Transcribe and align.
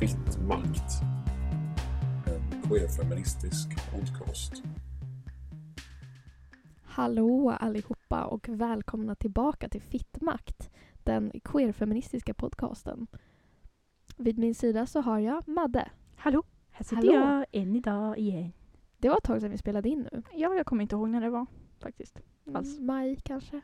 Fitt 0.00 0.38
makt. 0.48 1.02
En 2.26 2.62
queerfeministisk 2.62 3.68
podcast. 3.92 4.62
Hallå 6.82 7.50
allihopa 7.50 8.24
och 8.24 8.48
välkomna 8.48 9.14
tillbaka 9.14 9.68
till 9.68 9.82
Fittmakt, 9.82 10.70
den 11.02 11.32
queerfeministiska 11.44 12.34
podcasten. 12.34 13.06
Vid 14.16 14.38
min 14.38 14.54
sida 14.54 14.86
så 14.86 15.00
har 15.00 15.18
jag 15.18 15.48
Madde. 15.48 15.90
Hallå, 16.16 16.42
här 16.70 16.84
sitter 16.84 16.96
Hallå. 16.96 17.12
jag 17.12 17.62
än 17.62 17.76
idag 17.76 18.18
igen. 18.18 18.52
Det 18.98 19.08
var 19.08 19.16
ett 19.16 19.24
tag 19.24 19.40
sedan 19.40 19.50
vi 19.50 19.58
spelade 19.58 19.88
in 19.88 20.08
nu. 20.12 20.22
Ja, 20.32 20.54
jag 20.54 20.66
kommer 20.66 20.82
inte 20.82 20.94
ihåg 20.96 21.10
när 21.10 21.20
det 21.20 21.30
var 21.30 21.46
faktiskt. 21.80 22.20
Mm, 22.46 22.56
Alls. 22.56 22.80
Maj 22.80 23.16
kanske. 23.24 23.60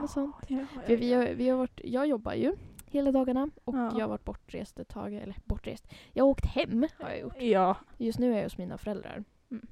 Något 0.00 0.10
sånt. 0.10 0.34
Ja, 0.48 0.66
För 0.86 0.96
vi 0.96 1.12
har, 1.12 1.24
vi 1.34 1.48
har 1.48 1.58
varit, 1.58 1.80
jag 1.84 2.06
jobbar 2.06 2.32
ju 2.34 2.56
hela 2.90 3.12
dagarna 3.12 3.50
och 3.64 3.74
Ja. 3.74 3.92
jag 3.92 4.00
har 4.00 4.08
varit 4.08 4.24
bortrest 4.24 4.78
ett 4.78 4.88
tag. 4.88 5.14
Eller 5.14 5.36
bortrest. 5.44 5.88
Jag 6.12 6.24
har 6.24 6.28
åkt 6.30 6.46
hem 6.46 6.86
har 6.98 7.08
jag 7.10 7.20
gjort. 7.20 7.34
ja. 7.42 7.76
Just 7.98 8.18
nu 8.18 8.32
är 8.32 8.36
jag 8.36 8.42
hos 8.42 8.58
mina 8.58 8.78
föräldrar. 8.78 9.24
Mm. 9.50 9.66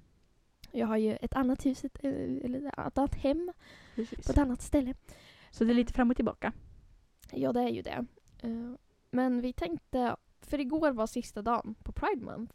Jag 0.73 0.87
har 0.87 0.97
ju 0.97 1.17
ett 1.17 1.35
annat 1.35 1.67
hus, 1.67 1.85
ett, 1.85 2.05
eller 2.05 2.69
ett 2.69 2.99
annat 2.99 3.15
hem 3.15 3.53
precis. 3.95 4.27
på 4.27 4.33
ett 4.33 4.39
annat 4.39 4.63
ställe. 4.63 4.95
Så 5.51 5.65
det 5.65 5.73
är 5.73 5.75
lite 5.75 5.93
fram 5.93 6.11
och 6.11 6.17
tillbaka. 6.17 6.53
Ja, 7.33 7.53
det 7.53 7.61
är 7.61 7.69
ju 7.69 7.83
det. 7.83 8.07
Eh, 8.43 8.73
Men 9.11 9.41
vi 9.41 9.53
tänkte, 9.53 10.17
för 10.41 10.61
igår 10.61 10.93
var 10.93 11.07
sista 11.07 11.43
dagen 11.43 11.75
på 11.83 11.93
Pride 11.93 12.25
Month. 12.25 12.55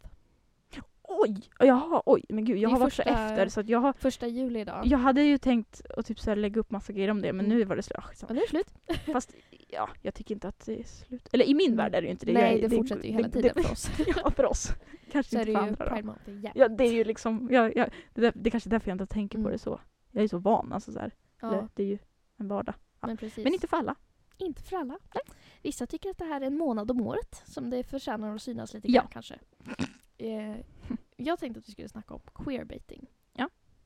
Oj! 1.18 1.50
Jaha, 1.58 2.02
oj, 2.06 2.24
men 2.28 2.44
gud, 2.44 2.58
jag 2.58 2.70
Det 2.70 2.74
har 2.74 2.80
varit 2.80 2.92
så 2.92 3.02
efter 3.02 3.48
så 3.48 3.60
att 3.60 3.68
jag 3.68 3.78
har 3.78 3.92
Första 3.92 4.26
juli 4.26 4.60
idag. 4.60 4.86
jag 4.86 4.98
hade 4.98 5.22
ju 5.22 5.38
tänkt 5.38 5.82
att 5.96 6.06
typ 6.06 6.20
så 6.20 6.30
här 6.30 6.36
lägga 6.36 6.60
upp 6.60 6.70
massa 6.70 6.92
grejer 6.92 7.10
om 7.10 7.22
det 7.22 7.32
men 7.32 7.46
Mm. 7.46 7.58
nu 7.58 7.64
var 7.64 7.76
det 7.76 7.82
slut. 7.82 7.98
Ah, 7.98 8.04
Ja, 8.20 8.26
nu 8.30 8.36
är 8.36 8.40
det 8.42 8.48
slut. 8.48 8.66
Fast 9.12 9.34
ja, 9.68 9.88
jag 10.02 10.14
tycker 10.14 10.34
inte 10.34 10.48
att 10.48 10.66
det 10.66 10.80
är 10.80 10.84
slut. 10.84 11.28
Eller 11.32 11.44
i 11.44 11.54
min 11.54 11.66
Mm. 11.66 11.76
värld 11.76 11.94
är 11.94 12.00
det 12.02 12.06
ju 12.06 12.10
inte 12.12 12.26
det. 12.26 12.32
Nej, 12.32 12.60
jag, 12.60 12.70
det 12.70 12.76
fortsätter 12.76 13.04
ju 13.04 13.12
hela 13.12 13.28
det- 13.28 13.32
tiden 13.42 13.52
det- 13.56 13.62
för 13.62 13.72
oss. 13.72 13.90
ja, 14.24 14.30
för 14.30 14.44
oss. 14.46 14.68
Kanske 15.12 15.30
Så 15.32 15.38
inte 15.38 15.50
det 15.50 15.56
för 15.58 15.66
andra. 15.66 15.86
Pride 15.90 16.02
Month 16.06 16.30
jämt. 16.30 16.56
Ja, 16.56 16.68
det 16.68 16.84
är 16.84 16.92
ju 16.92 17.04
liksom, 17.04 17.48
ja, 17.50 17.70
ja, 17.76 17.86
det, 18.14 18.30
det 18.34 18.48
är 18.48 18.50
kanske 18.50 18.68
är 18.68 18.70
därför 18.70 18.88
jag 18.90 18.94
inte 18.94 19.06
tänker 19.06 19.38
på 19.38 19.42
Mm. 19.42 19.52
det 19.52 19.58
så. 19.58 19.80
Jag 20.10 20.24
är 20.24 20.28
så 20.28 20.38
van 20.38 20.72
alltså 20.72 20.92
så 20.92 20.98
här. 20.98 21.12
Ja, 21.40 21.68
Det 21.74 21.82
är 21.82 21.86
ju 21.86 21.98
en 22.38 22.48
vardag. 22.48 22.74
ja. 23.00 23.06
men 23.06 23.16
precis. 23.16 23.44
Men 23.44 23.52
inte 23.54 23.66
för 23.66 23.76
alla. 23.76 23.94
Inte 24.38 24.62
för 24.62 24.76
alla. 24.76 24.98
Vissa 25.62 25.86
tycker 25.86 26.10
att 26.10 26.18
det 26.18 26.24
här 26.24 26.40
är 26.40 26.46
en 26.46 26.58
månad 26.58 26.90
om 26.90 27.00
året 27.00 27.42
som 27.46 27.70
det 27.70 27.82
förtjänar 27.84 28.34
att 28.34 28.42
synas 28.42 28.74
lite 28.74 28.92
Ja. 28.92 29.00
grann 29.00 29.10
kanske. 29.12 29.38
Eh, 30.22 30.56
jag 31.16 31.38
tänkte 31.38 31.58
att 31.58 31.68
vi 31.68 31.72
skulle 31.72 31.88
snacka 31.88 32.14
om 32.14 32.20
queerbaiting. 32.34 33.08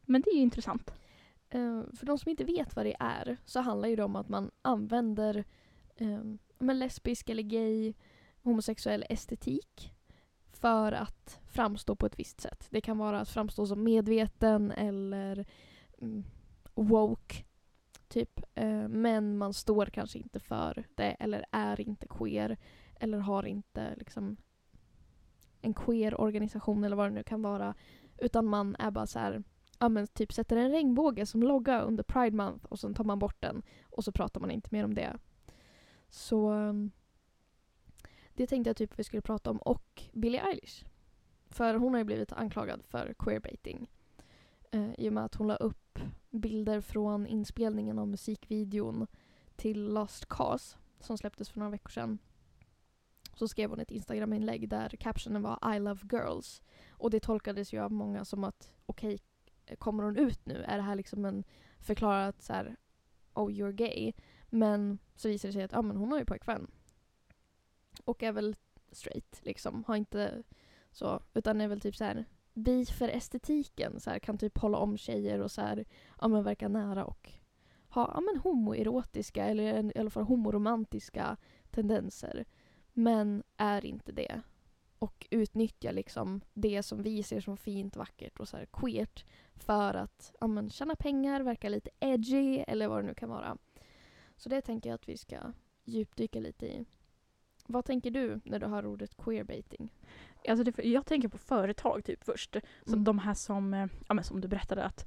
Men 0.07 0.23
det 0.23 0.31
är 0.31 0.35
ju 0.35 0.43
intressant. 0.43 0.91
Eh, 1.49 1.83
för 1.95 2.07
de 2.07 2.19
som 2.19 2.31
inte 2.31 2.45
vet 2.45 2.77
vad 2.77 2.87
det 2.87 2.97
är 2.99 3.37
så 3.45 3.61
handlar 3.61 3.89
ju 3.89 3.97
det 3.97 4.05
om 4.05 4.17
att 4.17 4.29
man 4.29 4.51
använder 4.63 5.45
eh, 5.97 6.21
men 6.59 6.79
lesbisk 6.79 7.31
eller 7.31 7.43
gay, 7.43 7.95
homosexuell 8.43 9.05
estetik 9.09 9.93
för 10.53 10.93
att 10.93 11.41
framstå 11.47 11.97
på 11.97 12.07
ett 12.07 12.19
visst 12.19 12.41
sätt. 12.41 12.67
Det 12.71 12.81
kan 12.81 12.99
vara 12.99 13.21
att 13.21 13.29
framstå 13.29 13.67
som 13.67 13.85
medveten 13.85 14.71
eller 14.71 15.47
mm, 15.99 16.25
woke, 16.75 17.45
typ. 18.09 18.41
Eh, 18.55 18.89
men 18.89 19.39
man 19.39 19.55
står 19.55 19.87
kanske 19.87 20.19
inte 20.19 20.41
för 20.41 20.85
det 20.95 21.11
eller 21.11 21.45
är 21.51 21.81
inte 21.81 22.07
queer 22.09 22.57
eller 23.01 23.19
har 23.19 23.47
inte 23.47 23.95
liksom 23.97 24.37
en 25.61 25.75
queer-organisation 25.75 26.85
eller 26.85 26.97
vad 26.97 27.07
det 27.07 27.15
nu 27.15 27.23
kan 27.23 27.43
vara. 27.43 27.75
Utan 28.19 28.47
man 28.47 28.77
är 28.79 28.91
bara 28.91 29.07
så 29.07 29.19
här 29.19 29.43
ja, 29.79 29.89
men 29.89 30.07
typ 30.07 30.33
sätter 30.33 30.57
en 30.57 30.71
regnbåge 30.71 31.27
som 31.27 31.43
logga 31.43 31.81
under 31.81 32.03
Pride 32.03 32.37
Month 32.37 32.67
och 32.67 32.79
sen 32.79 32.95
tar 32.95 33.05
man 33.05 33.19
bort 33.19 33.41
den 33.41 33.63
och 33.83 34.05
så 34.05 34.13
pratar 34.13 34.41
man 34.41 34.51
inte 34.51 34.69
mer 34.73 34.85
om 34.85 34.95
det. 34.95 35.17
Så 36.09 36.49
ehm, 36.51 36.91
det 38.35 38.47
tänkte 38.47 38.69
jag 38.69 38.77
typ 38.77 38.99
vi 38.99 39.05
skulle 39.05 39.23
prata 39.23 39.51
om 39.51 39.59
och 39.59 40.03
Billie 40.13 40.39
Eilish. 40.39 40.85
För 41.51 41.75
hon 41.75 41.95
har 41.95 41.99
ju 41.99 42.05
blivit 42.05 42.33
anklagad 42.33 42.85
för 42.85 43.15
queerbaiting. 43.19 43.91
Eh, 44.71 44.95
I 44.99 45.09
och 45.09 45.13
med 45.13 45.25
att 45.25 45.35
hon 45.35 45.47
la 45.47 45.57
upp 45.57 45.99
bilder 46.31 46.81
från 46.81 47.27
inspelningen 47.27 47.99
av 47.99 48.09
musikvideon 48.09 49.07
till 49.57 49.89
Last 49.89 50.27
Cause 50.27 50.77
som 51.01 51.19
släpptes 51.19 51.51
för 51.51 51.59
några 51.59 51.71
veckor 51.71 51.91
sedan. 51.91 52.19
Så 53.39 53.49
skrev 53.49 53.71
hon 53.71 53.81
ett 53.81 53.91
Instagram-inlägg 53.91 54.69
där 54.69 54.89
captionen 54.89 55.43
var 55.43 55.75
I 55.77 55.79
love 55.79 56.01
girls. 56.13 56.63
Och 56.91 57.11
det 57.11 57.21
tolkades 57.21 57.73
ju 57.73 57.81
av 57.81 57.93
många 57.93 58.25
som 58.25 58.45
att 58.45 58.73
okej, 58.87 59.19
kommer 59.79 60.05
hon 60.05 60.17
ut 60.17 60.47
nu? 60.47 60.65
Är 60.69 60.77
det 60.77 60.83
här 60.83 60.95
liksom 60.95 61.25
en 61.25 61.45
förklarat 61.81 62.43
så 62.43 62.53
här, 62.53 62.77
oh 63.35 63.51
you're 63.51 63.73
gay? 63.73 64.13
Men 64.47 64.99
så 65.15 65.29
visar 65.29 65.49
det 65.49 65.53
sig 65.53 65.63
att 65.63 65.75
ah, 65.75 65.83
men 65.83 65.97
hon 65.97 66.13
har 66.13 66.19
ju 66.19 66.25
pojkvän. 66.25 66.71
Och 68.05 68.23
är 68.23 68.33
väl 68.33 68.57
straight 68.93 69.41
liksom. 69.43 69.85
Har 69.87 69.97
inte 69.97 70.43
så, 70.93 71.23
utan 71.35 71.61
är 71.61 71.69
väl 71.69 71.81
typ 71.81 71.97
så 71.97 72.05
här 72.05 72.25
bi 72.55 72.87
för 72.87 73.09
estetiken. 73.09 74.01
Så 74.01 74.11
här, 74.11 74.19
kan 74.19 74.39
typ 74.39 74.59
hålla 74.59 74.79
om 74.79 74.97
tjejer 74.97 75.41
och 75.41 75.51
så 75.51 75.61
här, 75.61 75.85
ja 76.21 76.29
men 76.29 76.45
verka 76.45 76.69
nära 76.69 77.05
och 77.05 77.33
ha 77.89 78.13
ja, 78.15 78.21
men 78.21 78.41
homoerotiska 78.41 79.45
eller 79.45 79.97
i 79.97 80.01
alla 80.01 80.11
fall 80.11 80.25
homoromantiska 80.25 81.37
tendenser. 81.71 82.45
Men 82.99 83.43
är 83.57 83.85
inte 83.87 84.13
det. 84.13 84.41
Och 84.99 85.27
utnyttjar 85.31 85.93
liksom 85.93 86.41
det 86.55 86.83
som 86.83 87.03
vi 87.03 87.23
ser 87.23 87.41
som 87.41 87.57
fint, 87.57 87.97
vackert 87.97 88.41
och 88.41 88.49
så 88.49 88.57
här 88.57 88.67
queert 88.73 89.25
för 89.55 89.95
att 89.95 90.33
ja, 90.41 90.47
men, 90.47 90.71
tjäna 90.71 90.95
pengar, 90.97 91.41
verka 91.41 91.69
lite 91.69 91.91
edgy 92.01 92.59
eller 92.59 92.89
vad 92.89 92.99
det 93.03 93.07
nu 93.07 93.15
kan 93.15 93.29
vara. 93.29 93.57
Så 94.37 94.49
det 94.49 94.61
tänker 94.61 94.91
jag 94.91 94.95
att 94.95 95.09
vi 95.09 95.17
ska 95.17 95.53
djupdyka 95.85 96.41
lite 96.41 96.67
i. 96.67 96.85
Vad 97.67 97.85
tänker 97.85 98.11
du 98.11 98.41
när 98.45 98.59
du 98.59 98.67
hör 98.67 98.87
ordet 98.87 99.17
queerbaiting? 99.17 99.93
Alltså 100.49 100.65
det, 100.65 100.85
jag 100.85 101.07
tänker 101.07 101.29
på 101.29 101.39
företag 101.39 102.05
typ 102.05 102.25
först. 102.25 102.57
Så 102.87 102.93
Mm. 102.93 103.05
de 103.05 103.19
här 103.19 103.35
som, 103.35 103.75
eh, 103.75 103.87
ja, 104.09 104.15
men 104.15 104.25
som 104.25 104.41
du 104.41 104.49
berättade 104.49 104.85
att, 104.85 105.07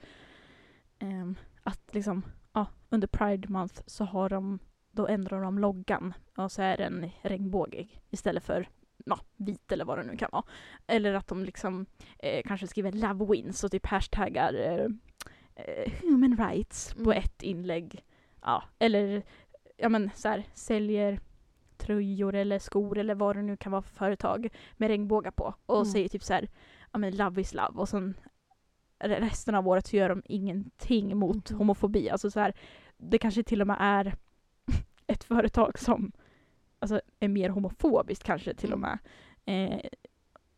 ehm, 0.99 1.35
att 1.63 1.93
liksom, 1.93 2.25
ja, 2.53 2.67
under 2.89 3.07
Pride 3.07 3.49
Month 3.49 3.81
så 3.85 4.03
har 4.05 4.29
de, 4.29 4.59
då 4.91 5.07
ändrar 5.07 5.41
de 5.41 5.59
loggan 5.59 6.13
och 6.37 6.51
så 6.51 6.61
är 6.61 6.77
den 6.77 7.09
regnbågig 7.21 8.01
istället 8.09 8.43
för 8.43 8.69
ja, 9.05 9.19
vit 9.37 9.71
eller 9.71 9.85
vad 9.85 9.97
det 9.97 10.03
nu 10.03 10.17
kan 10.17 10.29
vara. 10.31 10.43
Eller 10.87 11.13
att 11.13 11.27
de 11.27 11.43
liksom 11.45 11.85
eh, 12.19 12.41
kanske 12.45 12.67
skriver 12.67 12.91
love 12.91 13.25
wins 13.31 13.63
och 13.63 13.71
typ 13.71 13.85
hashtaggar 13.85 14.53
eh, 14.53 14.85
eh, 15.55 15.91
human 16.01 16.37
rights 16.37 16.93
på 16.93 16.99
Mm. 17.11 17.17
ett 17.17 17.43
inlägg. 17.43 18.05
Ja, 18.41 18.63
eller 18.79 19.23
ja 19.77 19.89
men 19.89 20.09
så 20.15 20.27
här, 20.29 20.43
säljer 20.53 21.19
tröjor 21.77 22.35
eller 22.35 22.59
skor 22.59 22.97
eller 22.97 23.15
vad 23.15 23.35
det 23.35 23.41
nu 23.41 23.57
kan 23.57 23.71
vara 23.71 23.81
för 23.81 23.95
företag 23.95 24.49
med 24.77 24.87
regnbågar 24.87 25.31
på 25.31 25.53
och 25.65 25.75
Mm. 25.75 25.85
säger 25.85 26.09
typ 26.09 26.23
så 26.23 26.33
här, 26.33 26.47
ja 26.91 26.99
men 26.99 27.15
love 27.17 27.41
is 27.41 27.53
love 27.53 27.73
och 27.79 27.89
sen 27.89 28.17
re- 28.99 29.19
resten 29.19 29.55
av 29.55 29.67
året 29.67 29.87
så 29.87 29.95
gör 29.95 30.09
de 30.09 30.21
ingenting 30.25 31.17
mot 31.17 31.49
Mhm. 31.51 31.57
homofobi. 31.59 32.09
Alltså 32.09 32.31
så 32.31 32.39
här, 32.39 32.53
det 32.97 33.17
kanske 33.17 33.43
till 33.43 33.61
och 33.61 33.67
med 33.67 33.77
är 33.79 34.15
ett 35.19 35.23
företag 35.23 35.79
som 35.79 36.11
alltså, 36.79 37.01
är 37.19 37.27
mer 37.27 37.49
homofobiskt 37.49 38.23
kanske 38.23 38.53
till 38.53 38.73
och 38.73 38.77
Mm. 38.79 38.89
med. 38.89 38.99
Eh, 39.45 39.79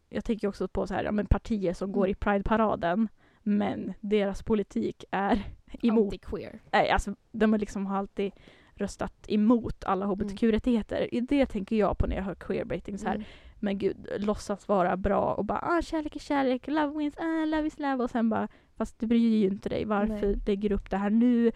jag 0.09 0.25
tänker 0.25 0.47
också 0.47 0.67
på 0.67 0.87
så 0.87 0.93
här, 0.93 1.03
ja, 1.03 1.11
men 1.11 1.25
partier 1.25 1.73
som 1.73 1.91
går 1.91 2.05
Mm. 2.05 2.11
i 2.11 2.15
Pride-paraden 2.15 3.07
men 3.43 3.93
deras 4.01 4.43
politik 4.43 5.03
är 5.11 5.43
emot 5.81 6.13
Anti-queer. 6.13 6.59
Nej, 6.71 6.89
alltså 6.89 7.15
de 7.31 7.51
har 7.51 7.59
liksom 7.59 7.85
har 7.85 7.97
alltid 7.97 8.31
röstat 8.75 9.13
emot 9.27 9.83
alla 9.83 10.05
hbtq-rättigheter. 10.05 11.13
I 11.13 11.21
Det 11.21 11.45
tänker 11.45 11.75
jag 11.75 11.97
på 11.97 12.07
när 12.07 12.15
jag 12.15 12.23
hör 12.23 12.35
queerbaiting 12.35 12.97
så 12.97 13.07
här. 13.07 13.15
Mm. 13.15 13.27
Men 13.59 13.77
gud, 13.77 14.07
låtsas 14.17 14.67
vara 14.67 14.97
bra 14.97 15.33
och 15.33 15.45
bara 15.45 15.59
ah, 15.59 15.81
kärlek 15.81 16.15
är 16.15 16.19
kärlek, 16.19 16.67
love 16.67 16.97
wins, 16.97 17.17
ah, 17.17 17.45
love 17.45 17.67
is 17.67 17.79
love 17.79 18.03
och 18.03 18.09
sen 18.09 18.29
bara 18.29 18.47
fast 18.77 18.99
du 18.99 19.07
bryr 19.07 19.37
ju 19.37 19.47
inte 19.47 19.69
dig, 19.69 19.85
varför 19.85 20.27
Nej. 20.27 20.39
lägger 20.47 20.69
du 20.69 20.75
upp 20.75 20.89
det 20.89 20.97
här 20.97 21.09
nu? 21.09 21.51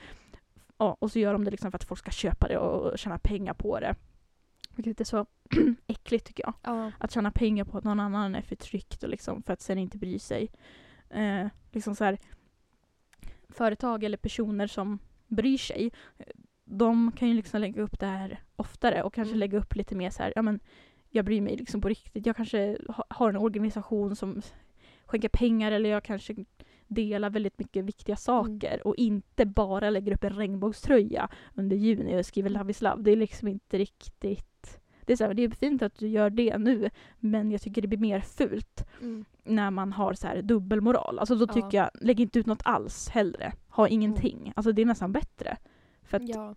Ja, 0.78 0.98
och 1.00 1.12
så 1.12 1.20
gör 1.20 1.34
de 1.34 1.44
det 1.44 1.52
liksom 1.52 1.72
för 1.72 1.78
att 1.78 1.84
folk 1.84 2.00
ska 2.00 2.12
köpa 2.12 2.48
det 2.48 2.58
och 2.58 3.00
tjäna 3.00 3.20
pengar 3.20 3.54
på 3.54 3.80
det. 3.80 3.96
Vilket 4.76 5.02
är 5.02 5.06
så 5.06 5.26
äckligt 5.88 6.28
tycker 6.28 6.44
jag. 6.44 6.54
Ja. 6.64 6.92
Att 7.00 7.12
tjäna 7.12 7.32
pengar 7.32 7.66
på 7.66 7.78
att 7.78 7.84
någon 7.84 8.00
annan 8.00 8.36
är 8.36 8.42
förtryckt 8.42 9.04
och 9.04 9.10
liksom 9.10 9.44
för 9.44 9.54
att 9.54 9.62
sen 9.62 9.78
inte 9.78 9.98
bry 9.98 10.20
sig. 10.20 10.52
Eh, 11.10 11.48
liksom 11.72 11.96
så 11.96 12.04
här, 12.04 12.18
företag 13.50 14.04
eller 14.04 14.18
personer 14.18 14.68
som 14.68 15.00
bryr 15.28 15.58
sig, 15.58 15.92
de 16.66 17.12
kan 17.12 17.28
ju 17.28 17.34
liksom 17.34 17.62
lägga 17.62 17.82
upp 17.82 18.00
det 18.00 18.06
här 18.06 18.40
oftare 18.56 19.04
och 19.04 19.14
kanske 19.14 19.32
Mm. 19.32 19.40
lägga 19.40 19.58
upp 19.58 19.76
lite 19.76 19.96
mer 19.96 20.10
så 20.10 20.24
här, 20.24 20.34
ja 20.36 20.42
men 20.42 20.60
jag 21.10 21.26
bryr 21.26 21.42
mig 21.42 21.58
liksom 21.58 21.82
på 21.82 21.90
riktigt. 21.90 22.26
Jag 22.26 22.36
kanske 22.36 22.78
ha, 22.88 23.06
har 23.10 23.30
en 23.30 23.38
organisation 23.38 24.16
som 24.16 24.42
skänker 25.06 25.30
pengar 25.30 25.72
eller 25.72 25.90
jag 25.90 26.04
kanske 26.04 26.36
delar 26.88 27.30
väldigt 27.30 27.60
mycket 27.60 27.86
viktiga 27.86 28.16
saker 28.16 28.88
och 28.88 28.96
inte 28.96 29.46
bara 29.46 29.90
lägger 29.90 30.14
upp 30.14 30.24
en 30.24 30.30
regnbågströja 30.34 31.30
under 31.54 31.76
juni 31.76 32.20
och 32.22 32.26
skriver 32.26 32.50
Love 32.50 32.72
is 32.72 32.82
love. 32.82 33.02
Det 33.02 33.12
är 33.12 33.16
liksom 33.16 33.48
inte 33.48 33.78
riktigt... 33.78 34.80
Det 35.06 35.14
är, 35.14 35.18
så 35.18 35.24
här, 35.24 35.34
det 35.34 35.44
är 35.44 35.50
fint 35.50 35.82
att 35.82 35.96
du 35.96 36.08
gör 36.08 36.30
det 36.30 36.58
nu 36.58 36.90
men 37.20 37.52
jag 37.52 37.62
tycker 37.62 37.82
det 37.82 37.88
blir 37.88 38.00
mer 38.00 38.20
fult 38.20 38.86
Mm. 39.02 39.26
när 39.44 39.72
man 39.72 39.94
har 39.94 40.14
så 40.14 40.28
här 40.28 40.42
dubbelmoral. 40.42 41.20
Alltså 41.20 41.36
då 41.36 41.46
Ja. 41.50 41.54
tycker 41.54 41.78
jag, 41.78 41.90
lägg 42.02 42.20
inte 42.20 42.40
ut 42.40 42.46
något 42.46 42.62
alls 42.66 43.10
hellre. 43.10 43.54
Ha 43.70 43.88
ingenting. 43.88 44.54
Alltså 44.56 44.72
det 44.72 44.82
är 44.82 44.86
nästan 44.86 45.12
bättre. 45.12 45.58
För 46.04 46.18
att 46.18 46.30
Ja. 46.30 46.56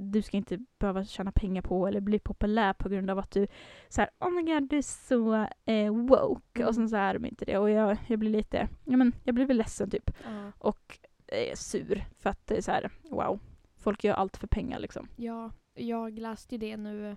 Du 0.00 0.22
ska 0.22 0.36
inte 0.36 0.58
behöva 0.78 1.04
tjäna 1.04 1.32
pengar 1.32 1.62
på 1.62 1.86
eller 1.86 2.00
bli 2.00 2.18
populär 2.18 2.72
på 2.72 2.88
grund 2.88 3.10
av 3.10 3.18
att 3.18 3.30
du 3.30 3.46
så 3.88 4.00
här, 4.00 4.10
oh 4.18 4.30
my 4.30 4.42
god, 4.42 4.68
du 4.68 4.78
är 4.78 4.82
så 4.82 5.34
eh, 5.64 5.92
woke. 5.94 6.60
Mm. 6.60 6.68
Och 6.68 6.74
sen 6.74 6.88
så 6.88 6.96
är 6.96 7.14
de 7.14 7.24
inte 7.26 7.44
det. 7.44 7.58
Och 7.58 7.70
jag, 7.70 7.96
jag 8.06 8.18
blir 8.18 8.30
lite, 8.30 8.68
ja 8.84 8.96
men 8.96 9.12
jag 9.24 9.34
blir 9.34 9.46
väl 9.46 9.56
ledsen 9.56 9.90
typ. 9.90 10.10
Ja. 10.24 10.52
Och 10.58 10.98
eh, 11.26 11.54
sur 11.54 12.04
för 12.18 12.30
att 12.30 12.46
det 12.46 12.56
är 12.56 12.60
så 12.60 12.70
här, 12.70 12.90
wow. 13.10 13.40
Folk 13.76 14.04
gör 14.04 14.14
allt 14.14 14.36
för 14.36 14.46
pengar 14.46 14.78
liksom. 14.78 15.08
ja, 15.16 15.50
jag 15.74 16.18
läste 16.18 16.54
ju 16.54 16.58
det 16.58 16.76
nu 16.76 17.16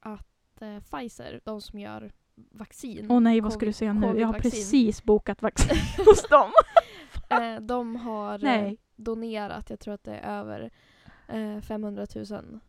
att 0.00 0.62
eh, 0.62 0.80
Pfizer, 0.80 1.40
de 1.44 1.60
som 1.60 1.78
gör 1.78 2.12
vaccin, 2.50 3.06
Åh 3.10 3.20
nej, 3.20 3.40
vad 3.40 3.52
ska 3.52 3.66
du 3.66 3.72
säga 3.72 3.92
nu? 3.92 4.20
Jag 4.20 4.26
har 4.26 4.34
precis 4.34 5.02
bokat 5.02 5.42
vaccin 5.42 5.78
hos 6.06 6.28
dem. 6.28 6.52
eh, 7.28 7.60
de 7.60 7.96
har 7.96 8.34
eh, 8.34 8.40
Nej. 8.42 8.78
donerat, 8.96 9.70
jag 9.70 9.80
tror 9.80 9.94
att 9.94 10.04
det 10.04 10.14
är 10.14 10.40
över 10.40 10.70
eh, 11.28 11.60
500 11.60 12.06
000 12.30 12.60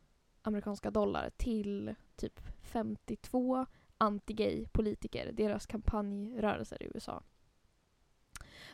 amerikanska 0.42 0.92
dollar 0.92 1.30
till 1.38 1.96
typ 2.16 2.40
52 2.62 3.66
anti-gay 3.98 4.68
politiker, 4.72 5.32
deras 5.32 5.66
kampanjrörelser 5.66 6.84
i 6.84 6.92
USA. 6.96 7.24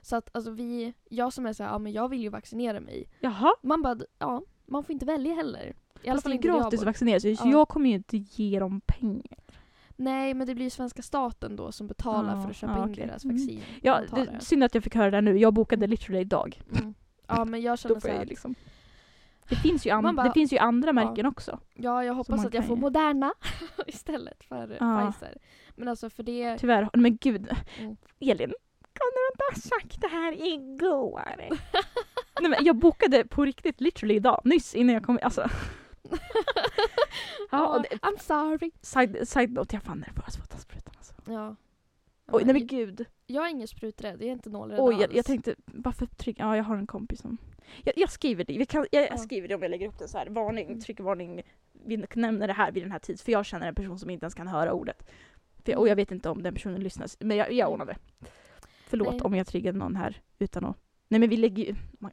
Så 0.02 0.16
att 0.16 0.30
alltså 0.36 0.52
vi, 0.52 0.94
jag 1.10 1.34
som 1.34 1.46
är 1.46 1.54
såhär, 1.54 1.70
ja 1.72 1.80
men 1.80 1.92
jag 1.92 2.10
vill 2.10 2.22
ju 2.22 2.30
vaccinera 2.30 2.80
mig. 2.80 3.08
Jaha. 3.20 3.54
Man 3.62 3.82
bara, 3.82 3.98
ja, 4.20 4.42
man 4.66 4.84
får 4.84 4.94
inte 4.94 5.06
välja 5.06 5.34
heller. 5.34 5.76
I 6.04 6.10
alla 6.10 6.22
fall 6.22 6.32
är 6.32 6.36
inte 6.36 6.48
gratis 6.48 6.80
att 6.80 6.86
vaccinera 6.86 7.20
sig, 7.20 7.36
så 7.36 7.48
Ja. 7.48 7.52
jag 7.52 7.68
kommer 7.68 7.90
ju 7.90 7.96
inte 7.96 8.18
ge 8.18 8.60
dem 8.60 8.82
pengar. 8.82 9.40
Nej, 9.98 10.34
men 10.34 10.48
det 10.48 10.56
blir 10.56 10.66
ju 10.66 10.70
svenska 10.70 11.02
staten 11.02 11.56
då 11.56 11.72
som 11.72 11.88
betalar 11.88 12.36
Ja, 12.36 12.42
för 12.42 12.50
att 12.50 12.56
köpa 12.56 12.74
ja, 12.74 12.84
in 12.86 12.92
okej. 12.92 13.08
deras 13.08 13.24
Mm. 13.24 13.36
vaccin. 13.38 13.62
Ja, 13.82 13.94
antar 13.94 14.26
det, 14.26 14.40
synd 14.42 14.64
att 14.64 14.74
jag 14.76 14.84
fick 14.84 14.96
höra 14.96 15.12
det 15.12 15.22
nu. 15.22 15.38
Jag 15.38 15.54
bokade 15.54 15.88
literally 15.88 16.20
idag. 16.22 16.62
Mm. 16.80 16.94
Ja, 17.28 17.46
men 17.46 17.62
jag 17.62 17.80
känner 17.80 17.96
får 17.96 18.02
så 18.02 18.08
jag 18.08 18.14
här, 18.14 18.22
ju 18.22 18.30
liksom... 18.30 18.56
Det 19.50 19.56
finns 19.56 19.86
ju, 19.86 20.02
bara- 20.02 20.24
det 20.24 20.34
finns 20.34 20.54
ju 20.54 20.58
andra 20.58 20.90
Ja. 20.90 20.94
märken 20.94 21.26
också. 21.26 21.60
ja, 21.74 22.04
jag 22.04 22.14
hoppas 22.14 22.46
att 22.46 22.54
jag 22.54 22.68
får 22.68 22.76
Moderna 22.76 23.34
istället 23.88 24.44
för 24.44 24.78
Ja. 24.80 25.12
Pfizer. 25.12 25.38
Men 25.76 25.88
alltså 25.88 26.10
för 26.10 26.24
det... 26.24 26.58
Tyvärr. 26.58 26.90
Men 26.94 27.18
gud. 27.18 27.48
Mm. 27.80 27.98
Elin, 28.20 28.54
kunde 28.94 29.16
du 29.16 29.32
inte 29.32 29.44
ha 29.52 29.56
sagt 29.56 30.02
det 30.02 30.08
här 30.08 30.48
igår? 30.54 31.22
Nej, 32.42 32.50
men 32.50 32.66
jag 32.66 32.76
bokade 32.76 33.26
på 33.26 33.46
riktigt 33.46 33.82
literally 33.82 34.16
idag, 34.16 34.42
nyss 34.44 34.76
innan 34.76 34.94
jag 34.94 35.04
kom. 35.04 35.20
Alltså. 35.22 35.50
ja, 37.52 37.68
och 37.68 37.82
det, 37.82 37.88
I'm 37.88 38.18
sorry. 38.20 38.72
side, 38.82 39.28
side 39.30 39.52
note, 39.54 39.76
jag 39.76 39.82
är 39.82 39.86
fan 39.86 40.00
nervös 40.00 40.36
för 40.36 40.44
att 40.44 40.50
ta 40.50 40.58
sprutan. 40.58 40.94
Alltså. 40.98 41.14
Ja. 41.26 41.56
Oj, 42.28 42.44
nej 42.46 42.54
men 42.54 42.62
jag, 42.62 42.68
gud. 42.70 43.06
jag 43.28 43.46
är 43.46 43.50
ingen 43.52 43.68
spruträdd, 43.68 44.22
jag 44.22 44.28
är 44.28 44.32
inte 44.32 44.50
nålrädd 44.50 44.80
Oj, 44.80 44.94
alls. 44.94 45.02
jag, 45.02 45.16
jag 45.16 45.26
tänkte, 45.26 45.56
varför 45.66 46.06
tryck, 46.06 46.40
ja 46.40 46.58
jag 46.58 46.64
har 46.64 46.78
en 46.78 46.88
kompis 46.88 47.20
som... 47.22 47.38
Jag, 47.84 47.94
jag 47.98 48.12
skriver 48.12 48.44
det, 48.46 48.58
vi 48.58 48.66
kan, 48.66 48.86
jag, 48.92 49.04
Ja. 49.04 49.08
jag 49.10 49.20
skriver 49.20 49.48
det 49.48 49.56
om 49.56 49.62
jag 49.62 49.72
lägger 49.72 49.88
upp 49.88 50.00
det 50.00 50.08
så 50.08 50.18
här. 50.18 50.28
varning, 50.28 50.68
Mm. 50.68 50.80
trycker 50.82 51.04
varning, 51.04 51.42
vi 51.86 52.06
nämner 52.16 52.48
det 52.48 52.54
här 52.54 52.72
vid 52.72 52.84
den 52.84 52.92
här 52.92 53.00
tiden, 53.00 53.18
för 53.18 53.32
jag 53.32 53.46
känner 53.46 53.68
en 53.68 53.76
person 53.76 54.00
som 54.00 54.10
inte 54.10 54.24
ens 54.24 54.34
kan 54.36 54.48
höra 54.48 54.74
ordet. 54.74 55.04
För 55.66 55.72
jag, 55.72 55.82
och 55.82 55.88
jag 55.88 55.96
vet 55.96 56.12
inte 56.12 56.30
om 56.30 56.44
den 56.44 56.54
personen 56.54 56.82
lyssnar, 56.84 57.08
men 57.26 57.38
jag, 57.38 57.52
jag 57.52 57.72
ordnar 57.72 57.86
det. 57.86 57.98
Förlåt 58.88 59.12
Nej. 59.12 59.22
om 59.22 59.36
jag 59.36 59.48
triggade 59.48 59.78
någon 59.78 59.96
här 59.96 60.22
utan 60.40 60.66
att... 60.66 60.78
Nej 61.08 61.20
men 61.20 61.30
vi 61.30 61.38
lägger 61.38 61.64
ju... 61.64 61.76
man- 62.00 62.12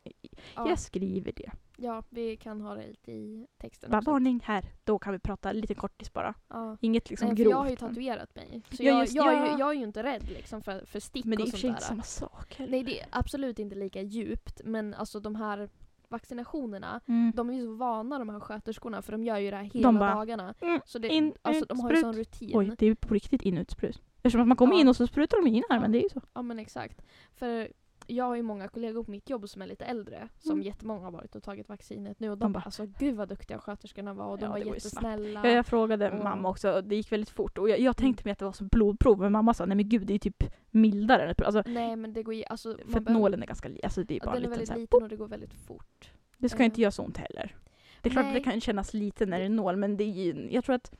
ja. 0.56 0.68
Jag 0.68 0.78
skriver 0.78 1.32
det. 1.36 1.50
Ja, 1.82 2.02
vi 2.08 2.36
kan 2.36 2.60
ha 2.60 2.74
det 2.74 2.86
lite 2.86 3.12
i 3.12 3.46
texten 3.58 3.90
Bara 3.90 3.98
också. 3.98 4.10
varning 4.10 4.40
här, 4.44 4.64
då 4.84 4.98
kan 4.98 5.12
vi 5.12 5.18
prata 5.18 5.52
lite 5.52 5.74
kortis 5.74 6.12
bara. 6.12 6.34
Ja. 6.48 6.76
Inget 6.80 7.10
liksom 7.10 7.28
Nej, 7.28 7.36
för 7.36 7.42
grovt. 7.44 7.50
jag 7.50 7.58
har 7.58 7.64
ju 7.64 7.76
men- 7.80 7.88
tatuerat 7.88 8.34
mig. 8.34 8.62
Så 8.70 8.82
Ja, 8.82 8.88
jag, 8.92 9.00
just- 9.00 9.14
jag, 9.14 9.32
är 9.34 9.40
ja. 9.46 9.52
ju, 9.52 9.58
jag 9.58 9.70
är 9.70 9.74
ju 9.74 9.82
inte 9.82 10.02
rädd 10.02 10.28
liksom 10.28 10.62
för, 10.62 10.84
för 10.86 11.00
stick 11.00 11.24
Men 11.24 11.36
det 11.38 11.42
är 11.42 11.46
i 11.46 11.48
och 11.50 11.54
och 11.54 11.58
för 11.60 11.68
sånt 11.68 11.80
sig 11.82 11.88
där. 11.88 11.94
inte 11.94 12.06
samma 12.08 12.28
sak 12.30 12.54
heller. 12.54 12.70
Nej, 12.70 12.82
det 12.84 13.00
är 13.00 13.06
absolut 13.10 13.58
inte 13.58 13.74
lika 13.76 14.02
djupt. 14.02 14.60
Men 14.64 14.94
alltså 14.94 15.20
de 15.20 15.34
här 15.34 15.68
vaccinationerna, 16.08 17.00
Mm. 17.08 17.32
de 17.36 17.50
är 17.50 17.54
ju 17.54 17.62
så 17.64 17.74
vana 17.74 18.18
de 18.18 18.28
här 18.28 18.40
sköterskorna 18.40 19.02
för 19.02 19.12
de 19.12 19.24
gör 19.24 19.38
ju 19.38 19.50
det 19.50 19.56
här 19.56 19.64
hela 19.64 19.88
De 19.88 19.98
bara, 19.98 20.14
dagarna. 20.14 20.54
Mm, 20.60 20.80
Så 20.86 20.98
det, 20.98 21.08
in, 21.08 21.34
alltså, 21.42 21.62
ut, 21.62 21.68
de 21.68 21.80
har 21.80 21.90
ju 21.90 21.96
sprut. 21.96 22.00
sån 22.04 22.16
rutin. 22.16 22.50
Oj, 22.54 22.66
det 22.78 22.84
är 22.86 22.88
ju 22.88 22.94
på 22.94 23.14
riktigt 23.14 23.42
in 23.42 23.58
ut 23.58 23.70
sprut. 23.70 24.02
Eftersom 24.16 24.40
att 24.40 24.48
man 24.48 24.56
kommer 24.56 24.74
Ja. 24.74 24.80
in 24.80 24.88
och 24.88 24.96
så 24.96 25.06
sprutar 25.06 25.36
de 25.42 25.46
in 25.50 25.62
armen, 25.70 25.92
det 25.92 25.98
är 25.98 26.02
ju 26.02 26.08
så. 26.08 26.20
Ja 26.34 26.42
men 26.42 26.58
exakt. 26.58 27.02
För 27.34 27.68
jag 28.12 28.24
har 28.24 28.36
ju 28.36 28.42
många 28.42 28.68
kollegor 28.68 29.04
på 29.04 29.10
mitt 29.10 29.30
jobb 29.30 29.48
som 29.48 29.62
är 29.62 29.66
lite 29.66 29.84
äldre, 29.84 30.28
som 30.38 30.52
Mm. 30.52 30.62
jättemånga 30.66 31.04
har 31.04 31.10
varit 31.10 31.34
och 31.36 31.42
tagit 31.42 31.68
vaccinet 31.68 32.20
nu 32.20 32.30
och 32.30 32.38
de 32.38 32.44
De 32.44 32.52
bara 32.52 32.62
alltså 32.64 32.86
gud 32.98 33.16
vad 33.16 33.28
duktiga 33.28 33.58
sköterskorna 33.58 34.14
var 34.14 34.26
och 34.26 34.38
de 34.38 34.44
Ja, 34.44 34.50
var 34.50 34.58
jättesnälla. 34.58 35.40
Ja, 35.44 35.50
jag 35.50 35.66
frågade 35.66 36.10
Och- 36.10 36.24
mamma 36.24 36.48
också 36.48 36.72
och 36.72 36.84
det 36.84 36.96
gick 36.96 37.12
väldigt 37.12 37.30
fort. 37.30 37.58
Och 37.58 37.68
jag, 37.70 37.80
jag 37.80 37.96
tänkte 37.96 38.22
mig 38.24 38.32
att 38.32 38.38
det 38.38 38.44
var 38.44 38.52
som 38.52 38.68
blodprov 38.68 39.18
men 39.20 39.32
mamma 39.32 39.54
sa 39.54 39.66
nej 39.66 39.76
men 39.76 39.88
gud 39.88 40.06
det 40.06 40.14
är 40.14 40.18
typ 40.18 40.44
mildare. 40.70 41.34
Alltså, 41.44 41.62
Nej 41.66 41.96
men 41.96 42.12
det 42.12 42.22
går 42.22 42.34
ju, 42.34 42.44
alltså 42.44 42.68
för 42.74 42.82
att 42.82 42.86
behöver- 43.04 43.12
nålen 43.12 43.42
är 43.42 43.46
ganska 43.46 43.70
alltså 43.82 44.04
det 44.04 44.14
är 44.14 44.18
ja, 44.18 44.24
bara 44.24 44.34
den 44.34 44.44
är 44.44 44.48
väldigt 44.48 44.70
här, 44.70 44.76
liten 44.78 45.02
och 45.02 45.08
det 45.08 45.16
går 45.16 45.28
väldigt 45.28 45.54
fort. 45.54 46.10
Det 46.38 46.48
ska 46.48 46.58
Eh. 46.58 46.64
inte 46.64 46.80
göra 46.80 46.90
så 46.90 47.02
ont 47.02 47.16
heller. 47.18 47.56
Det 48.02 48.08
är 48.08 48.10
klart 48.10 48.24
att 48.26 48.34
det 48.34 48.40
kan 48.40 48.60
kännas 48.60 48.94
lite 48.94 49.26
när 49.26 49.38
det 49.38 49.44
är 49.44 49.48
nål 49.48 49.76
men 49.76 49.96
det 49.96 50.04
är 50.04 50.08
ju, 50.08 50.48
jag 50.50 50.64
tror 50.64 50.74
att 50.74 50.92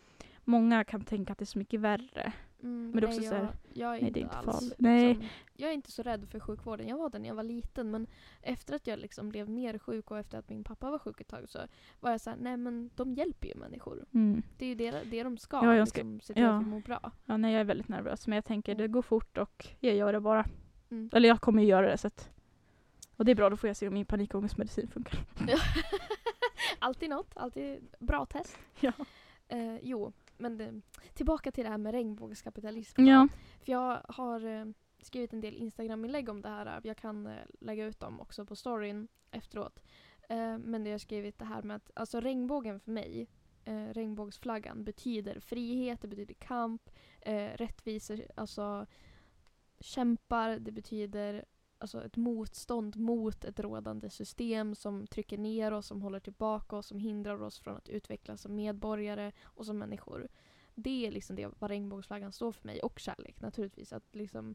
många 0.44 0.84
kan 0.84 1.00
tänka 1.04 1.32
att 1.32 1.38
det 1.38 1.42
är 1.42 1.46
så 1.46 1.58
mycket 1.58 1.80
värre. 1.80 2.32
Mm, 2.62 2.90
Men 2.90 3.00
det 3.00 3.06
är 3.06 3.08
nej, 3.08 3.16
också 3.18 3.28
så 3.28 3.34
här, 3.34 3.42
jag, 3.42 3.52
jag 3.72 3.96
är 3.96 4.00
nej, 4.00 4.08
inte 4.08 4.12
det 4.12 4.20
är 4.20 4.24
inte 4.24 4.36
alls 4.36 4.46
farligt. 4.58 4.74
Nej. 4.78 5.08
Liksom, 5.08 5.28
jag 5.56 5.70
är 5.70 5.74
inte 5.74 5.92
så 5.92 6.02
rädd 6.02 6.28
för 6.28 6.40
sjukvården. 6.40 6.88
Jag 6.88 6.96
var 6.96 7.10
det 7.10 7.18
när 7.18 7.28
jag 7.28 7.34
var 7.34 7.42
liten 7.42 7.90
men 7.90 8.06
efter 8.42 8.74
att 8.74 8.86
jag 8.86 8.98
liksom 8.98 9.28
blev 9.28 9.48
mer 9.50 9.78
sjuk 9.78 10.10
och 10.10 10.18
efter 10.18 10.38
att 10.38 10.48
min 10.48 10.64
pappa 10.64 10.90
var 10.90 10.98
sjuk 10.98 11.20
ett 11.20 11.28
tag 11.28 11.48
så 11.48 11.58
var 12.00 12.10
jag 12.10 12.20
såhär, 12.20 12.36
nej 12.40 12.56
men 12.56 12.90
de 12.94 13.14
hjälper 13.14 13.48
ju 13.48 13.54
människor. 13.54 14.04
Mm. 14.14 14.42
Det 14.58 14.64
är 14.64 14.68
ju 14.68 14.74
det, 14.74 15.02
det 15.10 15.22
de 15.22 15.38
ska, 15.38 15.56
Ja, 15.56 15.76
jag 15.76 15.88
ska- 15.88 15.98
liksom, 15.98 16.20
se 16.20 16.34
till 16.34 16.42
ja. 16.42 16.56
att 16.56 16.62
vi 16.62 16.66
mår 16.66 16.80
bra. 16.80 17.10
Ja, 17.26 17.36
nej 17.36 17.52
jag 17.52 17.60
är 17.60 17.64
väldigt 17.64 17.88
nervös 17.88 18.26
men 18.26 18.36
jag 18.36 18.44
tänker 18.44 18.72
Mm. 18.72 18.82
det 18.82 18.88
går 18.88 19.02
fort 19.02 19.38
och 19.38 19.66
jag 19.80 19.94
gör 19.94 20.12
det 20.12 20.20
bara. 20.20 20.46
Mm. 20.90 21.10
Eller 21.12 21.28
jag 21.28 21.40
kommer 21.40 21.62
ju 21.62 21.68
göra 21.68 21.90
det 21.90 21.98
så 21.98 22.06
att 22.06 22.28
och 23.16 23.24
det 23.24 23.30
är 23.30 23.36
bra, 23.36 23.50
då 23.50 23.56
får 23.56 23.68
jag 23.68 23.76
se 23.76 23.88
om 23.88 23.94
min 23.94 24.06
panikångestmedicin 24.06 24.88
funkar. 24.88 25.18
alltid 26.78 27.10
något, 27.10 27.36
alltid 27.36 27.88
bra 27.98 28.26
test. 28.26 28.58
Ja. 28.80 28.92
Eh, 29.48 29.76
jo, 29.82 30.12
men 30.42 30.58
det, 30.58 30.80
tillbaka 31.14 31.52
till 31.52 31.64
det 31.64 31.70
här 31.70 31.78
med 31.78 31.92
regnbågskapitalism. 31.92 33.04
Ja. 33.04 33.28
För 33.64 33.72
jag 33.72 34.00
har 34.08 34.44
eh, 34.46 34.64
skrivit 35.02 35.32
en 35.32 35.40
del 35.40 35.54
Instagram-inlägg 35.54 36.28
om 36.28 36.42
det 36.42 36.48
här. 36.48 36.80
Jag 36.84 36.96
kan 36.96 37.26
eh, 37.26 37.44
lägga 37.60 37.84
ut 37.86 38.00
dem 38.00 38.20
också 38.20 38.44
på 38.46 38.56
storyn 38.56 39.08
efteråt. 39.30 39.82
Eh, 40.28 40.58
men 40.58 40.84
det 40.84 40.90
jag 40.90 40.94
har 40.94 40.98
skrivit 40.98 41.38
det 41.38 41.44
här 41.44 41.62
med 41.62 41.76
att 41.76 41.90
alltså 41.94 42.20
regnbågen 42.20 42.80
för 42.80 42.90
mig, 42.90 43.28
eh, 43.64 43.86
regnbågsflaggan, 43.86 44.84
betyder 44.84 45.40
frihet, 45.40 46.00
det 46.00 46.08
betyder 46.08 46.34
kamp, 46.34 46.90
eh, 47.20 47.50
rättvisa, 47.56 48.18
alltså 48.36 48.86
kämpar, 49.80 50.58
det 50.58 50.72
betyder 50.72 51.44
alltså 51.82 52.04
ett 52.04 52.16
motstånd 52.16 52.96
mot 52.96 53.44
ett 53.44 53.60
rådande 53.60 54.10
system 54.10 54.74
som 54.74 55.06
trycker 55.06 55.38
ner 55.38 55.72
oss, 55.72 55.86
som 55.86 56.02
håller 56.02 56.20
tillbaka 56.20 56.76
oss, 56.76 56.86
som 56.86 56.98
hindrar 56.98 57.42
oss 57.42 57.58
från 57.58 57.76
att 57.76 57.88
utvecklas 57.88 58.40
som 58.40 58.54
medborgare 58.54 59.32
och 59.42 59.66
som 59.66 59.78
människor. 59.78 60.28
Det 60.74 61.06
är 61.06 61.10
liksom 61.10 61.36
det 61.36 61.48
vad 61.58 61.70
regnbågsflaggan 61.70 62.32
står 62.32 62.52
för 62.52 62.66
mig. 62.66 62.80
Och 62.80 62.98
kärlek 62.98 63.40
naturligtvis. 63.40 63.92
Att 63.92 64.14
liksom 64.14 64.54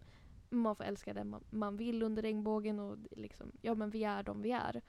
man 0.50 0.76
får 0.76 0.84
älska 0.84 1.14
den 1.14 1.30
man, 1.30 1.44
man 1.50 1.78
vill 1.78 2.04
under 2.04 2.22
regnbågen 2.22 2.80
och 2.80 2.98
liksom, 3.12 3.52
ja 3.62 3.76
men 3.76 3.90
vi 3.90 4.04
är 4.04 4.24
de 4.24 4.42
vi 4.42 4.52
är. 4.52 4.82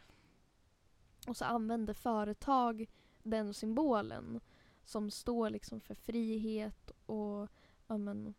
Och 1.28 1.36
så 1.36 1.44
använder 1.44 1.94
företag 1.94 2.86
den 3.22 3.54
symbolen 3.54 4.40
som 4.84 5.10
står 5.10 5.50
liksom 5.50 5.80
för 5.80 5.94
frihet 5.94 6.90
och 7.06 7.48
ja 7.86 7.98
men, 7.98 8.34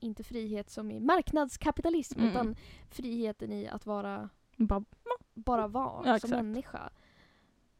inte 0.00 0.24
frihet 0.24 0.70
som 0.70 0.90
i 0.90 1.00
marknadskapitalism 1.00 2.18
Mm. 2.20 2.30
utan 2.30 2.56
friheten 2.90 3.52
i 3.52 3.68
att 3.68 3.86
vara 3.86 4.28
Bara, 4.56 4.84
bara 5.34 5.68
vara 5.68 6.08
Ja, 6.08 6.18
som 6.18 6.30
människa. 6.30 6.90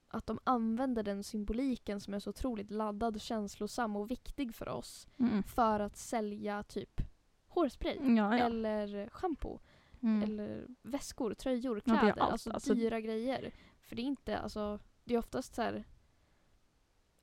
Att 0.09 0.27
de 0.27 0.39
använder 0.45 1.03
den 1.03 1.25
symboliken 1.25 2.01
som 2.01 2.15
är 2.15 2.19
så 2.19 2.31
otroligt 2.31 2.71
laddad, 2.71 3.21
känslosam 3.21 3.97
och 3.97 4.11
viktig 4.11 4.55
för 4.55 4.69
oss 4.69 5.07
mm. 5.19 5.43
för 5.43 5.81
att 5.81 5.97
sälja 5.97 6.63
typ 6.63 7.01
hårspray 7.49 7.97
Ja, 8.17 8.39
ja. 8.39 8.45
eller 8.45 9.09
shampoo 9.09 9.61
Mm. 10.03 10.23
eller 10.23 10.67
väskor, 10.83 11.35
tröjor, 11.35 11.81
kläder. 11.81 12.01
allt, 12.09 12.21
alltså, 12.21 12.51
alltså- 12.51 12.75
dyra 12.75 13.01
grejer. 13.01 13.53
För 13.81 13.97
det 13.97 14.03
är 14.03 14.07
inte, 14.07 14.39
alltså, 14.39 14.79
det 15.05 15.15
är 15.15 15.19
oftast 15.19 15.55
så 15.55 15.63
här. 15.63 15.85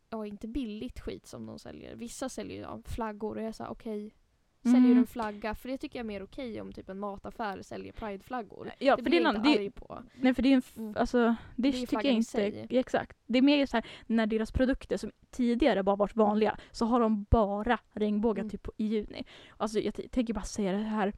Ja, 0.10 0.26
inte 0.26 0.48
billigt 0.48 1.00
skit 1.00 1.26
som 1.28 1.46
de 1.46 1.60
säljer. 1.60 1.96
Vissa 1.96 2.30
säljer 2.30 2.62
ja, 2.62 2.82
flaggor 2.86 3.36
och 3.36 3.42
jag 3.42 3.48
är 3.48 3.52
såhär 3.52 3.72
okej. 3.72 4.16
Säljer 4.72 4.86
Mm. 4.86 4.98
en 4.98 5.08
flagga? 5.08 5.56
För 5.56 5.70
det 5.70 5.78
tycker 5.78 6.00
jag 6.00 6.04
är 6.04 6.08
mer 6.08 6.24
okej 6.24 6.62
om 6.62 6.74
typ 6.74 6.90
en 6.90 7.00
mataffär 7.00 7.62
säljer 7.62 7.92
prideflaggor. 7.94 8.72
Ja, 8.80 8.96
det 8.96 9.04
för 9.04 9.10
blir 9.10 9.20
det 9.20 9.28
är 9.28 9.34
jag 9.34 9.36
inte 9.46 9.50
arg 9.60 9.72
på. 9.72 10.04
Nej 10.16 10.34
för 10.34 10.42
det 10.44 10.50
är 10.50 10.56
en, 10.56 10.62
Mm. 10.78 10.94
alltså 10.98 11.18
det, 11.28 11.36
Det 11.56 11.68
är 11.68 11.72
tycker 11.72 11.96
jag 11.96 12.06
inte, 12.06 12.68
exakt. 12.70 13.18
Det 13.28 13.38
är 13.38 13.42
mer 13.42 13.66
så 13.66 13.78
här 13.78 13.86
när 14.08 14.28
deras 14.28 14.52
produkter 14.52 14.98
som 14.98 15.12
tidigare 15.32 15.84
bara 15.84 15.96
varit 15.96 16.16
vanliga 16.16 16.58
så 16.72 16.86
har 16.86 17.00
de 17.00 17.26
bara 17.30 17.80
regnbågar 17.94 18.42
Mm. 18.42 18.50
typ 18.50 18.64
på- 18.64 18.72
i 18.78 18.86
juni. 18.86 19.26
Alltså 19.58 19.80
jag 19.80 19.94
tänker 20.12 20.34
bara 20.34 20.44
säga 20.44 20.72
det 20.72 20.78
här, 20.78 21.14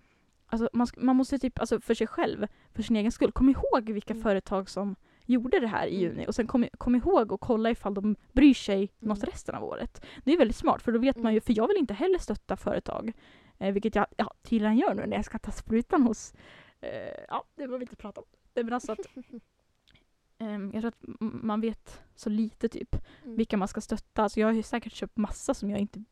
alltså 0.47 0.69
man, 0.73 0.87
man 0.97 1.15
måste 1.15 1.39
typ, 1.39 1.59
alltså 1.59 1.79
för 1.79 1.93
sig 1.93 2.07
själv, 2.07 2.47
för 2.73 2.83
sin 2.83 2.95
egen 2.95 3.11
skull, 3.11 3.31
kom 3.31 3.49
ihåg 3.49 3.89
vilka 3.89 4.13
Mm. 4.13 4.23
företag 4.23 4.69
som 4.69 4.95
gjorde 5.27 5.59
det 5.59 5.67
här 5.67 5.87
i 5.87 5.95
Mm. 5.97 6.01
juni 6.15 6.27
och 6.27 6.35
sen 6.35 6.47
kom, 6.47 6.67
kom 6.77 6.95
ihåg 6.95 7.31
och 7.31 7.41
kolla 7.41 7.69
ifall 7.71 7.93
de 7.93 8.15
bryr 8.33 8.53
sig 8.53 8.91
något 8.99 9.17
Mm. 9.17 9.29
resten 9.31 9.55
av 9.55 9.63
året. 9.63 10.05
Det 10.23 10.31
är 10.33 10.37
väldigt 10.37 10.55
smart 10.57 10.81
för 10.81 10.91
då 10.91 10.99
vet 10.99 11.15
man 11.15 11.25
Mm. 11.25 11.33
ju, 11.33 11.41
för 11.41 11.53
jag 11.57 11.67
vill 11.67 11.77
inte 11.77 11.93
heller 11.93 12.19
stötta 12.19 12.57
företag, 12.57 13.13
eh, 13.57 13.71
vilket 13.73 13.95
jag 13.95 14.05
ja, 14.17 14.33
tydligen 14.43 14.77
gör 14.77 14.93
nu 14.93 15.05
när 15.05 15.15
jag 15.17 15.25
ska 15.25 15.39
ta 15.39 15.51
sprutan 15.51 16.01
hos, 16.03 16.33
eh, 16.81 16.89
ja 17.27 17.43
det 17.55 17.57
behöver 17.57 17.77
vi 17.77 17.83
inte 17.83 17.95
prata 17.95 18.21
om. 18.21 18.27
Nej, 18.55 18.63
men 18.63 18.73
alltså 18.73 18.91
att 18.91 18.99
ehm, 20.37 20.71
jag 20.73 20.81
tror 20.81 20.87
att 20.87 21.19
man 21.19 21.61
vet 21.61 22.01
så 22.15 22.29
lite 22.29 22.69
typ 22.69 22.95
Mm. 23.23 23.35
vilka 23.37 23.57
man 23.57 23.67
ska 23.67 23.81
stötta. 23.81 24.23
Alltså 24.23 24.39
jag 24.39 24.47
har 24.47 24.53
ju 24.53 24.63
säkert 24.63 24.93
köpt 24.93 25.17
massa 25.17 25.53
som 25.53 25.69
jag 25.69 25.79
inte 25.79 26.03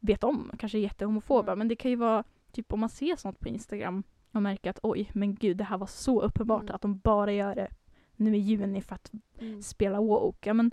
vet 0.00 0.24
om, 0.24 0.50
kanske 0.58 0.78
är 0.78 0.82
jättehomofoba, 0.82 1.52
Mm. 1.52 1.58
men 1.58 1.68
det 1.68 1.76
kan 1.76 1.90
ju 1.90 1.96
vara 1.96 2.24
typ 2.52 2.72
om 2.72 2.80
man 2.80 2.88
ser 2.88 3.16
sånt 3.16 3.40
på 3.40 3.48
Instagram 3.48 4.02
och 4.32 4.42
märker 4.42 4.70
att 4.70 4.78
oj, 4.82 5.10
men 5.14 5.34
gud 5.34 5.56
det 5.56 5.64
här 5.64 5.78
var 5.78 5.86
så 5.86 6.22
uppenbart 6.22 6.62
Mm. 6.62 6.74
att 6.74 6.82
de 6.82 6.98
bara 6.98 7.32
gör 7.32 7.54
det 7.54 7.68
nu 8.16 8.36
i 8.36 8.38
juni 8.38 8.80
för 8.82 8.94
att 8.94 9.12
Mm. 9.38 9.62
spela 9.62 10.00
woke. 10.00 10.48
Ja 10.48 10.54
men 10.54 10.70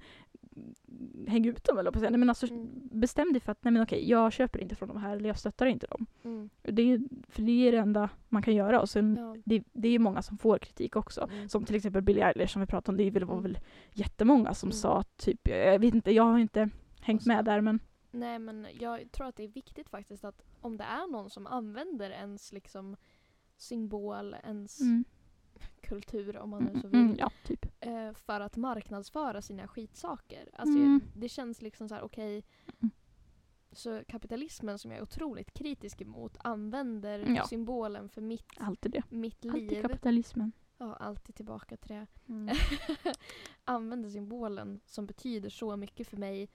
häng 1.28 1.46
ut 1.46 1.64
dem 1.64 1.78
eller 1.78 1.92
på 1.92 2.00
säga. 2.00 2.10
Nej, 2.12 2.20
men 2.20 2.30
alltså, 2.30 2.48
Mm. 2.54 2.70
Bestäm 2.92 3.34
dig 3.34 3.40
för 3.42 3.52
att 3.52 3.64
nej 3.64 3.72
men 3.72 3.84
okej, 3.84 4.10
jag 4.10 4.34
köper 4.34 4.60
inte 4.60 4.76
från 4.76 4.88
de 4.90 4.98
här 4.98 5.16
eller 5.16 5.28
jag 5.30 5.40
stöttar 5.40 5.66
inte 5.66 5.88
dem. 5.88 6.06
Mm. 6.24 6.50
Det 6.62 6.82
är, 6.82 7.00
för 7.30 7.42
det 7.42 7.52
är 7.68 7.72
det 7.72 7.78
enda 7.78 8.10
man 8.30 8.42
kan 8.42 8.56
göra. 8.56 8.82
Och 8.82 8.90
sen, 8.90 9.16
Ja. 9.20 9.36
det, 9.46 9.64
det 9.74 9.88
är 9.88 10.00
många 10.00 10.22
som 10.22 10.38
får 10.38 10.58
kritik 10.58 10.96
också. 10.96 11.30
Mm. 11.32 11.50
Som 11.50 11.66
till 11.66 11.76
exempel 11.76 12.02
Billie 12.02 12.22
Eilish 12.22 12.54
som 12.54 12.60
vi 12.60 12.66
pratade 12.66 12.92
om. 13.04 13.14
Det 13.14 13.20
var 13.26 13.32
Mm. 13.34 13.44
väl 13.44 13.60
jättemånga 13.94 14.54
som 14.54 14.68
Mm. 14.68 14.74
sa 14.78 15.04
typ, 15.18 15.48
jag 15.48 15.80
vet 15.80 15.96
inte, 15.96 16.12
jag 16.12 16.24
har 16.24 16.40
inte 16.40 16.70
hängt 17.02 17.24
så- 17.24 17.30
med 17.30 17.46
där 17.46 17.62
men 17.62 17.80
Nej 18.12 18.40
men 18.40 18.68
jag 18.80 19.12
tror 19.12 19.28
att 19.28 19.36
det 19.36 19.44
är 19.44 19.48
viktigt 19.48 19.90
faktiskt 19.90 20.24
att 20.24 20.42
om 20.62 20.78
det 20.78 20.84
är 20.84 21.12
någon 21.12 21.30
som 21.30 21.48
använder 21.48 22.10
ens 22.10 22.52
liksom 22.54 22.96
symbol, 23.58 24.36
ens 24.44 24.82
mm. 24.82 25.06
Kultur 25.82 26.38
om 26.38 26.50
man 26.50 26.64
nu 26.64 26.80
så 26.82 26.88
vill. 26.88 27.00
Mm, 27.02 27.16
ja, 27.20 27.32
typ. 27.44 27.66
eh, 27.80 28.14
för 28.14 28.40
att 28.42 28.58
marknadsföra 28.58 29.42
sina 29.42 29.68
skitsaker. 29.68 30.50
Alltså, 30.54 30.78
Mm. 30.78 30.92
jag, 30.92 31.22
det 31.22 31.30
känns 31.30 31.62
liksom 31.62 31.90
så 31.90 31.96
här, 31.96 32.02
okej. 32.02 32.44
Mm. 32.82 32.92
Så 33.72 34.04
kapitalismen 34.08 34.80
som 34.80 34.92
jag 34.92 34.98
är 34.98 35.04
otroligt 35.04 35.54
kritisk 35.54 36.02
emot 36.02 36.38
använder 36.40 37.20
Ja. 37.36 37.48
symbolen 37.48 38.10
för 38.10 38.22
mitt, 38.22 38.46
Alltid 38.58 38.92
det. 38.92 39.04
mitt 39.10 39.46
Alltid 39.46 39.70
liv. 39.72 39.82
kapitalismen. 39.82 40.52
Ja, 40.78 40.96
alltid 40.96 41.36
tillbaka 41.36 41.78
till 41.78 41.90
det. 41.96 42.08
Mm. 42.30 42.56
använder 43.66 44.10
symbolen 44.10 44.80
som 44.86 45.06
betyder 45.06 45.50
så 45.50 45.76
mycket 45.78 46.08
för 46.08 46.18
mig. 46.18 46.50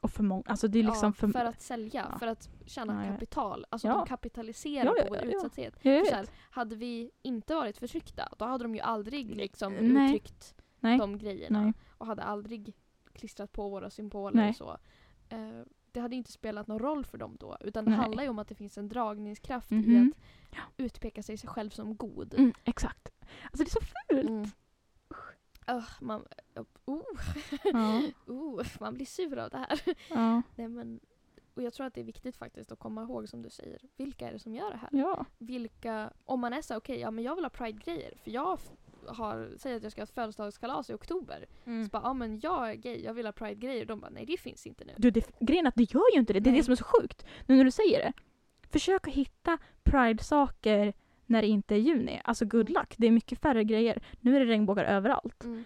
Och 0.00 0.10
för 0.10 0.22
många, 0.22 0.42
alltså 0.46 0.68
det 0.68 0.78
är 0.78 0.82
liksom 0.82 1.08
ja, 1.08 1.12
för... 1.12 1.28
för 1.28 1.44
att 1.44 1.60
sälja, 1.62 2.06
Ja. 2.12 2.18
för 2.18 2.26
att 2.26 2.50
tjäna 2.66 3.06
Ja, 3.06 3.12
kapital. 3.12 3.66
Alltså 3.70 3.88
de 3.88 4.06
kapitaliserar 4.06 4.90
på 4.90 5.08
vår 5.08 5.24
utsatthet. 5.24 5.78
För 5.78 6.14
här, 6.14 6.26
hade 6.50 6.76
vi 6.76 7.10
inte 7.22 7.54
varit 7.54 7.78
förtryckta, 7.78 8.28
då 8.38 8.44
hade 8.44 8.64
de 8.64 8.74
ju 8.74 8.80
aldrig 8.80 9.36
liksom 9.36 9.72
Nej. 9.72 10.04
uttryckt 10.06 10.54
Nej. 10.80 10.98
de 10.98 11.18
grejerna. 11.18 11.62
Nej. 11.62 11.72
och 11.90 12.06
hade 12.06 12.22
aldrig 12.22 12.74
klistrat 13.12 13.52
på 13.52 13.68
våra 13.68 13.90
symboler 13.90 14.48
och 14.48 14.56
så. 14.56 14.78
Eh, 15.28 15.38
det 15.92 16.00
hade 16.00 16.16
inte 16.16 16.32
spelat 16.32 16.66
någon 16.66 16.78
roll 16.78 17.04
för 17.04 17.18
dem 17.18 17.36
då. 17.40 17.56
Utan 17.60 17.84
det 17.84 17.90
Nej. 17.90 18.00
handlar 18.00 18.22
ju 18.22 18.28
om 18.28 18.38
att 18.38 18.48
det 18.48 18.54
finns 18.54 18.78
en 18.78 18.88
dragningskraft 18.88 19.72
i 19.72 19.74
Mhm. 19.74 20.12
att 20.50 20.58
utpeka 20.76 21.22
sig 21.22 21.38
själv 21.38 21.70
som 21.70 21.96
god. 21.96 22.34
Mm, 22.34 22.52
exakt. 22.64 23.08
Alltså 23.44 23.64
det 23.64 23.68
är 23.68 23.70
så 23.70 23.80
fult. 24.08 24.28
Mm. 24.30 24.50
Ugh, 25.70 25.90
man, 26.00 26.24
uh, 26.60 27.00
Ja. 27.64 28.02
uh, 28.28 28.66
man 28.80 28.94
blir 28.94 29.06
sur 29.06 29.38
av 29.38 29.50
det 29.50 29.58
här. 29.58 29.80
Ja. 30.10 30.42
Nej, 30.56 30.68
men, 30.68 31.00
och 31.54 31.62
jag 31.62 31.72
tror 31.72 31.86
att 31.86 31.94
det 31.94 32.00
är 32.00 32.04
viktigt 32.04 32.36
faktiskt 32.36 32.72
att 32.72 32.78
komma 32.78 33.02
ihåg 33.02 33.28
som 33.28 33.42
du 33.42 33.50
säger. 33.50 33.80
Vilka 33.96 34.28
är 34.28 34.32
det 34.32 34.38
som 34.38 34.54
gör 34.54 34.70
det 34.70 34.76
här? 34.76 34.88
ja. 34.92 35.24
Vilka, 35.38 36.12
om 36.24 36.40
man 36.40 36.52
är 36.52 36.62
så 36.62 36.76
okej, 36.76 37.00
ja 37.00 37.10
men 37.10 37.24
jag 37.24 37.34
vill 37.34 37.44
ha 37.44 37.50
Pride-grejer. 37.50 38.14
För 38.22 38.30
jag 38.30 38.58
har, 39.06 39.50
säger 39.58 39.76
att 39.76 39.82
jag 39.82 39.92
ska 39.92 40.00
ha 40.00 40.04
ett 40.04 40.14
födelsedagskalas 40.14 40.90
i 40.90 40.94
oktober. 40.94 41.46
Mm. 41.64 41.84
Så 41.84 41.90
bara, 41.90 42.02
ja 42.02 42.12
men 42.14 42.40
jag 42.40 42.70
är 42.70 42.74
gay, 42.74 43.02
jag 43.04 43.14
vill 43.14 43.26
ha 43.26 43.32
Pride-grejer. 43.32 43.84
De 43.84 44.00
bara, 44.00 44.10
nej 44.10 44.26
det 44.26 44.36
finns 44.36 44.66
inte 44.66 44.84
nu. 44.84 44.92
Du, 44.96 45.10
det, 45.10 45.40
grejen 45.40 45.66
är 45.66 45.68
att 45.68 45.74
det 45.74 45.94
gör 45.94 46.14
ju 46.14 46.18
inte 46.20 46.32
det. 46.32 46.40
Det 46.40 46.50
är 46.50 46.52
Nej. 46.52 46.60
det 46.60 46.64
som 46.64 46.72
är 46.72 46.76
så 46.76 46.84
sjukt. 46.84 47.26
Nu 47.46 47.56
när 47.56 47.64
du 47.64 47.70
säger 47.70 47.98
det. 47.98 48.12
Försök 48.70 49.08
att 49.08 49.14
hitta 49.14 49.58
Pride-saker 49.82 50.92
när 51.26 51.42
det 51.42 51.48
inte 51.48 51.74
är 51.74 51.78
juni. 51.78 52.20
Alltså 52.24 52.44
good 52.44 52.70
luck. 52.70 52.94
Det 52.98 53.06
är 53.06 53.10
mycket 53.10 53.40
färre 53.40 53.64
grejer. 53.64 54.02
Nu 54.20 54.36
är 54.36 54.40
det 54.40 54.46
regnbågar 54.46 54.84
överallt. 54.84 55.44
Mm. 55.44 55.64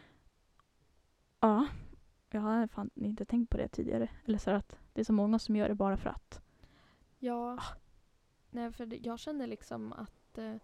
Ja. 1.42 1.66
Jag 2.30 2.40
har 2.40 2.66
fan 2.66 2.90
inte 2.94 3.24
tänkt 3.24 3.50
på 3.50 3.56
det 3.56 3.68
tidigare. 3.68 4.08
Eller 4.24 4.38
så 4.38 4.50
att 4.50 4.78
det 4.92 5.00
är 5.00 5.04
så 5.04 5.12
många 5.12 5.38
som 5.38 5.56
gör 5.56 5.68
det 5.68 5.74
bara 5.74 5.96
för 5.96 6.10
att. 6.10 6.40
Ja. 7.18 7.52
Ah. 7.52 7.62
Nej, 8.50 8.72
för 8.72 9.06
jag 9.06 9.18
känner 9.18 9.46
liksom 9.46 9.92
att 9.92 10.38
eh, 10.38 10.54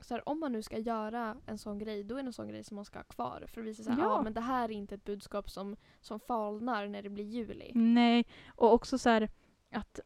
så 0.00 0.14
här, 0.14 0.28
om 0.28 0.40
man 0.40 0.52
nu 0.52 0.62
ska 0.62 0.78
göra 0.78 1.36
en 1.46 1.58
sån 1.58 1.78
grej, 1.78 2.04
då 2.04 2.16
är 2.16 2.22
det 2.22 2.28
en 2.28 2.32
sån 2.32 2.48
grej 2.48 2.64
som 2.64 2.74
man 2.74 2.84
ska 2.84 2.98
ha 2.98 3.04
kvar. 3.04 3.44
För 3.48 3.60
att 3.60 3.66
visa 3.66 3.92
här, 3.92 4.02
Ja. 4.02 4.22
men 4.22 4.34
det 4.34 4.40
här 4.40 4.64
är 4.64 4.72
inte 4.74 4.94
ett 4.94 5.04
budskap 5.04 5.50
som, 5.50 5.76
som 6.00 6.20
falnar 6.20 6.88
när 6.88 7.02
det 7.02 7.08
blir 7.10 7.24
juli. 7.24 7.70
Nej. 7.74 8.26
Och 8.48 8.72
också 8.72 8.98
så 8.98 9.08
här 9.10 9.28
att 9.70 10.00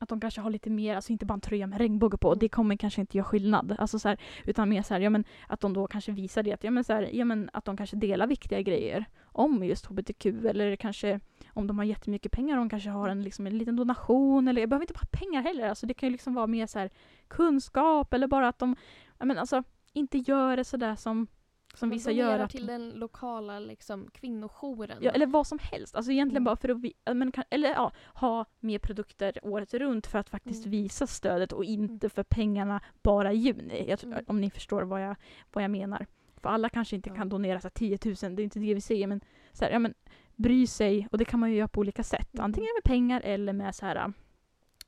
att 0.00 0.08
de 0.08 0.20
kanske 0.20 0.40
har 0.40 0.50
lite 0.50 0.70
mer, 0.70 0.96
alltså 0.96 1.12
inte 1.12 1.26
bara 1.26 1.34
en 1.34 1.40
tröja 1.40 1.66
med 1.66 1.78
regnbåge 1.78 2.16
på, 2.16 2.34
det 2.34 2.48
kommer 2.48 2.76
kanske 2.76 3.00
inte 3.00 3.16
göra 3.16 3.24
skillnad. 3.24 3.76
Alltså 3.78 3.98
så 3.98 4.08
här, 4.08 4.18
utan 4.44 4.68
mer 4.68 4.82
så 4.82 4.94
här, 4.94 5.00
ja 5.00 5.10
men 5.10 5.24
att 5.46 5.60
de 5.60 5.72
då 5.72 5.86
kanske 5.86 6.12
visar 6.12 6.42
det, 6.42 6.52
att, 6.52 6.64
ja, 6.64 6.70
men 6.70 6.84
så 6.84 6.92
här, 6.92 7.10
ja 7.12 7.24
men 7.24 7.50
att 7.52 7.64
de 7.64 7.76
kanske 7.76 7.96
delar 7.96 8.26
viktiga 8.26 8.62
grejer 8.62 9.04
om 9.32 9.64
just 9.64 9.86
hbtq 9.86 10.26
eller 10.26 10.76
kanske 10.76 11.20
om 11.48 11.66
de 11.66 11.78
har 11.78 11.84
jättemycket 11.84 12.32
pengar, 12.32 12.56
de 12.56 12.68
kanske 12.68 12.90
har 12.90 13.08
en, 13.08 13.22
liksom, 13.22 13.46
en 13.46 13.58
liten 13.58 13.76
donation 13.76 14.48
eller, 14.48 14.60
jag 14.60 14.68
behöver 14.68 14.84
inte 14.84 14.94
bara 14.94 15.18
pengar 15.20 15.42
heller, 15.42 15.68
alltså 15.68 15.86
det 15.86 15.94
kan 15.94 16.08
ju 16.08 16.12
liksom 16.12 16.34
vara 16.34 16.46
mer 16.46 16.66
så 16.66 16.78
här 16.78 16.90
kunskap 17.28 18.14
eller 18.14 18.26
bara 18.26 18.48
att 18.48 18.58
de, 18.58 18.76
ja 19.18 19.24
men 19.24 19.38
alltså 19.38 19.62
inte 19.92 20.18
gör 20.18 20.56
det 20.56 20.64
sådär 20.64 20.96
som, 20.96 21.26
som 21.74 21.90
vissa 21.90 22.10
gör. 22.12 22.38
Att 22.38 22.50
till 22.50 22.66
den 22.66 22.90
lokala 22.90 23.58
liksom, 23.58 24.10
kvinnojouren. 24.10 24.98
Ja, 25.00 25.10
eller 25.10 25.26
vad 25.26 25.46
som 25.46 25.58
helst. 25.62 25.96
Alltså 25.96 26.12
egentligen 26.12 26.36
Mm. 26.42 26.44
bara 26.44 26.56
för 26.56 26.68
att 26.68 26.80
vi, 26.80 26.92
men, 27.14 27.32
kan, 27.32 27.44
eller, 27.50 27.68
ja, 27.68 27.92
ha 28.14 28.44
mer 28.60 28.78
produkter 28.78 29.38
året 29.42 29.74
runt 29.74 30.06
för 30.06 30.18
att 30.18 30.28
faktiskt 30.28 30.66
Mm. 30.66 30.70
visa 30.70 31.06
stödet 31.06 31.52
och 31.52 31.64
inte 31.64 32.08
för 32.08 32.22
pengarna 32.22 32.80
bara 33.02 33.32
i 33.32 33.36
juni. 33.36 33.84
Jag 33.88 34.04
Mm. 34.04 34.24
Om 34.26 34.40
ni 34.40 34.50
förstår 34.50 34.82
vad 34.82 35.02
jag, 35.02 35.16
vad 35.52 35.64
jag 35.64 35.70
menar. 35.70 36.06
För 36.36 36.48
alla 36.48 36.68
kanske 36.68 36.96
inte 36.96 37.08
Ja. 37.08 37.14
kan 37.16 37.28
donera 37.28 37.60
så 37.60 37.66
här, 37.66 37.70
10 37.70 37.98
000, 38.04 38.36
det 38.36 38.42
är 38.42 38.44
inte 38.44 38.58
det 38.58 38.74
vi 38.74 38.80
säger. 38.80 39.06
Men, 39.06 39.20
så 39.52 39.64
här, 39.64 39.72
ja, 39.72 39.78
men 39.78 39.94
bry 40.36 40.66
sig, 40.66 41.08
och 41.12 41.18
det 41.18 41.24
kan 41.24 41.40
man 41.40 41.50
ju 41.50 41.56
göra 41.56 41.68
på 41.68 41.80
olika 41.80 42.02
sätt. 42.02 42.34
Mm. 42.34 42.44
Antingen 42.44 42.68
med 42.76 42.84
pengar 42.84 43.20
eller 43.20 43.52
med 43.52 43.74
så 43.74 43.86
här, 43.86 44.12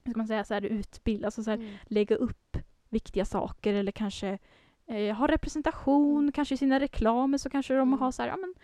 ska 0.08 0.16
man 0.16 0.26
säga, 0.26 0.44
så 0.44 0.54
här, 0.54 0.62
utbild, 0.64 1.24
alltså 1.24 1.42
så 1.42 1.50
här, 1.50 1.58
Mm. 1.58 1.74
lägga 1.86 2.16
upp 2.16 2.56
viktiga 2.88 3.24
saker 3.24 3.74
eller 3.74 3.92
kanske 3.92 4.38
eh, 4.86 5.14
ha 5.16 5.26
representation, 5.28 6.32
kanske 6.32 6.54
i 6.54 6.58
sina 6.58 6.80
reklamer 6.80 7.38
så 7.38 7.50
kanske 7.50 7.74
de 7.74 7.88
Mm. 7.88 7.98
har 8.00 8.10
så 8.12 8.22
här, 8.22 8.28
ja 8.28 8.36
men, 8.36 8.54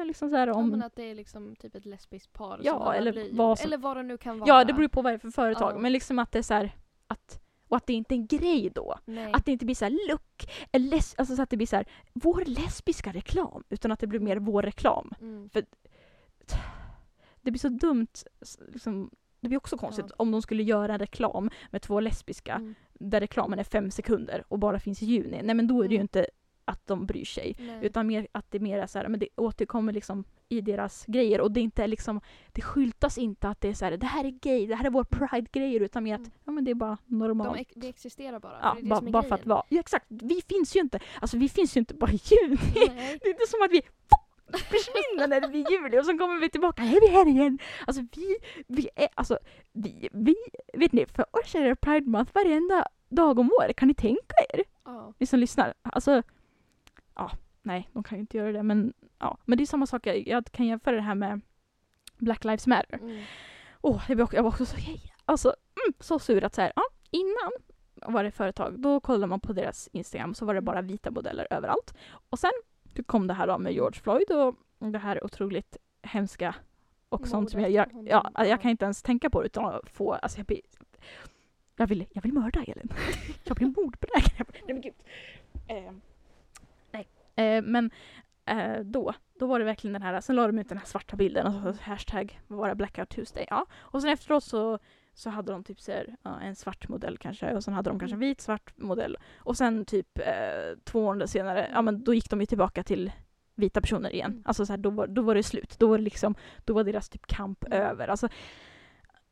eh, 0.00 0.06
liksom 0.06 0.30
så 0.30 0.36
här 0.36 0.46
Ja, 0.46 0.54
om... 0.54 0.68
men 0.70 0.82
att 0.82 0.96
det 0.96 1.02
är 1.10 1.14
liksom 1.14 1.56
typ 1.56 1.74
ett 1.74 1.86
lesbiskt 1.86 2.32
par 2.32 2.60
Ja, 2.62 2.78
som 2.84 2.92
eller 2.94 3.12
blir, 3.12 3.28
vad 3.32 3.58
som- 3.58 3.66
eller 3.66 3.78
vad 3.78 3.96
det 3.96 4.02
nu 4.02 4.16
kan 4.18 4.38
vara. 4.38 4.48
Ja, 4.48 4.64
det 4.64 4.72
beror 4.72 4.88
på 4.88 5.02
vad 5.02 5.12
det 5.12 5.16
är 5.16 5.18
för 5.18 5.30
företag. 5.30 5.74
Ja. 5.74 5.78
Men 5.78 5.92
liksom 5.92 6.18
att 6.18 6.32
det 6.32 6.38
är 6.38 6.42
så 6.42 6.54
här, 6.54 6.70
att, 7.06 7.40
och 7.68 7.76
att 7.76 7.86
det 7.86 7.92
inte 7.92 8.14
är 8.14 8.16
en 8.16 8.26
grej 8.26 8.70
då. 8.74 8.98
Nej. 9.04 9.32
Att 9.32 9.44
det 9.44 9.52
inte 9.52 9.64
blir 9.64 9.74
så 9.74 9.84
här 9.84 10.08
look, 10.10 10.44
a 10.72 10.78
les, 10.78 11.14
alltså 11.18 11.36
så 11.36 11.42
att 11.42 11.50
det 11.50 11.56
blir 11.56 11.66
så 11.66 11.76
här, 11.76 11.86
vår 12.12 12.42
lesbiska 12.46 13.12
reklam. 13.12 13.64
Utan 13.68 13.92
att 13.92 14.00
det 14.00 14.06
blir 14.06 14.20
mer 14.20 14.36
vår 14.36 14.62
reklam. 14.62 15.12
Mm. 15.20 15.50
Det 17.42 17.50
blir 17.50 17.58
så 17.60 17.68
dumt, 17.68 18.06
liksom, 18.72 19.10
det 19.40 19.48
blir 19.48 19.56
också 19.58 19.76
konstigt 19.78 20.06
Ja. 20.08 20.14
om 20.18 20.30
de 20.30 20.42
skulle 20.42 20.62
göra 20.62 20.92
en 20.92 20.98
reklam 20.98 21.50
med 21.70 21.82
två 21.82 22.00
lesbiska 22.00 22.54
Mm. 22.54 22.74
Där 22.98 23.20
reklamen 23.20 23.58
är 23.58 23.64
fem 23.64 23.90
sekunder 23.90 24.44
och 24.48 24.58
bara 24.58 24.80
finns 24.80 25.02
i 25.02 25.06
juni. 25.06 25.40
Nej 25.42 25.54
men 25.54 25.66
då 25.66 25.82
är 25.82 25.88
det 25.88 25.94
ju 25.94 25.96
Mm. 25.96 26.04
inte 26.04 26.26
att 26.64 26.86
de 26.86 27.06
bryr 27.06 27.24
sig. 27.24 27.56
Nej. 27.58 27.78
Utan 27.82 28.06
mer 28.06 28.26
att 28.32 28.50
det 28.50 28.58
mer 28.58 28.78
är 28.78 28.86
så 28.86 28.98
här, 28.98 29.08
men 29.08 29.20
det 29.20 29.28
återkommer 29.36 29.92
liksom 29.92 30.24
i 30.48 30.60
deras 30.60 31.04
grejer 31.06 31.40
och 31.40 31.52
det 31.52 31.60
är 31.60 31.62
inte 31.62 31.86
liksom, 31.86 32.20
det 32.52 32.60
skyltas 32.62 33.18
inte 33.18 33.48
att 33.48 33.60
det 33.60 33.68
är 33.68 33.74
så 33.74 33.84
här, 33.84 33.96
det 33.96 34.06
här 34.06 34.24
är 34.24 34.30
gay, 34.30 34.66
det 34.66 34.74
här 34.74 34.84
är 34.84 34.90
vår 34.90 35.04
pride-grejer 35.04 35.80
utan 35.80 36.04
mer 36.04 36.14
att, 36.14 36.18
Mm. 36.20 36.30
ja 36.44 36.52
men 36.52 36.64
det 36.64 36.70
är 36.70 36.74
bara 36.74 36.98
normalt. 37.06 37.54
De 37.54 37.60
ex- 37.60 37.72
det 37.76 37.88
existerar 37.88 38.38
bara. 38.40 38.58
ja, 38.62 38.74
det 38.74 38.80
det 38.82 38.88
bara, 38.88 39.00
bara 39.00 39.22
för 39.22 39.34
att 39.34 39.46
vara, 39.46 39.62
ja 39.68 39.80
exakt, 39.80 40.06
vi 40.08 40.40
finns 40.48 40.76
ju 40.76 40.80
inte, 40.80 40.98
alltså 41.20 41.36
vi 41.38 41.48
finns 41.48 41.76
ju 41.76 41.78
inte 41.78 41.94
bara 41.94 42.10
i 42.12 42.20
juni. 42.24 42.58
Nej. 42.74 43.18
Det 43.22 43.28
är 43.28 43.30
inte 43.30 43.46
som 43.48 43.62
att 43.62 43.70
vi 43.72 43.82
försvinner 44.52 45.28
när 45.28 45.40
det 45.40 45.48
blir 45.48 45.70
juli 45.70 46.00
och 46.00 46.06
så 46.06 46.18
kommer 46.18 46.40
vi 46.40 46.50
tillbaka, 46.50 46.82
här 46.82 46.96
är 46.96 47.00
vi 47.00 47.06
här 47.06 47.26
igen. 47.28 47.58
Alltså 47.86 48.02
vi, 48.16 48.36
vi 48.66 48.88
är, 48.96 49.08
alltså 49.14 49.38
vi, 49.72 50.08
vi, 50.12 50.36
vet 50.72 50.92
ni, 50.92 51.06
för 51.06 51.26
oss 51.36 51.54
är 51.54 51.60
det 51.60 51.76
Pride 51.76 52.10
Month 52.10 52.34
varenda 52.34 52.86
dag 53.08 53.38
om 53.38 53.50
året, 53.60 53.76
kan 53.76 53.88
ni 53.88 53.94
tänka 53.94 54.34
er? 54.52 54.62
Ja. 54.84 55.12
Ni 55.18 55.26
som 55.26 55.38
lyssnar, 55.38 55.74
alltså 55.82 56.22
ja, 57.14 57.30
nej, 57.62 57.88
de 57.92 58.02
kan 58.02 58.18
ju 58.18 58.20
inte 58.20 58.36
göra 58.36 58.52
det 58.52 58.62
men 58.62 58.92
ja, 59.18 59.38
men 59.44 59.58
det 59.58 59.64
är 59.64 59.66
samma 59.66 59.86
sak, 59.86 60.06
jag, 60.06 60.28
jag 60.28 60.44
kan 60.44 60.66
jämföra 60.66 60.96
det 60.96 61.02
här 61.02 61.14
med 61.14 61.40
Black 62.18 62.44
Lives 62.44 62.66
Matter. 62.66 62.98
Mm. 62.98 63.24
Åh, 63.80 64.02
jag, 64.08 64.16
var 64.16 64.28
jag 64.32 64.42
var 64.42 64.50
också 64.50 64.66
så, 64.66 64.76
alltså, 65.24 65.48
mm, 65.48 65.94
så 66.00 66.18
sur 66.18 66.44
att 66.44 66.54
så 66.54 66.60
här, 66.60 66.72
ja, 66.76 66.82
innan 67.10 67.52
var 68.06 68.24
det 68.24 68.30
företag, 68.30 68.80
då 68.80 69.00
kollade 69.00 69.26
man 69.26 69.40
på 69.40 69.52
deras 69.52 69.88
Instagram 69.92 70.34
så 70.34 70.44
var 70.44 70.54
det 70.54 70.60
bara 70.60 70.82
vita 70.82 71.10
modeller 71.10 71.46
överallt. 71.50 71.94
Och 72.30 72.38
sen 72.38 72.52
kom 73.02 73.26
det 73.26 73.34
här 73.34 73.46
då 73.46 73.58
med 73.58 73.72
George 73.72 74.00
Floyd 74.00 74.30
och 74.30 74.54
det 74.92 74.98
här 74.98 75.24
otroligt 75.24 75.76
hemska 76.02 76.54
och 77.08 77.28
sånt 77.28 77.50
som 77.50 77.60
jag, 77.60 77.70
Mordet 77.70 78.10
jag, 78.10 78.32
ja. 78.34 78.46
jag 78.46 78.60
kan 78.60 78.70
inte 78.70 78.84
ens 78.84 79.02
tänka 79.02 79.30
på 79.30 79.40
det 79.40 79.46
utan 79.46 79.64
att 79.64 79.90
få, 79.90 80.12
alltså 80.12 80.38
jag 80.38 80.46
blir, 80.46 80.60
jag 81.76 81.86
vill, 81.86 82.06
jag 82.12 82.22
vill 82.22 82.32
mörda 82.32 82.62
Elin. 82.62 82.92
jag 83.44 83.56
blir 83.56 83.66
mordbenägen. 83.66 84.46
Nej 84.66 84.74
men 84.74 84.80
gud. 84.80 84.94
Eh, 85.68 85.92
nej. 86.90 87.08
Eh, 87.36 87.62
men 87.62 87.90
eh, 88.44 88.80
då, 88.80 89.12
då 89.38 89.46
var 89.46 89.58
det 89.58 89.64
verkligen 89.64 89.92
den 89.92 90.02
här, 90.02 90.20
sen 90.20 90.36
la 90.36 90.46
de 90.46 90.58
ut 90.58 90.68
den 90.68 90.78
här 90.78 90.86
svarta 90.86 91.16
bilden 91.16 91.46
och 91.46 91.76
så 91.76 91.82
hashtag 91.82 92.40
vara 92.46 92.74
blackout 92.74 93.08
Tuesday. 93.08 93.46
Ja. 93.50 93.66
Och 93.72 94.02
sen 94.02 94.10
efteråt 94.10 94.44
så, 94.44 94.78
så 95.18 95.30
hade 95.30 95.52
de 95.52 95.64
typ 95.64 95.80
så 95.80 95.92
här, 95.92 96.16
en 96.42 96.54
svart 96.54 96.88
modell 96.88 97.18
kanske 97.18 97.54
och 97.54 97.64
sen 97.64 97.74
hade 97.74 97.90
de 97.90 97.98
kanske 97.98 98.14
en 98.14 98.18
Mm. 98.18 98.28
vit 98.28 98.40
svart 98.40 98.72
modell. 98.76 99.16
Och 99.38 99.56
sen 99.56 99.84
typ 99.84 100.18
eh, 100.18 100.78
två 100.84 101.02
månader 101.02 101.26
senare, 101.26 101.70
ja 101.72 101.82
men 101.82 102.04
då 102.04 102.14
gick 102.14 102.30
de 102.30 102.40
ju 102.40 102.46
tillbaka 102.46 102.82
till 102.82 103.12
vita 103.54 103.80
personer 103.80 104.14
igen. 104.14 104.30
Mm. 104.30 104.42
Alltså 104.44 104.66
så 104.66 104.72
här, 104.72 104.78
då, 104.78 104.90
var, 104.90 105.06
då 105.06 105.22
var 105.22 105.34
det 105.34 105.42
slut. 105.42 105.78
Då 105.78 105.86
var, 105.86 105.98
det 105.98 106.04
liksom, 106.04 106.34
då 106.64 106.74
var 106.74 106.84
deras 106.84 107.08
typ 107.08 107.26
kamp 107.26 107.64
Mm. 107.64 107.82
över. 107.82 108.08
Alltså, 108.08 108.28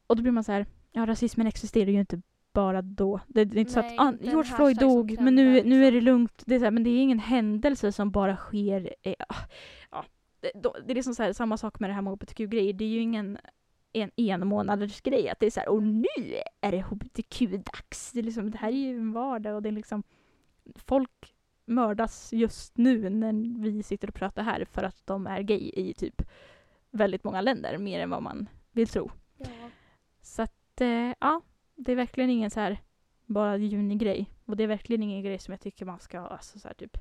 och 0.07 0.17
då 0.17 0.23
blir 0.23 0.33
man 0.33 0.45
så 0.45 0.53
här, 0.53 0.67
ja 0.93 1.07
rasismen 1.07 1.47
existerar 1.47 1.91
ju 1.91 2.01
inte 2.01 2.21
bara 2.53 2.83
då. 2.83 3.21
Det, 3.27 3.45
det 3.45 3.59
är 3.59 3.61
inte 3.61 3.81
Nej, 3.81 3.97
så 3.97 4.03
att 4.05 4.15
ah, 4.15 4.19
George 4.21 4.53
Floyd 4.57 4.79
dog, 4.79 5.17
men 5.21 5.35
nu, 5.35 5.55
trendar, 5.55 5.71
nu 5.71 5.87
är 5.87 5.93
det 5.93 6.01
liksom. 6.01 6.05
lugnt. 6.05 6.43
Det 6.47 6.55
är, 6.55 6.59
så 6.59 6.65
här, 6.65 6.71
men 6.71 6.85
det 6.85 6.91
är 6.91 7.03
ingen 7.03 7.19
händelse 7.19 7.93
som 7.93 8.11
bara 8.11 8.37
sker. 8.37 8.95
Eh, 9.03 9.15
ah, 9.91 10.03
det, 10.41 10.53
då, 10.55 10.77
det 10.87 10.93
är 10.93 10.95
liksom 10.95 11.15
så 11.15 11.23
här, 11.23 11.33
samma 11.33 11.57
sak 11.57 11.81
med 11.81 11.91
det 11.91 11.95
här 11.95 12.03
med 12.03 12.13
hbtq-grejer. 12.13 12.73
Det 12.73 12.85
är 12.85 12.89
ju 12.89 13.01
ingen 13.01 13.39
en 14.03 14.11
enmånaders 14.17 15.01
grej 15.01 15.29
att 15.29 15.41
det 15.41 15.47
är 15.47 15.51
så 15.51 15.61
här, 15.61 15.69
och 15.69 15.83
nu 15.83 16.43
är 16.61 16.73
det 16.73 16.83
hbtq-dags. 16.83 18.13
Det, 18.13 18.19
är 18.19 18.23
liksom, 18.23 18.51
det 18.51 18.59
här 18.59 18.69
är 18.69 18.73
ju 18.73 18.97
en 18.97 19.13
vardag 19.13 19.55
och 19.55 19.63
det 19.63 19.69
är 19.69 19.73
liksom 19.73 20.03
folk 20.75 21.35
mördas 21.65 22.33
just 22.33 22.77
nu 22.79 23.11
när 23.11 23.63
vi 23.63 23.83
sitter 23.83 24.09
och 24.09 24.15
pratar 24.15 24.43
här 24.43 24.65
för 24.65 24.83
att 24.83 25.07
de 25.07 25.27
är 25.27 25.43
gay 25.43 25.71
i 25.75 25.95
typ 25.95 26.23
väldigt 26.91 27.25
många 27.25 27.41
länder, 27.41 27.79
mer 27.79 28.01
än 28.01 28.11
vad 28.11 28.23
man 28.23 28.49
vill 28.73 28.89
tro. 28.89 29.11
Ja. 29.37 29.47
Så 30.21 30.43
att, 30.43 30.81
eh, 30.81 31.13
ja, 31.21 31.41
det 31.75 31.93
är 31.93 31.97
verkligen 31.97 32.31
ingen 32.31 32.51
så 32.51 32.61
här 32.61 32.79
bara 33.27 33.57
junigrej. 33.57 34.31
Och 34.45 34.57
det 34.57 34.65
är 34.65 34.69
verkligen 34.69 35.03
ingen 35.03 35.23
grej 35.23 35.39
som 35.39 35.53
jag 35.53 35.61
tycker 35.61 35.85
man 35.85 36.01
ska 36.01 36.21
alltså, 36.21 36.59
så 36.59 36.69
här, 36.69 36.75
typ 36.75 36.99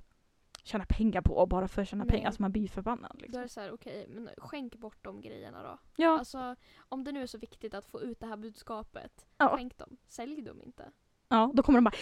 tjäna 0.65 0.85
pengar 0.89 1.21
på 1.21 1.45
bara 1.45 1.67
för 1.67 1.81
att 1.81 1.87
tjäna 1.87 2.03
Nej. 2.03 2.11
pengar. 2.11 2.27
Alltså 2.27 2.41
man 2.41 2.51
blir 2.51 2.67
förbannad. 2.67 3.11
Då 3.13 3.17
är 3.19 3.21
Liksom. 3.27 3.41
det 3.41 3.49
så 3.49 3.59
här, 3.61 3.71
okej, 3.73 4.05
men 4.09 4.29
skänk 4.37 4.75
bort 4.75 4.97
de 5.01 5.21
grejerna 5.21 5.63
då. 5.63 5.77
Ja, 5.95 6.19
Alltså, 6.19 6.55
om 6.89 7.03
det 7.03 7.11
nu 7.11 7.21
är 7.21 7.27
så 7.27 7.37
viktigt 7.37 7.73
att 7.73 7.85
få 7.85 8.01
ut 8.01 8.19
det 8.19 8.27
här 8.27 8.37
budskapet, 8.37 9.25
ja, 9.37 9.57
skänk 9.57 9.77
dem. 9.77 9.97
Sälj 10.07 10.41
dem 10.41 10.61
inte. 10.61 10.91
ja, 11.29 11.51
då 11.53 11.63
kommer 11.63 11.77
de 11.77 11.83
bara. 11.83 11.95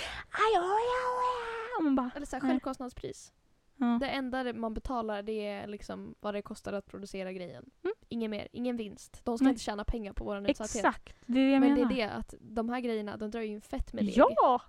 Och 1.78 1.84
man 1.84 1.96
bara, 1.96 2.12
Eller 2.16 2.26
så 2.26 2.36
här, 2.36 2.42
självkostnadspris. 2.42 3.34
ja. 3.78 3.98
Det 4.02 4.08
enda 4.10 4.54
man 4.54 4.74
betalar 4.74 5.24
det 5.24 5.48
är 5.48 5.68
liksom 5.68 6.16
vad 6.20 6.34
det 6.34 6.42
kostar 6.42 6.74
att 6.74 6.86
producera 6.86 7.34
grejen. 7.34 7.70
Mm. 7.84 7.94
Inget 8.10 8.30
mer, 8.30 8.48
ingen 8.52 8.78
vinst. 8.78 9.22
De 9.24 9.38
ska 9.38 9.44
Nej. 9.44 9.52
inte 9.52 9.64
tjäna 9.64 9.84
pengar 9.86 10.14
på 10.14 10.24
vår 10.24 10.50
utsatthet. 10.50 10.86
Exakt, 10.86 11.16
det 11.26 11.40
är 11.40 11.46
det 11.46 11.52
jag 11.52 11.60
Men 11.60 11.74
menar. 11.74 11.90
det 11.90 12.02
är 12.02 12.08
det 12.08 12.14
att 12.14 12.34
de 12.40 12.70
här 12.70 12.80
grejerna, 12.80 13.18
de 13.18 13.32
drar 13.32 13.42
ju 13.42 13.48
in 13.48 13.62
fett 13.62 13.94
med 13.94 14.06
deg. 14.06 14.14
Ja! 14.18 14.62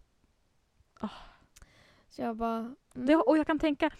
Så 2.14 2.22
jag 2.22 2.36
bara... 2.36 2.58
Mm. 2.58 2.76
Det, 2.92 3.16
och 3.16 3.38
jag 3.38 3.46
kan 3.46 3.58
tänka, 3.58 3.90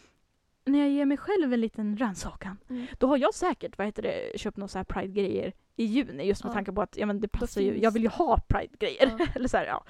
när 0.64 0.78
jag 0.78 0.88
ger 0.90 1.04
mig 1.04 1.16
själv 1.16 1.52
en 1.52 1.60
liten 1.60 1.96
rannsakan, 1.96 2.56
Mm. 2.70 2.86
då 2.98 3.06
har 3.06 3.16
jag 3.18 3.34
säkert 3.34 3.78
vad 3.78 3.86
heter 3.86 4.02
det, 4.02 4.38
köpt 4.40 4.56
några 4.56 4.68
så 4.68 4.78
här 4.78 4.84
Pride-grejer 4.84 5.52
i 5.76 5.84
juni 5.84 6.24
just 6.26 6.44
med 6.44 6.50
Ja. 6.50 6.54
tanke 6.54 6.72
på 6.72 6.82
att 6.82 6.96
ja, 6.96 7.06
men 7.06 7.20
det 7.20 7.28
passar 7.28 7.60
ju, 7.60 7.78
jag 7.82 7.90
vill 7.90 8.02
ju 8.02 8.08
ha 8.08 8.40
Pride-grejer. 8.48 9.16
Ja. 9.18 9.26
Eller 9.34 9.48
så 9.48 9.56
här, 9.56 9.66
ja. 9.66 9.84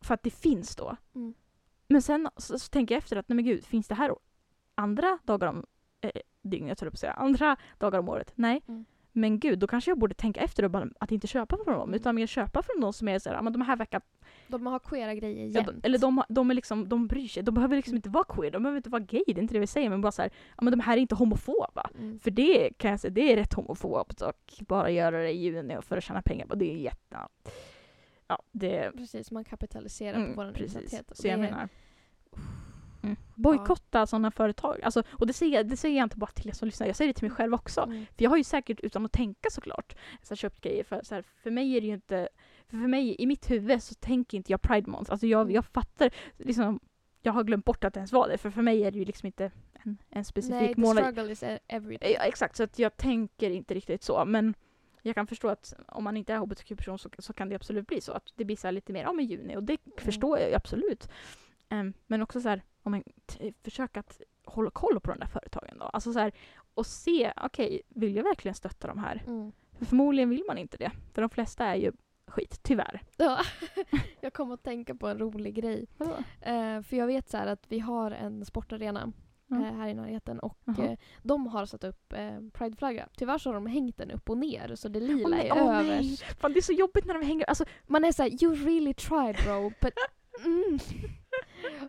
För 0.00 0.14
att 0.14 0.22
det 0.22 0.30
finns 0.30 0.76
då. 0.76 0.96
Mm. 1.14 1.34
Men 1.88 2.02
sen 2.02 2.28
så, 2.36 2.58
så 2.58 2.68
tänker 2.68 2.94
jag 2.94 2.98
efter 2.98 3.16
att 3.16 3.28
nej 3.28 3.36
men 3.36 3.44
gud, 3.44 3.64
finns 3.64 3.88
det 3.88 3.94
här 3.94 4.14
andra 4.74 5.18
dagar 5.24 5.48
om 5.48 5.64
eh, 6.00 6.10
dygnet, 6.42 6.80
jag 6.80 6.90
på 6.92 6.94
att 6.94 6.98
säga, 6.98 7.12
andra 7.12 7.56
dagar 7.78 7.98
om 7.98 8.08
året? 8.08 8.32
Nej. 8.34 8.62
Mm. 8.68 8.84
Men 9.16 9.38
gud, 9.38 9.58
då 9.58 9.66
kanske 9.66 9.90
jag 9.90 9.98
borde 9.98 10.14
tänka 10.14 10.40
efter 10.40 10.62
och 10.62 10.70
bara 10.70 10.88
att 11.00 11.12
inte 11.12 11.26
köpa 11.26 11.56
från 11.64 11.74
dem, 11.78 11.94
utan 11.94 12.14
mer 12.14 12.26
köpa 12.26 12.62
från 12.62 12.80
de 12.80 12.92
som 12.92 13.08
är 13.08 13.18
så 13.18 13.28
här, 13.28 13.36
ja, 13.36 13.42
men 13.42 13.52
de 13.52 13.62
här 13.62 13.76
verkar 13.76 14.00
De 14.48 14.66
har 14.66 14.78
queera 14.78 15.14
grejer 15.14 15.46
Ja, 15.46 15.52
jämt. 15.52 15.66
de, 15.82 15.86
eller 15.86 15.98
de, 15.98 16.22
de, 16.28 16.50
är 16.50 16.54
liksom, 16.54 16.88
de 16.88 17.06
bryr 17.06 17.28
sig. 17.28 17.42
De 17.42 17.54
behöver 17.54 17.76
liksom 17.76 17.96
inte 17.96 18.08
vara 18.08 18.24
queer, 18.24 18.50
de 18.50 18.62
behöver 18.62 18.76
inte 18.76 18.90
vara 18.90 19.02
gay, 19.02 19.22
det 19.26 19.32
är 19.32 19.42
inte 19.42 19.54
det 19.54 19.60
vi 19.60 19.66
säger. 19.66 19.90
Men 19.90 20.00
bara 20.00 20.12
så 20.12 20.22
här, 20.22 20.30
ja 20.56 20.62
men 20.64 20.70
de 20.70 20.80
här 20.80 20.96
är 20.96 21.00
inte 21.00 21.14
homofoba. 21.14 21.90
Mm. 21.98 22.18
För 22.18 22.30
det 22.30 22.70
kan 22.78 22.90
jag 22.90 23.00
säga, 23.00 23.10
det 23.10 23.32
är 23.32 23.36
rätt 23.36 23.54
homofobt 23.54 24.20
och 24.22 24.52
bara 24.60 24.90
göra 24.90 25.18
det 25.22 25.30
i 25.30 25.36
juni 25.36 25.76
för 25.82 25.96
att 25.96 26.04
tjäna 26.04 26.22
pengar 26.22 26.46
på 26.46 26.54
det 26.54 26.72
är 26.72 26.76
jätte... 26.76 26.98
ja. 27.10 27.28
Ja, 28.28 28.42
det... 28.52 28.92
Precis, 28.96 29.30
man 29.30 29.44
kapitaliserar 29.44 30.16
Mm, 30.16 30.34
på 30.34 30.42
vår. 30.42 30.48
Och 30.48 31.16
Så 31.16 31.26
jag 31.28 31.38
det 31.38 31.46
är- 31.46 31.50
menar... 31.50 31.68
Mm. 33.06 33.16
Bojkotta 33.34 34.06
sådana 34.06 34.30
företag. 34.30 34.80
Alltså, 34.82 35.02
och 35.08 35.26
det 35.26 35.32
säger, 35.32 35.64
det 35.64 35.76
säger 35.76 35.96
jag 35.96 36.06
inte 36.06 36.16
bara 36.16 36.30
till 36.30 36.48
er 36.48 36.52
som 36.52 36.66
lyssnar, 36.66 36.86
jag 36.86 36.96
säger 36.96 37.12
det 37.12 37.18
till 37.18 37.28
mig 37.28 37.36
själv 37.36 37.54
också. 37.54 37.80
Mm. 37.80 38.06
För 38.16 38.22
jag 38.24 38.30
har 38.30 38.36
ju 38.36 38.44
säkert 38.44 38.80
utan 38.80 39.04
att 39.04 39.12
tänka 39.12 39.50
såklart 39.50 39.96
så 40.22 40.28
här, 40.28 40.36
köpt 40.36 40.60
grejer 40.60 40.84
för, 40.84 41.00
så 41.02 41.14
här, 41.14 41.24
för 41.42 41.50
mig 41.50 41.76
är 41.76 41.80
det 41.80 41.86
ju 41.86 41.92
inte, 41.94 42.28
för, 42.66 42.76
för 42.78 42.86
mig 42.88 43.16
i 43.18 43.26
mitt 43.26 43.50
huvud 43.50 43.82
så 43.82 43.94
tänker 43.94 44.36
inte 44.36 44.52
jag 44.52 44.62
Pride 44.62 44.90
Month. 44.90 45.10
Alltså 45.12 45.26
jag, 45.26 45.40
Mm. 45.40 45.54
jag 45.54 45.64
fattar 45.64 46.10
liksom, 46.38 46.80
jag 47.22 47.32
har 47.32 47.44
glömt 47.44 47.64
bort 47.64 47.84
att 47.84 47.94
det 47.94 47.98
ens 47.98 48.12
var 48.12 48.28
det 48.28 48.38
för 48.38 48.50
för 48.50 48.62
mig 48.62 48.84
är 48.84 48.90
det 48.90 48.98
ju 48.98 49.04
liksom 49.04 49.26
inte 49.26 49.50
en, 49.84 49.98
en 50.10 50.24
specifik 50.24 50.60
Nej, 50.60 50.74
the 50.74 50.80
månad. 50.80 51.04
struggle 51.04 51.32
is 51.32 51.42
e- 51.42 51.58
every 51.68 51.96
day. 51.96 52.12
Ja, 52.12 52.20
exakt, 52.20 52.56
så 52.56 52.62
att 52.62 52.78
jag 52.78 52.96
tänker 52.96 53.50
inte 53.50 53.74
riktigt 53.74 54.02
så 54.02 54.24
men 54.24 54.54
jag 55.02 55.14
kan 55.14 55.26
förstå 55.26 55.48
att 55.48 55.74
om 55.88 56.04
man 56.04 56.16
inte 56.16 56.32
är 56.32 56.38
hbtq-person 56.38 56.98
så, 56.98 57.10
så 57.18 57.32
kan 57.32 57.48
det 57.48 57.54
absolut 57.54 57.86
bli 57.86 58.00
så 58.00 58.12
att 58.12 58.22
det 58.36 58.44
blir 58.44 58.56
så 58.56 58.70
lite 58.70 58.92
mer 58.92 59.06
om 59.06 59.20
i 59.20 59.22
juni 59.22 59.56
och 59.56 59.62
det 59.62 59.76
förstår 59.98 60.38
jag 60.38 60.48
ju 60.48 60.54
absolut. 60.54 61.08
Em, 61.68 61.92
men 62.06 62.22
också 62.22 62.40
så 62.40 62.48
här, 62.48 62.62
om 62.82 62.92
man 62.92 63.02
försöker 63.64 64.00
att 64.00 64.20
hålla 64.44 64.70
koll 64.70 65.00
på 65.00 65.10
de 65.10 65.18
där 65.20 65.26
företagen 65.26 65.78
då. 65.78 65.84
Alltså 65.84 66.12
så 66.12 66.18
här, 66.18 66.32
och 66.74 66.86
se, 66.86 67.32
okej, 67.36 67.82
vill 67.88 68.16
jag 68.16 68.24
verkligen 68.24 68.54
stötta 68.54 68.86
de 68.88 68.98
här? 68.98 69.22
Mm. 69.26 69.52
För 69.78 69.84
förmodligen 69.84 70.30
vill 70.30 70.44
man 70.46 70.58
inte 70.58 70.76
det. 70.76 70.90
För 71.14 71.22
de 71.22 71.30
flesta 71.30 71.64
är 71.66 71.74
ju 71.74 71.92
skit, 72.26 72.60
tyvärr. 72.62 73.02
Ja. 73.16 73.38
jag 74.20 74.32
kom 74.32 74.50
att 74.52 74.62
tänka 74.62 74.94
på 74.94 75.08
en 75.08 75.18
rolig 75.18 75.54
grej. 75.54 75.86
Eh, 76.40 76.82
för 76.82 76.96
jag 76.96 77.06
vet 77.06 77.28
så 77.28 77.36
att 77.36 77.64
vi 77.68 77.78
har 77.78 78.10
en 78.10 78.44
sportarena 78.44 79.12
Mm. 79.50 79.64
eh, 79.64 79.72
här 79.74 79.88
i 79.88 79.94
närheten 79.94 80.38
och 80.40 80.58
Jaha. 80.64 80.84
eh, 80.86 80.98
de 81.22 81.46
har 81.46 81.66
satt 81.66 81.84
upp 81.84 82.12
eh, 82.12 82.38
prideflagga. 82.52 83.08
Tyvärr 83.16 83.38
så 83.38 83.48
har 83.48 83.54
de 83.54 83.66
hängt 83.66 83.96
den 83.98 84.10
upp 84.10 84.30
och 84.30 84.38
ner 84.38 84.74
så 84.74 84.88
det 84.88 85.00
lila 85.00 85.24
Åh, 85.24 85.30
nej, 85.30 85.48
är 85.48 85.52
åh, 85.62 85.78
över. 85.78 85.82
nej. 85.88 86.16
Fan, 86.40 86.52
det 86.52 86.58
är 86.58 86.62
så 86.62 86.72
jobbigt 86.72 87.04
när 87.04 87.14
de 87.14 87.26
hänger... 87.26 87.44
Alltså, 87.44 87.64
Man 87.86 88.04
är 88.04 88.12
såhär, 88.12 88.44
you 88.44 88.54
really 88.54 88.94
tried 88.94 89.36
bro, 89.44 89.72
but 89.80 89.92
mm. 90.44 90.78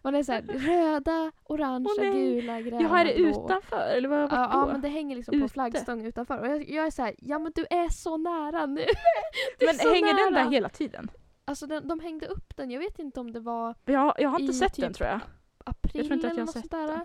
Man 0.08 0.16
är 0.16 0.24
såhär, 0.24 0.42
röda, 0.42 1.32
orangea, 1.44 1.94
nej. 1.98 2.12
gula, 2.12 2.62
gröna, 2.62 2.82
jag 2.82 2.90
har 2.90 3.06
det 3.06 3.16
blå. 3.16 3.46
utanför, 3.46 3.88
eller 3.98 4.10
vad, 4.10 4.20
Ja, 4.20 4.28
vart 4.28 4.50
ja 4.54 4.60
då? 4.62 4.66
men 4.72 4.82
det 4.82 4.88
hänger 4.88 5.16
liksom 5.16 5.32
på 5.40 5.46
Ute. 5.46 5.54
flaggstång 5.54 6.06
utanför 6.06 6.40
och 6.40 6.48
jag, 6.48 6.70
jag 6.70 6.86
är 6.88 6.92
såhär, 6.92 7.16
ja 7.18 7.40
men 7.40 7.52
du 7.56 7.66
är 7.70 7.90
så 7.90 8.18
nära 8.18 8.66
nu. 8.66 8.86
Men 9.66 9.80
hänger 9.80 10.14
den 10.26 10.34
nära. 10.34 10.44
där 10.44 10.52
hela 10.52 10.70
tiden? 10.70 11.10
Alltså 11.46 11.68
den, 11.68 11.88
de 11.88 12.00
hängde 12.00 12.26
upp 12.28 12.58
den, 12.58 12.72
jag 12.72 12.80
vet 12.80 13.00
inte 13.00 13.20
om 13.20 13.32
det 13.32 13.40
var 13.40 13.76
Jag, 13.86 14.14
jag 14.18 14.30
har 14.30 14.40
inte 14.40 14.54
sett 14.54 14.74
typ 14.74 14.86
den 14.86 14.94
tror 14.94 15.10
jag. 15.10 15.20
april 15.66 15.92
Jag 15.96 16.06
tror 16.06 16.16
inte 16.16 16.28
att 16.28 16.38
jag 16.38 16.46
har 16.46 16.54
sett 16.54 16.72
där. 16.72 17.00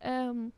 Ehm, 0.00 0.52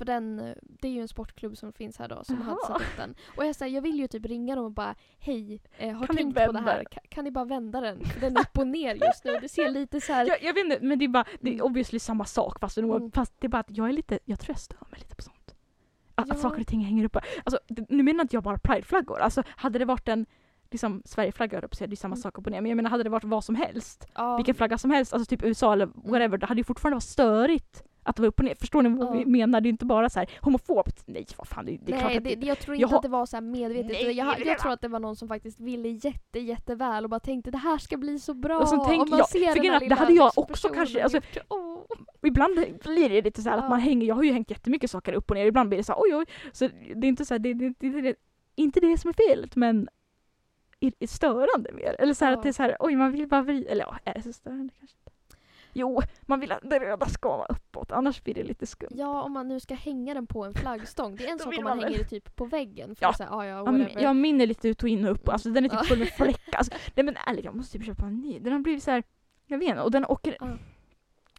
för 0.00 0.04
den, 0.04 0.54
det 0.62 0.88
är 0.88 0.92
ju 0.92 1.00
en 1.00 1.08
sportklubb 1.08 1.56
som 1.56 1.72
finns 1.72 1.98
här 1.98 2.08
då 2.08 2.24
som 2.24 2.36
hade 2.42 2.50
Jaha. 2.62 2.66
satt 2.66 2.80
upp 2.80 2.96
den. 2.96 3.14
Och 3.36 3.46
jag, 3.46 3.56
säger, 3.56 3.74
jag 3.74 3.82
vill 3.82 3.98
ju 3.98 4.06
typ 4.08 4.26
ringa 4.26 4.56
dem 4.56 4.64
och 4.64 4.70
bara 4.72 4.94
hej, 5.18 5.60
eh, 5.78 5.92
har 5.96 6.06
Kan 6.06 6.16
tänkt 6.16 6.46
på 6.46 6.52
det 6.52 6.58
här, 6.60 6.76
den?" 6.76 6.84
kan, 6.90 7.02
kan 7.08 7.24
ni 7.24 7.30
bara 7.30 7.44
vända 7.44 7.80
den? 7.80 8.04
För 8.04 8.20
den 8.20 8.36
är 8.36 8.40
upp 8.40 8.58
och 8.58 8.66
ner 8.66 8.94
just 8.94 9.24
nu, 9.24 9.38
det 9.42 9.48
ser 9.48 9.68
lite 9.80 10.00
så 10.00 10.12
här. 10.12 10.26
Jag, 10.26 10.42
jag 10.42 10.54
vet 10.54 10.64
inte, 10.64 10.78
men 10.82 10.98
det 10.98 11.04
är 11.04 11.08
bara, 11.08 11.24
det 11.40 11.48
är 11.48 11.54
Mm. 11.54 11.66
obviously 11.66 11.98
samma 11.98 12.24
sak 12.24 12.60
fast, 12.60 12.78
Mm. 12.78 13.10
fast 13.10 13.32
det 13.40 13.46
är 13.46 13.48
bara 13.48 13.58
att 13.60 13.76
jag 13.76 13.88
är 13.88 13.92
lite, 13.92 14.18
jag 14.24 14.40
tror 14.40 14.50
jag 14.54 14.58
stör 14.60 14.86
mig 14.90 15.00
lite 15.00 15.16
på 15.16 15.22
sånt. 15.22 15.54
Att, 16.14 16.28
Ja. 16.28 16.34
att 16.34 16.40
saker 16.40 16.60
och 16.60 16.66
ting 16.66 16.80
hänger 16.80 17.04
uppe. 17.04 17.20
Alltså, 17.44 17.58
nu 17.88 18.02
menar 18.02 18.22
inte 18.24 18.36
jag 18.36 18.42
bara 18.42 18.58
prideflaggor. 18.58 19.18
Alltså 19.20 19.42
hade 19.46 19.78
det 19.78 19.84
varit 19.84 20.08
en 20.08 20.26
liksom 20.70 21.02
Sverigeflagga 21.04 21.60
höll 21.60 21.68
det 21.78 21.84
är 21.84 21.96
samma 21.96 22.14
Mm. 22.14 22.22
sak 22.22 22.38
upp 22.38 22.46
och 22.46 22.52
ner. 22.52 22.60
Men 22.60 22.68
jag 22.70 22.76
menar 22.76 22.90
hade 22.90 23.02
det 23.02 23.10
varit 23.10 23.24
vad 23.24 23.44
som 23.44 23.54
helst, 23.54 24.06
ja, 24.14 24.36
vilken 24.36 24.54
flagga 24.54 24.78
som 24.78 24.90
helst, 24.90 25.12
alltså 25.12 25.28
typ 25.36 25.42
USA 25.44 25.72
eller 25.72 25.86
whatever, 25.94 26.38
det 26.38 26.46
hade 26.46 26.60
ju 26.60 26.64
fortfarande 26.64 26.94
varit 26.96 27.02
störigt 27.04 27.82
att 28.02 28.16
det 28.16 28.22
var 28.22 28.28
upp 28.28 28.38
och 28.38 28.44
ner. 28.44 28.54
Förstår 28.54 28.82
ni 28.82 28.88
vad 28.88 29.08
Ja. 29.08 29.12
vi 29.12 29.26
menar? 29.26 29.60
Det 29.60 29.68
är 29.68 29.70
inte 29.70 29.84
bara 29.84 30.08
så 30.10 30.18
här 30.18 30.30
homofobt. 30.40 31.02
Nej 31.06 31.26
vad 31.38 31.48
fan, 31.48 31.64
det, 31.66 31.76
det 31.82 31.92
är 31.92 31.98
klart 31.98 32.08
Nej, 32.10 32.16
att 32.18 32.24
det, 32.24 32.34
det, 32.34 32.46
jag 32.46 32.58
tror 32.58 32.76
jag 32.76 32.80
inte 32.86 32.92
har- 32.94 32.96
att 32.98 33.02
det 33.02 33.08
var 33.08 33.26
så 33.26 33.36
här 33.36 33.40
medvetet. 33.42 33.90
Nej, 33.92 34.10
jag, 34.12 34.46
jag 34.46 34.58
tror 34.58 34.72
att 34.72 34.80
det 34.80 34.88
var 34.88 35.00
någon 35.00 35.16
som 35.16 35.28
faktiskt 35.28 35.60
ville 35.60 35.88
jätte, 35.88 36.38
jätteväl 36.38 37.04
och 37.04 37.10
bara 37.10 37.20
tänkte 37.20 37.50
det 37.50 37.58
här 37.58 37.78
ska 37.78 37.96
bli 37.96 38.18
så 38.18 38.34
bra. 38.34 38.58
Och 38.58 38.68
så 38.68 38.84
tänker 38.84 39.10
man 39.10 39.18
jag- 39.18 39.28
ser 39.28 39.52
för 39.70 39.74
att 39.74 39.88
det 39.88 39.94
hade 39.94 40.12
jag 40.12 40.32
också 40.36 40.68
kanske- 40.68 41.02
alltså-. 41.02 41.20
Och 41.48 42.26
ibland 42.26 42.54
blir 42.82 43.08
det 43.08 43.22
lite 43.22 43.42
så 43.42 43.48
här 43.50 43.56
att 43.58 43.64
Ja. 43.64 43.68
man 43.68 43.80
hänger, 43.80 44.06
jag 44.06 44.14
har 44.14 44.22
ju 44.22 44.32
hängt 44.32 44.50
jättemycket 44.50 44.90
saker 44.90 45.12
upp 45.12 45.30
och 45.30 45.36
ner, 45.36 45.46
ibland 45.46 45.68
blir 45.68 45.78
det 45.78 45.84
så 45.84 45.92
här 45.92 46.00
oj 46.02 46.14
oj. 46.16 46.24
Så 46.52 46.68
det 46.94 47.06
är 47.06 47.08
inte 47.08 47.24
så 47.24 47.34
här, 47.34 47.38
det, 47.38 47.54
det, 47.54 48.00
det, 48.00 48.14
inte 48.56 48.80
det 48.80 48.98
som 48.98 49.08
är 49.08 49.28
felet 49.28 49.56
men 49.56 49.88
är, 50.80 50.92
är 51.00 51.06
störande 51.06 51.72
mer. 51.72 51.96
Eller 51.98 52.14
så 52.14 52.24
här 52.24 52.32
Ja. 52.32 52.36
att 52.38 52.42
det 52.42 52.48
är 52.48 52.52
så 52.52 52.62
här, 52.62 52.76
oj 52.80 52.96
man 52.96 53.12
vill 53.12 53.28
bara 53.28 53.42
vrida, 53.42 53.70
eller 53.70 53.84
ja, 53.84 53.98
är 54.04 54.14
det 54.14 54.22
så 54.22 54.32
störande 54.32 54.72
kanske? 54.78 54.96
Jo, 55.72 56.02
man 56.22 56.40
vill 56.40 56.52
att 56.52 56.60
det 56.70 56.78
röda 56.78 57.06
ska 57.06 57.28
vara 57.36 57.46
uppåt, 57.46 57.92
annars 57.92 58.22
blir 58.24 58.34
det 58.34 58.42
lite 58.44 58.66
skumt. 58.66 58.88
Ja, 58.90 59.22
om 59.22 59.32
man 59.32 59.48
nu 59.48 59.60
ska 59.60 59.74
hänga 59.74 60.14
den 60.14 60.26
på 60.26 60.44
en 60.44 60.54
flaggstång. 60.54 61.16
Det 61.16 61.26
är 61.26 61.32
en 61.32 61.38
sak 61.38 61.58
om 61.58 61.64
man 61.64 61.76
man 61.76 61.84
hänger 61.84 61.98
det 61.98 62.04
typ 62.04 62.36
på 62.36 62.44
väggen. 62.44 62.96
För 62.96 63.04
Ja. 63.04 63.10
att 63.10 63.16
säga, 63.16 63.30
ah, 63.32 63.44
ja, 63.46 63.50
Ja, 63.56 63.58
whatever. 63.64 63.90
men- 63.94 64.02
Ja, 64.02 64.12
min 64.12 64.40
är 64.40 64.46
lite 64.46 64.68
ut 64.68 64.82
och 64.82 64.88
in 64.88 65.04
och 65.04 65.10
upp, 65.12 65.28
alltså 65.28 65.50
den 65.50 65.64
är 65.64 65.68
typ 65.68 65.84
full 65.86 65.98
med 65.98 66.08
fläckar. 66.08 66.40
Alltså, 66.58 66.72
nej 66.94 67.04
men 67.04 67.16
ärligt, 67.26 67.44
jag 67.44 67.54
måste 67.56 67.78
typ 67.78 67.86
köpa 67.86 68.06
en 68.06 68.20
ny. 68.20 68.38
Den 68.38 68.52
har 68.52 68.60
blivit 68.60 68.82
så 68.82 68.90
här, 68.90 69.02
jag 69.46 69.58
vet 69.58 69.68
inte, 69.68 69.80
och 69.82 69.90
den 69.90 70.04
åker, 70.04 70.36
Ja. 70.40 70.46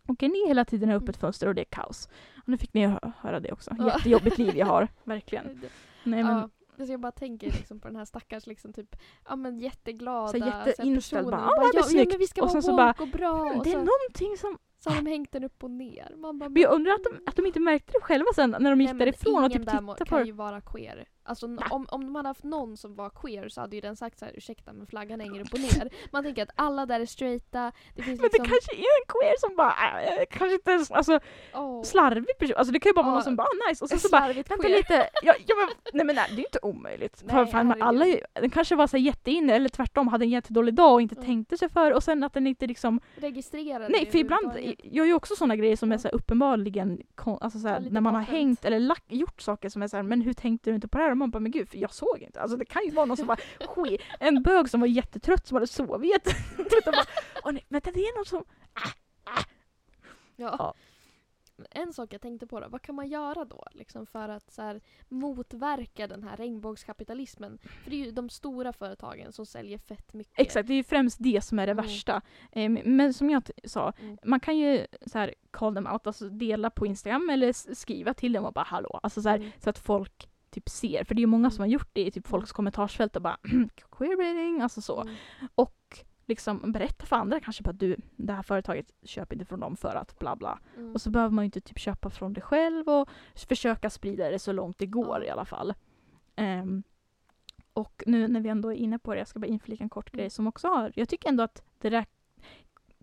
åker 0.07 0.27
ner 0.29 0.47
hela 0.47 0.65
tiden 0.65 0.87
när 0.89 0.93
jag 0.93 0.99
har 0.99 1.03
Mm. 1.07 1.13
fönster 1.13 1.47
och 1.47 1.55
det 1.55 1.61
är 1.61 1.65
kaos. 1.65 2.09
Och 2.37 2.49
nu 2.49 2.57
fick 2.57 2.73
ni 2.73 2.85
hö- 2.85 3.11
höra 3.19 3.39
det 3.39 3.51
också. 3.51 3.71
Jättejobbigt 3.79 4.37
liv 4.37 4.57
jag 4.57 4.65
har, 4.65 4.87
verkligen. 5.03 5.45
Nej 6.03 6.23
men 6.23 6.37
Ja, 6.37 6.49
alltså 6.79 6.91
jag 6.93 6.99
bara 6.99 7.11
tänker 7.11 7.47
liksom 7.51 7.79
på 7.79 7.87
den 7.87 7.95
här 7.97 8.05
stackars 8.05 8.47
liksom 8.47 8.73
typ, 8.73 8.95
ja 9.27 9.35
men 9.35 9.59
jätteglada 9.59 10.27
Så 10.27 10.37
jätteinställd, 10.37 11.25
bara, 11.27 11.37
Och 11.37 11.43
"Ah, 11.43 11.57
men 11.57 11.65
ja, 11.65 11.71
ja 11.73 11.83
snyggt." 11.83 12.11
men 12.11 12.19
vi 12.19 12.27
ska 12.27 12.43
Och 12.43 12.49
vara 12.49 12.61
så 12.61 12.75
bara, 12.75 12.93
och 12.99 13.07
bra. 13.07 13.45
"Mm, 13.47 13.57
Och 13.59 13.63
det 13.63 13.71
är 13.71 13.77
någonting 13.77 14.37
som... 14.37 14.57
så 14.83 14.89
har 14.89 14.97
de 15.01 15.05
hängt 15.09 15.31
den 15.31 15.43
upp 15.43 15.63
och 15.63 15.71
ner. 15.71 16.15
Man 16.17 16.39
bara, 16.39 16.49
Men 16.49 16.61
jag 16.61 16.71
undrar 16.73 16.93
att 16.93 17.03
de, 17.03 17.19
att 17.29 17.35
de 17.35 17.45
inte 17.45 17.59
märkte 17.59 17.91
det 17.93 18.01
själva 18.01 18.25
sen 18.35 18.55
när 18.59 18.69
de 18.69 18.81
gick 18.81 18.89
Nej, 18.89 18.99
därifrån 18.99 19.33
och 19.35 19.39
ingen 19.39 19.51
typ 19.51 19.65
där 19.65 19.71
tittade 19.79 19.97
på 19.99 20.05
kan 20.05 20.19
det. 20.19 20.25
ju 20.25 20.31
vara 20.31 20.61
queer. 20.61 21.05
Alltså 21.23 21.45
om, 21.45 21.85
om 21.89 22.05
de 22.05 22.15
hade 22.15 22.27
haft 22.29 22.43
någon 22.43 22.77
som 22.77 22.95
var 22.95 23.09
queer 23.09 23.49
så 23.49 23.61
hade 23.61 23.75
ju 23.75 23.81
den 23.81 23.95
sagt 23.95 24.19
så 24.19 24.25
här, 24.25 24.33
ursäkta 24.37 24.73
men 24.73 24.87
flaggan 24.87 25.19
hänger 25.19 25.41
upp 25.41 25.53
och 25.53 25.59
ner. 25.59 25.89
Man 26.11 26.23
tänker 26.23 26.43
att 26.43 26.49
alla 26.55 26.85
där 26.85 26.99
är 26.99 27.05
straighta, 27.05 27.71
det 27.95 28.01
finns 28.03 28.21
Men 28.21 28.29
det 28.31 28.37
liksom... 28.37 28.45
kanske 28.45 28.71
är 28.75 28.77
en 29.01 29.05
queer 29.07 29.35
som 29.39 29.55
bara, 29.55 30.01
äh, 30.01 30.25
kanske 30.31 30.53
inte 30.53 30.71
ens, 30.71 30.91
alltså 30.91 31.19
åh, 31.53 31.83
slarvig 31.83 32.37
person. 32.39 32.55
Alltså 32.57 32.73
det 32.73 32.79
kan 32.79 32.89
ju 32.89 32.93
bara 32.93 33.01
vara 33.01 33.11
Ja, 33.11 33.15
någon 33.15 33.23
som 33.23 33.35
bara 33.35 33.43
ah, 33.47 33.69
nice 33.69 33.83
och 33.85 33.89
sen 33.89 33.99
så 33.99 34.09
bara 34.09 34.21
slarvigt 34.21 34.51
Vänta 34.51 34.63
queer. 34.63 34.77
lite, 34.77 35.09
ja, 35.23 35.33
ja, 35.47 35.55
men, 35.55 35.67
nej 35.93 36.05
men 36.05 36.15
nej, 36.15 36.25
det 36.29 36.33
är 36.33 36.37
ju 36.37 36.43
inte 36.45 36.59
omöjligt. 36.61 37.21
Nej, 37.25 37.35
för 37.35 37.45
fan, 37.45 37.81
alla, 37.81 38.05
den 38.33 38.49
kanske 38.49 38.75
var 38.75 38.87
så 38.87 38.97
här 38.97 39.03
jätteinne 39.03 39.53
eller 39.53 39.69
tvärtom 39.69 40.07
hade 40.07 40.25
en 40.25 40.29
jättedålig 40.29 40.73
dag 40.73 40.93
och 40.93 41.01
inte 41.01 41.15
Mm. 41.15 41.25
tänkte 41.25 41.57
sig 41.57 41.69
för 41.69 41.91
och 41.93 42.03
sen 42.03 42.23
att 42.23 42.33
den 42.33 42.47
inte 42.47 42.67
liksom 42.67 42.99
Registrerade 43.15 43.87
Nej 43.89 44.05
det 44.05 44.11
för 44.11 44.17
ibland, 44.19 44.51
gör 44.83 45.05
ju 45.05 45.13
också 45.13 45.35
sådana 45.35 45.55
grejer 45.55 45.75
som 45.75 45.91
är 45.91 45.97
så 45.97 46.07
här 46.07 46.15
uppenbarligen, 46.15 47.01
alltså 47.41 47.59
så 47.59 47.67
här, 47.67 47.81
Ja, 47.81 47.87
när 47.91 48.01
man 48.01 48.15
har 48.15 48.21
hängt 48.21 48.65
eller 48.65 48.79
lack, 48.79 49.03
gjort 49.07 49.41
saker 49.41 49.69
som 49.69 49.81
är 49.81 49.87
så 49.87 49.95
här, 49.95 50.03
men 50.03 50.21
hur 50.21 50.33
tänkte 50.33 50.69
du 50.69 50.75
inte 50.75 50.87
på 50.87 50.97
det 50.97 51.03
här? 51.03 51.10
Och 51.11 51.17
man 51.17 51.31
bara, 51.31 51.39
men 51.39 51.51
gud, 51.51 51.69
för 51.69 51.77
jag 51.77 51.93
såg 51.93 52.19
inte. 52.21 52.41
Alltså 52.41 52.57
det 52.57 52.65
kan 52.65 52.85
ju 52.85 52.91
vara 52.91 53.05
någon 53.05 53.17
som 53.17 53.27
bara, 53.27 53.37
skit, 53.67 54.01
en 54.19 54.43
bög 54.43 54.69
som 54.69 54.79
var 54.79 54.87
jättetrött 54.87 55.47
som 55.47 55.55
hade 55.55 55.67
sovit. 55.67 56.27
Och 56.57 56.93
bara, 56.93 57.05
Åh, 57.43 57.51
nej, 57.51 57.65
vänta 57.69 57.91
det 57.91 57.99
är 57.99 58.17
någon 58.17 58.25
som, 58.25 58.43
Ja. 59.25 59.43
Ja. 60.35 60.73
En 61.71 61.93
sak 61.93 62.13
jag 62.13 62.21
tänkte 62.21 62.47
på 62.47 62.59
då, 62.59 62.67
vad 62.69 62.81
kan 62.81 62.95
man 62.95 63.07
göra 63.07 63.45
då 63.45 63.63
liksom 63.71 64.05
för 64.05 64.29
att 64.29 64.51
så 64.51 64.61
här, 64.61 64.81
motverka 65.09 66.07
den 66.07 66.23
här 66.23 66.37
regnbågskapitalismen? 66.37 67.59
För 67.83 67.89
det 67.89 67.95
är 68.01 68.05
ju 68.05 68.11
de 68.11 68.29
stora 68.29 68.73
företagen 68.73 69.31
som 69.31 69.45
säljer 69.45 69.77
fett 69.77 70.13
mycket. 70.13 70.39
exakt 70.39 70.67
det 70.67 70.73
är 70.73 70.75
ju 70.75 70.83
främst 70.83 71.17
det 71.19 71.41
som 71.43 71.59
är 71.59 71.65
det 71.67 71.71
Mm. 71.71 71.85
värsta. 71.85 72.21
Eh, 72.51 72.69
men 72.69 73.13
som 73.13 73.29
jag 73.29 73.43
sa, 73.63 73.93
Mm. 73.99 74.17
man 74.25 74.39
kan 74.39 74.57
ju 74.57 74.87
så 75.07 75.17
här 75.19 75.33
call 75.51 75.73
them 75.75 75.87
out, 75.87 76.07
alltså 76.07 76.29
dela 76.29 76.69
på 76.69 76.85
Instagram 76.85 77.29
eller 77.29 77.73
skriva 77.75 78.13
till 78.13 78.33
dem 78.33 78.45
och 78.45 78.53
bara 78.53 78.65
hallå, 78.65 78.99
alltså 79.03 79.21
så, 79.21 79.29
här, 79.29 79.37
Mm. 79.37 79.51
så 79.59 79.69
att 79.69 79.77
folk 79.79 80.29
typ 80.51 80.69
ser. 80.69 81.03
För 81.03 81.15
det 81.15 81.19
är 81.19 81.21
ju 81.21 81.27
många 81.27 81.41
Mm. 81.47 81.51
som 81.51 81.61
har 81.61 81.67
gjort 81.67 81.89
det 81.93 82.05
i 82.05 82.11
typ 82.11 82.27
folks 82.27 82.51
kommentarsfält 82.51 83.15
och 83.15 83.21
bara 83.21 83.37
queerbaiting, 83.91 84.61
alltså 84.61 84.81
så. 84.81 85.01
Mm. 85.01 85.15
Och 85.55 85.99
liksom 86.25 86.71
berätta 86.71 87.05
för 87.05 87.15
andra 87.15 87.39
kanske 87.39 87.69
att 87.69 87.79
du, 87.79 87.95
det 88.15 88.33
här 88.33 88.43
företaget 88.43 88.91
köper 89.03 89.35
inte 89.35 89.45
från 89.45 89.59
dem 89.59 89.75
för 89.77 89.95
att 89.95 90.19
bla 90.19 90.35
bla. 90.35 90.59
Mm. 90.77 90.93
Och 90.93 91.01
så 91.01 91.09
behöver 91.09 91.33
man 91.33 91.43
ju 91.43 91.45
inte 91.45 91.61
typ 91.61 91.79
köpa 91.79 92.09
från 92.09 92.33
det 92.33 92.41
själv 92.41 92.89
och 92.89 93.09
försöka 93.47 93.89
sprida 93.89 94.29
det 94.29 94.39
så 94.39 94.51
långt 94.51 94.77
det 94.77 94.85
går 94.85 95.23
i 95.23 95.29
alla 95.29 95.45
fall. 95.45 95.73
Ehm, 96.35 96.83
och 97.73 98.03
nu 98.05 98.27
när 98.27 98.41
vi 98.41 98.49
ändå 98.49 98.69
är 98.73 98.75
inne 98.77 98.99
på 98.99 99.13
det, 99.13 99.19
jag 99.19 99.27
ska 99.27 99.39
bara 99.39 99.47
inflika 99.47 99.83
en 99.83 99.89
kort 99.89 100.13
Mm. 100.13 100.17
grej 100.19 100.29
som 100.29 100.47
också 100.47 100.67
har, 100.67 100.91
jag 100.95 101.09
tycker 101.09 101.29
ändå 101.29 101.43
att 101.43 101.63
det 101.79 101.89
där 101.89 102.05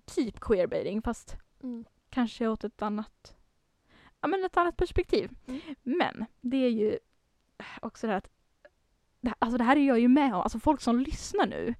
typ 0.04 0.40
queerbaiting 0.40 1.02
fast 1.02 1.36
Mm. 1.62 1.84
kanske 2.10 2.48
åt 2.48 2.64
ett 2.64 2.82
annat, 2.82 3.36
ja 4.20 4.28
men 4.28 4.44
ett 4.44 4.56
annat 4.56 4.76
perspektiv. 4.76 5.30
Mm. 5.46 5.60
Men 5.82 6.24
det 6.40 6.56
är 6.56 6.70
ju 6.70 6.98
också 7.82 8.06
det 8.06 8.12
här 8.12 8.18
att, 8.18 8.30
det, 9.20 9.34
alltså 9.38 9.58
det 9.58 9.64
här 9.64 9.76
är 9.76 9.86
jag 9.86 10.00
ju 10.00 10.08
med 10.08 10.34
om, 10.34 10.40
alltså 10.40 10.58
folk 10.58 10.80
som 10.80 10.98
lyssnar 10.98 11.46
nu 11.46 11.74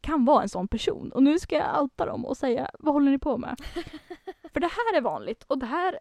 kan 0.00 0.24
vara 0.24 0.42
en 0.42 0.48
sån 0.48 0.68
person. 0.68 1.12
Och 1.12 1.22
nu 1.22 1.38
ska 1.38 1.56
jag 1.56 1.82
outa 1.82 2.06
dem 2.06 2.24
och 2.26 2.36
säga, 2.36 2.70
vad 2.78 2.94
håller 2.94 3.10
ni 3.10 3.18
på 3.18 3.38
med? 3.38 3.56
För 4.52 4.60
det 4.60 4.66
här 4.66 4.96
är 4.96 5.00
vanligt 5.00 5.44
och 5.44 5.58
det 5.58 5.66
här, 5.66 5.98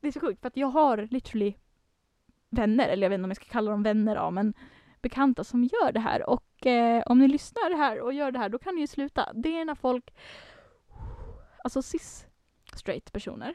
det 0.00 0.08
är 0.08 0.12
så 0.12 0.20
sjukt 0.20 0.40
för 0.40 0.48
att 0.48 0.56
jag 0.56 0.66
har 0.66 1.08
literally 1.10 1.54
vänner, 2.50 2.88
eller 2.88 3.02
jag 3.02 3.10
vet 3.10 3.16
inte 3.16 3.24
om 3.24 3.30
jag 3.30 3.36
ska 3.36 3.46
kalla 3.46 3.70
dem 3.70 3.82
vänner 3.82 4.16
då, 4.16 4.30
men 4.30 4.54
bekanta 5.02 5.44
som 5.44 5.64
gör 5.64 5.92
det 5.92 6.00
här. 6.00 6.30
Och 6.30 6.66
eh, 6.66 7.02
om 7.06 7.18
ni 7.18 7.28
lyssnar 7.28 7.76
här 7.76 8.00
och 8.00 8.12
gör 8.12 8.30
det 8.30 8.38
här, 8.38 8.48
då 8.48 8.58
kan 8.58 8.74
ni 8.74 8.80
ju 8.80 8.86
sluta. 8.86 9.32
Det 9.34 9.60
är 9.60 9.64
när 9.64 9.74
folk, 9.74 10.14
alltså 11.64 11.82
cis 11.82 12.26
straight 12.74 13.12
personer, 13.12 13.54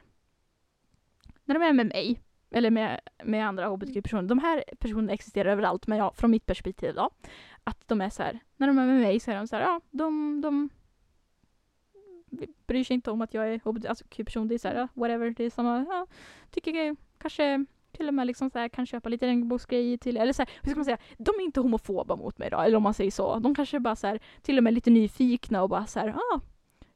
när 1.44 1.60
de 1.60 1.65
är 1.65 1.74
med 1.74 1.88
mig, 1.88 2.22
eller 2.52 2.72
med, 2.72 3.00
med 3.24 3.48
andra 3.48 3.68
hbtq-personer, 3.70 4.24
de 4.24 4.40
här 4.40 4.64
personerna 4.80 5.14
existerar 5.14 5.52
överallt, 5.52 5.88
men 5.88 5.98
ja, 5.98 6.14
från 6.16 6.32
mitt 6.32 6.46
perspektiv 6.46 6.96
då, 6.96 7.10
att 7.64 7.88
de 7.88 8.02
är 8.02 8.10
så 8.10 8.24
här, 8.24 8.40
när 8.58 8.68
de 8.68 8.78
är 8.78 8.86
med 8.86 9.02
mig 9.02 9.20
så 9.20 9.32
är 9.32 9.36
de 9.36 9.48
så 9.48 9.56
här, 9.56 9.64
ja, 9.64 9.82
de, 9.92 10.42
de 10.42 10.70
bryr 12.68 12.84
sig 12.84 12.94
inte 12.94 13.12
om 13.12 13.22
att 13.22 13.34
jag 13.34 13.54
är 13.54 13.60
hbtq-person, 13.60 14.48
det 14.48 14.56
är 14.56 14.60
så 14.60 14.68
här, 14.68 14.88
whatever, 14.94 15.30
det 15.30 15.44
är 15.44 15.50
samma, 15.50 15.86
ja, 15.90 16.08
tycker 16.50 16.72
jag. 16.72 16.96
Kanske 17.18 17.66
till 17.92 18.08
och 18.08 18.14
med 18.14 18.28
liksom 18.28 18.50
så 18.50 18.60
här, 18.60 18.70
kan 18.70 18.86
köpa 18.86 19.10
lite 19.10 19.28
regnbågsgrejer 19.28 19.98
till, 19.98 20.18
eller 20.18 20.34
så 20.34 20.42
här, 20.42 20.50
hur 20.62 20.70
ska 20.70 20.78
man 20.78 20.86
säga, 20.86 20.98
de 21.18 21.32
är 21.40 21.42
inte 21.44 21.60
homofoba 21.60 22.16
mot 22.16 22.38
mig 22.38 22.50
då, 22.50 22.60
eller 22.60 22.78
om 22.78 22.84
man 22.84 22.94
säger 22.94 23.12
så. 23.12 23.40
De 23.40 23.56
kanske 23.56 23.80
bara 23.80 23.96
så 23.96 24.08
här, 24.08 24.20
till 24.42 24.58
och 24.58 24.64
med 24.64 24.74
lite 24.74 24.90
nyfikna 24.90 25.64
och 25.64 25.70
bara 25.70 25.86
så 25.86 26.00
här, 26.00 26.10
ah, 26.10 26.40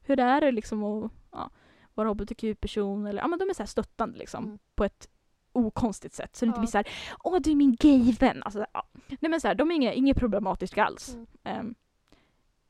hur 0.00 0.20
är 0.20 0.40
det 0.40 0.52
liksom 0.52 0.84
att 0.84 1.12
ja, 1.32 1.50
vara 1.94 2.08
hbtq-person, 2.08 3.06
eller 3.06 3.22
ja 3.22 3.28
men 3.28 3.38
de 3.38 3.50
är 3.50 3.54
så 3.54 3.62
här 3.62 3.66
stöttande 3.66 4.18
liksom, 4.18 4.44
Mm. 4.44 4.58
på 4.74 4.84
ett 4.84 5.08
okonstigt 5.56 6.14
sätt. 6.14 6.36
Så 6.36 6.44
det 6.44 6.48
inte 6.48 6.60
blir 6.60 6.70
så 6.70 6.78
här, 6.78 6.88
åh 7.24 7.40
du 7.40 7.50
är 7.50 7.54
min 7.54 7.76
gayvän. 7.80 8.42
Alltså, 8.42 8.66
ja. 8.72 8.86
Nej 9.08 9.30
men 9.30 9.40
så 9.40 9.48
här, 9.48 9.54
de 9.54 9.70
är 9.70 9.74
inga, 9.74 9.92
inget 9.92 10.16
problematiska 10.16 10.84
alls. 10.84 11.14
Mm. 11.14 11.26
Ehm, 11.44 11.74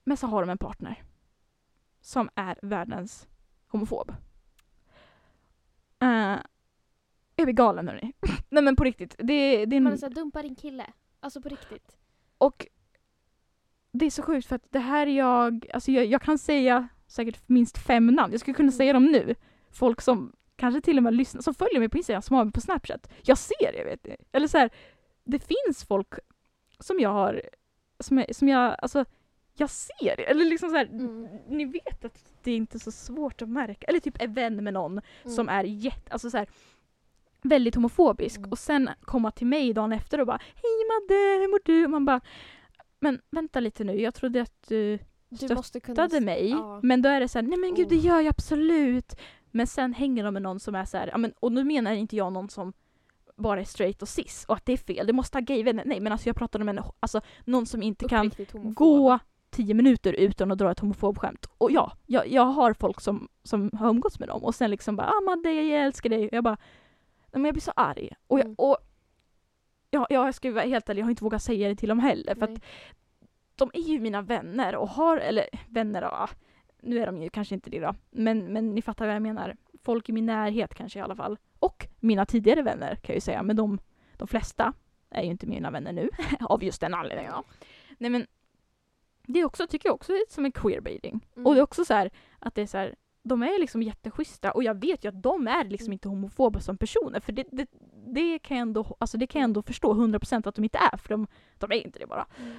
men 0.04 0.16
så 0.16 0.26
har 0.26 0.40
de 0.42 0.50
en 0.50 0.58
partner 0.58 1.02
som 2.00 2.28
är 2.34 2.58
världens 2.62 3.26
homofob. 3.68 4.10
Uh, 6.04 6.36
jag 7.36 7.46
blir 7.46 7.52
galen 7.52 7.88
hörni. 7.88 8.12
Nej 8.48 8.62
men 8.62 8.76
på 8.76 8.84
riktigt. 8.84 9.14
Det, 9.18 9.66
det 9.66 9.76
är 9.76 9.80
Man 9.80 9.92
en, 9.92 9.98
såhär, 9.98 10.14
dumpa 10.14 10.42
din 10.42 10.54
kille. 10.56 10.86
Alltså 11.20 11.40
på 11.42 11.48
riktigt. 11.48 11.96
och 12.38 12.66
det 13.92 14.06
är 14.06 14.10
så 14.10 14.22
sjukt 14.22 14.46
för 14.46 14.56
att 14.56 14.66
det 14.72 14.78
här 14.78 15.06
är 15.06 15.16
jag, 15.16 15.66
alltså 15.74 15.90
jag, 15.90 16.06
jag 16.06 16.22
kan 16.22 16.38
säga 16.38 16.88
säkert 17.06 17.48
minst 17.48 17.78
fem 17.78 18.06
namn. 18.06 18.32
Jag 18.32 18.40
skulle 18.40 18.54
kunna 18.54 18.66
Mm. 18.66 18.76
säga 18.76 18.92
dem 18.92 19.04
nu. 19.04 19.34
Folk 19.70 20.00
som 20.00 20.32
kanske 20.56 20.80
till 20.80 20.96
och 20.96 21.02
med 21.02 21.14
lyssnar, 21.14 21.42
som 21.42 21.54
följer 21.54 21.78
mig 21.78 21.88
på 21.88 21.96
Instagram, 21.96 22.22
som 22.22 22.36
har 22.36 22.44
mig 22.44 22.52
på 22.52 22.60
Snapchat. 22.60 23.10
Jag 23.22 23.38
ser 23.38 23.72
det, 23.72 23.84
vet 23.84 24.06
ni. 24.06 24.16
Eller 24.32 24.48
så 24.48 24.58
här, 24.58 24.70
det 25.24 25.38
finns 25.38 25.84
folk 25.88 26.14
som 26.78 27.00
jag 27.00 27.10
har, 27.10 27.42
som, 28.00 28.18
jag, 28.18 28.34
som 28.34 28.48
jag, 28.48 28.76
alltså 28.78 29.04
jag 29.54 29.70
ser 29.70 30.16
det. 30.16 30.22
Eller 30.24 30.44
liksom 30.44 30.70
så 30.70 30.76
här, 30.76 30.86
Mm. 30.86 31.26
ni 31.48 31.64
vet 31.64 32.04
att 32.04 32.24
det 32.42 32.50
är 32.50 32.56
inte 32.56 32.78
så 32.78 32.90
svårt 32.92 33.42
att 33.42 33.48
märka. 33.48 33.86
Eller 33.86 34.00
typ 34.00 34.22
är 34.22 34.28
vän 34.28 34.64
med 34.64 34.74
någon 34.74 35.00
som 35.24 35.48
är 35.48 35.64
jätte, 35.64 36.12
alltså 36.12 36.30
så 36.30 36.36
här, 36.38 36.46
väldigt 37.42 37.74
homofobisk 37.74 38.38
Mm. 38.38 38.50
och 38.50 38.58
sen 38.58 38.90
komma 39.00 39.30
till 39.30 39.46
mig 39.46 39.72
dagen 39.72 39.92
efter 39.92 40.20
och 40.20 40.26
bara 40.26 40.40
Hej 40.54 40.84
Madde, 40.88 41.14
hur 41.40 41.48
mår 41.48 41.60
du? 41.64 41.84
Och 41.84 41.90
man 41.90 42.04
bara 42.04 42.20
Men 43.00 43.20
vänta 43.30 43.60
lite 43.60 43.84
nu, 43.84 44.00
jag 44.00 44.14
trodde 44.14 44.42
att 44.42 44.62
du 44.68 44.98
Du 45.28 45.54
måste 45.54 45.80
kunna... 45.80 45.94
stöttade 45.94 46.20
mig. 46.24 46.50
ja. 46.50 46.80
Men 46.82 47.02
då 47.02 47.08
är 47.08 47.20
det 47.20 47.28
så 47.28 47.38
här, 47.38 47.42
nej 47.46 47.58
men 47.58 47.74
gud 47.74 47.88
det 47.88 47.96
Oh. 47.96 48.04
gör 48.06 48.16
jag 48.20 48.26
absolut. 48.26 49.16
Men 49.56 49.66
sen 49.66 49.92
hänger 49.92 50.24
de 50.24 50.34
med 50.34 50.42
någon 50.42 50.60
som 50.60 50.74
är 50.74 50.84
så 50.84 50.96
här, 50.96 51.08
ja, 51.12 51.18
men, 51.18 51.32
och 51.40 51.52
nu 51.52 51.64
menar 51.64 51.92
inte 51.92 52.16
jag 52.16 52.32
någon 52.32 52.48
som 52.48 52.72
bara 53.36 53.60
är 53.60 53.64
straight 53.64 54.02
och 54.02 54.08
cis 54.08 54.44
och 54.48 54.56
att 54.56 54.66
det 54.66 54.72
är 54.72 54.76
fel, 54.76 55.06
det 55.06 55.12
måste 55.12 55.38
ha 55.38 55.42
gayvänner. 55.42 55.84
Nej 55.86 56.00
men 56.00 56.12
alltså 56.12 56.28
jag 56.28 56.36
pratar 56.36 56.60
om 56.60 56.68
en, 56.68 56.80
alltså 57.00 57.20
någon 57.44 57.66
som 57.66 57.82
inte 57.82 58.08
kan 58.08 58.30
gå 58.52 59.18
tio 59.50 59.74
minuter 59.74 60.12
utan 60.12 60.52
att 60.52 60.58
dra 60.58 60.70
ett 60.70 60.80
homofobskämt. 60.80 61.46
Och 61.58 61.70
ja, 61.70 61.92
jag, 62.06 62.28
jag 62.28 62.44
har 62.44 62.72
folk 62.72 63.00
som, 63.00 63.28
som 63.42 63.70
har 63.72 63.88
umgåtts 63.90 64.18
med 64.18 64.28
dem 64.28 64.44
och 64.44 64.54
sen 64.54 64.70
liksom 64.70 64.96
bara 64.96 65.08
ah, 65.08 65.20
Madde, 65.20 65.52
jag 65.52 65.86
älskar 65.86 66.10
dig. 66.10 66.28
Och 66.28 66.32
jag 66.34 66.44
bara, 66.44 66.56
nej, 67.20 67.30
men 67.32 67.44
jag 67.44 67.54
blir 67.54 67.62
så 67.62 67.72
arg. 67.76 68.12
Och, 68.26 68.38
jag, 68.38 68.44
Mm. 68.44 68.54
och 68.58 68.76
ja, 69.90 70.06
jag 70.10 70.34
ska 70.34 70.52
vara 70.52 70.64
helt 70.64 70.88
ärlig, 70.88 71.00
jag 71.00 71.06
har 71.06 71.10
inte 71.10 71.24
vågat 71.24 71.42
säga 71.42 71.68
det 71.68 71.76
till 71.76 71.88
dem 71.88 71.98
heller. 71.98 72.34
För 72.34 72.46
Nej. 72.46 72.54
att 72.54 72.62
de 73.56 73.70
är 73.74 73.80
ju 73.80 74.00
mina 74.00 74.22
vänner 74.22 74.76
och 74.76 74.88
har, 74.88 75.16
eller 75.16 75.46
vänner 75.68 76.02
ah, 76.02 76.28
nu 76.86 76.98
är 76.98 77.06
de 77.06 77.22
ju 77.22 77.30
kanske 77.30 77.54
inte 77.54 77.70
det 77.70 77.80
då. 77.80 77.94
Men, 78.10 78.52
men 78.52 78.74
ni 78.74 78.82
fattar 78.82 79.06
vad 79.06 79.14
jag 79.14 79.22
menar. 79.22 79.56
Folk 79.82 80.08
i 80.08 80.12
min 80.12 80.26
närhet 80.26 80.74
kanske 80.74 80.98
i 80.98 81.02
alla 81.02 81.16
fall. 81.16 81.38
Och 81.58 81.86
mina 82.00 82.26
tidigare 82.26 82.62
vänner 82.62 82.94
kan 82.94 83.12
jag 83.12 83.14
ju 83.14 83.20
säga, 83.20 83.42
men 83.42 83.56
de, 83.56 83.78
de 84.16 84.28
flesta 84.28 84.72
är 85.10 85.22
ju 85.22 85.30
inte 85.30 85.46
mina 85.46 85.70
vänner 85.70 85.92
nu. 85.92 86.08
av 86.40 86.64
just 86.64 86.80
den 86.80 86.94
anledningen. 86.94 87.32
då. 87.32 87.44
Nej 87.98 88.10
men 88.10 88.26
det 89.26 89.40
är 89.40 89.44
också, 89.44 89.66
tycker 89.66 89.88
jag 89.88 89.94
också 89.94 90.12
är 90.12 90.22
som 90.28 90.44
en 90.44 90.52
queerbaiting. 90.52 91.26
Mm. 91.36 91.46
Och 91.46 91.54
det 91.54 91.60
är 91.60 91.62
också 91.62 91.84
så 91.84 91.94
här 91.94 92.10
att 92.38 92.54
det 92.54 92.62
är 92.62 92.66
så 92.66 92.78
här, 92.78 92.94
de 93.22 93.42
är 93.42 93.60
liksom 93.60 93.82
jätteschyssta 93.82 94.52
och 94.52 94.62
jag 94.62 94.80
vet 94.80 95.04
ju 95.04 95.08
att 95.08 95.22
de 95.22 95.48
är 95.48 95.64
liksom 95.64 95.92
inte 95.92 96.08
homofoba 96.08 96.60
som 96.60 96.78
personer 96.78 97.20
för 97.20 97.32
det, 97.32 97.46
det, 97.52 97.66
det 98.06 98.38
kan 98.38 98.56
jag 98.56 98.62
ändå, 98.62 98.96
alltså 98.98 99.18
det 99.18 99.26
kan 99.26 99.40
jag 99.40 99.44
ändå 99.44 99.62
förstå 99.62 99.94
100% 99.94 100.48
att 100.48 100.54
de 100.54 100.64
inte 100.64 100.78
är 100.92 100.96
för 100.96 101.08
de, 101.08 101.26
de 101.58 101.72
är 101.72 101.76
inte 101.76 101.98
det 101.98 102.06
bara. 102.06 102.26
Mm. 102.38 102.56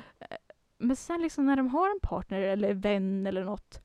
Men 0.77 0.95
sen 0.95 1.21
liksom 1.21 1.45
när 1.45 1.55
de 1.55 1.67
har 1.67 1.89
en 1.89 1.99
partner 1.99 2.41
eller 2.41 2.73
vän 2.73 3.27
eller 3.27 3.43
något. 3.43 3.81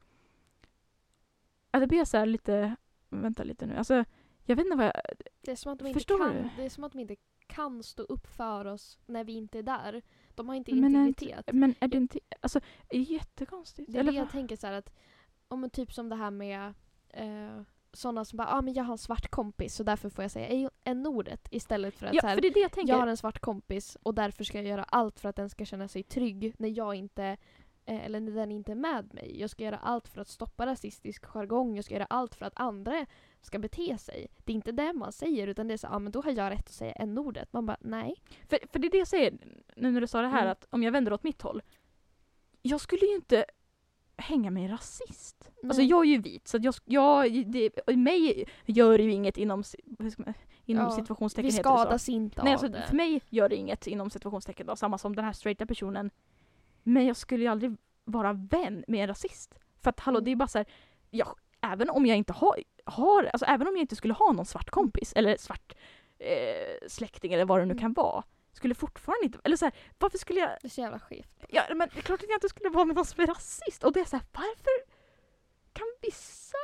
Det 1.81 1.87
blir 1.87 1.99
jag 1.99 2.09
så 2.09 2.17
här 2.19 2.27
lite, 2.27 2.77
vänta 3.09 3.43
lite 3.45 3.67
nu, 3.67 3.77
alltså 3.77 4.05
jag 4.45 4.57
vet 4.57 4.65
inte 4.67 4.77
vad 4.77 4.87
jag, 4.87 4.93
Det 5.41 5.51
är 5.51 5.57
som 5.57 5.73
att 5.73 5.79
de 5.79 5.87
inte 5.89 5.99
Förstår 6.01 6.19
kan, 6.19 6.35
du? 6.35 6.49
det 6.57 6.65
är 6.65 6.69
som 6.69 6.85
att 6.85 6.93
de 6.93 6.99
inte 6.99 7.17
kan 7.47 7.83
stå 7.83 8.03
upp 8.03 8.27
för 8.27 8.65
oss 8.65 8.99
när 9.07 9.25
vi 9.25 9.33
inte 9.33 9.59
är 9.59 9.63
där. 9.63 10.03
De 10.35 10.49
har 10.49 10.57
inte 10.57 10.75
Men 10.75 10.97
är 10.97 11.07
integritet. 11.07 11.49
men 11.53 11.75
är 11.81 11.89
det 11.89 11.97
inte, 11.97 12.19
alltså 12.41 12.61
det 12.89 12.97
är 12.97 13.01
jättekonstigt. 13.01 13.93
Det 13.93 13.99
är 13.99 14.05
det 14.05 14.13
jag 14.13 14.31
tänker 14.31 14.57
så 14.57 14.67
att, 14.67 14.93
om 15.49 15.71
typ 15.71 15.93
som 15.93 16.09
det 16.09 16.17
här 16.17 16.31
med 16.31 16.75
eh, 17.09 17.63
sådana 17.93 18.25
som 18.25 18.37
bara 18.37 18.49
ah, 18.49 18.63
men 18.63 18.75
jag 18.75 18.85
har 18.85 18.93
en 18.93 18.99
svart 18.99 19.29
kompis 19.29 19.75
så 19.75 19.83
därför 19.83 20.09
får 20.11 20.25
jag 20.25 20.31
säga 20.31 20.71
n-ordet 20.85 21.49
istället 21.51 21.95
för 21.95 22.07
att 22.07 22.13
så 22.13 22.17
Ja, 22.17 22.29
här, 22.29 22.35
för 22.35 22.43
det 22.43 22.49
är 22.49 22.55
det 22.55 22.61
jag 22.61 22.73
tänker. 22.73 22.93
jag 22.93 23.01
har 23.01 23.07
en 23.07 23.17
svart 23.17 23.39
kompis 23.39 23.97
och 24.03 24.15
därför 24.15 24.45
ska 24.45 24.59
jag 24.59 24.67
göra 24.67 24.85
allt 24.85 25.21
för 25.21 25.29
att 25.29 25.37
den 25.37 25.51
ska 25.51 25.65
känna 25.65 25.89
sig 25.89 26.03
trygg 26.03 26.55
när 26.59 26.69
jag 26.69 26.95
inte 26.95 27.25
eh, 27.25 27.37
eller 27.87 28.21
när 28.21 28.33
den 28.33 28.51
inte 28.51 28.73
är 28.73 28.77
med 28.77 29.15
mig. 29.15 29.41
Jag 29.41 29.51
ska 29.51 29.65
göra 29.65 29.79
allt 29.79 30.09
för 30.09 30.21
att 30.21 30.29
stoppa 30.29 30.67
rasistisk 30.67 31.25
jargong. 31.25 31.77
Jag 31.77 31.85
ska 31.85 31.95
göra 31.95 32.07
allt 32.11 32.35
för 32.35 32.47
att 32.47 32.53
andra 32.57 33.07
ska 33.41 33.59
bete 33.59 33.99
sig. 33.99 34.27
Det 34.45 34.53
är 34.53 34.55
inte 34.55 34.73
det 34.73 34.93
man 34.93 35.13
säger 35.13 35.47
utan 35.47 35.69
det 35.69 35.75
är 35.75 35.79
så 35.79 35.87
ja 35.91 35.99
men 35.99 36.13
då 36.13 36.23
har 36.23 36.31
jag 36.31 36.51
rätt 36.51 36.67
att 36.67 36.73
säga 36.75 36.93
n-ordet. 36.93 37.53
Man 37.53 37.67
bara 37.67 37.77
nej. 37.81 38.15
För, 38.49 38.59
för 38.73 38.79
det 38.79 38.87
är 38.87 38.91
det 38.91 38.99
jag 38.99 39.09
säger 39.09 39.39
nu 39.77 39.91
när 39.91 40.01
du 40.01 40.07
sa 40.07 40.21
det 40.23 40.29
här 40.29 40.41
Mm. 40.43 40.53
att 40.53 40.67
om 40.71 40.83
jag 40.83 40.93
vänder 40.93 41.13
åt 41.13 41.23
mitt 41.25 41.43
håll. 41.43 41.63
Jag 42.63 42.81
skulle 42.81 43.07
ju 43.07 43.15
inte 43.15 43.45
hänga 44.17 44.51
med 44.51 44.63
en 44.63 44.71
rasist. 44.71 45.51
Alltså 45.65 45.81
Nej. 45.83 45.91
jag 45.91 46.01
är 46.01 46.11
ju 46.11 46.19
vit 46.19 46.49
så 46.49 46.59
jag, 46.63 46.75
jag 46.85 47.47
det, 47.47 47.71
mig 47.97 48.45
gör 48.67 48.99
det 48.99 49.05
ju 49.05 49.13
inget 49.13 49.37
inom, 49.39 49.63
hur 49.99 50.11
ska 50.11 50.23
man, 50.23 50.35
inom 50.65 50.85
Ja, 50.85 50.91
situationstecken 50.91 51.51
Vi 51.51 51.53
skadas 51.53 52.09
inte 52.09 52.43
Nej, 52.43 52.55
av 52.55 52.65
alltså, 52.65 52.69
det. 52.69 52.87
för 52.89 52.97
mig 52.97 53.23
gör 53.29 53.49
det 53.49 53.57
inget 53.57 53.87
inom 53.87 54.11
situationstecken 54.11 54.67
då, 54.67 54.77
samma 54.77 54.99
som 54.99 55.17
den 55.17 55.25
här 55.25 55.33
straighta 55.33 55.67
personen. 55.67 56.11
Men 56.83 57.07
jag 57.07 57.17
skulle 57.17 57.43
ju 57.45 57.49
aldrig 57.51 57.77
vara 58.05 58.33
vän 58.33 58.85
med 58.89 59.01
en 59.01 59.07
rasist. 59.09 59.55
För 59.83 59.91
att 59.91 60.01
hallå, 60.01 60.19
Mm. 60.19 60.25
det 60.25 60.31
är 60.33 60.37
bara 60.37 60.49
så 60.49 60.59
här, 60.59 60.67
ja, 61.11 61.37
även 61.61 61.91
om 61.91 62.07
jag 62.07 62.17
inte 62.17 62.33
har, 62.33 62.63
har, 62.85 63.25
alltså 63.25 63.47
även 63.47 63.67
om 63.69 63.75
jag 63.75 63.81
inte 63.83 63.97
skulle 63.97 64.15
ha 64.15 64.33
någon 64.33 64.47
svart 64.47 64.71
kompis 64.71 65.13
eller 65.17 65.37
svart 65.37 65.73
eh, 66.19 66.89
släkting 66.89 67.33
eller 67.33 67.45
vad 67.45 67.59
det 67.61 67.65
nu 67.65 67.73
Mm. 67.73 67.81
kan 67.81 67.93
vara. 67.93 68.23
Skulle 68.53 68.75
fortfarande 68.75 69.25
inte, 69.25 69.39
eller 69.45 69.57
så 69.57 69.65
här, 69.65 69.75
varför 69.99 70.19
skulle 70.19 70.41
jag, 70.41 70.49
Det 70.49 70.67
är 70.67 70.71
så 70.71 70.81
jävla 70.81 70.99
skevt. 70.99 71.45
ja 71.49 71.63
men 71.75 71.89
det 71.93 71.99
är 71.99 72.03
klart 72.03 72.21
att 72.23 72.29
jag 72.29 72.37
inte 72.37 72.49
skulle 72.49 72.69
vara 72.71 72.85
med 72.85 72.97
någon 72.97 73.05
som 73.05 73.23
är 73.23 73.27
rasist. 73.27 73.85
Och 73.85 73.93
det 73.93 74.01
är 74.01 74.05
så 74.05 74.17
här, 74.17 74.27
varför 74.33 74.93
kan 75.73 75.87
vissa 76.03 76.57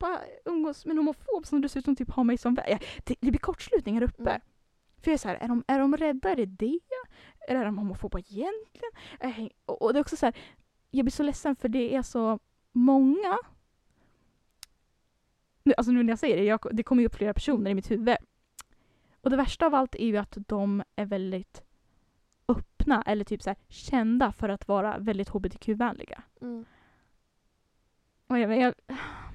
bara 0.00 0.20
umgås 0.44 0.86
med 0.86 0.92
en 0.92 0.98
homofob 0.98 1.46
som 1.46 1.60
dessutom 1.60 1.96
typ 1.96 2.10
har 2.10 2.24
mig 2.24 2.38
som 2.38 2.54
vän? 2.54 2.64
Ja, 2.68 2.78
det, 3.04 3.14
det 3.20 3.30
blir 3.30 3.40
kortslutningar 3.40 4.02
uppe. 4.02 4.30
Mm. 4.30 4.40
För 5.02 5.10
jag 5.10 5.14
är 5.14 5.18
så 5.18 5.28
här, 5.28 5.34
är 5.34 5.48
de, 5.48 5.64
är 5.66 5.78
de 5.78 5.96
rädda? 5.96 6.30
Är 6.30 6.36
det 6.36 6.46
det? 6.46 6.80
Eller 7.48 7.60
är 7.60 7.64
de 7.64 7.78
homofoba 7.78 8.18
egentligen? 8.18 9.50
Och, 9.66 9.82
och 9.82 9.92
det 9.92 9.98
är 9.98 10.00
också 10.00 10.16
så 10.16 10.26
här, 10.26 10.36
jag 10.90 11.04
blir 11.04 11.12
så 11.12 11.22
ledsen 11.22 11.56
för 11.56 11.68
det 11.68 11.94
är 11.94 12.02
så 12.02 12.38
många 12.72 13.38
nu, 15.66 15.74
alltså 15.76 15.92
nu 15.92 16.02
när 16.02 16.12
jag 16.12 16.18
säger 16.18 16.36
det, 16.36 16.44
jag, 16.44 16.60
det 16.72 16.82
kommer 16.82 17.02
ju 17.02 17.06
upp 17.06 17.14
flera 17.14 17.34
personer 17.34 17.70
i 17.70 17.74
mitt 17.74 17.90
huvud. 17.90 18.16
Och 19.20 19.30
det 19.30 19.36
värsta 19.36 19.66
av 19.66 19.74
allt 19.74 19.94
är 19.94 20.06
ju 20.06 20.16
att 20.16 20.38
de 20.46 20.82
är 20.96 21.04
väldigt 21.04 21.62
öppna 22.48 23.02
eller 23.02 23.24
typ 23.24 23.42
så 23.42 23.50
här, 23.50 23.56
kända 23.68 24.32
för 24.32 24.48
att 24.48 24.68
vara 24.68 24.98
väldigt 24.98 25.28
hbtq-vänliga. 25.28 26.22
Mm. 26.40 26.64
Och 28.26 28.38
jag, 28.38 28.58
jag, 28.58 28.74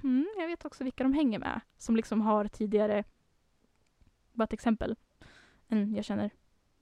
mm, 0.04 0.28
jag 0.38 0.48
vet 0.48 0.66
också 0.66 0.84
vilka 0.84 1.04
de 1.04 1.14
hänger 1.14 1.40
med. 1.40 1.62
Som 1.78 1.96
liksom 1.96 2.22
har 2.22 2.48
tidigare, 2.48 3.04
bara 4.32 4.44
ett 4.44 4.54
exempel, 4.54 4.96
en 5.68 5.96
jag 5.96 6.06
känner. 6.06 6.30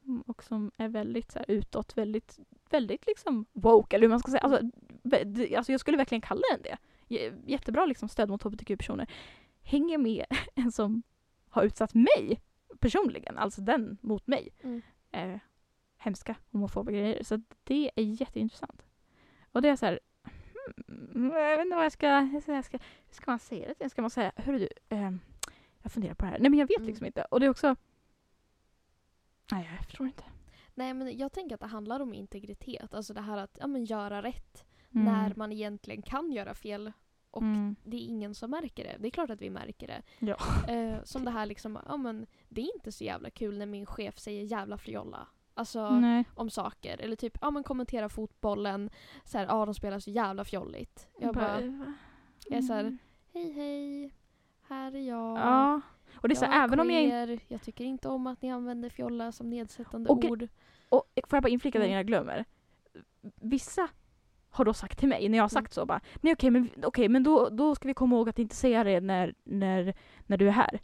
Mm, 0.10 0.22
Och 0.22 0.44
som 0.44 0.72
är 0.78 0.88
väldigt 0.88 1.32
så 1.32 1.40
här, 1.40 1.46
utåt, 1.52 1.98
väldigt, 1.98 2.40
väldigt 2.70 3.08
liksom 3.08 3.46
woke 3.54 3.96
eller 3.96 4.04
hur 4.08 4.10
man 4.10 4.20
ska 4.20 4.32
säga. 4.32 4.42
Alltså, 4.42 4.60
alltså 5.58 5.72
jag 5.72 5.80
skulle 5.80 5.98
verkligen 5.98 6.22
kalla 6.22 6.42
den 6.52 6.62
det. 6.62 6.78
Jättebra 7.46 7.86
liksom 7.86 8.10
stöd 8.10 8.30
mot 8.30 8.44
hbtq-personer. 8.44 9.08
Hänger 9.62 9.98
med 9.98 10.26
en 10.56 10.72
som 10.72 11.04
har 11.50 11.64
utsatt 11.64 11.94
mig 11.94 12.42
personligen, 12.80 13.38
alltså 13.38 13.62
den 13.62 13.98
mot 14.02 14.28
mig. 14.28 14.50
Mm. 14.62 14.82
Eh, 15.12 15.40
hemska 15.98 16.36
homofoba 16.52 16.92
grejer. 16.92 17.24
Så 17.24 17.42
det 17.64 17.92
är 17.96 18.04
jätteintressant. 18.04 18.86
Och 19.52 19.62
det 19.62 19.70
är 19.70 19.76
så 19.76 19.86
här, 19.86 20.00
hmm, 21.14 21.32
jag 21.32 21.58
vet 21.58 21.66
inte 21.66 21.76
vad 21.76 21.86
jag 21.86 21.92
ska, 21.92 22.08
jag 22.08 22.44
ska, 22.44 22.54
jag 22.54 22.66
ska 22.66 22.78
hur 22.78 23.14
ska 23.14 23.32
man 23.32 23.40
säga 23.40 23.74
det? 23.80 23.90
Ska 23.90 24.02
man 24.02 24.12
säga, 24.12 24.32
hörru 24.36 24.60
du, 24.60 24.70
ehm, 24.90 25.20
jag 25.82 25.92
funderar 25.92 26.14
på 26.14 26.26
det 26.26 26.32
här. 26.32 26.40
Nej 26.40 26.50
men 26.50 26.60
jag 26.60 26.68
vet 26.68 26.78
Mm. 26.78 26.88
liksom 26.88 27.06
inte. 27.06 27.22
Och 27.32 27.40
det 27.40 27.46
är 27.46 27.50
också, 27.50 27.76
nej 29.52 29.70
jag 29.76 29.86
förstår 29.86 30.08
inte. 30.08 30.24
Nej 30.76 30.94
men 30.94 31.18
jag 31.18 31.32
tänker 31.32 31.56
att 31.56 31.62
det 31.62 31.68
handlar 31.68 32.00
om 32.00 32.14
integritet. 32.14 32.94
Alltså 32.94 33.14
det 33.14 33.22
här 33.22 33.38
att 33.38 33.58
ja, 33.60 33.68
men 33.68 33.86
göra 33.86 34.22
rätt 34.22 34.66
Mm. 34.92 35.06
när 35.06 35.34
man 35.36 35.52
egentligen 35.52 36.02
kan 36.02 36.32
göra 36.32 36.54
fel 36.54 36.92
och 37.32 37.42
Mm. 37.42 37.76
det 37.84 37.98
är 37.98 38.02
ingen 38.02 38.36
som 38.36 38.52
märker 38.52 38.84
det. 38.84 38.96
Det 39.00 39.08
är 39.08 39.12
klart 39.12 39.30
att 39.30 39.42
vi 39.42 39.50
märker 39.50 39.88
det. 39.88 40.02
Ja. 40.20 40.38
Eh, 40.74 41.04
som 41.04 41.26
det 41.26 41.32
här 41.32 41.46
liksom, 41.46 41.80
ja 41.88 41.98
men 41.98 42.26
det 42.50 42.62
är 42.62 42.76
inte 42.76 42.92
så 42.92 43.04
jävla 43.04 43.30
kul 43.30 43.58
när 43.58 43.66
min 43.66 43.86
chef 43.86 44.20
säger 44.20 44.44
jävla 44.44 44.78
fjolla. 44.78 45.28
Alltså 45.54 45.90
Nej. 45.90 46.24
om 46.36 46.50
saker. 46.50 46.98
Eller 47.02 47.16
typ, 47.16 47.38
ja 47.42 47.52
men 47.52 47.64
kommentera 47.64 48.10
fotbollen. 48.10 48.90
Så 49.26 49.38
här, 49.38 49.46
ja 49.46 49.66
de 49.66 49.74
spelar 49.74 50.00
så 50.00 50.10
jävla 50.12 50.46
fjolligt. 50.46 51.08
Jag 51.20 51.36
bara, 51.36 51.62
va? 51.62 51.94
jag 52.48 52.58
är 52.58 52.62
så 52.62 52.74
här, 52.74 52.80
Mm. 52.84 52.98
hej 53.34 53.52
hej. 53.52 54.14
Här 54.68 54.96
är 54.96 55.00
jag. 55.08 55.38
Ja. 55.40 55.82
Och 56.22 56.28
det 56.30 56.34
är 56.34 56.36
så 56.36 56.46
här, 56.46 56.64
även 56.64 56.80
om 56.80 56.92
jag. 56.92 57.40
Jag 57.48 57.62
tycker 57.62 57.84
inte 57.84 58.08
om 58.10 58.28
att 58.28 58.42
ni 58.42 58.52
använder 58.52 58.90
fjolla 58.90 59.32
som 59.32 59.50
nedsättande 59.50 60.10
Och 60.10 60.24
ord. 60.26 60.48
Och 60.90 61.04
får 61.28 61.38
jag 61.38 61.44
bara 61.44 61.50
inflika 61.50 61.78
Mm. 61.78 61.86
innan 61.88 61.98
jag 61.98 62.08
glömmer. 62.08 62.46
Vissa 63.42 63.88
har 64.50 64.66
då 64.66 64.74
sagt 64.74 65.00
till 65.00 65.08
mig 65.10 65.30
när 65.30 65.38
jag 65.38 65.44
har 65.44 65.50
sagt 65.50 65.68
Mm. 65.78 65.84
så 65.84 65.86
bara 65.86 66.02
nej 66.22 66.34
okej 66.34 66.50
men, 66.52 66.70
okej, 66.84 67.10
men 67.10 67.24
då, 67.24 67.50
då 67.50 67.76
ska 67.76 67.88
vi 67.88 67.94
komma 67.94 68.16
ihåg 68.16 68.30
att 68.30 68.40
inte 68.40 68.56
säga 68.56 68.84
det 68.84 69.00
när, 69.02 69.34
när, 69.44 69.94
när 70.26 70.38
du 70.38 70.48
är 70.48 70.52
här. 70.52 70.80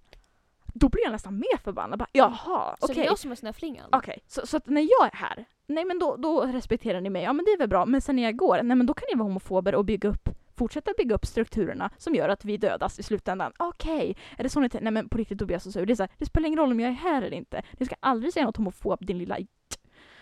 Då 0.73 0.89
blir 0.89 1.03
jag 1.03 1.11
nästan 1.11 1.35
mer 1.35 1.57
förbannad. 1.63 1.99
Bara, 1.99 2.07
Jaha, 2.11 2.75
Så 2.79 2.87
det 2.87 2.93
okej. 2.93 3.03
är 3.03 3.07
jag 3.07 3.19
som 3.19 3.31
är 3.31 3.35
snöflingan. 3.35 3.89
Okej, 3.91 4.19
så, 4.27 4.47
så 4.47 4.57
att 4.57 4.67
när 4.67 4.81
jag 4.81 5.07
är 5.13 5.15
här, 5.17 5.45
nej 5.67 5.85
men 5.85 5.99
då, 5.99 6.15
då 6.15 6.41
respekterar 6.41 7.01
ni 7.01 7.09
mig, 7.09 7.23
ja 7.23 7.33
men 7.33 7.45
det 7.45 7.51
är 7.51 7.57
väl 7.57 7.69
bra. 7.69 7.85
Men 7.85 8.01
sen 8.01 8.15
när 8.15 8.23
jag 8.23 8.35
går, 8.35 8.63
nej 8.63 8.77
men 8.77 8.85
då 8.85 8.93
kan 8.93 9.05
ni 9.13 9.17
vara 9.19 9.27
homofober 9.27 9.75
och 9.75 9.85
bygga 9.85 10.09
upp, 10.09 10.29
fortsätta 10.57 10.91
bygga 10.97 11.15
upp 11.15 11.25
strukturerna 11.25 11.89
som 11.97 12.15
gör 12.15 12.29
att 12.29 12.45
vi 12.45 12.57
dödas 12.57 12.99
i 12.99 13.03
slutändan. 13.03 13.51
Okej, 13.59 14.17
är 14.37 14.43
det 14.43 14.49
så 14.49 14.59
ni 14.59 14.69
tänker? 14.69 14.83
Nej 14.83 14.93
men 14.93 15.09
på 15.09 15.17
riktigt 15.17 15.37
blir 15.37 15.51
jag 15.51 15.61
så. 15.61 15.85
Det, 15.85 15.93
är 15.93 15.95
så 15.95 16.03
här, 16.03 16.11
det 16.17 16.25
spelar 16.25 16.47
ingen 16.47 16.59
roll 16.59 16.71
om 16.71 16.79
jag 16.79 16.89
är 16.89 16.93
här 16.93 17.21
eller 17.21 17.37
inte. 17.37 17.63
Ni 17.79 17.85
ska 17.85 17.95
aldrig 17.99 18.33
säga 18.33 18.45
något 18.45 18.57
homofob 18.57 19.05
din 19.05 19.17
lilla. 19.17 19.37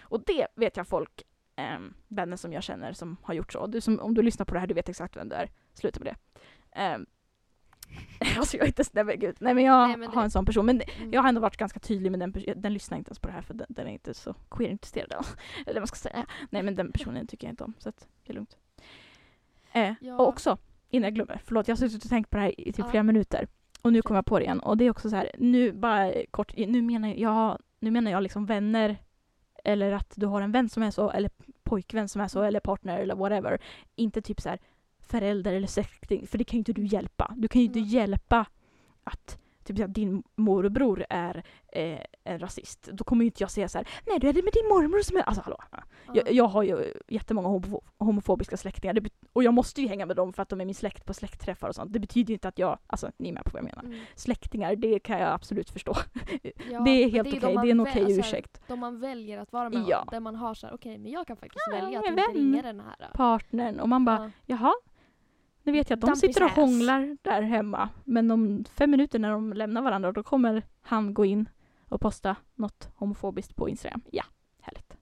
Och 0.02 0.24
det 0.26 0.48
vet 0.56 0.78
jag 0.78 0.88
folk, 0.88 1.22
ähm, 1.56 1.94
vänner 2.08 2.38
som 2.38 2.54
jag 2.54 2.64
känner 2.64 2.94
som 2.94 3.18
har 3.24 3.34
gjort 3.34 3.54
så. 3.54 3.68
Du 3.68 3.82
som, 3.82 4.00
om 4.00 4.14
du 4.14 4.22
lyssnar 4.22 4.46
på 4.46 4.54
det 4.54 4.60
här, 4.60 4.68
du 4.68 4.74
vet 4.74 4.90
exakt 4.90 5.16
vem 5.18 5.30
du 5.30 5.36
är. 5.36 5.50
Sluta 5.74 6.00
med 6.00 6.14
det. 6.14 6.40
Ehm, 6.80 7.06
alltså 8.38 8.58
jag 8.58 8.64
är 8.64 8.68
inte, 8.68 9.04
men 9.04 9.20
gud, 9.20 9.36
nej 9.40 9.54
men 9.54 9.64
jag 9.64 9.88
Nej, 9.88 9.98
men 9.98 10.10
det- 10.10 10.16
har 10.16 10.24
en 10.24 10.32
sån 10.32 10.46
person. 10.46 10.66
Men 10.66 10.82
Mm. 10.82 11.14
jag 11.14 11.22
har 11.22 11.30
ändå 11.30 11.42
varit 11.42 11.58
ganska 11.58 11.80
tydlig 11.80 12.12
med 12.12 12.20
den 12.20 12.34
personen. 12.34 12.62
Den 12.62 12.74
lyssnar 12.74 12.98
inte 12.98 13.10
ens 13.10 13.20
på 13.20 13.28
det 13.28 13.34
här 13.34 13.42
för 13.42 13.54
den, 13.54 13.68
den 13.70 13.88
är 13.88 13.92
inte 13.92 14.14
så 14.14 14.34
queer-intresserad. 14.50 15.12
Eller 15.66 15.74
vad 15.74 15.82
man 15.82 15.88
ska 15.88 15.96
säga. 15.96 16.26
Nej 16.50 16.64
men 16.64 16.76
den 16.76 16.92
personen 16.92 17.28
tycker 17.28 17.48
jag 17.48 17.52
inte 17.52 17.64
om 17.64 17.74
så 17.80 17.90
att 17.90 18.08
det 18.26 18.32
är 18.32 18.36
lugnt. 18.36 18.58
Eh, 19.74 19.94
Ja. 20.02 20.16
Och 20.18 20.28
också, 20.28 20.58
innan 20.90 21.04
jag 21.04 21.16
glömmer, 21.16 21.42
förlåt 21.46 21.68
jag 21.68 21.76
har 21.76 21.80
suttit 21.80 22.04
och 22.04 22.10
tänkt 22.10 22.30
på 22.30 22.38
det 22.38 22.44
här 22.44 22.60
i 22.62 22.66
typ 22.66 22.80
Ja. 22.80 22.88
flera 22.90 23.04
minuter. 23.04 23.48
Och 23.82 23.94
nu 23.94 24.02
kommer 24.02 24.18
jag 24.18 24.26
på 24.26 24.40
det 24.40 24.46
igen. 24.46 24.60
Och 24.60 24.78
det 24.78 24.86
är 24.86 24.90
också 24.92 25.10
så 25.10 25.16
här, 25.16 25.32
nu 25.38 25.72
bara 25.72 26.12
kort, 26.32 26.58
nu 26.58 26.82
menar 26.82 27.14
jag, 27.14 27.58
nu 27.80 27.92
menar 27.92 28.12
jag 28.12 28.24
liksom 28.24 28.46
vänner. 28.46 28.98
Eller 29.64 29.92
att 29.92 30.14
du 30.16 30.26
har 30.26 30.42
en 30.42 30.52
vän 30.52 30.70
som 30.70 30.84
är 30.84 30.92
så, 30.92 31.10
eller 31.12 31.32
pojkvän 31.64 32.10
som 32.10 32.22
är 32.22 32.28
så, 32.28 32.42
eller 32.44 32.60
partner 32.60 33.00
eller 33.00 33.16
whatever. 33.16 33.62
Inte 33.96 34.22
typ 34.22 34.42
så 34.42 34.50
här 34.50 34.60
förälder 35.00 35.54
eller 35.54 35.68
släkting, 35.68 36.28
för 36.28 36.38
det 36.38 36.44
kan 36.44 36.58
ju 36.58 36.60
inte 36.60 36.74
du 36.74 36.86
hjälpa. 36.86 37.34
Du 37.38 37.48
kan 37.48 37.62
ju 37.62 37.68
inte 37.68 37.80
Nej. 37.80 37.88
hjälpa 37.90 38.46
att 39.04 39.40
typ 39.66 39.80
här, 39.80 39.88
din 39.88 40.24
morbror 40.36 41.06
är 41.10 41.44
eh, 41.72 42.00
en 42.24 42.40
rasist. 42.40 42.84
Då 42.94 43.04
kommer 43.04 43.24
ju 43.24 43.28
inte 43.28 43.44
jag 43.44 43.52
säga 43.52 43.68
så 43.70 43.78
här, 43.78 43.88
nej 44.08 44.20
du 44.20 44.30
är 44.30 44.34
det 44.34 44.44
med 44.44 44.54
din 44.54 44.68
mormor 44.68 45.02
som 45.02 45.18
är... 45.18 45.22
Alltså 45.22 45.42
hallå. 45.42 45.58
Ja. 45.72 45.78
Jag, 46.14 46.32
jag 46.32 46.46
har 46.48 46.64
ju 46.64 46.94
jättemånga 47.08 47.48
homofo- 47.48 47.84
homofobiska 47.98 48.58
släktingar 48.58 48.98
och 49.34 49.44
jag 49.44 49.54
måste 49.54 49.82
ju 49.82 49.88
hänga 49.88 50.06
med 50.06 50.16
dem 50.16 50.34
för 50.34 50.42
att 50.44 50.50
de 50.50 50.62
är 50.62 50.66
min 50.66 50.76
släkt 50.76 51.06
på 51.06 51.14
släktträffar 51.14 51.68
och 51.70 51.76
sånt. 51.76 51.94
Det 51.94 52.00
betyder 52.00 52.30
ju 52.30 52.34
inte 52.34 52.48
att 52.48 52.60
jag, 52.60 52.78
alltså 52.88 53.12
ni 53.18 53.30
är 53.30 53.34
med 53.34 53.44
på 53.46 53.52
vad 53.54 53.60
jag 53.64 53.66
menar. 53.66 53.84
Mm. 53.84 54.00
Släktingar, 54.16 54.76
det 54.76 55.00
kan 55.00 55.20
jag 55.20 55.30
absolut 55.34 55.70
förstå. 55.70 55.94
Ja, 56.72 56.80
det 56.86 56.92
är 57.04 57.10
helt 57.10 57.28
okej, 57.28 57.54
man 57.56 57.66
det 57.66 57.70
är 57.70 57.72
en 57.72 57.80
okej 57.80 57.94
så 58.06 58.10
här, 58.12 58.20
ursäkt. 58.20 58.62
De 58.68 58.80
man 58.80 59.00
väljer 59.00 59.38
att 59.40 59.52
vara 59.54 59.70
med 59.70 59.86
Ja. 59.88 60.06
där 60.12 60.20
man 60.20 60.36
har 60.36 60.54
så 60.54 60.68
här, 60.68 60.74
okej 60.74 60.98
men 60.98 61.12
jag 61.12 61.28
kan 61.28 61.38
faktiskt 61.38 61.66
Ja, 61.72 61.76
välja 61.86 62.00
att 62.00 62.06
inte 62.06 62.22
ringa 62.22 62.62
den 62.62 62.80
här. 62.80 63.10
Partnern 63.14 63.80
och 63.80 63.90
man 63.90 64.06
bara, 64.06 64.18
Ja. 64.24 64.32
jaha. 64.46 64.74
Nu 65.64 65.72
vet 65.72 65.90
jag 65.90 65.98
att 65.98 66.02
de 66.02 66.16
sitter 66.16 66.44
och 66.44 66.50
hånglar 66.52 67.18
där 67.22 67.42
hemma. 67.42 67.90
Men 68.04 68.32
om 68.32 68.66
fem 68.74 68.92
minuter 68.92 69.20
när 69.20 69.32
de 69.32 69.54
lämnar 69.54 69.82
varandra 69.82 70.12
då 70.12 70.24
kommer 70.24 70.64
han 70.82 71.14
gå 71.14 71.26
in 71.26 71.50
och 71.90 72.02
posta 72.02 72.36
något 72.56 72.90
homofobiskt 72.96 73.56
på 73.56 73.70
Instagram. 73.70 74.02
Ja, 74.12 74.24
härligt. 74.62 74.94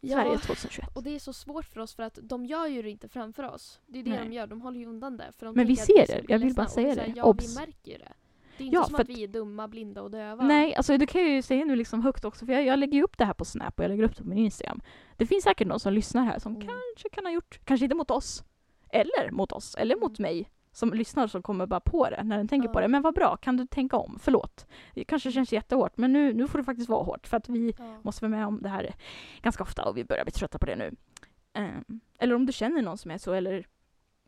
Sverige 0.00 0.32
Ja, 0.32 0.38
2021. 0.38 0.96
och 0.96 1.02
det 1.02 1.10
är 1.14 1.18
så 1.18 1.32
svårt 1.32 1.64
för 1.64 1.80
oss 1.80 1.94
för 1.94 2.02
att 2.02 2.18
de 2.22 2.46
gör 2.46 2.66
ju 2.66 2.82
det 2.82 2.90
inte 2.90 3.08
framför 3.08 3.42
oss. 3.42 3.80
Det 3.86 3.98
är 3.98 4.02
det 4.02 4.10
Nej. 4.10 4.18
de 4.28 4.32
gör, 4.32 4.46
de 4.46 4.60
håller 4.60 4.80
ju 4.80 4.86
undan 4.86 5.16
det. 5.16 5.32
För 5.38 5.46
de 5.46 5.54
Men 5.54 5.66
vi 5.66 5.76
ser 5.76 6.06
det. 6.06 6.24
Jag 6.28 6.38
vill 6.38 6.54
bara 6.54 6.66
säga 6.66 6.88
här, 6.88 6.96
det. 6.96 7.12
Ja, 7.16 7.24
Obs. 7.24 7.50
vi 7.56 7.60
märker 7.60 7.98
det. 7.98 8.12
Det 8.58 8.64
är 8.64 8.66
inte 8.66 8.76
Ja, 8.76 8.84
som 8.84 8.94
att 8.94 9.08
vi 9.08 9.22
är 9.24 9.28
dumma, 9.28 9.68
blinda 9.68 10.02
och 10.02 10.10
döva. 10.10 10.44
Nej, 10.44 10.74
alltså 10.74 10.98
det 10.98 11.06
kan 11.06 11.20
jag 11.20 11.30
ju 11.30 11.42
säga 11.42 11.64
nu 11.64 11.76
liksom 11.76 12.02
högt 12.02 12.24
också 12.24 12.46
för 12.46 12.52
jag, 12.52 12.64
jag 12.64 12.78
lägger 12.78 12.94
ju 12.94 13.02
upp 13.02 13.18
det 13.18 13.24
här 13.24 13.34
på 13.34 13.44
Snap 13.44 13.78
och 13.78 13.84
jag 13.84 13.88
lägger 13.88 14.02
upp 14.04 14.16
det 14.16 14.22
på 14.22 14.28
min 14.28 14.38
Instagram. 14.38 14.80
Det 15.16 15.26
finns 15.26 15.44
säkert 15.44 15.68
någon 15.68 15.80
som 15.80 15.92
lyssnar 15.92 16.24
här 16.24 16.38
som 16.38 16.54
Mm. 16.56 16.66
kanske 16.66 17.08
kan 17.12 17.24
ha 17.24 17.32
gjort, 17.32 17.60
kanske 17.64 17.84
inte 17.84 17.96
mot 17.96 18.10
oss, 18.10 18.44
eller 18.94 19.30
mot 19.30 19.52
oss, 19.52 19.74
eller 19.74 19.96
mot 19.96 20.18
Mm. 20.18 20.30
mig 20.32 20.50
som 20.72 20.92
lyssnar 20.94 21.26
som 21.26 21.42
kommer 21.42 21.66
bara 21.66 21.80
på 21.80 22.10
det 22.10 22.22
när 22.24 22.36
den 22.36 22.48
tänker 22.48 22.68
på 22.68 22.80
det. 22.80 22.88
Men 22.88 23.02
vad 23.02 23.14
bra, 23.14 23.36
kan 23.36 23.56
du 23.56 23.66
tänka 23.66 23.96
om? 23.96 24.18
Förlåt. 24.22 24.66
Det 24.94 25.04
kanske 25.04 25.32
känns 25.32 25.52
jättehårt 25.52 25.96
men 25.96 26.12
nu, 26.12 26.32
nu 26.32 26.48
får 26.48 26.58
det 26.58 26.64
faktiskt 26.64 26.88
vara 26.88 27.02
hårt 27.04 27.26
för 27.26 27.36
att 27.36 27.48
vi 27.48 27.74
måste 28.02 28.24
vara 28.24 28.36
med 28.38 28.46
om 28.46 28.62
det 28.62 28.68
här 28.68 28.94
ganska 29.42 29.62
ofta 29.62 29.84
och 29.88 29.96
vi 29.96 30.04
börjar 30.04 30.24
bli 30.24 30.32
trötta 30.32 30.58
på 30.58 30.66
det 30.66 30.76
nu. 30.76 30.96
Ehm, 31.52 32.00
eller 32.18 32.34
om 32.34 32.46
du 32.46 32.52
känner 32.52 32.82
någon 32.82 32.98
som 32.98 33.10
är 33.10 33.18
så 33.18 33.32
eller 33.32 33.66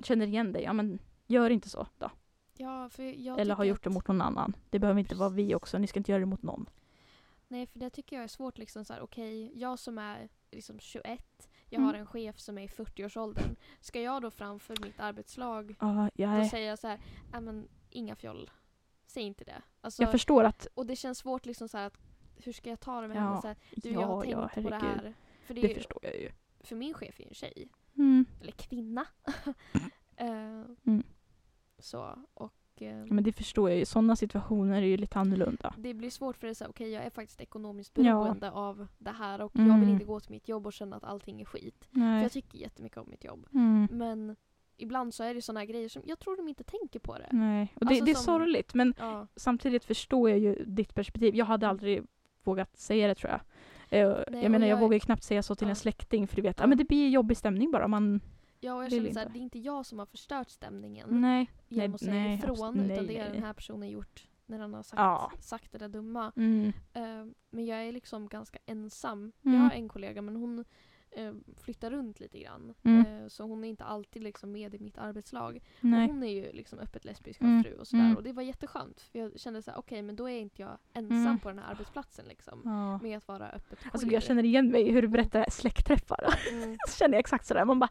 känner 0.03 0.27
igen 0.27 0.53
dig, 0.53 0.63
ja 0.63 0.73
men 0.73 0.99
gör 1.27 1.51
inte 1.51 1.69
så 1.69 1.87
då. 1.99 2.11
Ja, 2.59 2.91
eller 3.39 3.55
har 3.55 3.65
gjort 3.65 3.85
det 3.85 3.91
mot 3.91 4.09
någon 4.09 4.23
annan. 4.23 4.57
Det 4.71 4.79
behöver 4.79 5.01
inte 5.01 5.15
vara 5.15 5.29
vi 5.29 5.55
också, 5.55 5.79
ni 5.79 5.87
ska 5.87 6.01
inte 6.01 6.13
göra 6.13 6.21
det 6.21 6.27
mot 6.27 6.43
någon. 6.43 6.69
Nej, 7.49 7.67
för 7.67 7.79
det 7.79 7.91
tycker 7.91 8.17
jag 8.17 8.23
är 8.25 8.29
svårt 8.29 8.59
liksom 8.59 8.85
okej, 9.01 9.59
jag 9.59 9.79
som 9.79 9.99
är 9.99 10.29
liksom 10.51 10.79
21, 10.79 11.49
jag 11.77 11.83
har 11.83 11.89
Mm. 11.91 12.01
en 12.01 12.07
chef 12.07 12.39
som 12.39 12.59
är 12.59 12.63
i 12.63 12.69
40-årsåldern. 12.69 13.57
Ska 13.81 14.01
jag 14.01 14.23
då 14.23 14.31
framför 14.31 14.77
mitt 14.83 15.01
arbetslag 15.01 15.77
Ja, 15.81 16.11
jag, 16.15 16.31
då 16.51 16.57
är, 16.57 16.61
jag 16.67 16.79
så 16.79 16.89
här, 16.89 17.01
"Nej, 17.33 17.41
men 17.41 17.69
inga 17.91 18.17
fjoll. 18.17 18.51
Säg 19.07 19.23
inte 19.23 19.45
det. 19.45 19.63
Alltså, 19.81 20.03
jag 20.03 20.11
förstår 20.13 20.45
att, 20.45 20.67
och 20.75 20.87
det 20.87 20.97
känns 20.97 21.19
svårt 21.19 21.47
liksom 21.47 21.69
så 21.69 21.79
här 21.79 21.87
att 21.87 21.99
hur 22.37 22.53
ska 22.53 22.71
jag 22.71 22.81
ta 22.81 23.01
det 23.01 23.09
med 23.09 23.17
Ja, 23.17 23.21
henne? 23.21 23.41
Så 23.41 23.47
här, 23.49 23.57
du, 23.77 23.91
jag 23.91 24.01
har 24.07 24.25
ja, 24.25 24.49
tänkt 24.49 24.57
ja, 24.57 24.63
på 24.63 24.71
det 24.71 24.77
herregud. 24.77 25.03
här. 25.05 25.15
För, 25.47 25.55
det 25.55 25.61
Det 25.61 25.69
ju, 25.69 25.75
förstår 25.75 25.99
jag 26.03 26.15
ju. 26.21 26.31
för 26.61 26.77
min 26.77 26.95
chef 26.95 27.21
är 27.21 27.23
ju 27.25 27.29
en 27.29 27.35
tjej. 27.35 27.69
Mm. 27.97 28.25
Eller 28.41 28.53
kvinna. 28.53 29.07
Eh, 30.19 30.27
Mm. 30.85 31.03
Så, 31.79 32.19
och 32.35 32.53
Ja, 32.81 33.07
Men 33.15 33.25
det 33.25 33.33
förstår 33.33 33.71
jag 33.71 33.79
ju. 33.79 33.85
Sådana 33.85 34.17
situationer 34.17 34.83
är 34.83 34.87
ju 34.87 34.97
lite 34.97 35.19
annorlunda. 35.19 35.75
det 35.79 35.95
blir 35.95 36.11
svårt 36.11 36.37
för 36.37 36.55
säga 36.55 36.69
okej 36.71 36.91
jag 36.91 37.05
är 37.05 37.11
faktiskt 37.11 37.41
ekonomiskt 37.41 37.93
Ja. 37.99 38.03
beroende 38.03 38.51
av 38.51 38.87
det 38.99 39.11
här 39.11 39.41
och 39.41 39.51
jag 39.55 39.63
vill 39.63 39.73
Mm. 39.73 39.89
inte 39.89 40.05
gå 40.05 40.21
till 40.21 40.31
mitt 40.31 40.49
jobb 40.49 40.67
och 40.67 40.73
känna 40.73 40.97
att 40.97 41.05
allting 41.05 41.41
är 41.41 41.45
skit. 41.45 41.89
För 41.93 42.23
jag 42.23 42.33
tycker 42.33 42.59
jättemycket 42.59 42.99
om 42.99 43.11
mitt 43.11 43.25
jobb. 43.25 43.47
Mm. 43.55 43.89
Men 43.91 44.37
ibland 44.77 45.15
så 45.15 45.23
är 45.25 45.35
det 45.35 45.43
sådana 45.43 45.65
grejer 45.65 45.89
som 45.89 46.03
jag 46.07 46.19
tror 46.19 46.37
de 46.37 46.49
inte 46.49 46.65
tänker 46.65 46.99
på 47.01 47.19
det. 47.19 47.29
Nej. 47.33 47.73
Och 47.75 47.81
det, 47.81 47.89
Alltså 47.91 48.05
det 48.05 48.11
är 48.11 48.15
som- 48.15 48.25
sorgligt 48.25 48.75
men 48.75 48.95
Ja. 48.99 49.27
samtidigt 49.37 49.85
förstår 49.85 50.31
jag 50.31 50.39
ju 50.39 50.65
ditt 50.65 50.95
perspektiv. 50.95 51.35
Jag 51.35 51.47
hade 51.47 51.69
aldrig 51.69 52.03
vågat 52.45 52.77
säga 52.79 53.09
det 53.09 53.15
tror 53.15 53.31
jag. 53.33 53.41
Eh, 53.91 54.19
Nej, 54.31 54.43
jag 54.43 54.51
menar 54.51 54.67
jag 54.67 54.77
jag- 54.77 54.81
vågar 54.81 54.95
ju 54.95 55.01
knappt 55.01 55.23
säga 55.23 55.43
så 55.43 55.55
till 55.55 55.67
Ja. 55.67 55.71
en 55.71 55.77
släkting 55.77 56.27
för 56.29 56.37
du 56.37 56.43
vet, 56.43 56.59
ja. 56.59 56.63
Ja. 56.63 56.67
men 56.67 56.79
det 56.79 56.85
blir 56.85 57.09
jobbig 57.09 57.37
stämning 57.37 57.71
bara. 57.71 57.89
Man, 57.89 58.21
Ja, 58.61 58.75
och 58.75 58.85
jag 58.85 58.91
känner 58.93 59.13
såhär, 59.13 59.29
det 59.29 59.39
är 59.39 59.41
inte 59.43 59.59
jag 59.59 59.87
som 59.87 59.99
har 59.99 60.07
förstört 60.07 60.51
stämningen 60.51 61.09
nej. 61.21 61.51
genom 61.69 61.91
nej, 61.91 61.95
att 61.95 62.01
säga 62.01 62.13
nej, 62.13 62.35
ifrån. 62.35 62.51
absolut, 62.51 62.91
utan 62.91 63.07
nej, 63.07 63.15
det 63.17 63.23
nej. 63.23 63.33
den 63.33 63.43
här 63.43 63.53
personen 63.53 63.91
gjort 63.91 64.29
när 64.47 64.59
han 64.59 64.75
har 64.75 64.83
sagt, 64.83 65.01
Ja. 65.01 65.33
sagt 65.41 65.73
det 65.73 65.79
där 65.79 65.89
dumma. 65.89 66.33
Mm. 66.37 66.73
Eh, 66.93 67.27
men 67.51 67.67
jag 67.67 67.85
är 67.85 67.93
liksom 67.93 68.29
ganska 68.29 68.59
ensam. 68.67 69.33
Mm. 69.45 69.57
Jag 69.57 69.65
har 69.65 69.71
en 69.71 69.89
kollega 69.89 70.23
men 70.23 70.37
hon 70.37 70.65
eh, 71.17 71.33
flyttar 71.61 71.91
runt 71.91 72.21
lite 72.21 72.39
grann. 72.39 72.75
Mm. 72.83 73.07
Eh, 73.23 73.29
så 73.29 73.43
hon 73.45 73.65
är 73.65 73.69
inte 73.69 73.85
alltid 73.85 74.23
liksom 74.23 74.53
med 74.53 74.75
i 74.75 74.79
mitt 74.79 74.99
arbetslag. 74.99 75.61
Hon 75.81 76.23
är 76.23 76.27
ju 76.31 76.53
liksom 76.53 76.79
öppet 76.79 77.05
lesbisk 77.05 77.41
och 77.41 77.47
Mm. 77.47 77.65
fru 77.65 77.73
och 77.75 77.87
sådär. 77.87 78.05
Mm. 78.05 78.17
Och 78.17 78.23
det 78.23 78.33
var 78.33 78.43
jätteskönt. 78.43 79.01
För 79.01 79.19
jag 79.19 79.41
kände 79.41 79.63
såhär, 79.63 79.79
okej 79.79 80.03
men 80.03 80.17
då 80.17 80.29
är 80.29 80.39
inte 80.41 80.63
jag 80.63 80.79
ensam 80.93 81.17
Mm. 81.17 81.39
på 81.39 81.49
den 81.49 81.59
här 81.59 81.71
arbetsplatsen 81.71 82.25
liksom. 82.29 82.61
Ja. 82.65 82.99
Med 82.99 83.17
att 83.19 83.29
vara 83.29 83.49
öppet 83.49 83.79
Alltså 83.85 83.99
queer. 84.07 84.13
jag 84.13 84.23
känner 84.23 84.45
igen 84.45 84.71
mig 84.71 84.91
hur 84.91 85.03
du 85.03 85.09
berättar 85.09 85.47
släktträffar. 85.51 86.35
Mm. 86.53 86.77
Så 86.89 86.97
känner 86.99 87.15
jag 87.15 87.21
exakt 87.21 87.47
sådär. 87.47 87.65
Man 87.65 87.79
bara, 87.79 87.91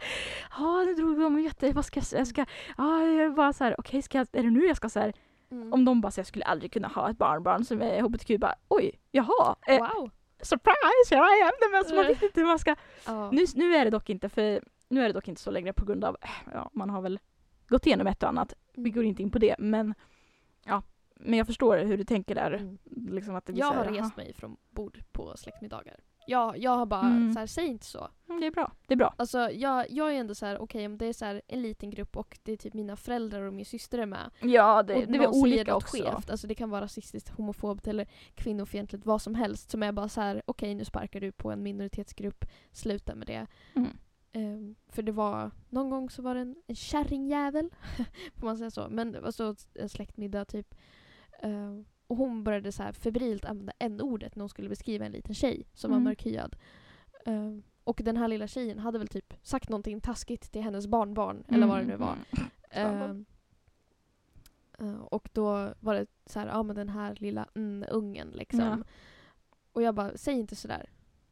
ja 0.58 0.84
nu 0.86 0.94
drog 0.94 1.18
vi 1.18 1.24
om 1.24 1.40
jätte, 1.40 1.72
vad 1.72 1.86
ska 1.86 1.98
jag 1.98 2.06
säga? 2.08 2.20
Jag 2.20 2.28
ska, 2.28 2.46
ja 2.78 3.04
jag 3.06 3.36
bara 3.36 3.54
såhär, 3.54 3.76
okej 3.80 4.02
ska 4.02 4.18
jag, 4.18 4.28
är 4.32 4.44
det 4.44 4.50
nu 4.52 4.66
jag 4.66 4.78
ska 4.78 4.90
såhär, 4.90 5.14
Mm. 5.52 5.74
om 5.74 5.86
de 5.86 6.02
bara 6.02 6.12
säger 6.12 6.22
jag 6.24 6.28
skulle 6.28 6.46
aldrig 6.46 6.72
kunna 6.72 6.88
ha 6.88 7.10
ett 7.10 7.18
barnbarn 7.18 7.64
som 7.66 7.82
är 7.82 8.02
hbtq, 8.02 8.40
bara 8.40 8.56
oj, 8.68 8.92
jaha, 9.12 9.56
eh, 9.68 9.80
Wow! 9.80 10.12
Surprise, 10.42 11.10
here 11.16 11.22
I 11.38 11.42
am! 11.42 11.52
Nej, 11.62 11.70
men 11.72 11.78
alltså, 11.80 11.96
man 11.96 12.06
vet 12.08 12.22
inte 12.24 12.40
hur 12.40 12.48
man 12.48 12.60
ska 12.60 12.76
Ja. 13.06 13.32
Nu, 13.32 13.46
nu 13.56 13.76
är 13.76 13.86
det 13.86 13.92
dock 13.92 14.10
inte 14.10 14.30
för 14.30 14.62
nu 14.88 15.02
är 15.02 15.08
det 15.08 15.14
dock 15.14 15.28
inte 15.28 15.42
så 15.42 15.52
längre 15.52 15.74
på 15.74 15.86
grund 15.86 16.04
av, 16.04 16.18
ja 16.54 16.70
man 16.74 16.90
har 16.90 17.02
väl 17.02 17.20
gått 17.68 17.86
igenom 17.86 18.08
ett 18.08 18.24
och 18.24 18.30
annat. 18.30 18.54
Vi 18.74 18.82
Mm. 18.82 18.94
går 18.94 19.04
inte 19.04 19.22
in 19.22 19.32
på 19.32 19.40
det 19.40 19.56
men 19.60 19.94
ja, 20.66 20.84
men 21.16 21.38
jag 21.38 21.48
förstår 21.48 21.78
hur 21.78 21.98
du 21.98 22.04
tänker 22.04 22.36
där. 22.36 22.52
Mm. 22.52 22.78
Liksom 23.16 23.36
att 23.36 23.46
det 23.46 23.54
Jag 23.54 23.72
här, 23.74 23.86
har 23.86 23.92
rest 23.92 24.18
mig 24.18 24.34
från 24.34 24.58
bord 24.70 25.04
på 25.12 25.38
släktmiddagar. 25.38 26.00
Jag, 26.28 26.58
jag 26.58 26.72
har 26.72 26.86
bara 26.86 27.02
Mm. 27.02 27.34
så 27.34 27.40
här, 27.40 27.48
säg 27.48 27.66
inte 27.68 27.86
så. 27.86 28.08
Mm, 28.30 28.42
det 28.42 28.48
är 28.48 28.52
bra, 28.52 28.72
det 28.88 28.94
är 28.94 28.98
bra. 28.98 29.14
Alltså 29.18 29.50
jag, 29.52 29.92
jag 29.92 30.16
är 30.16 30.20
ändå 30.20 30.36
så 30.36 30.46
här, 30.46 30.58
okej 30.58 30.86
om 30.86 30.98
det 30.98 31.06
är 31.06 31.14
så 31.14 31.26
här 31.26 31.42
en 31.48 31.62
liten 31.62 31.90
grupp 31.90 32.18
och 32.18 32.40
det 32.44 32.52
är 32.52 32.58
typ 32.58 32.74
mina 32.74 32.96
föräldrar 32.96 33.42
och 33.42 33.54
min 33.54 33.66
syster 33.66 34.00
är 34.00 34.06
med. 34.06 34.32
Ja 34.42 34.84
det, 34.84 34.96
och 34.96 35.12
det 35.12 35.18
är 35.18 35.28
olika 35.36 35.76
också. 35.76 35.98
skevt, 35.98 36.30
alltså 36.30 36.48
det 36.48 36.56
kan 36.56 36.70
vara 36.70 36.82
rasistiskt, 36.82 37.30
homofobt 37.30 37.88
eller 37.88 38.08
kvinnofientligt, 38.36 39.06
vad 39.06 39.22
som 39.22 39.36
helst. 39.36 39.72
Som 39.72 39.84
är 39.84 39.92
bara 39.92 40.10
så 40.10 40.22
här, 40.22 40.42
okej 40.46 40.76
nu 40.76 40.86
sparkar 40.86 41.20
du 41.22 41.32
på 41.32 41.52
en 41.52 41.64
minoritetsgrupp, 41.64 42.46
sluta 42.72 43.16
med 43.16 43.28
det. 43.28 43.48
Mm. 43.76 43.90
Ehm, 44.32 44.76
för 44.90 45.02
det 45.04 45.12
var, 45.12 45.52
någon 45.70 45.90
gång 45.90 46.10
så 46.10 46.22
var 46.22 46.36
det 46.36 46.42
en, 46.42 46.56
en 46.68 46.76
kärringjävel, 46.76 47.70
får 48.36 48.46
man 48.46 48.58
säga 48.58 48.72
så. 48.72 48.88
Men 48.90 49.12
det 49.12 49.20
var 49.22 49.32
så 49.32 49.56
en 49.74 49.90
släktmiddag 49.90 50.46
typ. 50.46 50.76
Ehm, 51.42 51.86
och 52.08 52.18
hon 52.18 52.44
började 52.44 52.72
så 52.72 52.84
här 52.84 52.92
febrilt 52.94 53.46
använda 53.46 53.74
n-ordet 53.80 54.36
när 54.36 54.42
hon 54.42 54.50
skulle 54.50 54.70
beskriva 54.70 55.06
en 55.06 55.12
liten 55.12 55.36
tjej 55.36 55.68
som 55.74 55.92
Mm. 55.92 56.04
var 56.04 56.10
mörkhyad. 56.12 56.56
Ehm, 57.26 57.64
och 57.84 58.02
den 58.04 58.18
här 58.18 58.28
lilla 58.28 58.48
tjejen 58.48 58.80
hade 58.80 58.98
väl 59.00 59.08
typ 59.08 59.34
sagt 59.42 59.70
någonting 59.70 60.02
taskigt 60.02 60.52
till 60.52 60.62
hennes 60.62 60.88
barnbarn, 60.88 61.44
eller 61.50 61.68
vad 61.68 61.78
det 61.80 61.86
nu 61.86 61.96
var. 61.96 62.16
Mm. 62.32 62.48
Ehm, 62.72 63.26
eh, 64.80 65.00
och 65.02 65.30
då 65.34 65.74
var 65.80 65.94
det 65.94 66.06
så 66.26 66.40
här, 66.40 66.48
ja 66.48 66.64
men 66.64 66.76
den 66.76 66.90
här 66.90 67.16
lilla 67.20 67.48
mm, 67.56 67.86
ungen 67.92 68.28
liksom. 68.28 68.60
Ja. 68.60 68.78
Och 69.72 69.82
jag 69.82 69.96
bara, 69.96 70.18
säg 70.18 70.34
inte 70.40 70.56
sådär. 70.56 70.90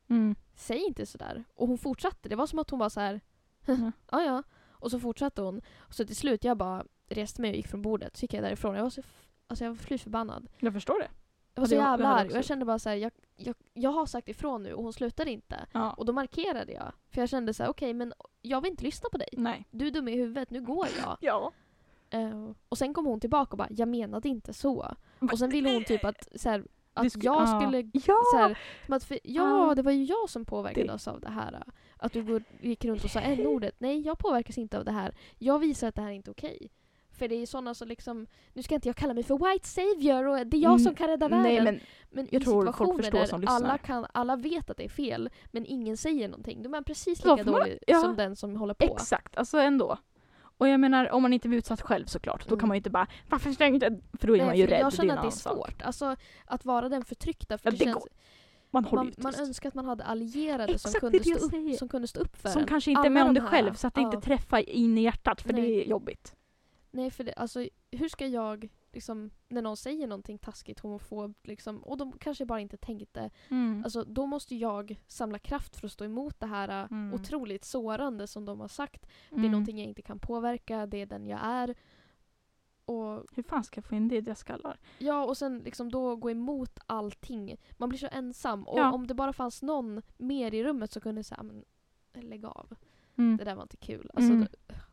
Mm. 0.07 0.35
Säg 0.55 0.77
inte 0.87 1.05
sådär. 1.05 1.43
Och 1.55 1.67
hon 1.67 1.77
fortsatte. 1.77 2.29
Det 2.29 2.35
var 2.35 2.47
som 2.47 2.59
att 2.59 2.69
hon 2.69 2.79
var 2.79 2.89
så 2.89 2.99
här, 2.99 3.21
Ja. 3.65 3.91
ja. 4.11 4.43
Och 4.63 4.91
så 4.91 4.99
fortsatte 4.99 5.41
hon. 5.41 5.61
Och 5.77 5.93
så 5.95 6.05
till 6.05 6.15
slut 6.15 6.43
jag 6.43 6.57
bara 6.57 6.85
reste 7.09 7.41
mig 7.41 7.49
och 7.51 7.55
gick 7.57 7.67
från 7.67 7.81
bordet. 7.81 8.17
Så 8.17 8.23
gick 8.23 8.33
jag 8.33 8.43
därifrån. 8.43 8.75
Jag 8.75 8.83
var 8.83 8.89
så, 8.89 9.01
alltså 9.47 9.65
jag 9.65 9.71
var 9.71 9.75
fly 9.77 9.97
förbannad. 9.97 10.47
Jag 10.59 10.73
förstår 10.73 10.99
det. 10.99 11.09
Jag 11.55 11.61
var 11.61 11.67
så 11.67 11.75
det 11.75 11.81
jävla 11.81 12.07
det 12.09 12.13
arg. 12.15 12.29
Och 12.29 12.37
jag 12.37 12.45
kände 12.45 12.65
bara 12.65 12.79
så 12.79 12.89
här, 12.89 12.95
jag, 12.95 13.11
jag, 13.35 13.55
jag 13.73 13.89
har 13.91 14.05
sagt 14.05 14.29
ifrån 14.29 14.63
nu 14.63 14.73
och 14.73 14.83
hon 14.83 14.93
slutar 14.93 15.27
inte. 15.27 15.65
Ja. 15.71 15.91
Och 15.93 16.05
då 16.05 16.13
markerade 16.13 16.71
jag. 16.73 16.91
För 17.11 17.21
jag 17.21 17.29
kände 17.29 17.53
så 17.53 17.63
här, 17.63 17.69
okej 17.69 17.93
men 17.93 18.13
jag 18.41 18.61
vill 18.61 18.71
inte 18.71 18.83
lyssna 18.83 19.09
på 19.11 19.17
dig. 19.17 19.29
Nej. 19.33 19.65
Du 19.71 19.87
är 19.87 19.91
dum 19.91 20.07
i 20.07 20.15
huvudet, 20.15 20.49
nu 20.49 20.61
går 20.61 20.87
jag. 21.03 21.17
Ja. 21.21 21.51
Eh, 22.09 22.51
och 22.69 22.77
sen 22.77 22.93
kom 22.93 23.05
hon 23.05 23.19
tillbaka 23.19 23.51
och 23.51 23.57
bara, 23.57 23.67
jag 23.71 23.87
menade 23.87 24.29
inte 24.29 24.53
så. 24.53 24.95
Och 25.31 25.39
sen 25.39 25.49
ville 25.49 25.73
hon 25.73 25.83
typ 25.83 26.05
att, 26.05 26.27
så 26.35 26.49
här, 26.49 26.65
att 26.93 27.05
sk- 27.05 27.19
jag 27.23 27.41
ja. 27.41 27.59
skulle... 27.61 27.89
Ja! 27.93 28.17
Så 28.31 28.37
här, 28.37 28.57
att 28.87 29.03
för, 29.03 29.19
ja, 29.23 29.67
Ja. 29.67 29.75
det 29.75 29.81
var 29.81 29.91
ju 29.91 30.03
jag 30.03 30.29
som 30.29 30.45
påverkades 30.45 31.07
av 31.07 31.19
det 31.19 31.29
här. 31.29 31.63
Att 31.97 32.13
du 32.13 32.23
går, 32.23 32.43
gick 32.61 32.85
runt 32.85 33.03
och 33.03 33.09
sa 33.09 33.19
n-ordet. 33.19 33.75
Nej, 33.79 34.01
jag 34.01 34.17
påverkas 34.19 34.57
inte 34.57 34.77
av 34.77 34.85
det 34.85 34.91
här. 34.91 35.15
Jag 35.37 35.59
visar 35.59 35.87
att 35.87 35.95
det 35.95 36.01
här 36.01 36.09
är 36.09 36.13
inte 36.13 36.31
okej. 36.31 36.69
För 37.17 37.27
det 37.27 37.35
är 37.35 37.45
sådana 37.45 37.73
som 37.73 37.87
liksom, 37.87 38.27
nu 38.53 38.63
ska 38.63 38.75
inte 38.75 38.87
jag 38.89 38.95
kalla 38.95 39.13
mig 39.13 39.23
för 39.23 39.51
white 39.53 39.67
savior 39.67 40.27
och 40.27 40.47
det 40.47 40.57
är 40.57 40.61
jag 40.61 40.69
Mm, 40.71 40.79
som 40.83 40.95
kan 40.95 41.07
rädda 41.07 41.27
världen. 41.27 41.43
Nej 41.43 41.61
men 41.63 41.79
men 42.11 42.27
jag 42.31 42.41
i 42.41 42.45
tror 42.45 42.71
folk 42.71 42.97
förstår 43.01 43.19
där 43.19 43.25
som 43.25 43.41
lyssnar. 43.41 43.55
alla, 43.55 43.77
kan, 43.77 44.05
alla 44.13 44.35
vet 44.35 44.69
att 44.69 44.77
det 44.77 44.85
är 44.85 44.89
fel, 44.89 45.29
men 45.51 45.65
ingen 45.65 45.97
säger 45.97 46.27
någonting. 46.27 46.63
De 46.63 46.73
är 46.73 46.81
precis 46.81 47.21
Ja, 47.25 47.31
lika 47.35 47.43
för 47.43 47.51
man- 47.51 47.59
dålig 47.61 47.79
ja. 47.87 48.01
som 48.01 48.15
den 48.15 48.35
som 48.35 48.55
håller 48.55 48.73
på. 48.73 48.85
exakt, 48.85 49.37
alltså 49.37 49.57
ändå. 49.57 49.97
Och 50.57 50.67
jag 50.67 50.79
menar 50.79 51.11
om 51.11 51.21
man 51.21 51.33
inte 51.33 51.47
blir 51.47 51.57
utsatt 51.59 51.81
själv 51.81 52.05
såklart, 52.05 52.43
då 52.47 52.53
Mm. 52.53 52.59
kan 52.59 52.67
man 52.67 52.75
ju 52.75 52.79
inte 52.79 52.89
bara 52.89 53.07
varför 53.29 53.51
stängde 53.51 53.85
inte? 53.87 54.01
För 54.19 54.27
då 54.27 54.33
är 54.33 54.37
Nej, 54.37 54.45
man 54.47 54.57
ju 54.57 54.67
rädd. 54.67 54.79
Jag 54.81 54.93
känner 54.93 55.09
att 55.13 55.15
det 55.15 55.19
är 55.19 55.19
annan 55.19 55.31
sak. 55.31 55.53
svårt. 55.55 55.81
Alltså, 55.81 56.15
att 56.45 56.65
vara 56.65 56.89
den 56.89 57.05
förtryckta. 57.05 57.57
För 57.57 57.67
Ja, 57.71 57.77
det 57.77 57.83
känns. 57.83 58.07
Man 58.71 58.85
håller 58.85 59.03
man, 59.03 59.13
man 59.17 59.35
önskar 59.35 59.69
att 59.69 59.75
man 59.75 59.85
hade 59.85 60.03
allierade 60.03 60.67
som 60.79 60.89
Exakt, 60.89 60.99
kunde, 60.99 61.17
är 61.17 61.19
det 61.19 61.23
stå 61.39 61.57
jag 61.57 61.71
upp, 61.71 61.77
som 61.79 61.87
kunde 61.89 62.07
stå 62.07 62.19
upp 62.19 62.37
för 62.37 62.49
Som 62.49 62.61
en. 62.61 62.67
kanske 62.67 62.91
inte 62.91 63.07
är 63.07 63.09
med 63.09 63.23
om 63.23 63.33
de 63.33 63.39
det 63.39 63.47
själv 63.47 63.73
så 63.73 63.87
att 63.87 63.93
det 63.95 64.01
ja. 64.01 64.05
inte 64.13 64.21
träffar 64.21 64.69
in 64.69 64.97
i 64.97 65.01
hjärtat 65.01 65.41
för 65.41 65.53
Nej. 65.53 65.61
det 65.61 65.85
är 65.85 65.89
jobbigt. 65.89 66.35
Nej, 66.95 67.11
för 67.11 67.23
det, 67.23 67.33
alltså, 67.33 67.67
hur 67.91 68.09
ska 68.09 68.27
jag, 68.27 68.69
liksom, 68.91 69.29
när 69.47 69.61
någon 69.61 69.77
säger 69.77 70.07
någonting 70.07 70.37
taskigt, 70.37 70.79
homofobt, 70.79 71.47
liksom, 71.47 71.83
och 71.83 71.97
de 71.97 72.11
kanske 72.11 72.45
bara 72.45 72.59
inte 72.59 72.77
tänkte, 72.77 73.29
alltså, 73.83 74.03
då 74.03 74.25
måste 74.25 74.55
jag 74.55 75.01
samla 75.07 75.39
kraft 75.39 75.75
för 75.75 75.85
att 75.87 75.91
stå 75.91 76.05
emot 76.05 76.39
det 76.39 76.45
här 76.45 76.69
äh, 76.83 76.87
Mm. 76.91 77.13
otroligt 77.13 77.65
sårande 77.65 78.27
som 78.27 78.45
de 78.45 78.59
har 78.59 78.67
sagt. 78.67 79.01
Det 79.29 79.35
är 79.35 79.39
Mm. 79.39 79.51
någonting 79.51 79.77
jag 79.79 79.87
inte 79.87 80.01
kan 80.01 80.19
påverka, 80.19 80.85
det 80.85 80.97
är 80.97 81.05
den 81.05 81.27
jag 81.27 81.39
är. 81.43 81.75
Och 82.85 83.25
Hur 83.35 83.43
fan 83.43 83.63
ska 83.63 83.77
jag 83.77 83.85
få 83.85 83.95
in 83.95 84.07
det 84.07 84.15
i 84.17 84.21
deras 84.21 84.39
skallar? 84.39 84.79
Ja, 84.97 85.25
och 85.25 85.37
sen 85.37 85.59
liksom 85.59 85.91
då 85.91 86.15
gå 86.15 86.31
emot 86.31 86.79
allting. 86.85 87.55
Man 87.77 87.89
blir 87.89 87.99
så 87.99 88.07
ensam. 88.11 88.67
Och 88.67 88.79
Ja. 88.79 88.91
om 88.91 89.07
det 89.07 89.13
bara 89.13 89.33
fanns 89.33 89.61
någon 89.61 90.01
mer 90.17 90.53
i 90.53 90.63
rummet 90.63 90.91
så 90.91 91.01
kunde 91.01 91.23
säga 91.23 91.43
men 91.43 91.65
lägg 92.13 92.45
av. 92.45 92.75
Mm. 93.17 93.37
Det 93.37 93.43
där 93.43 93.55
var 93.55 93.63
inte 93.63 93.77
kul. 93.77 94.11
Alltså, 94.13 94.31
Mm. 94.33 94.47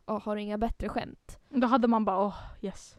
Har 0.05 0.35
du 0.35 0.41
inga 0.41 0.57
bättre 0.57 0.89
skämt? 0.89 1.39
Då 1.49 1.67
hade 1.67 1.87
man 1.87 2.05
bara 2.05 2.19
åh 2.25 2.35
yes, 2.61 2.97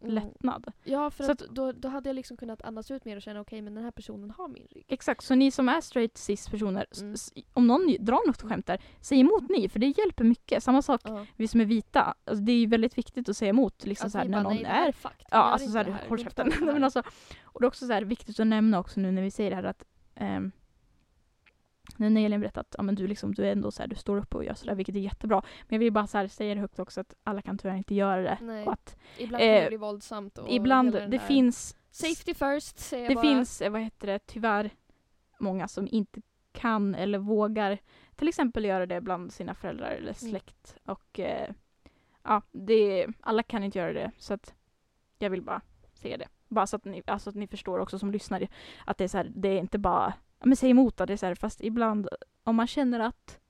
Mm. 0.00 0.14
lättnad. 0.14 0.72
Ja, 0.84 1.10
för 1.10 1.24
Så 1.24 1.32
att, 1.32 1.38
då, 1.38 1.72
då 1.72 1.88
hade 1.88 2.08
jag 2.08 2.14
liksom 2.14 2.36
kunnat 2.36 2.62
andas 2.62 2.90
ut 2.90 3.04
mer 3.04 3.16
och 3.16 3.22
känna 3.22 3.40
okej 3.40 3.62
men 3.62 3.74
den 3.74 3.84
här 3.84 3.90
personen 3.90 4.30
har 4.30 4.48
min 4.48 4.66
rygg. 4.70 4.84
Exakt, 4.88 5.24
så 5.24 5.34
ni 5.34 5.50
som 5.50 5.68
är 5.68 5.80
straight 5.80 6.16
cis 6.18 6.48
personer, 6.48 6.86
s- 6.90 7.00
Mm. 7.36 7.46
om 7.52 7.66
någon 7.66 7.96
drar 8.00 8.26
något 8.26 8.42
skämt 8.42 8.66
där, 8.66 8.80
säg 9.00 9.20
emot 9.20 9.48
ni 9.48 9.68
för 9.68 9.78
det 9.78 9.86
hjälper 9.98 10.24
mycket. 10.24 10.62
Samma 10.62 10.82
sak 10.82 11.00
Ja. 11.04 11.26
vi 11.36 11.48
som 11.48 11.60
är 11.60 11.64
vita, 11.64 12.14
alltså, 12.24 12.44
det 12.44 12.52
är 12.52 12.56
ju 12.56 12.66
väldigt 12.66 12.98
viktigt 12.98 13.28
att 13.28 13.36
säga 13.36 13.48
emot 13.50 13.84
liksom 13.86 14.06
Alltså, 14.06 14.12
så 14.16 14.18
här, 14.18 14.24
ni 14.24 14.30
när 14.30 14.42
någon 14.42 14.54
nej, 14.54 14.64
är 14.64 14.92
fakt. 14.92 15.26
Ja, 15.30 15.36
alltså 15.38 15.68
såhär, 15.70 15.96
håll 16.08 16.18
käften. 16.18 16.52
men 16.60 16.84
alltså, 16.84 17.02
och 17.44 17.60
det 17.60 17.64
är 17.64 17.68
också 17.68 17.86
så 17.86 17.92
här, 17.92 18.02
viktigt 18.02 18.40
att 18.40 18.46
nämna 18.46 18.78
också 18.78 19.00
nu 19.00 19.10
när 19.10 19.22
vi 19.22 19.30
säger 19.30 19.50
det 19.50 19.56
här 19.56 19.64
att 19.64 19.84
ehm, 20.14 20.52
nu 21.96 22.10
när 22.10 22.24
Elin 22.26 22.40
berättat 22.40 22.66
att 22.66 22.74
ja, 22.78 22.82
men 22.82 22.94
du, 22.94 23.06
liksom, 23.06 23.34
du 23.34 23.46
är 23.46 23.52
ändå 23.52 23.70
så 23.70 23.82
här, 23.82 23.88
du 23.88 23.96
står 23.96 24.16
upp 24.16 24.34
och 24.34 24.44
gör 24.44 24.54
sådär, 24.54 24.74
vilket 24.74 24.94
är 24.94 25.00
jättebra. 25.00 25.42
Men 25.68 25.74
jag 25.76 25.78
vill 25.78 25.92
bara 25.92 26.06
så 26.06 26.18
här, 26.18 26.28
säga 26.28 26.54
det 26.54 26.60
högt 26.60 26.78
också 26.78 27.00
att 27.00 27.14
alla 27.24 27.42
kan 27.42 27.58
tyvärr 27.58 27.76
inte 27.76 27.94
göra 27.94 28.22
det. 28.22 28.38
Nej. 28.40 28.66
Och 28.66 28.72
att 28.72 28.96
Ibland 29.18 29.40
kan 29.40 29.48
det 29.50 29.62
eh, 29.62 29.68
bli 29.68 29.76
våldsamt. 29.76 30.38
Och 30.38 30.48
ibland, 30.50 30.92
det 30.92 31.06
där- 31.06 31.18
finns, 31.18 31.76
Safety 31.90 32.34
first 32.34 32.78
säger 32.78 33.04
jag 33.04 33.10
det 33.10 33.14
bara. 33.14 33.22
finns, 33.22 33.60
eh, 33.60 33.70
vad 33.70 33.80
heter 33.80 34.06
det, 34.06 34.18
tyvärr 34.26 34.70
många 35.38 35.68
som 35.68 35.88
inte 35.90 36.20
kan 36.52 36.94
eller 36.94 37.18
vågar 37.18 37.78
till 38.16 38.28
exempel 38.28 38.64
göra 38.64 38.86
det 38.86 39.00
bland 39.00 39.32
sina 39.32 39.54
föräldrar 39.54 39.86
eller 39.90 40.02
Mm. 40.02 40.14
släkt. 40.14 40.76
Och 40.84 41.20
eh, 41.20 41.50
ja, 42.22 42.42
det, 42.52 43.06
alla 43.20 43.42
kan 43.42 43.64
inte 43.64 43.78
göra 43.78 43.92
det. 43.92 44.10
Så 44.18 44.34
att 44.34 44.54
jag 45.18 45.30
vill 45.30 45.42
bara 45.42 45.60
säga 45.94 46.16
det. 46.16 46.28
Bara 46.48 46.66
så 46.66 46.76
att 46.76 46.84
ni, 46.84 47.02
alltså 47.06 47.30
att 47.30 47.36
ni 47.36 47.46
förstår 47.46 47.78
också 47.78 47.98
som 47.98 48.10
lyssnar 48.10 48.48
att 48.86 48.98
det 48.98 49.04
är 49.04 49.08
så 49.08 49.16
här, 49.16 49.32
det 49.34 49.48
är 49.48 49.58
inte 49.58 49.78
bara, 49.78 50.14
men 50.40 50.56
säg 50.56 50.74
här, 50.74 51.34
fast 51.34 51.60
ibland 51.60 52.08
om 52.44 52.56
man 52.56 52.66
känner 52.66 53.00
att 53.00 53.40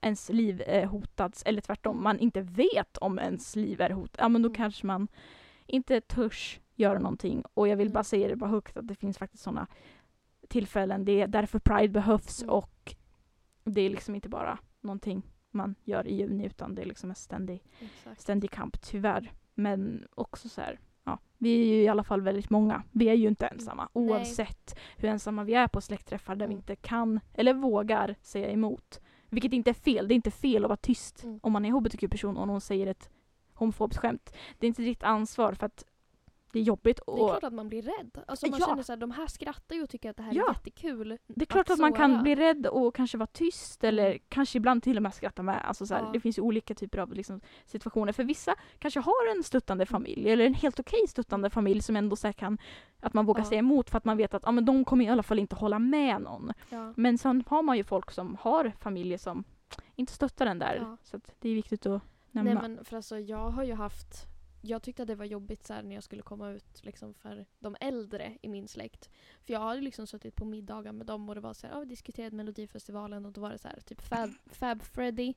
ens 0.00 0.28
liv 0.28 0.62
är 0.66 0.86
hotat 0.86 1.42
eller 1.46 1.60
tvärtom, 1.60 2.02
man 2.02 2.18
inte 2.18 2.40
vet 2.40 2.96
om 2.96 3.18
ens 3.18 3.56
liv 3.56 3.80
är 3.80 3.90
hotat, 3.90 4.16
ja 4.18 4.28
men 4.28 4.42
då 4.42 4.48
Mm. 4.48 4.56
kanske 4.56 4.86
man 4.86 5.08
inte 5.66 6.00
törs 6.00 6.60
göra 6.74 6.98
någonting. 6.98 7.42
Och 7.54 7.68
jag 7.68 7.76
vill 7.76 7.86
Mm. 7.86 7.92
bara 7.94 8.04
säga 8.04 8.28
det 8.28 8.36
bara 8.36 8.50
högt 8.50 8.76
att 8.76 8.88
det 8.88 8.94
finns 8.94 9.18
faktiskt 9.18 9.42
sådana 9.42 9.66
tillfällen. 10.48 11.04
Det 11.04 11.20
är 11.20 11.26
därför 11.26 11.58
Pride 11.58 11.88
behövs 11.88 12.42
Mm. 12.42 12.54
och 12.54 12.94
det 13.64 13.80
är 13.80 13.90
liksom 13.90 14.14
inte 14.14 14.28
bara 14.28 14.58
någonting 14.80 15.22
man 15.50 15.74
gör 15.84 16.06
i 16.06 16.14
juni 16.14 16.46
utan 16.46 16.74
det 16.74 16.82
är 16.82 16.86
liksom 16.86 17.10
en 17.10 17.16
ständig, 17.16 17.62
Exakt. 17.80 18.20
ständig 18.20 18.50
kamp 18.50 18.80
tyvärr. 18.80 19.32
Men 19.54 20.06
också 20.14 20.48
så 20.48 20.60
här, 20.60 20.78
ja, 21.04 21.18
vi 21.38 21.60
är 21.62 21.74
ju 21.76 21.82
i 21.82 21.88
alla 21.88 22.04
fall 22.04 22.20
väldigt 22.22 22.50
många. 22.50 22.82
Vi 22.92 23.08
är 23.08 23.14
ju 23.14 23.28
inte 23.28 23.46
ensamma 23.46 23.88
Nej. 23.94 24.04
oavsett 24.04 24.78
hur 24.96 25.08
ensamma 25.08 25.44
vi 25.44 25.54
är 25.54 25.68
på 25.68 25.80
släktträffar 25.80 26.36
där 26.36 26.46
vi 26.46 26.52
Mm. 26.54 26.56
inte 26.58 26.76
kan 26.76 27.20
eller 27.34 27.54
vågar 27.54 28.14
säga 28.22 28.48
emot. 28.50 29.00
Vilket 29.30 29.52
inte 29.52 29.70
är 29.70 29.74
fel. 29.74 30.08
Det 30.08 30.14
är 30.14 30.16
inte 30.16 30.30
fel 30.30 30.64
att 30.64 30.68
vara 30.68 30.76
tyst 30.76 31.24
Mm. 31.24 31.40
om 31.42 31.52
man 31.52 31.64
är 31.64 31.70
hbtq-person 31.72 32.36
och 32.36 32.46
någon 32.46 32.60
säger 32.60 32.86
ett 32.86 33.10
homofobiskt 33.54 34.00
skämt. 34.00 34.34
Det 34.58 34.66
är 34.66 34.68
inte 34.68 34.82
ditt 34.82 35.02
ansvar 35.02 35.52
för 35.52 35.66
att 35.66 35.84
det 36.54 36.60
är 36.60 36.62
jobbigt. 36.62 37.00
Det 37.06 37.12
är 37.12 37.22
Och 37.22 37.28
klart 37.28 37.44
att 37.44 37.52
man 37.52 37.68
blir 37.68 37.82
rädd. 37.82 38.18
Alltså 38.26 38.46
man 38.50 38.60
Ja. 38.60 38.66
känner 38.66 38.82
såhär, 38.82 38.96
de 38.96 39.10
här 39.10 39.26
skrattar 39.26 39.76
ju 39.76 39.82
och 39.82 39.90
tycker 39.90 40.10
att 40.10 40.16
det 40.16 40.22
här 40.22 40.32
Ja. 40.34 40.44
är 40.44 40.48
jättekul. 40.48 41.18
det 41.26 41.42
är 41.42 41.46
klart 41.46 41.70
att, 41.70 41.78
man 41.78 41.90
såra. 41.90 41.98
kan 41.98 42.22
bli 42.22 42.34
rädd 42.34 42.66
och 42.66 42.94
kanske 42.94 43.18
vara 43.18 43.26
tyst 43.26 43.84
eller 43.84 44.06
Mm. 44.06 44.18
kanske 44.28 44.58
ibland 44.58 44.82
till 44.82 44.96
och 44.96 45.02
med 45.02 45.14
skratta 45.14 45.42
med. 45.42 45.60
Alltså 45.68 45.86
så 45.86 45.94
här, 45.94 46.02
Ja. 46.02 46.10
Det 46.12 46.20
finns 46.20 46.38
ju 46.38 46.42
olika 46.42 46.74
typer 46.74 46.98
av 46.98 47.12
liksom, 47.12 47.40
situationer. 47.66 48.12
För 48.12 48.24
vissa 48.24 48.54
kanske 48.78 49.00
har 49.00 49.36
en 49.36 49.42
stöttande 49.42 49.86
familj 49.86 50.30
eller 50.30 50.44
en 50.46 50.54
helt 50.54 50.80
okej 50.80 51.06
stöttande 51.08 51.50
familj 51.50 51.82
som 51.82 51.96
ändå 51.96 52.16
så 52.16 52.32
kan 52.32 52.58
att 53.00 53.14
man 53.14 53.26
vågar 53.26 53.40
Ja. 53.42 53.48
säga 53.48 53.58
emot 53.58 53.90
för 53.90 53.98
att 53.98 54.04
man 54.04 54.16
vet 54.16 54.34
att 54.34 54.42
ja, 54.46 54.50
men 54.52 54.64
de 54.64 54.84
kommer 54.84 55.04
i 55.04 55.08
alla 55.08 55.22
fall 55.22 55.38
inte 55.38 55.56
hålla 55.56 55.78
med 55.78 56.20
någon. 56.22 56.52
Men 56.96 57.18
sen 57.18 57.44
har 57.46 57.62
man 57.62 57.76
ju 57.76 57.84
folk 57.84 58.10
som 58.10 58.36
har 58.40 58.72
familjer 58.80 59.18
som 59.18 59.44
inte 59.94 60.12
stöttar 60.12 60.44
den 60.46 60.58
där. 60.58 60.96
Så 61.02 61.16
att 61.16 61.34
det 61.40 61.48
är 61.48 61.54
viktigt 61.54 61.86
att 61.86 62.02
nämna. 62.30 62.52
Nej 62.54 62.62
men 62.62 62.84
för 62.84 62.96
alltså 62.96 63.18
jag 63.18 63.50
har 63.50 63.64
ju 63.64 63.74
haft 63.74 64.26
jag 64.66 64.82
tyckte 64.82 65.02
att 65.02 65.08
det 65.08 65.14
var 65.14 65.24
jobbigt 65.24 65.66
så 65.66 65.82
när 65.82 65.94
jag 65.94 66.04
skulle 66.04 66.22
komma 66.22 66.50
ut 66.50 66.84
liksom, 66.84 67.14
för 67.14 67.46
de 67.58 67.76
äldre 67.80 68.38
i 68.42 68.48
min 68.48 68.68
släkt. 68.68 69.10
För 69.42 69.52
jag 69.52 69.60
hade 69.60 69.80
liksom 69.80 70.06
suttit 70.06 70.36
på 70.36 70.44
middagar 70.44 70.92
med 70.92 71.06
dem 71.06 71.28
och 71.28 71.34
det 71.34 71.40
var 71.40 71.54
så 71.54 71.66
här, 71.66 71.74
ja, 71.74 71.80
vi 71.80 71.86
diskuterade 71.86 72.36
Melodifestivalen 72.36 73.26
och 73.26 73.32
då 73.32 73.40
var 73.40 73.50
det 73.50 73.58
så 73.58 73.68
här, 73.68 73.80
typ 73.80 74.00
Fab, 74.02 74.30
Fab 74.46 74.82
Freddy 74.82 75.34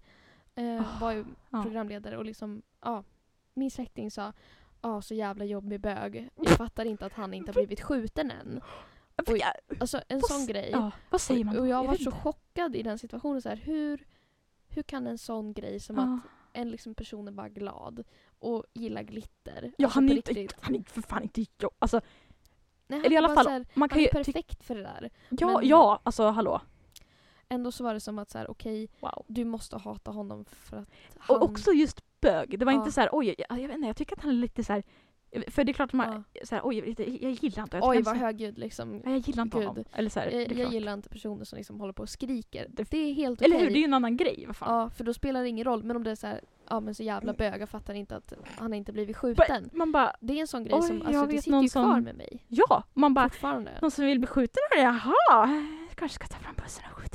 eh, 0.56 0.64
Oh, 0.64 1.02
var 1.02 1.12
ju 1.12 1.26
programledare 1.64 2.18
och 2.18 2.26
liksom, 2.26 2.62
ja, 2.82 3.04
min 3.54 3.72
släkting 3.72 4.12
sa 4.12 4.34
Ja, 4.82 5.02
så 5.02 5.14
jävla 5.14 5.46
jobbig 5.46 5.80
bög. 5.82 6.30
Jag 6.36 6.50
fattar 6.58 6.86
inte 6.86 7.06
att 7.06 7.14
han 7.14 7.34
inte 7.34 7.50
har 7.50 7.54
blivit 7.54 7.82
skjuten 7.82 8.32
än. 8.32 8.62
Jag- 9.28 9.80
Alltså 9.80 10.02
en 10.08 10.22
sån 10.22 10.46
grej. 10.48 10.70
Ja, 10.72 10.92
vad 11.10 11.22
säger 11.22 11.46
man 11.46 11.56
då? 11.56 11.62
Och 11.62 11.68
jag 11.68 11.84
var 11.84 11.92
vet 11.92 12.04
så 12.04 12.12
chockad 12.12 12.76
i 12.76 12.84
den 12.84 13.00
situationen. 13.00 13.42
Så 13.42 13.50
här, 13.50 13.56
hur, 13.56 14.08
hur 14.68 14.84
kan 14.84 15.08
en 15.08 15.18
sån 15.18 15.54
grej 15.54 15.80
som 15.80 16.00
att 16.00 16.22
en 16.54 16.70
liksom 16.70 16.96
person 16.96 17.28
är 17.28 17.32
bara 17.32 17.50
glad 17.50 18.04
och 18.40 18.64
gillar 18.74 19.02
glitter. 19.04 19.72
Ja, 19.78 19.86
alltså 19.86 20.00
han 20.00 20.10
är 20.10 20.16
inte, 20.40 20.56
han 20.62 20.76
är 20.76 20.84
för 20.84 21.02
fan 21.02 21.24
inte 21.24 21.46
jo, 21.60 21.70
alltså, 21.80 22.02
Nej, 22.88 23.00
han 23.00 23.06
eller 23.06 23.16
i 23.16 23.18
alla 23.18 23.36
fall, 23.36 23.48
här, 23.48 23.66
man 23.74 23.90
kan 23.90 23.96
han 23.96 24.02
ju 24.02 24.06
är 24.08 24.24
tycka, 24.24 24.24
perfekt 24.40 24.64
för 24.64 24.76
det 24.76 24.82
där. 24.82 25.10
ja, 25.30 25.48
men- 25.60 25.68
ja, 25.68 26.00
alltså 26.04 26.28
hallå. 26.30 26.62
Ändå 27.50 27.72
så 27.72 27.84
var 27.84 27.94
det 27.94 28.00
som 28.00 28.20
att 28.20 28.30
så 28.30 28.38
här, 28.38 28.52
okej, 28.52 28.90
Wow. 29.00 29.26
du 29.28 29.46
måste 29.46 29.78
hata 29.78 30.12
honom 30.12 30.46
för 30.46 30.78
att 30.78 30.90
han... 31.18 31.38
Och 31.38 31.44
också 31.44 31.72
just 31.72 32.20
bög. 32.22 32.60
Det 32.60 32.66
var 32.66 32.72
Ja. 32.72 32.78
inte 32.80 32.92
så 32.92 33.02
här, 33.02 33.10
oj, 33.12 33.36
jag, 33.50 33.60
jag 33.62 33.68
vet 33.68 33.76
inte, 33.76 33.88
jag 33.88 33.98
tycker 33.98 34.16
att 34.16 34.22
han 34.22 34.32
är 34.32 34.36
lite 34.36 34.64
så 34.64 34.74
här. 34.74 34.84
För 35.48 35.64
det 35.64 35.72
är 35.72 35.74
klart 35.74 35.90
att 35.90 35.94
man, 35.94 36.24
så 36.44 36.56
här, 36.56 36.62
oj, 36.66 36.78
jag, 36.98 37.08
jag 37.22 37.32
gillar 37.32 37.64
inte. 37.64 37.78
Jag 37.78 37.88
Oj 37.90 38.02
vad 38.02 38.18
högljudd 38.18 38.58
liksom. 38.58 39.02
så- 39.04 39.10
jag 39.10 39.18
gillar 39.18 39.44
inte 39.44 39.58
Gud. 39.58 39.68
honom. 39.68 39.84
Eller 39.94 40.10
så 40.10 40.20
här, 40.20 40.30
Jag, 40.32 40.52
jag 40.58 40.74
gillar 40.74 40.94
inte 40.94 41.10
personer 41.10 41.46
som 41.46 41.58
liksom 41.58 41.80
håller 41.80 41.94
på 41.94 42.02
och 42.04 42.10
skriker. 42.10 42.66
Det- 42.70 42.94
är 42.94 43.14
helt 43.14 43.42
Eller 43.42 43.56
okej. 43.56 43.66
hur, 43.68 43.74
det 43.74 43.78
är 43.78 43.80
ju 43.80 43.86
en 43.86 43.94
annan 43.94 44.18
grej. 44.18 44.44
Vad 44.48 44.56
fan. 44.56 44.80
Ja, 44.80 44.90
för 44.90 45.04
då 45.04 45.14
spelar 45.14 45.42
det 45.44 45.50
ingen 45.50 45.66
roll. 45.66 45.84
Men 45.84 45.96
om 45.96 46.04
det 46.04 46.12
är 46.12 46.16
så 46.16 46.28
här, 46.28 46.42
ja 46.70 46.80
men 46.80 46.96
så 46.96 47.04
jävla 47.04 47.30
Mm. 47.34 47.38
bög, 47.52 47.62
jag 47.62 47.70
fattar 47.70 47.94
inte 47.94 48.16
att 48.16 48.34
han 48.58 48.74
inte 48.74 48.92
blivit 48.92 49.18
skjuten. 49.18 49.70
Man 49.74 49.92
bara, 49.92 50.16
Det 50.20 50.34
är 50.34 50.42
en 50.42 50.48
sån 50.48 50.64
grej 50.64 50.82
som, 50.82 51.02
alltså 51.02 51.22
det 51.22 51.28
vet 51.34 51.44
sitter 51.44 51.52
någon 51.52 51.64
ju 51.64 51.70
kvar 51.70 51.84
som- 51.84 52.04
med 52.04 52.16
mig. 52.16 52.44
ja, 52.48 52.84
man 52.94 53.14
bara, 53.14 53.30
någon 53.82 53.92
som 53.92 54.06
vill 54.06 54.20
bli 54.20 54.28
skjuten 54.28 54.62
jaha, 54.78 55.14
jag 55.90 55.96
kanske 55.96 56.16
ska 56.16 56.28
ta 56.28 56.40
fram 56.40 56.56
bussen 56.64 56.84
och 56.92 56.98
skjuta. 56.98 57.07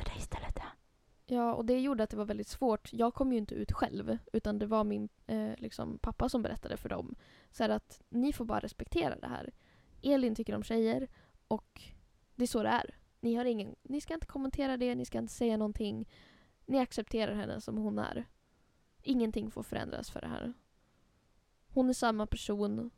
Ja, 1.33 1.55
och 1.55 1.65
det 1.65 1.81
gjorde 1.81 2.03
att 2.03 2.11
det 2.11 2.17
var 2.17 2.25
väldigt 2.25 2.49
svårt. 2.49 2.93
Jag 2.93 3.15
kom 3.15 3.33
ju 3.33 3.39
inte 3.39 3.55
ut 3.55 3.73
själv, 3.73 4.19
utan 4.33 4.59
det 4.59 4.67
var 4.67 4.85
min 4.85 5.09
eh, 5.27 5.51
liksom, 5.57 5.99
pappa 5.99 6.29
som 6.29 6.43
berättade 6.43 6.77
för 6.77 6.89
dem. 6.89 7.15
Så 7.51 7.63
här 7.63 7.71
att 7.71 8.03
ni 8.09 8.33
får 8.33 8.45
bara 8.45 8.61
respektera 8.61 9.17
det 9.17 9.27
här. 9.27 9.53
Elin 10.03 10.35
tycker 10.35 10.55
om 10.55 10.63
tjejer 10.63 11.09
och 11.49 11.83
det 12.35 12.45
är 12.45 12.49
så 12.49 12.63
det 12.63 12.69
är. 12.69 12.95
Ni, 13.21 13.35
har 13.35 13.45
ingen, 13.45 13.75
ni 13.83 14.01
ska 14.01 14.15
inte 14.15 14.27
kommentera 14.27 14.77
det, 14.77 14.95
ni 14.95 15.05
ska 15.05 15.19
inte 15.19 15.33
säga 15.33 15.57
någonting. 15.57 16.09
Ni 16.67 16.79
accepterar 16.79 17.35
henne 17.35 17.61
som 17.61 17.77
hon 17.77 17.99
är. 17.99 18.25
Ingenting 19.03 19.51
får 19.51 19.63
förändras 19.63 20.11
för 20.11 20.21
det 20.21 20.29
här. 20.29 20.53
Hon 21.69 21.89
är 21.89 21.93
samma 21.93 22.27
person. 22.27 22.91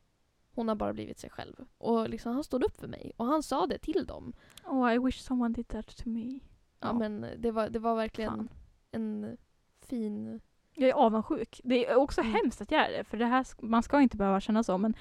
Hon 0.51 0.67
har 0.67 0.75
bara 0.75 0.93
blivit 0.93 1.19
sig 1.19 1.29
själv. 1.29 1.65
Och 1.77 2.09
liksom, 2.09 2.33
han 2.33 2.43
stod 2.43 2.63
upp 2.63 2.77
för 2.77 2.87
mig. 2.87 3.11
Och 3.17 3.25
han 3.25 3.43
sa 3.43 3.67
det 3.67 3.77
till 3.77 4.05
dem. 4.05 4.33
Oh, 4.65 4.93
I 4.93 4.97
wish 4.97 5.19
someone 5.19 5.53
did 5.53 5.67
that 5.67 5.97
to 5.97 6.09
me. 6.09 6.39
Ja, 6.79 6.87
Ja. 6.87 6.93
men 6.93 7.25
det 7.37 7.51
var, 7.51 7.69
det 7.69 7.79
var 7.79 7.95
verkligen 7.95 8.31
Fan. 8.35 8.49
en 8.91 9.37
fin... 9.81 10.41
Jag 10.77 10.89
är 10.89 10.93
avundsjuk. 10.93 11.61
Det 11.63 11.87
är 11.89 11.95
också 11.95 12.21
Mm. 12.21 12.33
hemskt 12.33 12.61
att 12.61 12.71
jag 12.71 12.81
är 12.85 12.97
det, 12.97 13.03
för 13.03 13.17
det 13.17 13.25
här, 13.25 13.45
man 13.61 13.83
ska 13.83 14.01
inte 14.01 14.17
behöva 14.17 14.39
känna 14.41 14.63
så, 14.63 14.77
men 14.77 14.95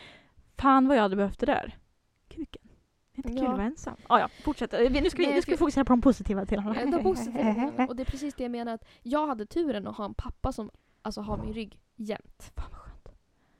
fan 0.56 0.88
vad 0.88 0.96
jag 0.96 1.02
hade 1.02 1.16
behövt 1.16 1.40
det 1.40 1.46
där. 1.46 1.78
Kuken. 2.28 2.62
Det 3.12 3.20
är 3.20 3.28
inte 3.28 3.28
kul 3.28 3.38
Ja. 3.44 3.50
att 3.50 3.56
vara 3.56 3.66
ensam. 3.66 3.96
Ah, 4.06 4.18
ja, 4.18 4.28
fortsätt. 4.44 4.74
Eh, 4.74 4.80
Nu 5.02 5.10
ska 5.10 5.22
vi, 5.22 5.34
nu 5.34 5.42
ska 5.42 5.50
vi 5.50 5.56
fokusera 5.56 5.84
på 5.84 5.92
de 5.92 6.00
positiva 6.00 6.44
delarna. 6.44 6.68
Var 6.96 7.02
positivt. 7.02 7.88
Och 7.88 7.96
det 7.96 8.02
är 8.02 8.04
precis 8.04 8.34
det 8.34 8.42
jag 8.44 8.50
menar. 8.50 8.74
Att 8.74 8.84
jag 9.02 9.26
hade 9.26 9.46
turen 9.46 9.86
att 9.86 9.96
ha 9.96 10.04
en 10.04 10.14
pappa 10.14 10.52
som 10.52 10.70
alltså, 11.02 11.20
har 11.20 11.36
min 11.38 11.52
rygg 11.52 11.80
jämt. 11.96 12.52
Fan 12.56 12.70
vad 12.70 12.80
skönt. 12.80 13.08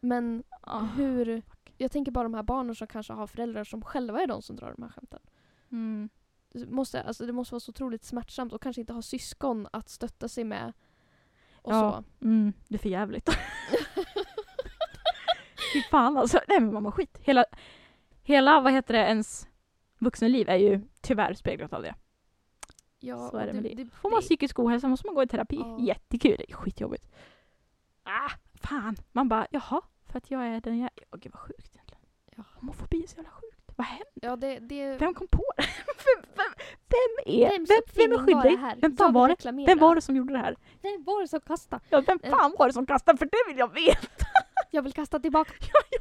Men 0.01 0.43
Ah. 0.61 0.81
hur... 0.81 1.43
Jag 1.77 1.91
tänker 1.93 2.13
bara 2.13 2.23
de 2.25 2.35
här 2.35 2.43
barnen 2.43 2.75
som 2.75 2.87
kanske 2.87 3.13
har 3.13 3.27
föräldrar 3.27 3.65
som 3.65 3.83
själva 3.83 4.23
är 4.23 4.27
de 4.27 4.43
som 4.43 4.57
drar 4.57 4.73
de 4.77 4.83
här 4.83 4.91
skämten. 4.91 5.21
Mm. 5.73 6.09
Det 6.55 6.67
måste, 6.67 7.03
alltså, 7.03 7.27
det 7.27 7.33
måste 7.33 7.55
vara 7.55 7.61
så 7.61 7.71
otroligt 7.71 8.05
smärtsamt 8.05 8.53
och 8.53 8.63
kanske 8.63 8.81
inte 8.81 8.93
ha 8.93 9.03
syskon 9.03 9.69
att 9.73 9.89
stötta 9.89 10.29
sig 10.29 10.45
med. 10.45 10.73
Och 11.63 11.73
Ja. 11.73 12.03
så. 12.21 12.25
Mm, 12.27 12.53
det 12.69 12.75
är 12.75 12.79
för 12.79 12.89
jävligt. 12.89 13.29
Fy 15.73 15.83
fan 15.91 16.17
alltså. 16.17 16.41
Nej 16.49 16.61
men 16.61 16.75
mamma 16.75 16.93
skit. 16.93 17.19
Hela, 17.23 17.45
hela, 18.23 18.61
vad 18.61 18.73
heter 18.73 18.95
det, 18.95 19.01
ens 19.01 19.49
vuxenliv 19.99 20.49
är 20.49 20.57
ju 20.57 20.81
tyvärr 21.01 21.35
speglat 21.35 21.73
av 21.73 21.83
det. 21.83 21.95
Ja, 23.01 23.29
så 23.31 23.37
är 23.37 23.47
det 23.47 23.53
med 23.53 23.77
det. 23.77 23.87
Får 23.95 24.11
man 24.11 24.21
psykisk 24.21 24.59
ohälsa 24.59 24.89
måste 24.89 25.07
man 25.07 25.15
gå 25.15 25.23
i 25.23 25.27
terapi. 25.27 25.57
Ja. 25.61 25.79
Jättekul. 25.81 26.37
Det 26.39 26.51
är 26.51 26.55
skitjobbigt. 26.57 27.11
Ah, 28.03 28.31
fan. 28.55 28.97
Man 29.13 29.29
bara, 29.29 29.47
jaha. 29.51 29.81
För 30.07 30.19
att 30.19 30.31
jag 30.31 30.47
är 30.47 30.61
den 30.61 30.79
jag 30.79 30.91
är. 30.97 31.05
Åh 31.13 31.19
gud 31.19 31.33
vad 31.33 31.41
sjukt 31.41 31.75
egentligen. 31.75 32.03
Ja. 32.37 32.43
Homofobi 32.55 33.03
är 33.03 33.07
så 33.07 33.17
jävla 33.17 33.31
sjukt. 33.31 33.54
Vad 33.77 33.87
hände? 33.87 34.05
Ja, 34.15 34.37
det, 34.37 34.59
det, 34.59 34.97
Vem 34.99 35.15
kom 35.15 35.29
på 35.29 35.45
det? 35.57 35.63
vem, 35.87 36.25
vem, 36.35 36.53
vem 36.89 37.35
är, 37.35 37.51
vem, 37.51 37.67
vem 37.95 38.13
är 38.13 38.17
var 38.17 38.25
skyldig? 38.43 38.59
det 38.59 38.67
här? 38.67 38.77
Vem 38.81 38.97
fan 38.97 39.13
var 39.13 39.29
det? 39.29 39.67
Vem 39.67 39.79
var 39.79 39.95
det 39.95 40.01
som 40.01 40.17
gjorde 40.17 40.33
det 40.33 40.39
här? 40.39 40.57
Vem 40.83 41.05
var 41.05 41.21
det 41.23 41.29
som 41.29 41.41
kastade? 41.41 41.83
Ja, 41.91 42.03
vem 42.07 42.19
Eh. 42.23 42.31
fan 42.31 42.55
var 42.59 42.67
det 42.67 42.73
som 42.73 42.87
kastade? 42.87 43.19
För 43.19 43.25
det 43.27 43.39
vill 43.49 43.59
jag 43.59 43.73
veta. 43.75 44.27
Jag 44.71 44.83
vill 44.83 44.93
kasta 44.93 45.21
tillbaka. 45.21 45.53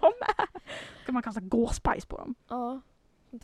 jag 0.01 0.13
med. 0.19 0.61
Ska 1.03 1.11
man 1.11 1.24
kasta 1.24 1.41
gåsbajs 1.41 2.05
på 2.05 2.17
dem? 2.17 2.36
Ja. 2.47 2.82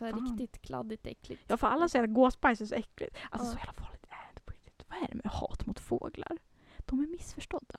Här 0.00 0.10
Fan. 0.10 0.38
riktigt 0.38 0.62
kladdigt 0.62 1.06
äckligt. 1.06 1.42
Ja, 1.46 1.56
för 1.56 1.66
alla 1.66 1.88
säger 1.88 2.04
att 2.04 2.14
gåsbajs 2.14 2.60
är 2.60 2.66
så 2.66 2.74
äckligt. 2.74 3.16
Alltså 3.30 3.48
Ja. 3.48 3.52
så 3.52 3.58
jävla 3.58 3.72
farligt 3.72 4.04
är 4.08 4.34
det 4.34 4.40
på 4.40 4.52
riktigt. 4.52 4.84
Vad 4.88 4.98
är 5.02 5.06
det 5.08 5.14
med 5.14 5.26
hat 5.32 5.66
mot 5.66 5.80
fåglar? 5.80 6.38
De 6.78 7.00
är 7.00 7.06
missförstådda. 7.06 7.78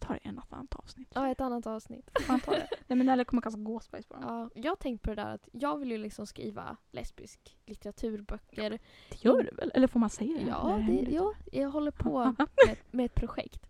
Vi 0.00 0.06
tar 0.06 0.14
det 0.14 0.20
i 0.24 0.28
ett 0.28 0.52
annat 0.52 0.74
avsnitt. 0.74 1.08
Ja, 1.14 1.28
ett 1.28 1.40
annat 1.40 1.66
avsnitt. 1.66 2.10
Man 2.28 2.40
tar 2.40 2.52
det. 2.52 2.68
Nej 2.86 2.96
men 2.98 3.08
eller 3.08 3.24
kommer 3.24 3.42
kasta 3.42 3.60
gåsbajs 3.60 4.06
på 4.06 4.14
dem. 4.14 4.22
Ja, 4.26 4.50
jag 4.62 4.70
har 4.70 4.76
tänkt 4.76 5.02
på 5.02 5.10
det 5.10 5.16
där 5.22 5.34
att 5.34 5.48
jag 5.52 5.76
vill 5.78 5.90
ju 5.90 5.98
liksom 5.98 6.26
skriva 6.26 6.76
lesbisk 6.90 7.56
litteraturböcker. 7.66 8.70
Det 9.10 9.24
gör 9.24 9.42
du 9.42 9.50
väl? 9.56 9.70
Eller 9.74 9.86
får 9.86 10.00
man 10.00 10.10
säga 10.10 10.38
det? 10.38 10.48
Ja, 10.50 10.80
det, 10.88 11.10
ja 11.10 11.32
jag 11.52 11.70
håller 11.70 11.90
på 11.90 12.18
med, 12.66 12.76
med 12.90 13.06
ett 13.06 13.14
projekt. 13.14 13.66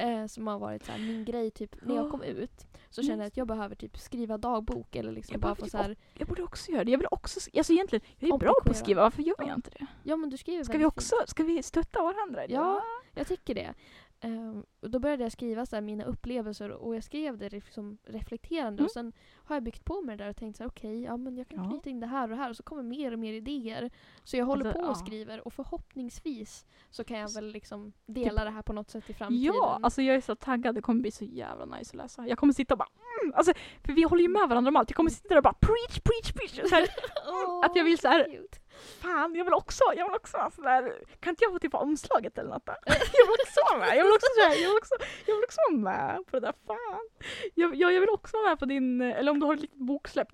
Eh, 0.00 0.26
som 0.26 0.46
har 0.46 0.58
varit 0.58 0.84
så 0.84 0.92
här, 0.92 0.98
min 0.98 1.24
grej 1.24 1.50
typ 1.50 1.76
när 1.82 1.94
jag 1.94 2.10
kom 2.10 2.22
ut. 2.22 2.66
Så 2.90 3.02
känner 3.02 3.18
jag 3.18 3.26
att 3.26 3.36
jag 3.36 3.46
behöver 3.46 3.74
typ 3.74 3.98
skriva 3.98 4.38
dagbok 4.38 4.96
eller 4.96 5.12
liksom 5.12 5.32
Jag 5.32 5.40
bara 5.40 5.54
få 5.54 5.62
typ 5.62 5.70
så 5.70 5.78
här, 5.78 5.96
Jag 6.14 6.28
borde 6.28 6.42
också 6.42 6.72
göra 6.72 6.84
det. 6.84 6.90
Jag 6.90 6.98
vill 6.98 7.08
också, 7.10 7.40
alltså 7.56 7.72
egentligen, 7.72 8.04
jag 8.18 8.34
är 8.34 8.38
bra 8.38 8.54
på 8.64 8.70
att 8.70 8.76
skriva. 8.76 9.02
Varför 9.02 9.22
gör 9.22 9.34
jag 9.38 9.48
Ja. 9.48 9.54
inte 9.54 9.70
det? 9.70 9.86
ja 10.02 10.16
men 10.16 10.30
du 10.30 10.36
skriver 10.36 10.64
Ska 10.64 10.78
vi 10.78 10.84
också, 10.84 11.14
ska 11.26 11.42
vi 11.44 11.62
stötta 11.62 12.02
varandra? 12.02 12.46
Ja. 12.48 12.82
Jag 13.14 13.26
tycker 13.26 13.54
det. 13.54 13.74
Och 14.82 14.90
då 14.90 14.98
började 14.98 15.22
jag 15.22 15.32
skriva 15.32 15.66
så 15.66 15.76
här, 15.76 15.80
mina 15.80 16.04
upplevelser 16.04 16.70
och 16.70 16.96
jag 16.96 17.04
skrev 17.04 17.38
det 17.38 17.48
liksom 17.52 17.98
reflekterande 18.04 18.80
Mm. 18.80 18.84
och 18.84 18.90
sen 18.90 19.12
har 19.34 19.56
jag 19.56 19.62
byggt 19.62 19.84
på 19.84 20.00
med 20.00 20.18
det 20.18 20.24
där 20.24 20.30
och 20.30 20.36
tänkt 20.36 20.56
så 20.56 20.62
här, 20.62 20.68
okej, 20.70 21.02
ja 21.02 21.16
men 21.16 21.36
jag 21.36 21.48
kan 21.48 21.64
Ja. 21.64 21.70
knyta 21.70 21.90
in 21.90 22.00
det 22.00 22.06
här 22.06 22.22
och 22.22 22.28
det 22.28 22.34
här 22.36 22.50
och 22.50 22.56
så 22.56 22.62
kommer 22.62 22.82
mer 22.82 23.12
och 23.12 23.18
mer 23.18 23.32
idéer. 23.32 23.90
Så 24.24 24.36
jag 24.36 24.46
håller 24.46 24.64
Alltså, 24.64 24.80
på 24.80 24.86
och 24.86 24.90
ja. 24.90 24.94
skriver 24.94 25.46
och 25.46 25.52
förhoppningsvis 25.52 26.66
så 26.90 27.04
kan 27.04 27.18
jag 27.18 27.34
väl 27.34 27.46
liksom 27.52 27.92
dela 28.06 28.44
det 28.44 28.50
här 28.50 28.62
på 28.62 28.72
något 28.72 28.90
sätt 28.90 29.10
i 29.10 29.14
framtiden. 29.14 29.42
Ja, 29.44 29.78
alltså 29.82 30.02
jag 30.02 30.16
är 30.16 30.20
så 30.20 30.34
taggad. 30.36 30.74
Det 30.74 30.82
kommer 30.82 31.00
bli 31.00 31.10
så 31.10 31.24
jävla 31.24 31.64
nice 31.64 31.90
att 31.90 31.94
läsa. 31.94 32.26
Jag 32.28 32.38
kommer 32.38 32.52
sitta 32.52 32.74
och 32.74 32.78
bara 32.78 32.88
mm, 33.22 33.34
alltså, 33.36 33.52
för 33.84 33.92
vi 33.92 34.02
håller 34.02 34.22
ju 34.22 34.28
med 34.28 34.48
varandra 34.48 34.68
om 34.68 34.76
allt. 34.76 34.90
Jag 34.90 34.96
kommer 34.96 35.10
sitta 35.10 35.28
där 35.28 35.36
och 35.36 35.42
bara 35.42 35.54
preach, 35.60 36.00
preach, 36.00 36.32
preach. 36.32 36.68
Så 36.70 36.74
här, 36.74 36.88
Åh, 37.28 37.64
att 37.66 37.76
jag 37.76 37.84
vill 37.84 37.98
så 37.98 38.08
här-. 38.08 38.42
Fan 38.78 39.34
jag 39.34 39.44
vill 39.44 39.54
också, 39.54 39.84
jag 39.96 40.04
vill 40.08 40.16
också 40.16 40.36
vara 40.36 40.50
sådär, 40.50 40.94
kan 41.20 41.30
inte 41.30 41.44
jag 41.44 41.52
få 41.52 41.58
typ 41.58 41.72
ha 41.72 41.80
omslaget 41.80 42.38
eller 42.38 42.50
något 42.50 42.66
då? 42.66 42.72
Jag 42.86 43.26
vill 43.26 43.40
också 43.46 43.60
vara 43.70 43.78
med, 43.78 43.96
jag 43.96 44.04
vill 44.04 44.12
också, 44.12 44.26
sådär, 44.36 44.62
jag 44.62 44.68
vill 44.68 44.78
också, 44.78 44.94
jag 45.26 45.34
vill 45.34 45.44
också 45.44 45.58
vara 45.70 45.78
med 45.80 46.26
på 46.26 46.40
det 46.40 46.46
där, 46.46 46.54
fan. 46.66 47.08
Jag, 47.54 47.74
jag, 47.74 47.92
jag 47.92 48.00
vill 48.00 48.10
också 48.10 48.36
vara 48.36 48.48
med 48.48 48.58
på 48.58 48.64
din, 48.64 49.00
eller 49.02 49.30
om 49.32 49.40
du 49.40 49.46
har 49.46 49.54
ett 49.54 49.60
litet 49.60 49.78
boksläpp, 49.78 50.28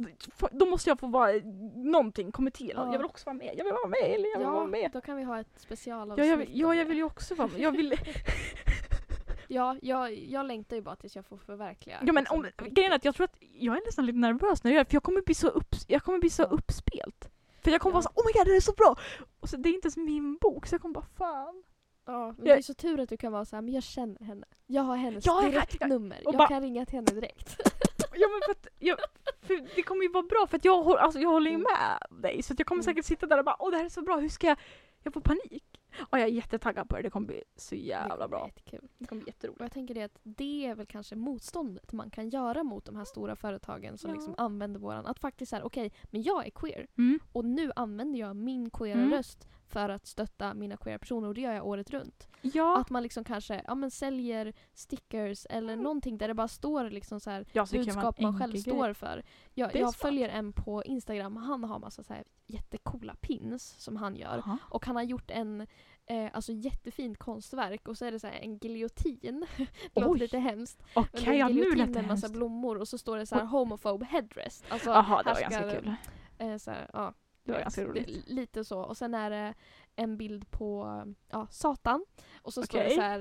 då 0.52 0.66
måste 0.66 0.90
jag 0.90 1.00
få 1.00 1.06
vara 1.06 1.32
någonting, 1.74 2.32
kommitté 2.32 2.64
eller 2.64 2.74
något. 2.74 2.86
Ja. 2.86 2.92
Jag 2.92 2.98
vill 2.98 3.06
också 3.06 3.26
vara 3.26 3.34
med, 3.36 3.54
jag 3.56 3.64
vill 3.64 3.72
vara 3.74 3.88
med 3.88 4.02
eller 4.14 4.28
jag 4.30 4.38
vill 4.38 4.46
vara 4.48 4.60
Ja, 4.60 4.66
med. 4.66 4.90
då 4.92 5.00
kan 5.00 5.16
vi 5.16 5.22
ha 5.22 5.40
ett 5.40 5.46
Ja 5.54 5.60
specialavsnitt. 5.60 6.26
jag, 6.28 6.36
vill- 6.36 6.60
ja, 6.60 6.74
jag 6.74 6.84
vill 6.84 6.96
ju 6.96 7.04
också 7.04 7.34
vara 7.34 7.48
med. 7.48 7.60
Jag 7.60 7.70
vill, 7.70 7.94
Ja, 9.48 9.76
jag, 9.82 10.14
jag 10.14 10.46
längtar 10.46 10.76
ju 10.76 10.82
bara 10.82 10.96
tills 10.96 11.16
jag 11.16 11.26
får 11.26 11.36
förverkliga. 11.38 11.96
ja 12.06 12.12
men 12.12 12.22
liksom, 12.22 12.38
om, 12.38 12.46
grejen 12.70 12.92
är 12.92 12.96
att 12.96 13.04
jag 13.04 13.14
tror 13.14 13.24
att 13.24 13.36
jag 13.58 13.76
är 13.76 13.80
nästan 13.86 14.06
lite 14.06 14.18
nervös 14.18 14.64
när 14.64 14.70
jag 14.70 14.76
gör 14.76 14.84
det, 14.84 14.90
för 14.90 14.96
jag 14.96 15.02
kommer 15.02 15.20
bli 15.22 15.34
så, 15.34 15.48
upp, 15.48 15.74
jag 15.88 16.02
kommer 16.02 16.18
bli 16.18 16.30
så 16.30 16.42
Ja. 16.42 16.46
uppspelt. 16.46 17.28
För 17.64 17.70
jag 17.70 17.80
kommer 17.80 17.92
Ja. 17.92 17.94
vara 17.94 18.02
så 18.02 18.10
oh 18.20 18.26
my 18.26 18.32
god 18.32 18.46
det 18.46 18.56
är 18.56 18.60
så 18.60 18.72
bra! 18.72 18.96
Och 19.40 19.48
så 19.48 19.56
det 19.56 19.68
är 19.68 19.74
inte 19.74 19.86
ens 19.86 19.96
min 19.96 20.36
bok 20.40 20.66
så 20.66 20.74
jag 20.74 20.82
kommer 20.82 20.94
bara 20.94 21.04
fan. 21.18 21.62
Ja, 22.06 22.34
men 22.36 22.44
det 22.44 22.52
är 22.52 22.62
så 22.62 22.74
tur 22.74 23.00
att 23.00 23.08
du 23.08 23.16
kan 23.16 23.32
vara 23.32 23.44
så 23.44 23.56
här, 23.56 23.62
men 23.62 23.74
jag 23.74 23.82
känner 23.82 24.24
henne. 24.24 24.46
Jag 24.66 24.82
har 24.82 24.96
hennes 24.96 25.26
Ja, 25.26 25.42
jag- 25.42 25.52
direktnummer. 25.52 26.20
Jag 26.24 26.34
bara- 26.36 26.48
kan 26.48 26.62
ringa 26.62 26.86
till 26.86 26.94
henne 26.94 27.12
direkt. 27.20 27.56
Ja 28.16 28.28
men 28.28 28.40
för 28.46 28.50
att, 28.52 28.66
jag, 28.78 28.98
för 29.42 29.68
det 29.76 29.82
kommer 29.82 30.02
ju 30.02 30.08
vara 30.08 30.22
bra 30.22 30.46
för 30.50 30.56
att 30.56 30.64
jag, 30.64 30.88
alltså, 30.98 31.20
jag 31.20 31.28
håller 31.28 31.50
ju 31.50 31.54
Mm. 31.54 31.66
med 31.72 32.20
dig 32.22 32.42
så 32.42 32.54
jag 32.58 32.66
kommer 32.66 32.82
Mm. 32.82 32.94
säkert 32.94 33.04
sitta 33.04 33.26
där 33.26 33.38
och 33.38 33.44
bara 33.44 33.56
åh 33.58 33.70
det 33.70 33.76
här 33.76 33.84
är 33.84 33.88
så 33.88 34.02
bra, 34.02 34.16
hur 34.16 34.28
ska 34.28 34.46
jag, 34.46 34.58
jag 35.02 35.14
får 35.14 35.20
panik. 35.20 35.73
Och 36.10 36.18
jag 36.18 36.22
är 36.28 36.32
jättetaggad 36.32 36.88
på 36.88 36.96
det, 36.96 37.02
det 37.02 37.10
kommer 37.10 37.26
bli 37.26 37.42
så 37.56 37.74
Det 37.74 37.80
jävla 37.80 38.28
bra. 38.28 38.46
Jättekul. 38.46 38.88
Det 38.98 39.06
kommer 39.06 39.22
bli 39.22 39.30
jätteroligt. 39.30 39.60
Och 39.60 39.64
jag 39.64 39.72
tänker 39.72 39.94
det 39.94 40.02
att 40.02 40.18
det 40.22 40.66
är 40.66 40.74
väl 40.74 40.86
kanske 40.86 41.16
motståndet 41.16 41.92
man 41.92 42.10
kan 42.10 42.28
göra 42.28 42.62
mot 42.64 42.84
de 42.84 42.96
här 42.96 43.04
stora 43.04 43.36
företagen 43.36 43.98
som 43.98 44.10
Ja. 44.10 44.14
liksom 44.16 44.34
använder 44.38 44.80
våran, 44.80 45.06
att 45.06 45.18
faktiskt 45.18 45.50
säga 45.50 45.64
okej, 45.64 45.92
men 46.04 46.22
jag 46.22 46.46
är 46.46 46.50
queer 46.50 46.86
Mm. 46.98 47.18
och 47.32 47.44
nu 47.44 47.72
använder 47.76 48.18
jag 48.20 48.36
min 48.36 48.70
queera 48.70 48.98
Mm. 48.98 49.10
röst 49.10 49.48
för 49.74 49.88
att 49.88 50.06
stötta 50.06 50.54
mina 50.54 50.76
queera 50.76 50.98
personer 50.98 51.28
och 51.28 51.34
det 51.34 51.40
gör 51.40 51.52
jag 51.52 51.66
året 51.66 51.90
runt. 51.90 52.28
Ja, 52.42 52.78
Att 52.80 52.90
man 52.90 53.02
liksom 53.02 53.24
kanske 53.24 53.62
ja, 53.66 53.74
men 53.74 53.90
säljer 53.90 54.52
stickers 54.74 55.46
eller 55.50 55.72
Mm. 55.72 55.82
någonting 55.82 56.18
där 56.18 56.28
det 56.28 56.34
bara 56.34 56.48
står 56.48 56.90
liksom 56.90 57.20
så 57.20 57.30
här 57.30 57.44
kan 57.44 57.66
vara 57.66 57.84
budskap 57.84 58.18
en 58.18 58.24
man 58.24 58.38
själv 58.38 58.50
enkel 58.54 58.60
står 58.72 58.84
grej. 58.84 58.94
för. 58.94 59.22
Jag, 59.54 59.76
jag 59.76 59.94
följer 59.94 60.28
en 60.28 60.52
på 60.52 60.84
Instagram, 60.84 61.36
han 61.36 61.64
har 61.64 61.78
massa 61.78 62.02
så 62.02 62.12
här 62.14 62.24
jättecoola 62.46 63.14
pins 63.20 63.74
som 63.78 63.96
han 63.96 64.16
gör. 64.16 64.36
Jaha. 64.46 64.58
Och 64.62 64.86
han 64.86 64.96
har 64.96 65.02
gjort 65.02 65.30
en 65.30 65.66
eh, 66.06 66.30
alltså 66.32 66.52
jättefint 66.52 67.18
konstverk 67.18 67.88
och 67.88 67.98
så 67.98 68.04
är 68.04 68.12
det 68.12 68.20
så 68.20 68.26
en 68.26 68.56
giljotin. 68.58 69.46
det 69.94 70.00
låter 70.00 70.18
lite 70.18 70.38
hemskt. 70.38 70.82
Okej, 70.94 71.28
en 71.28 71.38
ja 71.38 71.48
nu 71.48 71.74
lät 71.74 71.92
det 71.94 71.98
en 72.00 72.06
massa 72.06 72.28
blommor 72.28 72.78
och 72.78 72.88
så 72.88 72.98
står 72.98 73.16
det 73.18 73.26
så 73.26 73.34
här 73.34 73.44
homophobe 73.44 74.04
headrest. 74.06 74.64
Alltså 74.68 74.90
Jaha, 74.90 75.22
det 75.22 75.32
var 75.32 75.40
ganska 75.40 75.70
kul. 75.70 75.94
eh, 76.38 76.56
så 76.56 76.70
här, 76.70 76.90
ja, 76.92 77.14
Det 77.44 77.52
var 77.52 77.58
vet, 77.58 77.64
ganska 77.64 77.84
roligt. 77.84 78.08
li- 78.08 78.22
Lite 78.26 78.64
så. 78.64 78.80
Och 78.80 78.96
sen 78.96 79.14
är 79.14 79.30
det 79.30 79.54
en 79.96 80.16
bild 80.16 80.50
på 80.50 81.02
ja, 81.30 81.46
Satan. 81.50 82.04
Och 82.42 82.52
så 82.52 82.62
står 82.62 82.78
det 82.78 82.90
så 82.90 83.00
här 83.00 83.20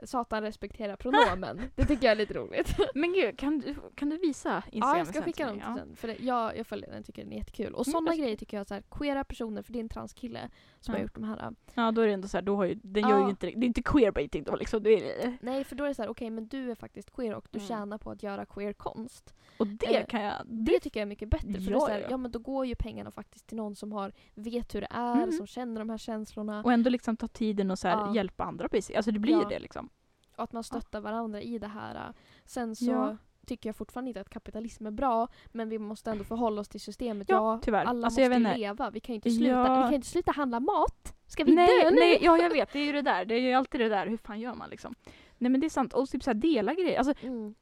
eh, 0.00 0.04
Satan 0.06 0.42
respekterar 0.42 0.96
pronomen. 0.96 1.60
det 1.74 1.84
tycker 1.84 2.04
jag 2.06 2.12
är 2.12 2.16
lite 2.16 2.34
roligt. 2.34 2.76
Men 2.94 3.12
gud, 3.12 3.38
kan 3.38 3.58
du, 3.58 3.74
kan 3.94 4.08
du 4.10 4.18
visa 4.18 4.62
Instagram 4.70 4.90
ja, 4.90 4.98
jag 4.98 5.06
ska 5.06 5.22
skicka 5.22 5.46
dem 5.46 5.56
mig? 5.56 5.64
till 5.66 5.74
den. 5.86 5.96
För 5.96 6.08
det, 6.08 6.16
jag, 6.20 6.56
jag 6.58 6.66
följer 6.66 6.90
den, 6.90 7.02
tycker 7.02 7.22
den 7.24 7.32
är 7.32 7.36
jättekul. 7.36 7.74
Och 7.74 7.86
Mm, 7.86 7.92
sådana 7.92 8.12
ska- 8.12 8.22
grejer 8.22 8.36
tycker 8.36 8.56
jag, 8.56 8.66
så 8.66 8.74
här, 8.74 8.82
queera 8.90 9.24
personer, 9.24 9.62
för 9.62 9.72
det 9.72 9.78
är 9.78 9.80
en 9.80 9.88
transkille 9.88 10.50
som 10.80 10.92
Ja. 10.94 10.98
har 10.98 11.02
gjort 11.02 11.14
de 11.14 11.24
här. 11.24 11.54
Ja, 11.74 11.90
då 11.92 12.00
är 12.00 12.06
det 12.06 12.12
ändå 12.12 12.28
så 12.28 12.36
här, 12.36 12.42
då 12.42 12.56
har 12.56 12.64
ju, 12.64 12.74
den 12.74 13.02
Ja. 13.02 13.10
gör 13.10 13.24
ju 13.24 13.30
inte, 13.30 13.46
det 13.46 13.52
är 13.52 13.64
inte 13.64 13.82
queerbaiting 13.82 14.44
då 14.44 14.56
liksom. 14.56 14.82
Det 14.82 14.90
är, 15.24 15.36
Nej, 15.42 15.64
för 15.64 15.76
då 15.76 15.84
är 15.84 15.88
det 15.88 15.94
så 15.94 16.02
här, 16.02 16.08
okej 16.08 16.30
men 16.30 16.48
du 16.48 16.70
är 16.70 16.74
faktiskt 16.74 17.10
queer 17.10 17.34
och 17.34 17.46
du 17.50 17.58
Mm. 17.58 17.68
tjänar 17.68 17.98
på 17.98 18.10
att 18.10 18.22
göra 18.22 18.46
queer 18.46 18.72
konst. 18.72 19.34
och 19.58 19.66
det 19.66 19.96
Eh, 19.96 20.06
kan 20.06 20.22
jag, 20.22 20.34
Det 20.44 20.80
tycker 20.80 21.00
jag 21.00 21.02
är 21.02 21.08
mycket 21.08 21.28
bättre. 21.28 21.52
För 21.52 21.58
det 21.60 21.68
är 21.68 21.70
Ja, 21.72 21.80
så 21.80 21.86
här, 21.86 22.00
ja. 22.00 22.06
ja 22.10 22.16
men 22.16 22.30
då 22.30 22.38
går 22.38 22.66
ju 22.66 22.74
pengarna 22.74 23.10
faktiskt 23.10 23.46
till 23.46 23.56
någon 23.56 23.74
som 23.76 23.92
har, 23.92 24.12
vet 24.34 24.74
hur 24.74 24.80
det 24.80 24.88
är, 24.90 25.14
Mm. 25.16 25.32
som 25.32 25.46
känner 25.46 25.80
de 25.80 25.90
här 25.90 25.98
känslorna. 26.04 26.62
och 26.62 26.72
ändå 26.72 26.90
liksom 26.90 27.16
ta 27.16 27.28
tiden 27.28 27.70
och 27.70 27.78
så 27.78 27.86
Ja. 27.88 28.14
hjälpa 28.14 28.44
andra 28.44 28.68
precis. 28.68 28.96
Alltså 28.96 29.10
det 29.12 29.18
blir 29.18 29.32
Ja. 29.42 29.48
det 29.48 29.58
liksom. 29.58 29.88
Och 30.36 30.44
att 30.44 30.52
man 30.52 30.64
stöttar 30.64 31.00
varandra 31.00 31.40
i 31.42 31.58
det 31.58 31.66
här. 31.68 32.12
Sen 32.44 32.76
så 32.76 33.16
tycker 33.46 33.68
jag 33.68 33.76
fortfarande 33.76 34.08
inte 34.10 34.20
att 34.20 34.28
kapitalism 34.28 34.86
är 34.86 34.90
bra, 34.90 35.28
men 35.52 35.68
vi 35.68 35.78
måste 35.78 36.10
ändå 36.10 36.24
förhålla 36.24 36.60
oss 36.60 36.68
till 36.68 36.80
systemet. 36.80 37.28
Ja, 37.28 37.36
Ja, 37.36 37.60
tyvärr. 37.62 37.84
alla 37.84 38.06
Alltså, 38.06 38.20
måste 38.20 38.38
ju 38.50 38.54
leva. 38.56 38.90
Vi 38.90 39.00
kan 39.00 39.12
ju 39.12 39.14
inte 39.14 39.30
sluta, 39.30 39.50
Ja. 39.50 39.62
vi 39.62 39.80
kan 39.82 39.90
ju 39.90 39.94
inte 39.96 40.08
sluta 40.08 40.32
handla 40.32 40.60
mat. 40.60 41.14
Ska 41.26 41.44
vi 41.44 41.54
Nej, 41.54 41.82
dö 41.84 41.90
nu? 41.90 41.96
nej, 41.96 42.18
ja 42.22 42.38
jag 42.38 42.50
vet, 42.52 42.72
det 42.72 42.78
är 42.78 42.84
ju 42.84 42.92
det 42.92 43.02
där. 43.02 43.24
Det 43.24 43.34
är 43.34 43.40
ju 43.40 43.52
alltid 43.52 43.80
det 43.80 43.88
där, 43.88 44.06
hur 44.06 44.16
fan 44.16 44.40
gör 44.40 44.54
man 44.54 44.70
liksom? 44.70 44.94
Nej 45.38 45.50
men 45.50 45.60
det 45.60 45.66
är 45.66 45.70
sant, 45.70 45.92
och 45.92 46.08
typ 46.08 46.22
så 46.22 46.30
här, 46.30 46.34
dela 46.34 46.74
grejer. 46.74 46.98
Alltså 46.98 47.14
Mm. 47.26 47.54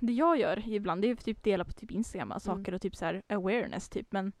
det 0.00 0.12
jag 0.12 0.36
gör 0.38 0.68
ibland 0.68 1.02
det 1.02 1.10
är 1.10 1.14
typ 1.14 1.42
dela 1.42 1.64
på 1.64 1.72
typ 1.72 1.90
Instagram 1.90 2.30
Mm. 2.30 2.40
saker 2.40 2.74
och 2.74 2.80
typ 2.82 2.96
så 2.96 3.04
här 3.04 3.22
awareness 3.28 3.88
typ 3.88 4.12
men 4.12 4.32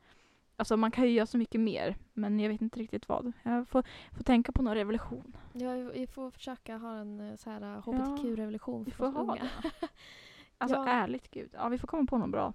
Alltså 0.56 0.76
man 0.76 0.90
kan 0.90 1.04
ju 1.04 1.10
göra 1.10 1.26
så 1.26 1.38
mycket 1.38 1.60
mer 1.60 1.96
men 2.12 2.40
jag 2.40 2.48
vet 2.48 2.60
inte 2.62 2.78
riktigt 2.78 3.08
vad. 3.08 3.32
Jag 3.42 3.68
får, 3.68 3.84
får 4.12 4.24
tänka 4.24 4.52
på 4.52 4.62
någon 4.62 4.74
revolution. 4.74 5.36
Ja, 5.52 5.72
vi 5.74 6.06
får 6.06 6.30
försöka 6.30 6.76
ha 6.76 6.96
en 6.96 7.20
eh, 7.30 7.36
så 7.36 7.50
här 7.50 7.60
hbtq-revolution 7.80 8.84
Vi 8.84 8.90
för 8.90 9.04
oss 9.08 9.14
unga. 9.16 9.48
Alltså 10.58 10.76
Ja. 10.76 10.88
ärligt 10.88 11.30
gud. 11.30 11.50
Ja 11.52 11.68
vi 11.68 11.78
får 11.78 11.88
komma 11.88 12.06
på 12.06 12.18
något 12.18 12.30
bra. 12.30 12.52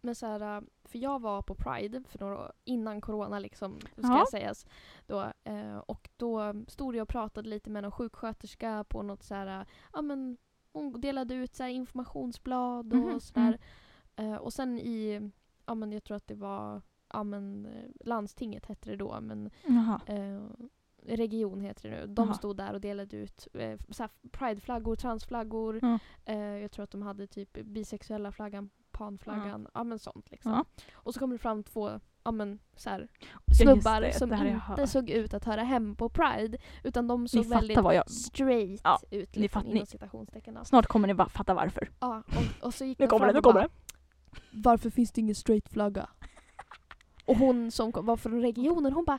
Men 0.00 0.14
så 0.14 0.26
här, 0.26 0.56
äh, 0.56 0.62
för 0.84 0.98
jag 0.98 1.20
var 1.20 1.42
på 1.42 1.54
Pride 1.54 2.02
för 2.08 2.18
några 2.18 2.52
innan 2.64 3.00
corona 3.00 3.38
liksom, 3.38 3.80
ska 3.80 4.00
Ja. 4.02 4.18
jag 4.18 4.28
sägas. 4.28 4.66
Då, 5.06 5.32
eh, 5.44 5.76
och 5.78 6.08
då 6.16 6.54
stod 6.68 6.96
jag 6.96 7.02
och 7.02 7.08
pratade 7.08 7.48
lite 7.48 7.70
med 7.70 7.82
någon 7.82 7.92
sjuksköterska 7.92 8.84
på 8.88 9.02
något 9.02 9.22
så 9.22 9.34
här, 9.34 9.66
ja 9.92 10.02
men 10.02 10.36
hon 10.72 11.00
delade 11.00 11.34
ut 11.34 11.54
så 11.54 11.66
informationsblad 11.66 12.92
och 12.92 12.98
Mhm, 12.98 13.20
sådär. 13.20 13.58
Eh, 14.16 14.34
och 14.34 14.52
sen 14.52 14.78
i, 14.78 15.30
ja 15.66 15.74
men 15.74 15.92
jag 15.92 16.04
tror 16.04 16.16
att 16.16 16.26
det 16.28 16.34
var, 16.34 16.82
ja 17.12 17.22
men 17.22 17.68
landstinget 18.04 18.66
hette 18.66 18.90
det 18.90 18.96
då, 18.96 19.20
men 19.20 19.50
eh, 20.06 20.40
region 21.06 21.60
heter 21.60 21.90
det 21.90 21.96
nu. 22.00 22.06
De 22.14 22.26
Jaha. 22.26 22.34
stod 22.34 22.56
där 22.56 22.74
och 22.74 22.80
delade 22.80 23.16
ut 23.16 23.48
eh, 23.54 23.78
prideflaggor, 24.32 24.96
transflaggor. 24.96 25.78
Ja. 25.82 25.98
Eh, 26.24 26.38
jag 26.38 26.70
tror 26.70 26.84
att 26.84 26.90
de 26.90 27.02
hade 27.02 27.26
typ 27.26 27.52
bisexuella 27.64 28.32
flaggan, 28.32 28.70
panflaggan, 28.90 29.68
ja 29.74 29.84
men 29.84 29.98
sånt 29.98 30.30
liksom. 30.30 30.52
Ja. 30.52 30.64
Och 30.92 31.14
så 31.14 31.20
kom 31.20 31.30
det 31.30 31.38
fram 31.38 31.62
två 31.62 32.00
ja, 32.24 32.30
men, 32.30 32.58
så 32.76 32.90
här, 32.90 33.08
snubbar 33.62 34.00
det, 34.00 34.12
som 34.12 34.28
det 34.30 34.60
inte 34.70 34.86
såg 34.86 35.10
ut 35.10 35.34
att 35.34 35.44
höra 35.44 35.62
hem 35.62 35.96
på 35.96 36.08
Pride. 36.08 36.58
Utan 36.84 37.06
de 37.08 37.28
såg 37.28 37.44
fattar 37.44 37.56
väldigt 37.56 37.76
jag... 37.76 38.10
straight 38.10 38.80
Ja, 38.84 38.98
ut 39.10 39.34
ni 39.36 39.42
liksom, 39.42 39.60
fatt- 39.62 39.68
inom 39.70 39.78
ni- 39.80 39.86
citationstecken. 39.86 40.54
då. 40.54 40.64
Snart 40.64 40.86
kommer 40.86 41.06
ni 41.08 41.14
va- 41.14 41.28
fatta 41.28 41.54
varför. 41.54 41.90
Ja, 42.00 42.22
och, 42.26 42.66
och 42.66 42.74
så 42.74 42.84
gick 42.84 42.98
Nu 42.98 43.06
de 43.06 43.10
kommer 43.10 43.26
det, 43.26 43.32
nu 43.32 43.40
kommer 43.40 43.60
bara, 43.60 43.68
det. 43.68 43.70
Varför 44.52 44.90
finns 44.90 45.12
det 45.12 45.20
ingen 45.20 45.34
straight 45.34 45.68
flagga? 45.68 46.08
Och 47.30 47.36
hon 47.36 47.70
som 47.70 47.92
kom, 47.92 48.06
var 48.06 48.16
från 48.16 48.42
regionen 48.42 48.92
hon 48.92 49.04
bara 49.04 49.18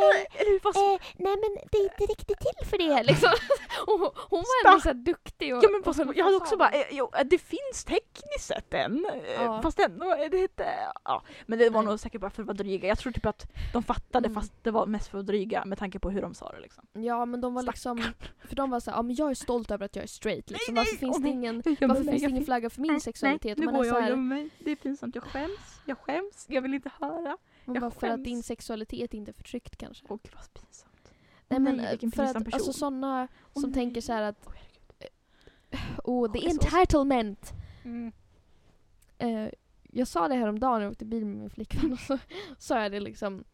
eh, 0.00 0.40
Eh, 0.80 0.98
nej 1.16 1.36
men 1.42 1.56
det 1.72 1.78
är 1.78 1.82
inte 1.84 2.04
riktigt 2.12 2.38
till 2.38 2.66
för 2.68 2.78
det 2.78 3.02
liksom. 3.02 3.30
och 3.86 3.98
hon- 3.98 4.10
hon 4.30 4.38
var 4.64 4.70
ändå 4.70 4.80
så 4.80 4.88
här 4.88 4.94
duktig. 4.94 5.56
Och, 5.56 5.64
Ja 5.64 5.68
men 5.72 5.82
och 5.82 5.96
så- 5.96 6.04
höll 6.04 6.16
jag 6.16 6.24
hade 6.24 6.36
också 6.36 6.56
bara, 6.56 6.70
eh, 6.70 6.86
jo, 6.90 7.10
eh, 7.18 7.24
det 7.24 7.38
finns 7.38 7.84
tekniskt 7.84 8.44
sett 8.46 8.74
en. 8.74 9.06
eh, 9.06 9.32
Ja. 9.42 9.62
Fast 9.62 9.78
ändå 9.78 10.10
är 10.10 10.28
det 10.30 10.38
inte, 10.38 10.66
ja. 11.04 11.22
Men 11.46 11.58
det 11.58 11.70
var 11.70 11.82
Nej. 11.82 11.90
nog 11.90 12.00
säkert 12.00 12.20
bara 12.20 12.30
för 12.30 12.42
att 12.42 12.46
vara 12.46 12.56
dryga. 12.56 12.88
Jag 12.88 12.98
tror 12.98 13.12
typ 13.12 13.26
att 13.26 13.46
de 13.72 13.82
fattade 13.82 14.26
Mm. 14.28 14.34
fast 14.40 14.52
det 14.64 14.70
var 14.70 14.86
mest 14.86 15.08
för 15.10 15.18
att 15.18 15.26
dryga 15.26 15.64
med 15.64 15.78
tanke 15.78 15.98
på 15.98 16.10
hur 16.10 16.22
de 16.22 16.34
sa 16.34 16.52
det 16.52 16.60
liksom. 16.60 16.84
Ja 16.92 17.24
men 17.24 17.40
de 17.40 17.54
var 17.54 17.62
liksom, 17.62 18.02
för 18.48 18.56
de 18.56 18.70
var 18.70 18.80
så 18.80 18.90
här, 18.90 18.98
ja 18.98 19.02
men 19.02 19.16
jag 19.16 19.30
är 19.30 19.34
stolt 19.34 19.70
över 19.70 19.84
att 19.84 19.96
jag 19.96 20.02
är 20.02 20.06
straight 20.08 20.50
liksom. 20.50 20.74
nej, 20.74 20.80
Varför 20.84 20.96
finns 20.96 21.16
det 21.16 21.22
nej. 21.22 21.32
ingen, 21.32 21.56
varför 21.80 22.04
finns 22.04 22.22
ingen 22.22 22.44
flagga 22.44 22.70
för 22.70 22.80
min 22.80 23.00
sexualitet? 23.00 23.58
Nej, 23.58 23.66
Och 23.66 23.72
nu 23.72 23.78
går 23.78 23.86
jag 23.86 23.96
och 23.96 24.08
gömmer 24.08 24.34
mig. 24.36 24.48
Det 24.58 24.70
är 24.70 24.76
pinsamt, 24.76 25.14
jag 25.14 25.24
skäms. 25.24 25.80
Jag 25.86 25.98
skäms, 25.98 26.46
jag 26.48 26.62
vill 26.62 26.74
inte 26.74 26.90
höra. 27.00 27.36
Man 27.72 27.82
jag 27.82 27.92
bara, 27.92 28.00
för 28.00 28.06
att 28.08 28.24
din 28.24 28.42
sexualitet 28.42 29.14
inte 29.14 29.30
är 29.30 29.32
förtryckt 29.32 29.76
kanske. 29.76 30.06
Åh 30.08 30.18
gud 30.22 30.32
vad 30.36 30.54
pinsamt. 30.54 31.12
Nej 31.48 31.60
men 31.60 31.76
nej, 31.76 31.90
vilken 31.90 32.10
för 32.10 32.22
att 32.22 32.32
person. 32.34 32.52
alltså 32.54 32.72
sådana 32.72 33.28
Åh, 33.54 33.60
som 33.62 33.70
nej. 33.70 33.74
tänker 33.74 34.00
så 34.00 34.12
här 34.12 34.22
att 34.22 34.38
Åh, 34.46 34.52
herregud. 34.52 36.00
oh 36.04 36.32
the 36.32 36.48
entitlement. 36.50 37.52
Mm. 37.84 38.12
Eh, 39.18 39.48
jag 39.92 40.08
sa 40.08 40.28
det 40.28 40.34
här 40.34 40.48
om 40.48 40.58
dagen 40.58 40.74
när 40.78 40.80
jag 40.82 40.90
åkte 40.90 41.04
bil 41.04 41.26
med 41.26 41.36
min 41.38 41.50
flickvän 41.50 41.92
och 41.92 41.98
så 41.98 42.18
sa 42.58 42.82
jag 42.82 42.92
det 42.92 43.00
liksom. 43.00 43.44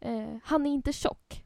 Eh, 0.00 0.36
han 0.44 0.66
är 0.66 0.70
inte 0.70 0.92
tjock. 0.92 1.44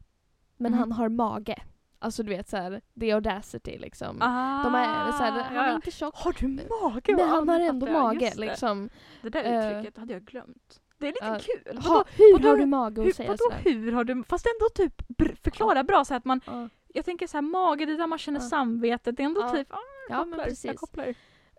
Men 0.57 0.73
Mm. 0.73 0.79
han 0.79 0.91
har 0.91 1.09
mage. 1.09 1.55
Alltså 2.01 2.23
du 2.23 2.29
vet 2.29 2.49
såhär, 2.49 2.81
the 2.99 3.11
audacity 3.11 3.77
liksom. 3.77 4.17
Ah, 4.21 4.63
De 4.63 4.75
är 4.75 5.11
så 5.11 5.17
här, 5.23 5.31
han 5.43 5.65
är 5.69 5.75
inte 5.75 5.91
tjock. 5.91 6.15
Har 6.15 6.35
du 6.39 6.47
mage? 6.47 7.15
Men 7.15 7.29
han 7.29 7.49
har 7.49 7.59
ändå 7.59 7.91
mage 7.91 8.19
det. 8.19 8.35
liksom. 8.39 8.89
Det 9.21 9.29
där 9.29 9.43
Eh, 9.43 9.69
uttrycket 9.69 9.97
hade 9.97 10.13
jag 10.13 10.21
glömt. 10.25 10.81
Det 10.99 11.07
är 11.07 11.11
lite 11.11 11.25
ja. 11.25 11.39
kul. 11.39 11.77
Ha, 11.77 11.89
Vadå, 11.93 12.03
hur 12.17 12.33
vadå- 12.33 12.49
har 12.49 12.57
du 12.57 12.65
mage 12.65 13.07
att 13.09 13.15
säga 13.15 13.27
vadå 13.29 13.37
sådär? 13.37 13.57
hur 13.63 13.91
har 13.91 14.03
du, 14.03 14.23
fast 14.23 14.45
ändå 14.45 14.69
typ 14.89 15.01
förklara 15.43 15.83
bra 15.83 16.05
så 16.05 16.13
att 16.15 16.25
man, 16.25 16.41
Ja, 16.45 16.69
jag 16.87 17.05
tänker 17.05 17.27
så 17.27 17.37
här 17.37 17.41
mage, 17.41 17.85
det 17.85 17.91
är 17.93 17.97
där 17.97 18.07
man 18.07 18.19
känner 18.19 18.39
Ja. 18.39 18.45
samvetet, 18.49 19.17
det 19.17 19.23
är 19.23 19.25
ändå 19.25 19.49
typ, 19.49 19.73
ah, 19.73 19.77
ja 20.09 20.15
jag 20.15 20.27
men 20.27 20.39
kopplar, 20.39 20.55
jag 20.67 20.75
kopplar. 20.75 21.07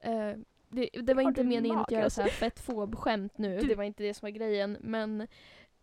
Eh, 0.03 0.36
det, 0.68 0.88
det 1.03 1.14
var 1.14 1.22
Har 1.22 1.30
inte 1.30 1.45
meningen 1.45 1.78
att 1.78 1.82
mage? 1.91 1.95
göra 1.95 2.05
Alltså- 2.05 2.16
så 2.20 2.22
här 2.22 2.30
fettfob-skämt 2.30 3.38
nu, 3.38 3.61
Du- 3.61 3.66
det 3.68 3.74
var 3.74 3.84
inte 3.84 4.03
det 4.03 4.14
som 4.14 4.26
var 4.26 4.30
grejen. 4.30 4.76
Men 4.80 5.20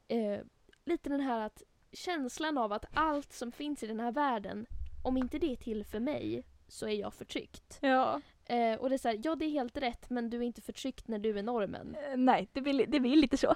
eh, 0.07 0.39
lite 0.85 1.09
den 1.09 1.19
här 1.21 1.45
att 1.45 1.63
känslan 1.91 2.57
av 2.57 2.73
att 2.73 2.85
allt 2.93 3.33
som 3.33 3.51
finns 3.51 3.83
i 3.83 3.87
den 3.87 3.99
här 3.99 4.11
världen, 4.11 4.65
om 5.03 5.17
inte 5.17 5.39
det 5.39 5.51
är 5.51 5.55
till 5.55 5.83
för 5.85 5.99
mig, 5.99 6.43
så 6.67 6.87
är 6.87 6.91
jag 6.99 7.13
förtryckt. 7.13 7.77
Ja. 7.81 8.21
Eh, 8.49 8.75
och 8.79 8.89
det 8.89 8.95
är 8.95 8.97
så 8.97 9.07
här, 9.07 9.19
ja 9.23 9.35
det 9.35 9.45
är 9.45 9.49
helt 9.49 9.77
rätt 9.77 10.09
men 10.09 10.29
du 10.29 10.37
är 10.37 10.41
inte 10.41 10.61
förtryckt 10.61 11.07
när 11.07 11.19
du 11.19 11.39
är 11.39 11.43
normen. 11.43 11.95
Eh, 11.95 12.17
nej, 12.17 12.49
det 12.53 12.61
blir, 12.61 12.87
det 12.87 12.99
blir 12.99 13.15
lite 13.15 13.37
så. 13.37 13.55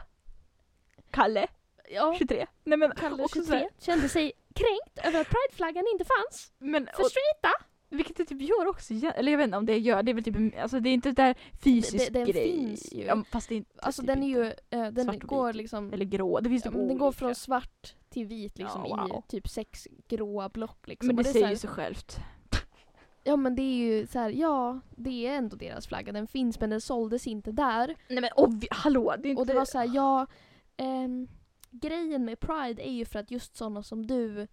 Kalle. 1.12 1.48
Ja, 1.94 2.16
23. 2.18 2.46
Nej 2.64 2.78
men 2.78 2.92
Kalle 2.92 3.24
också 3.24 3.36
23 3.40 3.46
så 3.48 3.54
här- 3.54 3.70
kände 3.80 4.10
sig 4.10 4.32
kränkt 4.56 5.08
över 5.08 5.22
att 5.22 5.28
prideflaggan 5.30 5.84
inte 5.94 6.06
fanns. 6.06 6.52
men 6.58 6.84
straighta! 6.94 7.66
vilket 7.90 8.18
det 8.18 8.26
typ 8.26 8.42
gör 8.42 8.68
också, 8.68 8.94
eller 8.94 9.32
jag 9.32 9.38
vet 9.38 9.46
inte 9.46 9.58
om 9.58 9.66
det 9.66 9.78
gör, 9.78 10.04
det 10.04 10.12
är 10.12 10.14
väl 10.14 10.24
typ, 10.24 10.60
alltså 10.60 10.80
det 10.80 10.90
är 10.90 10.94
inte 10.94 11.12
där 11.12 11.36
fysisk 11.64 12.06
Det- 12.08 12.14
den 12.14 12.26
grej. 12.26 12.52
finns 12.52 12.94
ju. 12.94 13.04
Ja, 13.04 13.24
fast 13.32 13.50
det 13.50 13.56
är 13.56 13.58
inte, 13.58 13.72
Alltså 13.82 14.02
typ 14.02 14.08
den 14.08 14.24
är 14.24 14.28
ju, 14.28 14.46
eh, 14.70 14.88
den 14.92 15.20
går 15.20 15.54
liksom 15.54 15.94
Eller 15.94 16.06
grå, 16.06 16.40
det 16.40 16.50
finns 16.50 16.66
Ja, 16.66 16.72
typ 16.72 16.78
men 16.78 16.88
den 16.88 16.98
går 16.98 17.08
olika. 17.08 17.20
från 17.20 17.36
svart 17.36 17.96
till 18.10 18.26
vit 18.26 18.58
liksom 18.58 18.86
Ja, 18.88 18.98
wow. 19.08 19.24
i 19.28 19.32
typ 19.32 19.48
sex 19.50 19.88
gråa 20.08 20.50
block 20.50 20.88
liksom. 20.88 21.08
Men 21.08 21.16
det, 21.24 21.30
är 21.30 21.34
säger 21.34 21.50
ju 21.50 21.56
sig 21.58 21.70
självt. 21.70 22.18
Ja 23.24 23.36
men 23.36 23.56
det 23.56 23.62
är 23.62 23.76
ju 23.78 24.08
så 24.08 24.20
här, 24.20 24.30
ja 24.30 24.80
det 24.96 25.28
är 25.28 25.38
ändå 25.38 25.56
deras 25.56 25.88
flagga, 25.88 26.12
den 26.12 26.28
finns 26.28 26.60
men 26.60 26.70
den 26.70 26.82
såldes 26.82 27.28
inte 27.28 27.52
där. 27.52 27.96
Nej 28.10 28.22
men 28.22 28.30
obvi- 28.38 28.68
hallå, 28.72 29.16
det 29.20 29.28
är 29.28 29.30
inte... 29.30 29.42
Och 29.42 29.48
det 29.48 29.54
var 29.54 29.66
så 29.66 29.78
här, 29.78 29.90
ja 29.96 30.28
ehm, 30.78 31.28
grejen 31.70 32.26
med 32.26 32.40
Pride 32.40 32.88
är 32.88 32.92
ju 32.92 33.06
för 33.06 33.20
att 33.20 33.32
just 33.32 33.56
sådana 33.56 33.84
som 33.84 34.08
du 34.08 34.48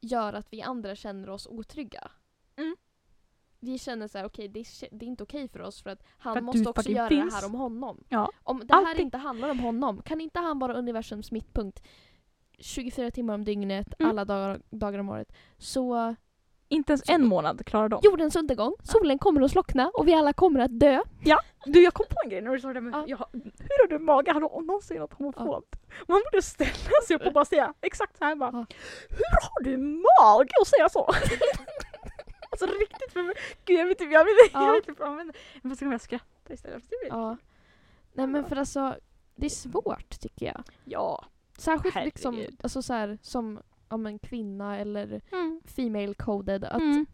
gör 0.00 0.32
att 0.32 0.46
vi 0.52 0.62
andra 0.62 0.94
känner 0.96 1.30
oss 1.30 1.46
otrygga. 1.46 2.10
Mm. 2.56 2.76
Vi 3.60 3.78
känner 3.78 4.08
så 4.08 4.18
här, 4.18 4.24
okej 4.24 4.48
det, 4.48 4.60
är 4.60 4.64
kä- 4.64 4.88
det 4.90 5.04
är 5.04 5.08
inte 5.08 5.22
okej 5.22 5.48
för 5.48 5.60
oss 5.60 5.82
för 5.82 5.90
att 5.90 6.02
han 6.18 6.32
För 6.34 6.38
att 6.38 6.44
måste 6.44 6.70
också 6.70 6.90
göra 6.90 7.08
finns. 7.08 7.34
det 7.34 7.40
här 7.40 7.46
om 7.46 7.54
honom. 7.54 8.04
Ja. 8.08 8.30
Om 8.42 8.66
det 8.66 8.74
här 8.74 8.86
Alltid. 8.86 9.00
inte 9.04 9.18
handlar 9.18 9.48
om 9.50 9.58
honom, 9.58 10.02
kan 10.02 10.20
inte 10.20 10.38
han 10.40 10.58
vara 10.58 10.74
universums 10.74 11.30
mittpunkt 11.32 11.82
24 12.58 13.10
timmar 13.10 13.34
om 13.34 13.44
dygnet, 13.44 13.94
Mm. 13.98 14.10
alla 14.10 14.24
dagar, 14.24 14.60
dagar 14.70 14.98
om 14.98 15.08
året, 15.08 15.32
så 15.58 16.14
Inte 16.68 16.92
ens 16.92 17.02
en 17.08 17.26
månad 17.26 17.66
klarar 17.66 17.88
de. 17.88 18.00
jordens 18.02 18.36
undergång, 18.36 18.74
solen 18.82 19.18
kommer 19.18 19.40
att 19.42 19.50
slockna 19.50 19.90
och 19.94 20.08
vi 20.08 20.14
alla 20.14 20.32
kommer 20.32 20.60
att 20.60 20.80
dö. 20.80 21.02
Du 21.66 21.82
jag 21.82 21.94
kom 21.94 22.06
på 22.10 22.16
en 22.24 22.30
grej 22.30 22.40
när 22.40 22.50
du 22.52 22.60
sa 22.60 22.72
det 22.72 22.80
med, 22.80 22.94
Ja. 22.94 23.04
jag, 23.06 23.18
hur 23.32 23.82
har 23.82 23.88
du 23.88 23.98
mage? 23.98 24.32
Har 24.32 24.40
du 24.40 24.46
någonsin 24.66 24.96
något 24.98 25.12
homofobt? 25.12 25.76
Man 26.08 26.22
borde 26.32 26.42
ställa 26.42 26.70
sig 27.06 27.16
upp 27.16 27.26
och 27.26 27.32
bara 27.32 27.44
säga 27.44 27.74
exakt 27.80 28.18
så 28.18 28.24
här 28.24 28.34
bara. 28.36 28.50
Ja. 28.52 28.66
Hur 29.08 29.40
har 29.50 29.62
du 29.64 29.76
mage 29.76 30.50
att 30.62 30.68
säga 30.68 30.88
så? 30.88 31.04
alltså 32.50 32.66
riktigt 32.66 33.12
för 33.12 33.22
mig. 33.22 33.34
Gud 33.64 33.78
jag 33.80 33.86
vet 33.86 34.00
inte, 34.00 34.12
jag 34.14 34.24
vet 34.24 34.32
inte, 34.44 34.50
Ja. 34.58 34.66
jag 34.66 34.72
vet 34.72 34.88
inte. 34.88 35.34
Men 35.62 35.76
ska 35.76 35.84
jag 35.86 36.00
skratta 36.00 36.52
istället? 36.52 36.82
För 36.82 36.90
det 36.90 36.96
blir- 37.00 37.18
Ja. 37.18 37.36
Nej 38.12 38.26
men 38.26 38.44
för 38.44 38.56
alltså, 38.56 38.96
det 39.36 39.46
är 39.46 39.50
svårt 39.50 40.20
tycker 40.20 40.46
jag. 40.46 40.62
ja. 40.84 41.24
Särskilt 41.58 41.94
liksom, 41.94 42.34
Herregud. 42.34 42.60
alltså 42.62 42.82
så 42.82 42.92
här, 42.92 43.18
som 43.22 43.60
om 43.88 44.06
en 44.06 44.18
kvinna 44.18 44.76
eller 44.78 45.20
Mm. 45.32 45.60
female 45.64 46.14
coded. 46.14 46.64
Att 46.64 46.80
Mm. 46.82 47.06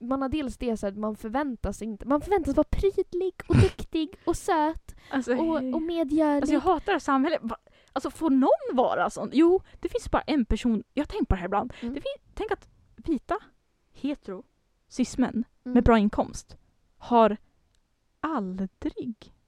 man 0.00 0.22
har 0.22 0.28
dels 0.28 0.56
det 0.58 0.76
så 0.76 0.86
att 0.86 0.96
man 0.96 1.16
förväntas 1.16 1.82
inte, 1.82 2.06
man 2.08 2.20
förväntas 2.20 2.56
vara 2.56 2.66
prydlig 2.70 3.34
och 3.48 3.56
duktig 3.56 4.08
och 4.26 4.36
söt 4.36 4.94
Alltså, 5.10 5.36
och, 5.36 5.74
och 5.74 5.82
medgörlig. 5.82 6.36
Alltså 6.36 6.52
jag 6.54 6.60
hatar 6.60 6.98
samhället. 6.98 7.40
Alltså 7.92 8.10
får 8.10 8.30
någon 8.30 8.76
vara 8.76 9.10
sån? 9.10 9.30
Jo, 9.32 9.60
det 9.80 9.88
finns 9.88 10.10
bara 10.10 10.22
en 10.22 10.44
person, 10.44 10.82
jag 10.94 11.02
har 11.02 11.06
tänkt 11.08 11.28
på 11.28 11.34
det 11.34 11.38
här 11.38 11.46
ibland. 11.46 11.72
Mm. 11.80 11.94
Det 11.94 12.00
fin- 12.00 12.32
tänk 12.34 12.52
att 12.52 12.68
vita, 12.96 13.38
hetero, 13.92 14.42
cis-män 14.88 15.44
Mm. 15.64 15.74
med 15.74 15.84
bra 15.84 15.98
inkomst 15.98 16.56
har 16.98 17.36
aldrig 18.20 18.70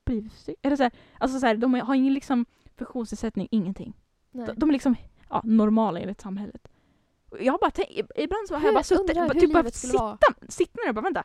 blivit 0.04 0.48
Eller 0.62 0.76
så 0.76 0.82
här, 0.82 0.92
alltså 1.18 1.38
så 1.40 1.46
här, 1.46 1.56
de 1.56 1.74
har 1.74 1.94
ingen 1.94 2.14
liksom 2.14 2.46
funktionsnedsättning, 2.76 3.48
ingenting. 3.50 3.92
De, 4.32 4.46
de 4.56 4.68
är 4.68 4.72
liksom 4.72 4.96
ja, 5.30 5.40
normala 5.44 6.00
enligt 6.00 6.20
samhället. 6.20 6.68
Och 7.30 7.42
Jag 7.42 7.52
har 7.52 7.58
bara 7.58 7.70
tänkt, 7.70 8.10
ibland 8.16 8.48
så 8.48 8.54
har 8.54 8.60
Hur- 8.60 8.66
jag 8.66 8.74
bara 8.74 8.84
suttit, 8.84 9.10
undrar 9.16 9.34
hur 9.34 9.40
typ 9.40 9.52
bara 9.52 9.70
sitta, 9.70 10.18
sitta 10.48 10.82
det 10.82 10.88
och 10.88 10.94
bara 10.94 11.00
vänta. 11.02 11.24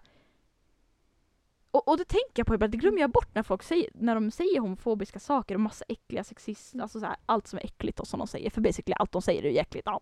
Och, 1.72 1.88
och 1.88 1.98
det 1.98 2.06
tänker 2.06 2.32
jag 2.36 2.48
på 2.48 2.56
ibland, 2.56 2.72
det 2.72 2.78
glömmer 2.78 3.00
jag 3.02 3.10
bort 3.12 3.36
när 3.36 3.44
folk 3.44 3.64
säger, 3.64 3.90
när 3.94 4.16
de 4.16 4.32
säger 4.32 4.60
homofobiska 4.60 5.20
saker 5.20 5.56
och 5.56 5.62
massa 5.62 5.86
äckliga 5.88 6.24
sexist, 6.24 6.74
Mm. 6.74 6.84
alltså 6.84 7.00
så 7.00 7.06
här, 7.06 7.16
allt 7.26 7.48
som 7.48 7.60
är 7.60 7.64
äckligt 7.64 8.00
och 8.00 8.08
som 8.08 8.18
de 8.20 8.28
säger, 8.28 8.50
för 8.50 8.62
basically 8.62 8.94
allt 9.00 9.12
de 9.12 9.22
säger 9.22 9.44
är 9.46 9.50
ju 9.52 9.58
äckligt. 9.58 9.86
Ja. 9.86 10.02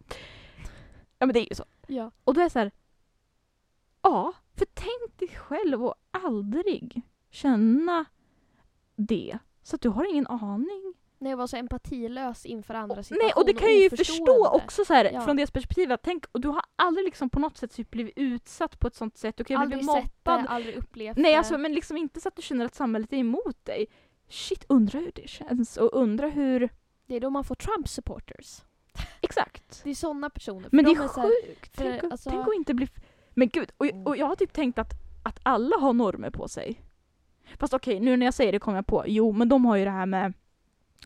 ja 1.20 1.26
men 1.26 1.34
det 1.34 1.40
är 1.40 1.50
ju 1.50 1.56
så. 1.56 1.66
Ja. 1.88 2.12
Och 2.24 2.34
då 2.34 2.40
är 2.40 2.44
det 2.44 2.50
så 2.50 2.60
här, 2.60 2.72
ja, 4.02 4.34
för 4.56 4.66
tänk 4.74 5.18
dig 5.20 5.28
själv 5.28 5.86
att 5.86 5.94
aldrig 6.12 7.02
känna 7.30 8.06
det. 8.96 9.40
Så 9.64 9.76
att 9.76 9.82
du 9.82 9.90
har 9.90 10.10
ingen 10.12 10.28
aning. 10.28 10.94
När 11.22 11.30
jag 11.30 11.38
var 11.38 11.48
så 11.48 11.58
empatilös 11.58 12.46
inför 12.46 12.74
andra 12.74 13.04
situationer 13.04 13.26
nej, 13.26 13.34
och 13.36 13.46
det 13.46 13.54
kan 13.54 13.68
jag 13.70 13.78
ju 13.78 13.90
förstå 13.90 14.48
också 14.48 14.86
så 14.86 14.94
här, 14.94 15.12
Ja. 15.14 15.22
från 15.22 15.36
deras 15.36 15.52
perspektiv. 15.52 15.92
Att 15.92 16.04
tänk, 16.04 16.26
och 16.32 16.42
du 16.42 16.48
har 16.48 16.62
aldrig 16.76 17.06
liksom 17.06 17.30
på 17.30 17.40
något 17.40 17.58
sätt 17.58 17.72
typ 17.76 17.92
blivit 17.92 18.14
utsatt 18.18 18.80
på 18.80 18.88
ett 18.88 18.96
sånt 18.96 19.18
sätt. 19.18 19.38
Du 19.38 19.44
kan 19.44 19.56
ju 19.58 19.62
Aldrig 19.62 19.80
bli 19.80 19.88
sett 19.88 20.14
det, 20.24 20.32
mobbad. 20.32 20.46
aldrig 20.50 20.76
upplevt 20.76 21.18
Nej, 21.18 21.32
det. 21.32 21.38
alltså, 21.38 21.58
men 21.58 21.74
liksom 21.74 21.98
inte 21.98 22.22
så 22.22 22.28
att 22.28 22.36
du 22.36 22.42
känner 22.42 22.66
att 22.66 22.76
samhället 22.76 23.14
är 23.14 23.18
emot 23.18 23.66
dig. 23.66 23.86
Shit, 24.30 24.66
undrar 24.70 25.00
hur 25.00 25.12
det 25.16 25.30
känns 25.30 25.78
och 25.78 25.90
undrar 25.94 26.30
hur... 26.30 26.70
Det 27.08 27.16
är 27.16 27.20
då 27.20 27.30
man 27.30 27.44
får 27.44 27.56
Trump-supporters. 27.56 28.62
Exakt. 29.22 29.82
Det 29.84 29.90
är 29.90 29.96
sådana 29.96 30.30
personer. 30.30 30.70
Men 30.72 30.86
det 30.86 30.92
de 30.92 30.98
är 30.98 31.02
här- 31.02 31.08
sjukt. 31.48 31.76
för, 31.76 31.84
Tänk, 32.00 32.04
alltså- 32.12 32.30
tänk 32.30 32.48
att 32.48 32.56
inte 32.56 32.74
bli... 32.74 32.88
Men 33.30 33.50
gud, 33.50 33.72
och, 33.78 33.86
och 34.06 34.18
jag 34.18 34.26
har 34.26 34.36
typ 34.36 34.54
tänkt 34.54 34.80
att, 34.80 34.92
att 35.24 35.40
alla 35.44 35.78
har 35.78 35.94
normer 35.94 36.30
på 36.30 36.48
sig. 36.48 36.82
Fast 37.60 37.74
okej, 37.74 38.00
nu 38.00 38.18
när 38.18 38.26
jag 38.26 38.34
säger 38.34 38.52
det 38.52 38.60
kommer 38.60 38.78
jag 38.78 38.88
på, 38.88 39.04
jo 39.08 39.32
men 39.32 39.50
de 39.50 39.66
har 39.66 39.76
ju 39.76 39.86
det 39.86 39.92
här 39.92 40.06
med 40.06 40.34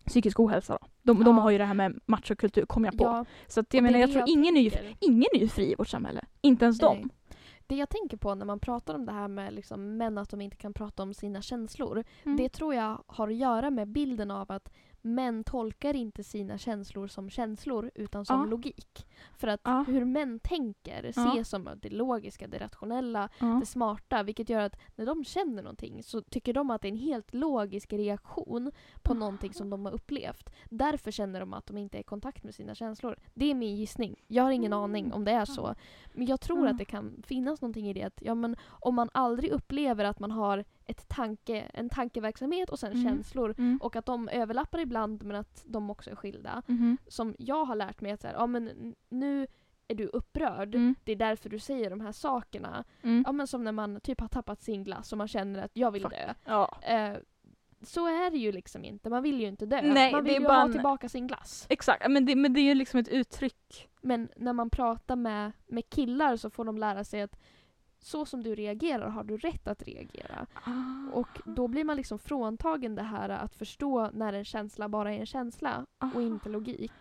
psykisk 0.05 0.39
ohälsa 0.39 0.77
då. 0.81 0.87
De, 1.01 1.23
de 1.23 1.35
Ja. 1.37 1.41
har 1.43 1.51
ju 1.51 1.57
det 1.57 1.65
här 1.65 1.73
med 1.73 1.99
machokultur, 2.05 2.65
kommer 2.65 2.87
jag 2.87 2.97
på. 2.97 3.03
Ja, 3.03 3.25
Så 3.47 3.59
att 3.59 3.73
jag 3.73 3.83
menar, 3.83 3.99
jag 3.99 4.09
det 4.09 4.13
tror 4.13 4.19
jag 4.21 4.29
ingen 4.29 4.57
är, 4.57 4.61
ju, 4.61 4.71
ingen 4.99 5.25
är 5.33 5.39
ju 5.39 5.47
fri 5.47 5.71
i 5.71 5.75
vårt 5.75 5.87
samhälle. 5.87 6.25
Inte 6.41 6.65
ens 6.65 6.81
Nej. 6.81 7.01
de. 7.01 7.09
Det 7.67 7.75
jag 7.75 7.89
tänker 7.89 8.17
på 8.17 8.35
när 8.35 8.45
man 8.45 8.59
pratar 8.59 8.93
om 8.95 9.05
det 9.05 9.11
här 9.11 9.27
med 9.27 9.53
liksom 9.53 9.97
män 9.97 10.17
att 10.17 10.29
de 10.29 10.41
inte 10.41 10.57
kan 10.57 10.73
prata 10.73 11.03
om 11.03 11.13
sina 11.13 11.41
känslor. 11.41 12.03
Mm. 12.23 12.37
Det 12.37 12.49
tror 12.49 12.75
jag 12.75 13.03
har 13.07 13.27
att 13.27 13.35
göra 13.35 13.69
med 13.69 13.87
bilden 13.87 14.31
av 14.31 14.51
att 14.51 14.69
män 15.05 15.43
tolkar 15.43 15.95
inte 15.95 16.23
sina 16.23 16.57
känslor 16.57 17.07
som 17.07 17.29
känslor 17.29 17.91
utan 17.95 18.25
som 18.25 18.39
Ja. 18.39 18.45
logik. 18.45 19.07
För 19.37 19.47
att 19.47 19.61
Ja. 19.63 19.83
hur 19.87 20.05
män 20.05 20.39
tänker 20.39 21.03
Ja. 21.03 21.09
ses 21.09 21.49
som 21.49 21.69
det 21.81 21.89
logiska, 21.89 22.47
det 22.47 22.57
rationella, 22.59 23.29
Ja. 23.39 23.45
det 23.45 23.65
smarta. 23.65 24.23
Vilket 24.23 24.49
gör 24.49 24.61
att 24.61 24.79
när 24.95 25.05
de 25.05 25.23
känner 25.25 25.63
någonting 25.63 26.03
så 26.03 26.21
tycker 26.21 26.53
de 26.53 26.69
att 26.71 26.81
det 26.81 26.87
är 26.87 26.91
en 26.91 26.97
helt 26.97 27.33
logisk 27.33 27.93
reaktion 27.93 28.71
på 29.01 29.13
någonting 29.13 29.53
som 29.53 29.69
de 29.69 29.85
har 29.85 29.93
upplevt. 29.93 30.49
Därför 30.69 31.11
känner 31.11 31.39
de 31.39 31.53
att 31.53 31.65
de 31.65 31.77
inte 31.77 31.97
är 31.97 31.99
i 31.99 32.03
kontakt 32.03 32.43
med 32.43 32.55
sina 32.55 32.75
känslor. 32.75 33.15
Det 33.33 33.45
är 33.51 33.55
min 33.55 33.75
gissning. 33.75 34.15
Jag 34.27 34.43
har 34.43 34.51
ingen 34.51 34.73
Mm. 34.73 34.83
aning 34.83 35.13
om 35.13 35.25
det 35.25 35.31
är 35.31 35.45
så. 35.45 35.75
Men 36.13 36.25
jag 36.25 36.41
tror 36.41 36.65
Ja. 36.65 36.71
att 36.71 36.77
det 36.77 36.85
kan 36.85 37.23
finnas 37.25 37.61
någonting 37.61 37.89
i 37.89 37.93
det 37.93 38.03
att 38.03 38.21
ja, 38.21 38.35
men 38.35 38.55
om 38.69 38.95
man 38.95 39.09
aldrig 39.13 39.51
upplever 39.51 40.05
att 40.05 40.19
man 40.19 40.31
har 40.31 40.63
ett 40.85 41.07
tanke, 41.09 41.59
en 41.73 41.89
tankeverksamhet 41.89 42.69
och 42.69 42.79
sen 42.79 42.91
Mm. 42.91 43.03
känslor 43.03 43.55
Mm. 43.57 43.79
och 43.81 43.95
att 43.95 44.05
de 44.05 44.29
överlappar 44.29 44.79
ibland 44.79 45.23
men 45.23 45.35
att 45.35 45.63
de 45.67 45.89
också 45.89 46.09
är 46.11 46.15
skilda. 46.15 46.61
Mhm. 46.67 46.97
Som 47.07 47.35
jag 47.39 47.65
har 47.65 47.75
lärt 47.75 48.01
mig 48.01 48.11
att 48.11 48.21
så 48.21 48.27
här, 48.27 48.33
ja, 48.35 48.47
men 48.47 48.95
nu 49.09 49.47
är 49.87 49.95
du 49.95 50.07
upprörd. 50.07 50.75
Mm. 50.75 50.95
Det 51.03 51.11
är 51.11 51.15
därför 51.15 51.49
du 51.49 51.59
säger 51.59 51.89
de 51.89 52.01
här 52.01 52.11
sakerna. 52.11 52.83
Mm. 53.01 53.23
Ja 53.25 53.31
men 53.31 53.47
som 53.47 53.63
när 53.63 53.71
man 53.71 53.99
typ 54.01 54.19
har 54.21 54.27
tappat 54.27 54.61
sin 54.61 54.83
glass 54.83 55.11
och 55.11 55.17
man 55.17 55.27
känner 55.27 55.63
att 55.65 55.71
jag 55.73 55.91
vill 55.91 56.01
Fuck. 56.01 56.11
dö. 56.11 56.33
Ja. 56.45 56.79
Eh, 56.81 57.13
så 57.81 58.07
är 58.07 58.31
det 58.31 58.37
ju 58.37 58.51
liksom 58.51 58.83
inte. 58.85 59.09
Man 59.09 59.23
vill 59.23 59.39
ju 59.41 59.47
inte 59.47 59.65
dö. 59.65 59.81
Nej, 59.81 60.11
man 60.11 60.23
vill 60.23 60.33
ju 60.33 60.39
bara 60.39 60.53
ha 60.57 60.65
en- 60.65 60.71
tillbaka 60.71 61.09
sin 61.09 61.27
glass. 61.27 61.65
Exakt, 61.69 62.09
men 62.09 62.25
det, 62.25 62.35
men 62.35 62.53
det 62.53 62.59
är 62.59 62.63
ju 62.63 62.73
liksom 62.75 62.99
ett 62.99 63.07
uttryck. 63.07 63.89
Men 64.01 64.29
när 64.35 64.53
man 64.53 64.69
pratar 64.69 65.15
med, 65.15 65.51
med 65.67 65.89
killar 65.89 66.35
så 66.35 66.49
får 66.49 66.65
de 66.65 66.77
lära 66.77 67.03
sig 67.03 67.21
att 67.21 67.39
så 68.03 68.25
som 68.25 68.43
du 68.43 68.55
reagerar 68.55 69.09
har 69.09 69.23
du 69.23 69.37
rätt 69.37 69.67
att 69.67 69.83
reagera. 69.83 70.45
Och 71.13 71.27
då 71.45 71.67
blir 71.67 71.83
man 71.83 71.97
liksom 71.97 72.19
fråntagen 72.19 72.95
det 72.95 73.03
här 73.03 73.29
att 73.29 73.55
förstå 73.55 74.09
när 74.13 74.33
en 74.33 74.45
känsla 74.45 74.89
bara 74.89 75.13
är 75.13 75.19
en 75.19 75.25
känsla 75.25 75.85
och 76.15 76.21
inte 76.21 76.49
logik. 76.49 76.91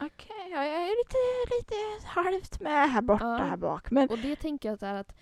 Okej, 0.00 0.50
ja, 0.50 0.64
jag 0.64 0.82
är 0.82 1.04
lite, 1.04 1.16
lite 1.58 2.06
halvt 2.06 2.60
med 2.60 2.90
här 2.90 3.02
borta 3.02 3.24
Ja. 3.24 3.36
här 3.44 3.56
bak. 3.56 3.90
Men 3.90 4.08
Och 4.08 4.18
det 4.18 4.36
tänker 4.36 4.68
jag 4.68 4.82
är 4.82 4.94
att 4.94 5.16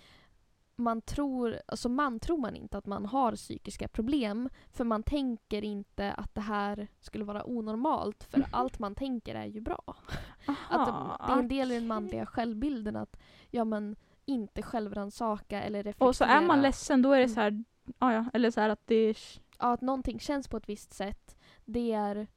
man 0.75 1.01
tror, 1.01 1.59
alltså 1.67 1.89
man 1.89 2.19
tror 2.19 2.37
man 2.37 2.55
inte 2.55 2.77
att 2.77 2.85
man 2.85 3.05
har 3.05 3.35
psykiska 3.35 3.87
problem 3.87 4.49
för 4.71 4.83
man 4.83 5.03
tänker 5.03 5.61
inte 5.63 6.13
att 6.13 6.35
det 6.35 6.41
här 6.41 6.87
skulle 6.99 7.23
vara 7.25 7.43
onormalt 7.49 8.23
för 8.23 8.37
Mhm. 8.37 8.47
allt 8.51 8.79
man 8.79 8.95
tänker 8.95 9.35
är 9.35 9.45
ju 9.45 9.61
bra. 9.61 9.95
aha, 10.47 10.55
Att 10.69 10.85
det, 10.87 11.25
det 11.27 11.33
är 11.33 11.39
en 11.39 11.47
del 11.47 11.71
i 11.71 11.75
den 11.75 11.87
manliga 11.87 12.25
självbilden 12.25 12.95
att 12.95 13.17
ja 13.51 13.63
men 13.63 13.95
inte 14.25 14.61
självrannsaka 14.61 15.61
eller 15.61 15.79
reflektera. 15.83 16.07
Och 16.07 16.15
så 16.15 16.23
är 16.23 16.41
man 16.41 16.61
ledsen 16.61 17.01
då 17.01 17.11
är 17.11 17.19
det 17.19 17.29
så 17.29 17.39
här, 17.39 17.63
ja, 17.99 18.13
ja 18.13 18.25
eller 18.33 18.51
så 18.51 18.61
här 18.61 18.69
att 18.69 18.81
det, 18.87 18.95
är, 18.95 19.17
Ja, 19.59 19.73
att 19.73 19.81
någonting 19.81 20.19
känns 20.19 20.47
på 20.47 20.57
ett 20.57 20.69
visst 20.69 20.93
sätt. 20.93 21.37
Det 21.65 21.91
är... 21.91 22.27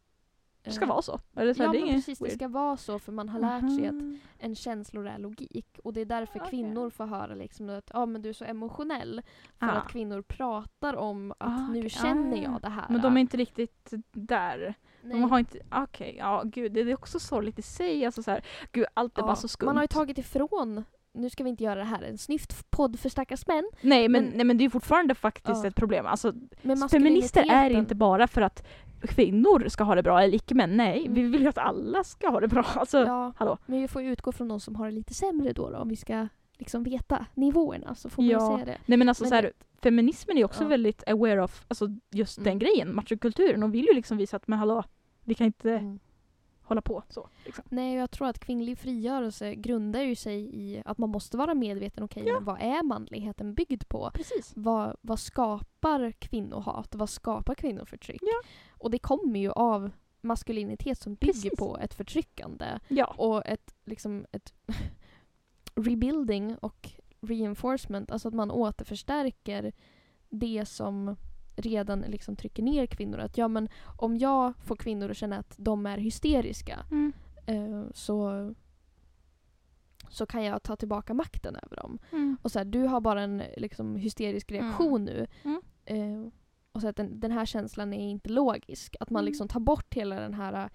det 0.63 0.71
ska 0.71 0.85
eh, 0.85 0.89
vara 0.89 1.03
så. 1.03 1.19
Eller 1.37 1.55
så 1.55 1.63
här, 1.63 1.69
Ja 1.69 1.73
det 1.73 1.79
är 1.79 1.87
men 1.87 1.95
precis, 1.95 2.19
det 2.19 2.25
weird. 2.25 2.35
ska 2.39 2.49
vara 2.49 2.77
så 2.77 2.99
för 2.99 3.13
man 3.13 3.29
har 3.29 3.41
lärt 3.41 3.77
sig 3.77 3.87
att 3.87 3.95
en 4.39 4.55
känslor 4.55 5.07
är 5.07 5.19
logik. 5.19 5.79
Och 5.85 5.93
det 5.93 6.01
är 6.01 6.05
därför 6.05 6.39
Okej. 6.39 6.51
kvinnor 6.51 6.91
får 6.91 7.07
höra 7.07 7.35
liksom 7.35 7.71
att 7.71 7.91
ja, 7.95 8.07
men 8.07 8.23
du 8.23 8.29
är 8.29 8.33
så 8.33 8.45
emotionell. 8.45 9.23
För 9.59 9.67
Ah. 9.67 9.71
att 9.71 9.89
kvinnor 9.89 10.23
pratar 10.23 10.97
om 10.97 11.31
att 11.33 11.37
Ah, 11.39 11.69
nu 11.69 11.89
känner 11.89 12.37
Ah. 12.37 12.43
jag 12.43 12.61
det 12.63 12.69
här. 12.69 12.87
Men 12.89 13.01
de 13.03 13.17
är 13.17 13.21
inte 13.21 13.37
riktigt 13.37 13.93
där. 14.13 14.75
Nej. 15.03 15.21
De 15.21 15.31
har 15.31 15.39
inte, 15.39 15.59
okej, 15.71 16.17
ja 16.19 16.43
gud 16.45 16.73
det 16.73 16.81
är 16.81 16.95
också 16.95 17.21
sorgligt 17.21 17.59
i 17.59 17.63
sig. 17.63 18.07
Alltså 18.07 18.23
så 18.23 18.31
här, 18.31 18.45
gud 18.73 18.87
allt 18.95 19.19
är 19.19 19.23
Ja, 19.23 19.27
bara 19.27 19.37
så 19.37 19.49
skumt. 19.49 19.67
Man 19.67 19.77
har 19.77 19.83
ju 19.85 19.89
tagit 19.89 20.19
ifrån, 20.19 20.85
nu 21.17 21.31
ska 21.31 21.45
vi 21.45 21.51
inte 21.51 21.65
göra 21.65 21.75
det 21.79 21.85
här 21.85 22.03
en 22.03 22.19
snyftpodd 22.19 22.99
för 23.01 23.09
stackars 23.09 23.47
män. 23.47 23.65
nej, 23.81 24.09
men, 24.09 24.25
men- 24.25 24.33
nej 24.37 24.45
men 24.47 24.59
det 24.59 24.65
är 24.65 24.71
fortfarande 24.71 25.15
faktiskt 25.15 25.65
Ja. 25.65 25.69
ett 25.69 25.75
problem. 25.77 26.07
Alltså, 26.07 26.33
feminister 26.91 27.45
är 27.51 27.71
inte 27.71 27.95
bara 27.95 28.27
för 28.27 28.41
att 28.43 28.67
kvinnor 29.03 29.69
ska 29.69 29.85
ha 29.85 29.95
det 29.95 30.03
bra 30.03 30.23
eller 30.23 30.35
icke-män. 30.35 30.77
Nej, 30.77 31.01
Mm. 31.01 31.15
vi 31.15 31.23
vill 31.23 31.43
ju 31.43 31.49
att 31.49 31.59
alla 31.59 32.05
ska 32.05 32.29
ha 32.31 32.41
det 32.41 32.49
bra. 32.49 32.63
Alltså, 32.77 32.99
Ja, 32.99 33.33
hallå. 33.37 33.59
men 33.67 33.81
vi 33.81 33.89
får 33.89 34.03
ju 34.03 34.13
utgå 34.13 34.33
från 34.33 34.49
de 34.49 34.61
som 34.61 34.75
har 34.77 34.87
det 34.87 34.93
lite 34.93 35.15
sämre 35.15 35.53
då, 35.53 35.71
då 35.71 35.77
om 35.79 35.89
vi 35.89 35.97
ska 35.97 36.29
liksom 36.59 36.83
veta 36.83 37.27
nivåerna 37.35 37.95
så 37.95 38.09
får 38.11 38.23
man 38.23 38.31
Ja. 38.31 38.55
säga 38.57 38.65
det. 38.67 38.79
Nej 38.87 38.99
men 38.99 39.09
alltså 39.09 39.25
Men 39.25 39.29
så 39.29 39.35
här, 39.35 39.53
feminismen 39.83 40.39
är 40.39 40.45
också 40.45 40.63
Ja. 40.65 40.69
väldigt 40.69 41.09
aware 41.09 41.43
of 41.43 41.65
alltså, 41.69 41.89
just 42.11 42.37
den 42.37 42.47
Mm. 42.47 42.59
grejen, 42.59 42.95
machokulturen. 42.95 43.61
De 43.61 43.71
vill 43.71 43.87
ju 43.91 43.95
liksom 43.95 44.17
visa 44.17 44.37
att 44.37 44.49
men 44.49 44.59
hallå, 44.59 44.85
vi 45.25 45.35
kan 45.35 45.47
inte 45.47 45.71
Mm. 45.73 45.99
Hålla 46.67 46.83
på 46.83 47.03
så. 47.09 47.29
Liksom. 47.45 47.65
Nej, 47.69 47.95
jag 47.97 48.11
tror 48.11 48.29
att 48.29 48.39
kvinnlig 48.39 48.79
frigörelse 48.79 49.55
grundar 49.55 50.01
ju 50.01 50.15
sig 50.15 50.51
i 50.57 50.83
att 50.85 50.99
man 50.99 51.11
måste 51.11 51.37
vara 51.37 51.55
medveten. 51.55 52.05
Okej, 52.05 52.23
Ja. 52.27 52.35
men 52.35 52.45
vad 52.45 52.61
är 52.61 52.83
manligheten 52.83 53.55
byggd 53.55 53.89
på? 53.89 54.11
Precis. 54.15 54.53
Vad, 54.57 54.97
vad 55.01 55.19
skapar 55.19 56.13
kvinnohat? 56.13 56.95
Vad 56.95 57.11
skapar 57.11 57.55
kvinnoförtryck? 57.55 58.23
Ja. 58.23 58.49
Och 58.71 58.91
det 58.91 58.99
kommer 58.99 59.41
ju 59.41 59.51
av 59.51 59.91
maskulinitet 60.21 60.99
som 60.99 61.15
bygger 61.15 61.33
Precis. 61.33 61.59
på 61.59 61.79
ett 61.79 61.95
förtryckande 61.95 62.79
Ja. 62.89 63.07
och 63.07 63.47
ett, 63.47 63.75
liksom, 63.85 64.27
ett 64.33 64.53
rebuilding 65.75 66.57
och 66.57 66.91
reinforcement. 67.21 68.11
Alltså 68.11 68.29
att 68.29 68.35
man 68.35 68.51
återförstärker 68.51 69.73
det 70.29 70.67
som 70.69 71.17
redan 71.57 72.01
liksom 72.01 72.37
trycker 72.37 72.63
ner 72.63 72.87
kvinnor. 72.87 73.19
Att 73.19 73.39
ja, 73.39 73.49
men 73.49 73.69
om 73.97 74.17
jag 74.17 74.53
får 74.65 74.77
kvinnor 74.77 75.11
att 75.11 75.17
känna 75.17 75.39
att 75.39 75.55
de 75.59 75.87
är 75.87 75.99
hysteriska 75.99 76.79
Mm. 76.91 77.13
eh, 77.47 77.91
så, 77.95 78.55
så 80.11 80.27
kan 80.27 80.45
jag 80.45 80.63
ta 80.63 80.77
tillbaka 80.77 81.15
makten 81.15 81.57
över 81.57 81.77
dem. 81.77 81.99
Mm. 82.13 82.37
Och 82.43 82.53
så 82.53 82.59
här, 82.59 82.65
du 82.65 82.83
har 82.83 83.01
bara 83.01 83.23
en 83.23 83.43
liksom, 83.57 83.97
hysterisk 83.97 84.53
reaktion 84.53 85.05
nu. 85.05 85.27
Mm. 85.45 85.61
Eh, 85.85 86.33
och 86.73 86.81
så 86.81 86.89
att 86.89 86.97
den, 86.97 87.21
den 87.21 87.33
här 87.33 87.45
känslan 87.47 87.93
är 87.93 88.11
inte 88.11 88.29
logisk. 88.31 88.97
Att 89.01 89.11
man 89.11 89.21
Mm. 89.21 89.27
liksom 89.27 89.49
tar 89.49 89.61
bort 89.61 89.95
hela 89.95 90.21
den 90.21 90.35
här... 90.35 90.71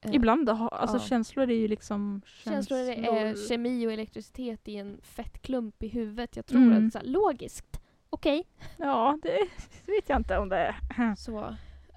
eh, 0.00 0.14
Ibland, 0.14 0.48
alltså 0.48 0.96
ja. 0.96 1.00
känslor 1.02 1.50
är 1.50 1.54
ju 1.56 1.68
liksom 1.68 2.22
Känslor 2.44 2.78
är 2.78 2.94
känslor. 2.94 3.48
kemi 3.48 3.86
och 3.86 3.92
elektricitet 3.92 4.68
i 4.68 4.76
en 4.76 5.00
fettklump 5.02 5.82
i 5.82 5.88
huvudet. 5.88 6.36
Jag 6.36 6.46
tror 6.46 6.62
Mm. 6.62 6.86
att 6.86 6.92
så 6.92 6.98
här, 6.98 7.06
logiskt, 7.06 7.80
okej. 8.10 8.44
Ja, 8.76 9.18
det 9.22 9.38
vet 9.86 10.08
jag 10.08 10.16
inte 10.18 10.38
om 10.38 10.48
det 10.48 10.56
är. 10.56 11.14
Så. 11.16 11.38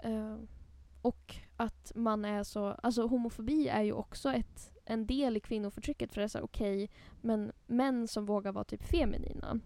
eh, 0.04 0.36
och 1.02 1.36
att 1.58 1.92
man 1.96 2.26
är 2.26 2.44
så... 2.44 2.68
Alltså 2.84 3.08
homofobi 3.08 3.68
är 3.68 3.82
ju 3.82 3.94
också 3.94 4.34
ett, 4.34 4.72
en 4.86 5.08
del 5.08 5.38
i 5.38 5.40
kvinnoförtrycket. 5.40 6.14
För 6.14 6.22
det 6.22 6.26
är 6.26 6.28
så 6.28 6.42
okej, 6.42 6.90
men 7.22 7.52
män 7.68 8.08
som 8.08 8.26
vågar 8.26 8.52
vara 8.52 8.64
typ 8.64 8.84
feminina 8.84 9.60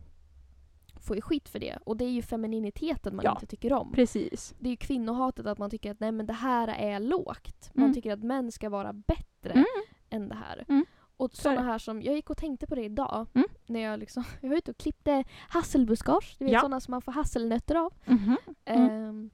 får 1.00 1.16
ju 1.16 1.22
skit 1.22 1.50
för 1.50 1.60
det. 1.60 1.78
Och 1.86 1.98
det 1.98 2.06
är 2.06 2.10
ju 2.10 2.22
femininiteten 2.22 3.16
man 3.16 3.26
Ja. 3.26 3.32
inte 3.32 3.46
tycker 3.46 3.74
om. 3.74 3.91
Precis. 3.91 4.56
Det 4.60 4.68
är 4.70 4.72
ju 4.72 4.78
kvinnohatet 4.78 5.46
att 5.46 5.58
man 5.58 5.70
tycker 5.70 5.91
att 5.91 6.00
nej 6.00 6.12
men 6.12 6.26
det 6.26 6.34
här 6.34 6.68
är 6.68 7.00
lågt. 7.00 7.70
Man 7.74 7.84
Mm. 7.84 7.93
tycker 7.96 8.14
att 8.14 8.24
män 8.24 8.52
ska 8.52 8.70
vara 8.70 8.93
bättre 8.93 9.52
Mm. 9.54 9.66
än 10.10 10.30
det 10.30 10.36
här. 10.36 10.66
Mm. 10.68 10.86
Och 11.18 11.36
sådana 11.36 11.61
här 11.61 11.78
som, 11.78 12.01
jag 12.01 12.16
gick 12.16 12.30
och 12.30 12.38
tänkte 12.38 12.68
på 12.68 12.76
det 12.76 12.84
idag. 12.84 13.28
Mm. 13.34 13.47
När 13.66 13.80
jag 13.80 13.99
liksom, 13.99 14.24
jag 14.41 14.49
var 14.49 14.57
ute 14.57 14.72
och 14.72 14.78
klippte 14.78 15.24
hasselbuskage. 15.49 16.36
Du 16.39 16.45
vet 16.45 16.53
Ja. 16.53 16.59
sådana 16.59 16.80
som 16.80 16.91
man 16.91 17.01
får 17.01 17.11
hasselnötter 17.11 17.76
av. 17.76 17.93
Mhm. 18.05 18.38
Mm. 18.66 18.89
Ehm, 18.89 19.30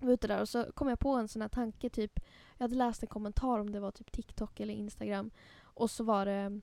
jag 0.00 0.06
var 0.06 0.14
ute 0.14 0.28
där 0.28 0.40
och 0.40 0.48
så 0.48 0.72
kom 0.72 0.88
jag 0.88 0.98
på 0.98 1.10
en 1.10 1.28
sån 1.28 1.42
här 1.42 1.48
tanke 1.48 1.90
typ. 1.90 2.20
Jag 2.58 2.64
hade 2.64 2.74
läst 2.76 3.02
en 3.02 3.06
kommentar 3.08 3.58
om 3.58 3.70
det 3.72 3.80
var 3.80 3.90
typ 3.90 4.12
TikTok 4.12 4.60
eller 4.60 4.74
Instagram. 4.74 5.30
Och 5.62 5.90
så 5.90 6.04
var 6.04 6.26
det 6.26 6.60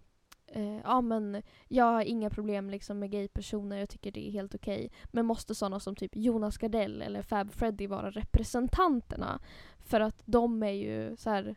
eh, 0.47 0.77
ja 0.83 1.01
men 1.01 1.41
jag 1.67 1.85
har 1.85 2.01
inga 2.01 2.29
problem 2.29 2.69
liksom 2.69 2.99
med 2.99 3.11
gaypersoner, 3.11 3.77
jag 3.77 3.89
tycker 3.89 4.11
det 4.11 4.27
är 4.27 4.31
helt 4.31 4.55
okej. 4.55 4.91
Men 5.11 5.25
måste 5.25 5.55
sådana 5.55 5.79
som 5.79 5.95
typ 5.95 6.15
Jonas 6.15 6.57
Gardell 6.57 7.01
eller 7.01 7.21
Fab 7.21 7.51
Freddy 7.53 7.87
vara 7.87 8.09
representanterna? 8.11 9.39
För 9.85 9.99
att 9.99 10.21
de 10.25 10.63
är 10.63 10.71
ju 10.71 11.15
så 11.17 11.29
här. 11.29 11.55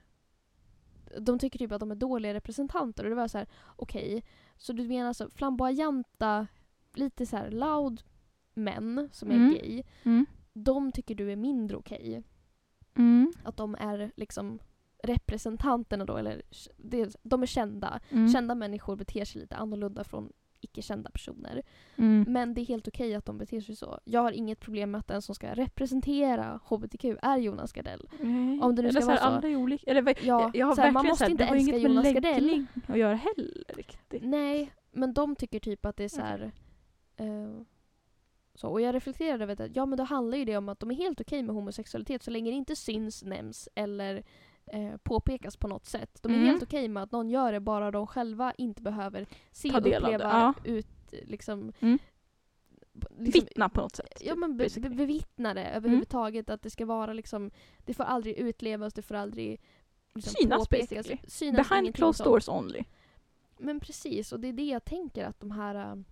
De 1.21 1.39
tycker 1.39 1.59
typ 1.59 1.73
att 1.73 1.81
de 1.81 1.91
är 1.91 1.95
dåliga 1.95 2.35
representanter 2.35 3.05
och 3.05 3.11
det 3.11 3.17
var 3.17 3.29
så 3.29 3.39
här, 3.39 3.47
okej. 3.77 4.25
Så 4.57 4.73
du 4.73 4.89
menar 4.89 5.13
så 5.13 5.31
flamboyanta, 5.31 6.47
lite 6.95 7.27
så 7.27 7.37
här 7.37 7.51
loud 7.51 8.03
män 8.55 9.09
som 9.13 9.31
är 9.31 9.35
Mm. 9.37 9.51
gay 9.55 9.83
Mm. 10.03 10.27
de 10.53 10.93
tycker 10.93 11.15
du 11.15 11.33
är 11.33 11.37
mindre 11.37 11.77
okej. 11.77 12.23
Mm. 12.95 13.33
Att 13.45 13.57
de 13.57 13.75
är 13.75 14.11
liksom 14.17 14.59
representanterna 15.03 16.05
då, 16.05 16.17
eller 16.17 16.43
de 17.23 17.43
är 17.43 17.47
kända. 17.47 18.01
Mm. 18.11 18.29
Kända 18.33 18.55
människor 18.55 18.97
beter 18.97 19.25
sig 19.25 19.41
lite 19.41 19.57
annorlunda 19.57 20.05
från 20.05 20.33
icke-kända 20.67 21.11
personer. 21.11 21.62
Mm. 21.97 22.25
Men 22.29 22.55
det 22.55 22.61
är 22.61 22.64
helt 22.67 22.89
okej 22.89 23.14
att 23.14 23.25
de 23.25 23.39
beter 23.39 23.61
sig 23.61 23.77
så. 23.77 23.99
Jag 24.05 24.21
har 24.21 24.33
inget 24.33 24.61
problem 24.61 24.91
med 24.91 24.99
att 24.99 25.09
den 25.09 25.23
som 25.23 25.35
ska 25.35 25.55
representera 25.55 26.61
HBTQ 26.64 27.05
är 27.23 27.37
Jonas 27.37 27.73
Gardell. 27.73 28.09
Nej. 28.21 28.61
Om 28.61 28.75
det 28.75 28.83
nu 28.83 28.89
Eller 28.89 29.01
ska 29.01 29.17
så 29.17 29.23
här, 29.23 29.31
vara 29.31 29.43
så. 29.43 29.49
Olika. 29.49 29.91
Eller, 29.91 30.14
Ja, 30.27 30.51
jag, 30.55 30.67
har 30.67 30.75
så 30.75 30.81
här, 30.81 30.93
verkligen 30.93 30.95
man 30.95 31.07
måste 31.07 31.19
så 31.19 31.25
här, 31.25 31.31
inte 31.31 31.45
det 31.45 31.49
har 31.49 31.57
älska 31.57 31.71
inget 31.77 31.83
med 31.83 31.91
Jonas 31.91 32.12
Gardell. 32.12 32.67
att 32.87 32.99
göra 32.99 33.14
heller 33.14 33.64
riktigt. 33.69 34.23
Nej, 34.25 34.73
men 34.93 35.14
de 35.14 35.37
tycker 35.37 35.61
typ 35.61 35.87
att 35.87 35.97
det 35.97 36.05
är 36.05 36.09
så 36.09 36.21
här... 36.21 36.53
eh, 37.17 37.62
så, 38.55 38.69
och 38.69 38.81
jag 38.81 38.95
reflekterade 38.95 39.45
över 39.45 39.62
att 39.64 39.77
ja 39.77 39.87
men 39.87 39.99
då 39.99 40.05
handlar 40.05 40.39
ju 40.39 40.45
det 40.45 40.57
om 40.57 40.69
att 40.69 40.81
de 40.81 40.91
är 40.91 40.95
helt 40.95 41.21
okej 41.21 41.43
med 41.43 41.55
homosexualitet 41.55 42.23
så 42.23 42.31
länge 42.31 42.51
det 42.51 42.57
inte 42.57 42.77
syns, 42.77 43.23
nämns 43.23 43.69
eller 43.75 44.25
eh, 44.67 44.97
påpekas 44.97 45.57
på 45.57 45.69
något 45.69 45.87
sätt. 45.87 46.19
De 46.23 46.33
är 46.33 46.37
Mm. 46.37 46.47
helt 46.49 46.62
okej 46.62 46.89
med 46.89 47.03
att 47.03 47.12
någon 47.12 47.29
gör 47.31 47.53
det 47.53 47.61
bara 47.61 47.91
de 47.91 48.07
själva 48.07 48.53
inte 48.59 48.83
behöver 48.83 49.27
se 49.53 49.69
Ta 49.71 49.75
och 49.79 49.87
uppleva 49.87 50.19
ja. 50.25 50.55
ut 50.64 50.87
liksom, 51.23 51.73
Mm. 51.81 51.99
liksom 53.19 53.41
Vittna 53.45 53.69
på 53.69 53.81
något 53.81 53.97
sätt. 53.97 54.23
Ja 54.25 54.35
men 54.35 54.57
be, 54.57 54.69
be. 54.75 54.81
Mm. 54.87 54.97
bevittna 54.97 55.55
det 55.55 55.64
överhuvudtaget. 55.64 56.51
Att 56.51 56.62
det 56.62 56.71
ska 56.71 56.87
vara 56.87 57.12
liksom, 57.12 57.51
det 57.85 57.95
får 57.95 58.05
aldrig 58.05 58.37
utlevas, 58.39 58.93
det 58.95 59.03
får 59.03 59.14
aldrig 59.14 59.61
liksom, 60.14 60.33
Synas, 60.41 60.59
påpekas. 60.59 60.89
basically. 60.91 61.19
Synas 61.29 61.69
Behind 61.69 61.95
closed 61.95 62.25
doors 62.25 62.49
only. 62.49 62.85
Men 63.59 63.81
precis, 63.81 64.33
och 64.33 64.41
det 64.41 64.49
är 64.49 64.53
det 64.53 64.64
jag 64.67 64.85
tänker 64.85 65.25
att 65.25 65.41
de 65.41 65.51
här 65.51 65.75
äh, 65.75 66.03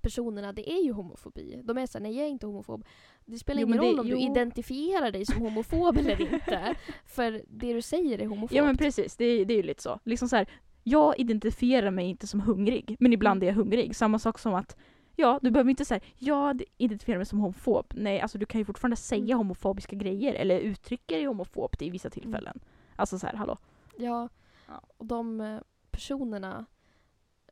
personerna, 0.00 0.52
det 0.52 0.70
är 0.72 0.84
ju 0.84 0.92
homofobi. 0.92 1.60
De 1.64 1.78
är 1.78 1.86
såhär, 1.86 2.02
nej 2.02 2.16
jag 2.16 2.26
är 2.26 2.30
inte 2.30 2.46
homofob. 2.46 2.84
Det 3.26 3.38
spelar 3.38 3.60
Jo, 3.60 3.66
ingen 3.66 3.80
det- 3.80 3.86
roll 3.86 4.00
om 4.00 4.06
du 4.06 4.12
jo. 4.12 4.30
identifierar 4.30 5.10
dig 5.10 5.26
som 5.26 5.42
homofob 5.42 5.96
eller 5.98 6.20
inte. 6.34 6.74
För 7.06 7.42
det 7.48 7.72
du 7.72 7.82
säger 7.82 8.18
är 8.18 8.26
homofobt. 8.26 8.52
Ja 8.52 8.64
men 8.64 8.76
precis, 8.76 9.16
det, 9.16 9.24
är- 9.24 9.44
det 9.44 9.54
är 9.54 9.56
ju 9.56 9.62
lite 9.62 9.82
så. 9.82 10.00
Liksom 10.04 10.28
så 10.28 10.36
här, 10.36 10.46
jag 10.82 11.18
identifierar 11.18 11.90
mig 11.90 12.06
inte 12.06 12.26
som 12.26 12.40
hungrig, 12.40 12.96
men 13.00 13.12
ibland 13.12 13.42
Mm. 13.42 13.42
är 13.42 13.46
jag 13.52 13.54
hungrig. 13.64 13.96
Samma 13.96 14.18
sak 14.18 14.38
som 14.38 14.54
att 14.54 14.76
Ja, 15.16 15.38
du 15.42 15.50
behöver 15.50 15.70
inte 15.70 15.84
säga 15.84 16.00
jag 16.18 16.62
identifierar 16.78 17.18
mig 17.18 17.26
som 17.26 17.38
homofob. 17.38 17.86
Nej, 17.96 18.20
alltså 18.20 18.38
du 18.38 18.46
kan 18.46 18.58
ju 18.60 18.64
fortfarande 18.64 18.96
säga 18.96 19.24
Mm. 19.24 19.38
homofobiska 19.38 19.96
grejer 19.96 20.34
eller 20.34 20.58
uttrycka 20.60 21.14
dig 21.14 21.24
homofobt 21.24 21.82
i 21.82 21.90
vissa 21.90 22.10
tillfällen. 22.10 22.60
Alltså 22.96 23.18
så 23.18 23.26
här, 23.26 23.34
hallå. 23.34 23.58
Ja, 23.98 24.28
och 24.96 25.06
de 25.06 25.40
eh, 25.40 25.58
personerna 25.90 26.66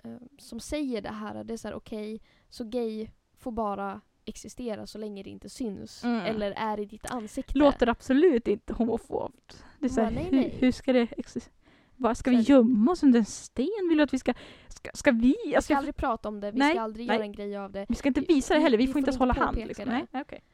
eh, 0.05 0.17
som 0.39 0.61
säger 0.61 1.03
det 1.03 1.09
här, 1.13 1.45
det 1.45 1.53
är 1.53 1.57
såhär 1.57 1.75
okej, 1.75 2.21
så 2.49 2.65
gay 2.65 3.09
får 3.39 3.53
bara 3.53 4.01
existera 4.25 4.87
så 4.87 4.99
länge 4.99 5.23
det 5.23 5.31
inte 5.31 5.49
syns. 5.49 6.05
Mm. 6.05 6.21
Eller 6.21 6.51
är 6.57 6.81
i 6.81 6.85
ditt 6.85 7.07
ansikte. 7.11 7.59
Låter 7.59 7.87
absolut 7.89 8.49
inte 8.49 8.73
homofobt. 8.75 9.65
Det 9.79 9.87
är 9.87 9.91
så 9.91 10.01
här, 10.01 10.11
Ja, 10.11 10.15
nej, 10.15 10.25
hur, 10.25 10.37
nej. 10.41 10.57
hur 10.61 10.73
ska 10.73 10.93
det 10.93 11.07
exis- 11.07 11.51
Vad 11.97 12.17
ska 12.17 12.31
Så 12.31 12.37
vi 12.37 12.43
gömma 12.43 12.93
oss 12.93 13.03
under 13.03 13.19
en 13.19 13.25
sten? 13.25 13.89
Vill 13.89 13.99
du 13.99 14.05
att 14.05 14.15
vi 14.15 14.19
ska... 14.19 14.35
Ska, 14.69 14.91
ska 14.95 15.11
vi? 15.11 15.37
Vi 15.45 15.55
Alltså, 15.57 15.67
ska 15.67 15.77
aldrig 15.77 15.97
prata 15.97 16.29
om 16.29 16.41
det, 16.41 16.51
vi 16.51 16.59
Nej, 16.59 16.71
ska 16.75 16.81
aldrig 16.81 17.07
nej. 17.07 17.17
göra 17.17 17.25
en 17.25 17.33
grej 17.33 17.57
av 17.57 17.73
det. 17.73 17.87
vi 17.89 17.95
ska 17.95 18.09
inte 18.09 18.21
vi- 18.21 18.27
visa 18.35 18.55
det 18.55 18.61
heller, 18.61 18.79
vi, 18.79 18.87
vi 18.87 18.93
får 18.93 18.99
inte 18.99 19.09
ens 19.09 19.19
hålla 19.19 19.35
hand. 19.35 19.57
Liksom. 19.57 19.85
det. 19.85 19.91
Nej, 19.93 20.07
nej, 20.11 20.23
okej. 20.23 20.45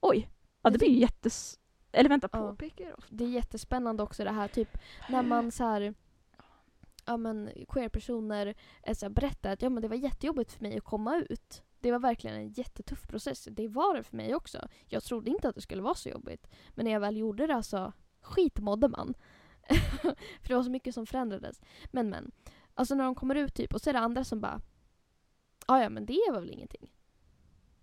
Oj, 0.00 0.28
ja 0.62 0.70
det 0.70 0.78
blir 0.78 0.88
ju 0.88 0.98
jättes... 0.98 1.58
Eller 1.92 2.08
vänta, 2.08 2.28
Ja. 2.32 2.38
påpekar 2.50 2.94
ofta. 2.98 3.14
Det 3.14 3.24
är 3.24 3.28
jättespännande 3.28 4.02
också 4.02 4.24
det 4.24 4.30
här 4.30 4.48
typ 4.48 4.78
när 5.08 5.22
man 5.22 5.50
så 5.50 5.64
här 5.64 5.94
ja 7.06 7.16
men 7.16 7.50
queer-personer 7.68 8.54
så 8.94 9.04
här, 9.06 9.10
berättar 9.10 9.52
att 9.52 9.62
ja 9.62 9.68
men 9.68 9.82
det 9.82 9.88
var 9.88 9.96
jättejobbigt 9.96 10.52
för 10.52 10.62
mig 10.62 10.76
att 10.76 10.84
komma 10.84 11.22
ut. 11.28 11.62
Det 11.82 11.92
var 11.92 11.98
verkligen 11.98 12.36
en 12.36 12.48
jättetuff 12.48 13.06
process. 13.06 13.48
Det 13.50 13.68
var 13.68 13.94
det 13.94 14.02
för 14.02 14.16
mig 14.16 14.34
också. 14.34 14.68
Jag 14.86 15.04
trodde 15.04 15.30
inte 15.30 15.48
att 15.48 15.54
det 15.54 15.60
skulle 15.60 15.82
vara 15.82 15.94
så 15.94 16.08
jobbigt. 16.08 16.46
Men 16.70 16.84
när 16.84 16.92
jag 16.92 17.00
väl 17.00 17.16
gjorde 17.16 17.46
det 17.46 17.62
så 17.62 17.92
skitmådde 18.20 18.88
man. 18.88 19.14
för 20.42 20.48
det 20.48 20.54
var 20.54 20.62
så 20.62 20.70
mycket 20.70 20.94
som 20.94 21.06
förändrades. 21.06 21.60
Men 21.90 22.10
men. 22.10 22.32
Alltså 22.74 22.94
när 22.94 23.04
de 23.04 23.14
kommer 23.14 23.34
ut 23.34 23.54
typ 23.54 23.74
och 23.74 23.80
så 23.80 23.90
är 23.90 23.94
det 23.94 24.00
andra 24.00 24.24
som 24.24 24.40
bara 24.40 24.60
ja 25.66 25.82
ja 25.82 25.88
men 25.88 26.06
det 26.06 26.20
var 26.32 26.40
väl 26.40 26.50
ingenting. 26.50 26.90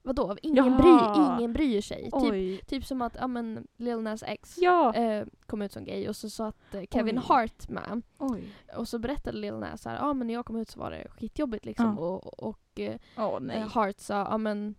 Vadå? 0.02 0.38
Ingen, 0.42 0.78
bry, 0.78 0.90
ingen 1.38 1.54
bryr 1.54 1.82
sig. 1.82 2.04
Typ, 2.04 2.14
Oj. 2.14 2.62
typ 2.68 2.86
som 2.86 3.02
att 3.02 3.16
ja 3.20 3.28
men 3.28 3.68
Lil 3.78 4.00
Nas 4.02 4.24
X 4.24 4.58
Ja. 4.58 4.94
eh, 4.96 5.26
kom 5.46 5.62
ut 5.62 5.72
som 5.72 5.84
gay 5.86 6.08
och 6.10 6.16
så 6.16 6.30
satt 6.30 6.74
eh, 6.74 6.84
Kevin 6.92 7.18
Oj. 7.18 7.24
Hart 7.28 7.70
med. 7.70 8.02
Oj. 8.18 8.44
Och 8.78 8.88
så 8.88 9.00
berättade 9.00 9.38
Lil 9.38 9.54
Nas 9.54 9.86
ja 9.86 10.14
men 10.14 10.28
när 10.28 10.34
jag 10.34 10.46
kom 10.46 10.56
ut 10.56 10.70
så 10.70 10.80
var 10.80 10.92
det 10.92 11.08
skitjobbigt 11.10 11.66
liksom. 11.66 11.86
Ja. 11.86 12.06
Och, 12.06 12.44
och 12.44 12.80
eh, 12.80 13.40
nej. 13.42 13.60
Hart 13.60 14.00
sa, 14.00 14.14
ja 14.16 14.38
men 14.38 14.76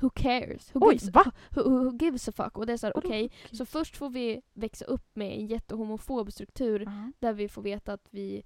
who 0.00 0.10
cares? 0.10 0.74
Who 0.74 0.80
Oj, 0.88 0.94
gives, 0.94 1.14
va? 1.14 1.24
Who, 1.50 1.62
who, 1.62 1.96
gives 2.00 2.28
a 2.28 2.32
fuck? 2.32 2.58
Och 2.58 2.66
det 2.66 2.72
är 2.72 2.76
såhär, 2.76 2.96
okej, 2.96 3.30
så 3.52 3.64
först 3.66 3.96
får 3.96 4.10
vi 4.10 4.42
växa 4.52 4.84
upp 4.84 5.16
med 5.16 5.38
en 5.38 5.46
jättehomofob 5.46 6.32
struktur 6.32 6.80
Ja. 6.80 7.12
där 7.18 7.32
vi 7.32 7.48
får 7.48 7.62
veta 7.62 7.92
att 7.92 8.08
vi 8.10 8.42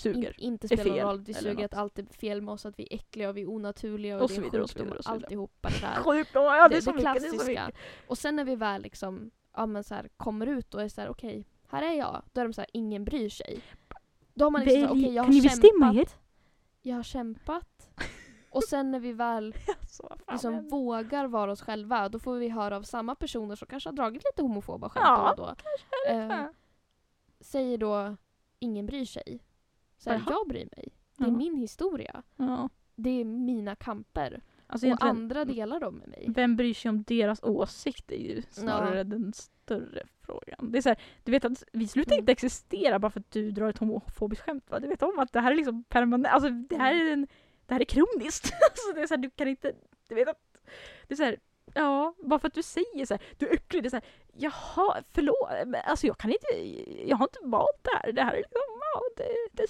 suger. 0.00 0.34
In, 0.40 0.52
inte 0.52 0.68
spelar 0.68 0.84
någon 0.84 0.94
fel, 0.94 1.06
roll. 1.06 1.24
Det 1.24 1.34
suger 1.34 1.64
att 1.64 1.74
allt 1.74 1.98
är 1.98 2.04
fel 2.04 2.42
med 2.42 2.52
oss, 2.54 2.66
att 2.66 2.78
vi 2.78 2.88
är 2.90 2.94
äckliga 2.94 3.28
och 3.28 3.36
vi 3.36 3.42
är 3.42 3.50
onaturliga 3.50 4.16
och, 4.16 4.22
Och 4.22 4.30
så 4.30 4.40
vidare, 4.40 4.62
och 4.62 4.70
så 4.70 4.78
sjukdomar 4.78 4.84
vidare, 4.84 4.98
och 4.98 5.04
så 5.04 5.12
vidare. 5.12 5.24
alltihopa 5.24 5.68
det 5.68 5.80
där. 5.80 5.94
Sjukdom, 6.04 6.44
ja 6.44 6.68
det 6.68 6.74
det, 6.74 6.84
det 6.84 6.92
mycket, 6.94 7.14
det 7.14 7.18
är 7.18 7.30
klassiska. 7.30 7.70
Och 8.06 8.18
sen 8.18 8.36
när 8.36 8.44
vi 8.44 8.56
väl 8.56 8.82
liksom, 8.82 9.30
ja 9.56 9.66
men 9.66 9.84
så 9.84 9.94
här, 9.94 10.08
kommer 10.16 10.46
ut 10.46 10.74
och 10.74 10.82
är 10.82 10.88
så 10.88 11.00
här: 11.00 11.08
okej, 11.08 11.46
här 11.68 11.82
är 11.82 11.92
jag. 11.92 12.22
Då 12.32 12.40
är 12.40 12.44
de 12.44 12.52
så 12.52 12.60
här, 12.60 12.70
ingen 12.72 13.04
bryr 13.04 13.28
sig. 13.28 13.60
Då 14.34 14.44
har 14.44 14.50
man 14.50 14.64
liksom, 14.64 14.82
här, 14.82 14.90
okej 14.90 15.14
jag 15.14 15.24
kan 15.24 15.34
har 15.34 15.48
kämpat. 15.48 16.18
Jag 16.82 16.96
har 16.96 17.02
kämpat. 17.02 17.88
Och 18.50 18.64
sen 18.64 18.90
när 18.90 19.00
vi 19.00 19.12
väl 19.12 19.54
liksom 20.30 20.68
vågar 20.68 21.26
vara 21.26 21.52
oss 21.52 21.62
själva, 21.62 22.08
då 22.08 22.18
får 22.18 22.36
vi 22.36 22.48
höra 22.48 22.76
av 22.76 22.82
samma 22.82 23.14
personer 23.14 23.56
som 23.56 23.68
kanske 23.68 23.88
har 23.88 23.94
dragit 23.94 24.22
lite 24.24 24.42
homofoba 24.42 24.88
skämt 24.88 25.04
Ja, 25.06 25.34
då 25.36 25.54
då. 26.06 26.10
Eh, 26.12 26.46
säger 27.40 27.78
då 27.78 28.16
ingen 28.58 28.86
bryr 28.86 29.04
sig. 29.04 29.40
Så 30.04 30.10
här, 30.10 30.22
jag 30.28 30.48
bryr 30.48 30.68
mig. 30.76 30.88
Det 31.16 31.24
är 31.24 31.28
Ja. 31.28 31.36
min 31.36 31.56
historia. 31.56 32.22
Ja. 32.36 32.68
Det 32.94 33.10
är 33.20 33.24
mina 33.24 33.76
kamper. 33.76 34.42
Alltså 34.66 34.90
och 34.90 35.04
andra 35.04 35.44
delar 35.44 35.80
dem 35.80 35.94
med 35.94 36.08
mig. 36.08 36.24
vem 36.28 36.56
bryr 36.56 36.74
sig 36.74 36.88
om 36.88 37.02
deras 37.02 37.42
åsikt 37.42 38.12
är 38.12 38.16
ju 38.16 38.42
snarare 38.50 39.04
den 39.04 39.32
större 39.32 40.02
frågan. 40.22 40.72
Det 40.72 40.78
är 40.78 40.82
så 40.82 40.88
här, 40.88 40.98
du 41.24 41.32
vet 41.32 41.44
att 41.44 41.64
vi 41.72 41.88
slutar 41.88 42.12
Mm. 42.12 42.22
inte 42.22 42.32
existera 42.32 42.98
bara 42.98 43.10
för 43.10 43.20
att 43.20 43.30
du 43.30 43.50
drar 43.50 43.68
ett 43.68 43.78
homofobiskt 43.78 44.44
skämt 44.44 44.70
va? 44.70 44.80
Du 44.80 44.88
vet 44.88 45.02
om 45.02 45.18
att 45.18 45.32
det 45.32 45.40
här 45.40 45.52
är 45.52 45.56
liksom 45.56 45.84
permanent, 45.84 46.34
alltså 46.34 46.50
det 46.50 46.76
här 46.76 46.94
är, 46.94 47.12
en, 47.12 47.26
det 47.66 47.74
här 47.74 47.80
är 47.80 47.84
kroniskt. 47.84 48.44
alltså 48.70 48.92
det 48.94 49.00
är 49.02 49.06
så 49.06 49.14
här, 49.14 49.22
du 49.22 49.30
kan 49.30 49.48
inte, 49.48 49.72
du 50.08 50.14
vet 50.14 50.28
att, 50.28 50.38
det 51.08 51.14
är 51.14 51.16
så 51.16 51.24
här, 51.24 51.36
ja, 51.74 52.14
bara 52.18 52.38
för 52.38 52.48
att 52.48 52.54
du 52.54 52.62
säger 52.62 53.06
så 53.06 53.14
här, 53.14 53.22
du 53.38 53.48
är 53.48 53.54
äcklig, 53.54 53.82
det 53.82 53.86
är 53.86 53.90
så 53.90 53.96
här, 53.96 54.04
jaha, 54.32 55.02
förlåt, 55.08 55.48
men 55.66 55.80
alltså 55.84 56.06
jag 56.06 56.18
kan 56.18 56.30
inte, 56.30 56.46
jag 57.08 57.16
har 57.16 57.24
inte 57.24 57.38
valt 57.42 57.78
det 57.82 57.90
här, 58.02 58.12
det 58.12 58.22
här 58.22 58.32
är 58.32 58.36
liksom, 58.36 58.60
ja, 58.94 59.00
det, 59.16 59.24
det, 59.52 59.66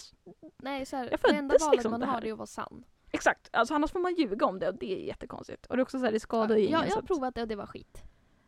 Nej, 0.57 0.87
så 0.87 0.97
här, 0.97 1.09
Jag 1.11 1.21
det 1.23 1.37
enda 1.39 1.57
valet 1.61 1.73
liksom 1.73 1.91
man 1.91 2.03
har 2.03 2.25
är 2.25 2.33
att 2.33 2.39
vara 2.39 2.47
sann. 2.47 2.85
exakt, 3.11 3.49
alltså 3.53 3.75
annars 3.75 3.91
får 3.91 4.01
man 4.01 4.15
ljuga 4.15 4.47
om 4.47 4.59
det 4.59 4.69
och 4.69 4.75
det 4.75 4.93
är 4.93 5.07
jättekonstigt. 5.07 5.67
Och 5.67 5.77
det 5.77 5.81
är 5.81 5.83
också 5.83 5.99
så 5.99 6.05
här, 6.05 6.13
det 6.13 6.21
skadar 6.21 6.57
ju 6.57 6.63
jag, 6.63 6.69
ingen. 6.69 6.89
jag 6.89 6.95
har 6.95 7.03
provat 7.03 7.35
det 7.35 7.43
och 7.43 7.49
det 7.49 7.57
var 7.57 7.67
skit. 7.67 8.03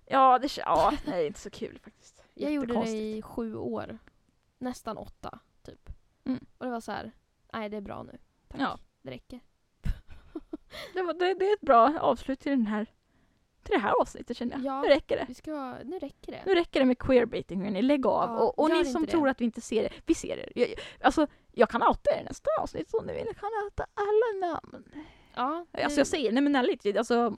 Ja, 0.07 0.39
det, 0.39 0.57
ja, 0.57 0.91
nej, 0.93 1.17
det 1.17 1.23
är 1.23 1.27
inte 1.27 1.41
så 1.41 1.51
kul 1.51 1.79
faktiskt. 1.85 2.23
Jag 2.35 2.53
gjorde 2.53 2.75
det 2.75 2.89
i 2.89 3.23
sju 3.23 3.57
år. 3.57 3.99
Nästan 4.59 4.99
åtta, 4.99 5.39
typ. 5.63 5.91
Mm. 6.25 6.47
Och 6.59 6.67
det 6.67 6.73
var 6.73 6.81
så 6.81 6.93
här, 6.93 7.13
nej 7.53 7.69
det 7.69 7.77
är 7.77 7.81
bra 7.81 8.03
nu. 8.03 8.19
Tack. 8.49 8.61
Ja. 8.61 8.79
Det 9.03 9.11
räcker. 9.11 9.41
Det, 10.95 11.03
var, 11.03 11.15
det, 11.15 11.35
det 11.35 11.49
är 11.49 11.55
ett 11.55 11.61
bra 11.61 11.99
avslut 12.01 12.41
till 12.41 12.53
den 12.53 12.67
här 12.67 12.87
det 13.73 13.79
här 13.79 14.01
avsnittet 14.01 14.37
känner 14.37 14.53
jag. 14.53 14.65
Ja. 14.65 14.83
Nu 14.83 14.89
räcker 14.89 15.17
det. 15.17 15.25
Vi 15.29 15.35
ska, 15.35 15.75
nu 15.85 15.99
räcker 15.99 16.33
det. 16.33 16.43
Nu 16.47 16.55
räcker 16.55 16.81
det 16.81 16.87
med 16.87 16.99
queerbaiting 16.99 17.63
hörni, 17.65 17.83
lägg 17.83 18.07
av. 18.07 18.31
Ja, 18.31 18.39
och 18.43 18.59
och 18.59 18.71
ni 18.71 18.85
som 18.85 19.05
det. 19.05 19.11
tror 19.11 19.29
att 19.29 19.41
vi 19.41 19.45
inte 19.45 19.61
ser 19.61 19.83
det, 19.83 19.91
vi 20.07 20.15
ser 20.15 20.37
det. 20.37 20.61
Jag, 20.61 20.75
alltså, 21.01 21.27
jag 21.53 21.69
kan 21.69 21.83
outa 21.83 22.11
er 22.21 22.25
nästa 22.25 22.51
avsnitt 22.61 22.95
om 22.95 23.07
ni 23.07 23.13
vill. 23.13 23.27
Jag 23.27 23.37
kan 23.37 23.51
outa 23.65 23.87
alla 23.95 24.47
namn. 24.53 24.85
Ja, 25.35 25.67
Alltså 25.73 26.01
jag 26.01 26.07
säger, 26.07 26.33
nej 26.33 26.43
men 26.43 26.57
ärligt, 26.57 26.97
alltså 26.97 27.37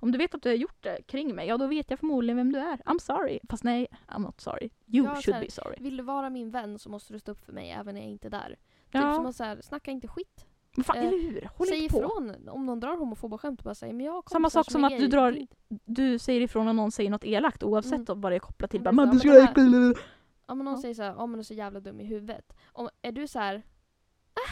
om 0.00 0.12
du 0.12 0.18
vet 0.18 0.34
att 0.34 0.42
du 0.42 0.48
har 0.48 0.56
gjort 0.56 0.82
det 0.82 1.02
kring 1.06 1.34
mig, 1.34 1.48
ja 1.48 1.56
då 1.56 1.66
vet 1.66 1.90
jag 1.90 1.98
förmodligen 1.98 2.36
vem 2.36 2.52
du 2.52 2.58
är. 2.58 2.76
I'm 2.76 2.98
sorry. 2.98 3.40
Fast 3.50 3.64
nej, 3.64 3.86
I'm 4.08 4.18
not 4.18 4.40
sorry. 4.40 4.70
You 4.86 5.06
Ja, 5.06 5.14
should 5.22 5.34
här, 5.34 5.44
be 5.44 5.50
sorry. 5.50 5.76
Vill 5.80 5.96
du 5.96 6.02
vara 6.02 6.30
min 6.30 6.50
vän 6.50 6.78
så 6.78 6.90
måste 6.90 7.12
du 7.12 7.18
stå 7.18 7.32
upp 7.32 7.44
för 7.44 7.52
mig 7.52 7.70
även 7.70 7.94
när 7.94 8.02
jag 8.02 8.10
inte 8.10 8.28
är 8.28 8.30
där. 8.30 8.56
Typ 8.92 9.02
som 9.14 9.26
att 9.26 9.36
så 9.36 9.44
här, 9.44 9.60
snacka 9.62 9.90
inte 9.90 10.08
skit. 10.08 10.46
Fan, 10.84 10.96
eh, 10.96 11.02
eller 11.08 11.18
hur? 11.22 11.48
Håll 11.56 11.66
Säg 11.66 11.78
inte 11.78 11.92
på. 11.92 11.98
ifrån 11.98 12.48
om 12.48 12.66
någon 12.66 12.80
drar 12.80 12.96
homofoba 12.96 13.38
skämt 13.38 13.62
bara 13.62 13.74
säger 13.74 13.94
men 13.94 14.06
jag 14.06 14.30
Samma 14.30 14.50
sak 14.50 14.70
som 14.70 14.84
är 14.84 14.86
att 14.86 14.92
du 14.92 14.98
gay." 14.98 15.08
drar- 15.08 15.46
Du 15.84 16.18
säger 16.18 16.40
ifrån 16.40 16.68
om 16.68 16.76
någon 16.76 16.90
säger 16.92 17.10
något 17.10 17.24
elakt 17.24 17.62
oavsett 17.62 17.92
Mm. 17.92 18.04
om 18.08 18.20
vad 18.20 18.32
det 18.32 18.36
är 18.36 18.40
kopplat 18.40 18.70
till. 18.70 18.82
Bara, 18.82 18.92
men 18.92 19.08
"Men 19.08 19.20
så, 19.20 19.28
du 19.28 19.34
ja, 19.34 19.46
ska 19.46 19.60
men 19.60 19.74
äcklig." 19.90 20.04
Ja 20.46 20.54
men 20.54 20.64
någon 20.64 20.74
Ja. 20.74 20.80
säger 20.80 20.94
såhär, 20.94 21.14
ja 21.18 21.26
men 21.26 21.32
du 21.32 21.38
är 21.38 21.42
så 21.44 21.54
jävla 21.54 21.80
dum 21.80 22.00
i 22.00 22.04
huvudet. 22.04 22.52
Om, 22.72 22.88
är 23.02 23.12
du 23.12 23.28
så 23.28 23.38
här, 23.38 23.62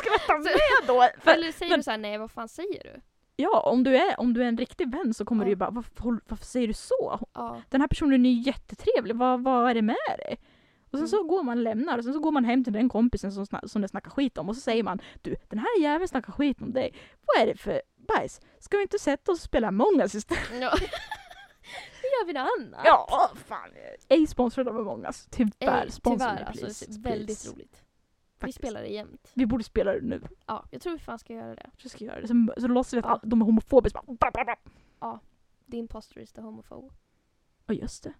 Ska 0.00 0.10
jag 0.10 0.20
ta 0.26 0.38
med 0.38 0.86
då? 0.86 1.08
För, 1.20 1.30
eller 1.30 1.52
säger 1.52 1.70
men- 1.70 1.78
du 1.78 1.82
så 1.82 1.90
här, 1.90 1.98
nej 1.98 2.18
vad 2.18 2.30
fan 2.30 2.48
säger 2.48 2.82
du? 2.84 3.00
ja, 3.36 3.60
om 3.60 3.84
du, 3.84 3.96
är, 3.96 4.20
om 4.20 4.34
du 4.34 4.42
är 4.42 4.46
en 4.48 4.56
riktig 4.58 4.92
vän 4.92 5.14
så 5.14 5.24
kommer 5.24 5.42
Ja. 5.42 5.44
du 5.44 5.50
ju 5.50 5.56
bara, 5.56 5.70
varför, 5.70 6.20
varför 6.28 6.44
säger 6.44 6.66
du 6.68 6.72
så? 6.74 7.18
Ja. 7.34 7.60
Den 7.70 7.80
här 7.80 7.88
personen 7.88 8.26
är 8.26 8.30
ju 8.30 8.40
jättetrevlig, 8.42 9.16
vad, 9.16 9.42
vad 9.42 9.70
är 9.70 9.74
det 9.74 9.82
med 9.82 9.96
dig? 10.18 10.38
Och 10.90 10.98
sen 10.98 10.98
Mm. 10.98 11.08
så 11.08 11.22
går 11.24 11.42
man 11.42 11.58
och 11.58 11.64
lämnar 11.64 11.98
och 11.98 12.04
sen 12.04 12.12
så 12.12 12.20
går 12.20 12.32
man 12.32 12.44
hem 12.44 12.64
till 12.64 12.72
den 12.72 12.88
kompisen 12.88 13.32
som, 13.32 13.46
som 13.66 13.82
det 13.82 13.88
snackar 13.88 14.10
skit 14.10 14.38
om 14.38 14.48
och 14.48 14.54
så 14.54 14.60
säger 14.60 14.82
man 14.82 15.00
Du, 15.22 15.36
den 15.48 15.58
här 15.58 15.80
jäveln 15.80 16.08
snackar 16.08 16.32
skit 16.32 16.62
om 16.62 16.72
dig. 16.72 16.94
Vad 17.26 17.42
är 17.42 17.46
det 17.52 17.58
för 17.58 17.82
bajs? 17.96 18.40
Ska 18.60 18.76
vi 18.76 18.82
inte 18.82 18.98
sätta 18.98 19.32
oss 19.32 19.38
och 19.38 19.44
spela 19.44 19.68
Among 19.68 20.00
us 20.00 20.14
istället? 20.14 20.60
ja. 20.60 20.74
Nu 22.02 22.08
gör 22.08 22.26
vi 22.26 22.32
något 22.32 22.50
annat. 22.58 22.80
Ja, 22.84 23.30
fan. 23.46 23.70
Ej 24.08 24.26
sponsrad 24.26 24.68
av 24.68 24.76
Among 24.78 25.04
us. 25.04 25.26
Tyvärr. 25.30 25.82
Ej, 25.84 25.90
Sponsra 25.90 26.26
tyvärr 26.28 26.34
mig, 26.34 26.44
alltså, 26.64 26.84
please. 26.84 27.00
väldigt 27.00 27.26
please. 27.26 27.50
roligt. 27.50 27.82
Vi 28.34 28.40
Faktiskt. 28.40 28.58
spelar 28.58 28.80
det 28.82 28.88
jämt. 28.88 29.30
Vi 29.34 29.46
borde 29.46 29.64
spela 29.64 29.92
det 29.92 30.00
nu. 30.00 30.22
Ja, 30.46 30.64
jag 30.70 30.82
tror 30.82 30.92
vi 30.92 30.98
fan 30.98 31.18
ska 31.18 31.32
göra 31.34 31.54
det. 31.54 31.70
Jag 31.76 31.90
ska 31.90 32.04
göra 32.04 32.20
det. 32.20 32.28
Så, 32.28 32.34
så 32.58 32.68
låtsas 32.68 32.92
vi 32.94 32.98
att 32.98 33.04
Ja. 33.04 33.20
de 33.22 33.40
är 33.40 33.44
homofobiska. 33.46 34.02
Bla. 34.06 35.20
The 35.70 35.76
imposter 35.76 36.20
is 36.20 36.32
the 36.32 36.40
homophobe. 36.40 36.94
Ja 37.66 37.74
just 37.74 38.04
det. 38.04 38.12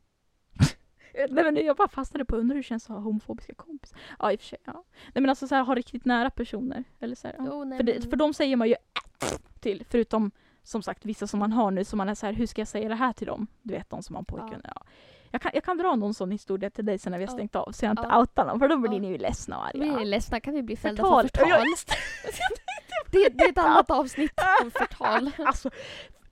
Nej 1.15 1.45
men 1.45 1.57
jag 1.57 1.77
bara 1.77 1.89
fastnade 1.89 2.25
på 2.25 2.37
undrar 2.37 2.55
hur 2.55 2.63
det 2.63 2.67
känns 2.67 2.85
att 2.85 2.97
ha 2.97 3.03
homofobiska 3.03 3.55
kompisar. 3.55 3.99
Ja 4.19 4.33
i 4.33 4.37
och 4.37 4.41
för 4.41 4.47
sig. 4.47 4.59
Ja. 4.65 4.73
Nej 5.15 5.21
men 5.23 5.29
alltså 5.31 5.49
så 5.49 5.55
här, 5.55 5.63
ha 5.63 5.75
riktigt 5.75 6.05
nära 6.05 6.31
personer. 6.31 6.85
Eller 7.01 7.15
så 7.15 7.27
här, 7.29 7.35
ja. 7.39 7.45
Jo, 7.47 7.65
nej, 7.65 7.79
för, 7.79 7.85
det, 7.85 8.11
för 8.11 8.17
de 8.17 8.35
säger 8.35 8.57
man 8.57 8.69
ju 8.69 8.75
till. 9.61 9.85
Förutom 9.91 10.31
som 10.63 10.83
sagt 10.83 11.05
vissa 11.05 11.27
som 11.27 11.41
man 11.41 11.53
har 11.53 11.71
nu 11.71 11.85
som 11.85 11.97
man 11.97 12.09
är 12.09 12.15
så 12.15 12.27
här, 12.27 12.33
hur 12.33 12.47
ska 12.47 12.61
jag 12.61 12.69
säga 12.69 12.89
det 12.89 12.95
här 12.95 13.13
till 13.13 13.27
dem? 13.27 13.47
Du 13.63 13.75
vet 13.75 13.91
de 13.91 14.03
som 14.03 14.15
har 14.17 14.21
en 14.21 14.25
pojkvän. 14.25 14.61
Ja. 14.65 14.83
Jag, 15.31 15.43
kan, 15.43 15.51
jag 15.55 15.65
kan 15.65 15.79
dra 15.79 15.97
någon 15.97 16.15
sån 16.15 16.31
historia 16.31 16.71
till 16.71 16.85
dig 16.87 16.99
sen 16.99 17.11
när 17.11 17.19
vi 17.19 17.25
har 17.25 17.33
Ja. 17.33 17.37
stängt 17.37 17.57
av 17.57 17.73
så 17.73 17.85
jag 17.85 17.93
inte 17.93 18.07
Ja. 18.11 18.21
outar 18.21 18.47
någon 18.47 18.59
för 18.61 18.69
då 18.69 18.77
blir 18.77 18.93
Ja. 18.93 18.99
ni 19.01 19.09
ju 19.09 19.19
ledsna 19.19 19.59
och 19.59 19.71
Vi 19.75 19.89
är 19.89 19.93
arga. 19.95 20.05
ledsna, 20.05 20.41
kan 20.41 20.55
vi 20.55 20.63
bli 20.63 20.77
fällda 20.77 21.03
Förtal. 21.03 21.23
för 21.23 21.39
förtal? 21.39 21.51
Ja, 21.51 21.65
det, 23.11 23.29
det 23.29 23.45
är 23.45 23.49
ett 23.49 23.59
annat 23.59 23.91
avsnitt 23.91 24.41
om 24.65 24.71
förtal. 24.71 25.31
Alltså, 25.47 25.71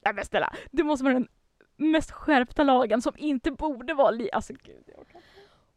nej 0.05 0.15
men 0.15 0.25
snälla. 0.25 0.53
Det 0.71 0.83
måste 0.83 1.05
vara 1.05 1.15
den 1.15 1.29
mest 1.77 2.11
skärpta 2.11 2.63
lagen 2.63 3.03
som 3.03 3.13
inte 3.17 3.51
borde 3.51 3.95
vara 3.95 4.11
li... 4.11 4.31
Alltså 4.33 4.53
gud. 4.53 4.85
Jag 4.97 5.09
kan... 5.09 5.21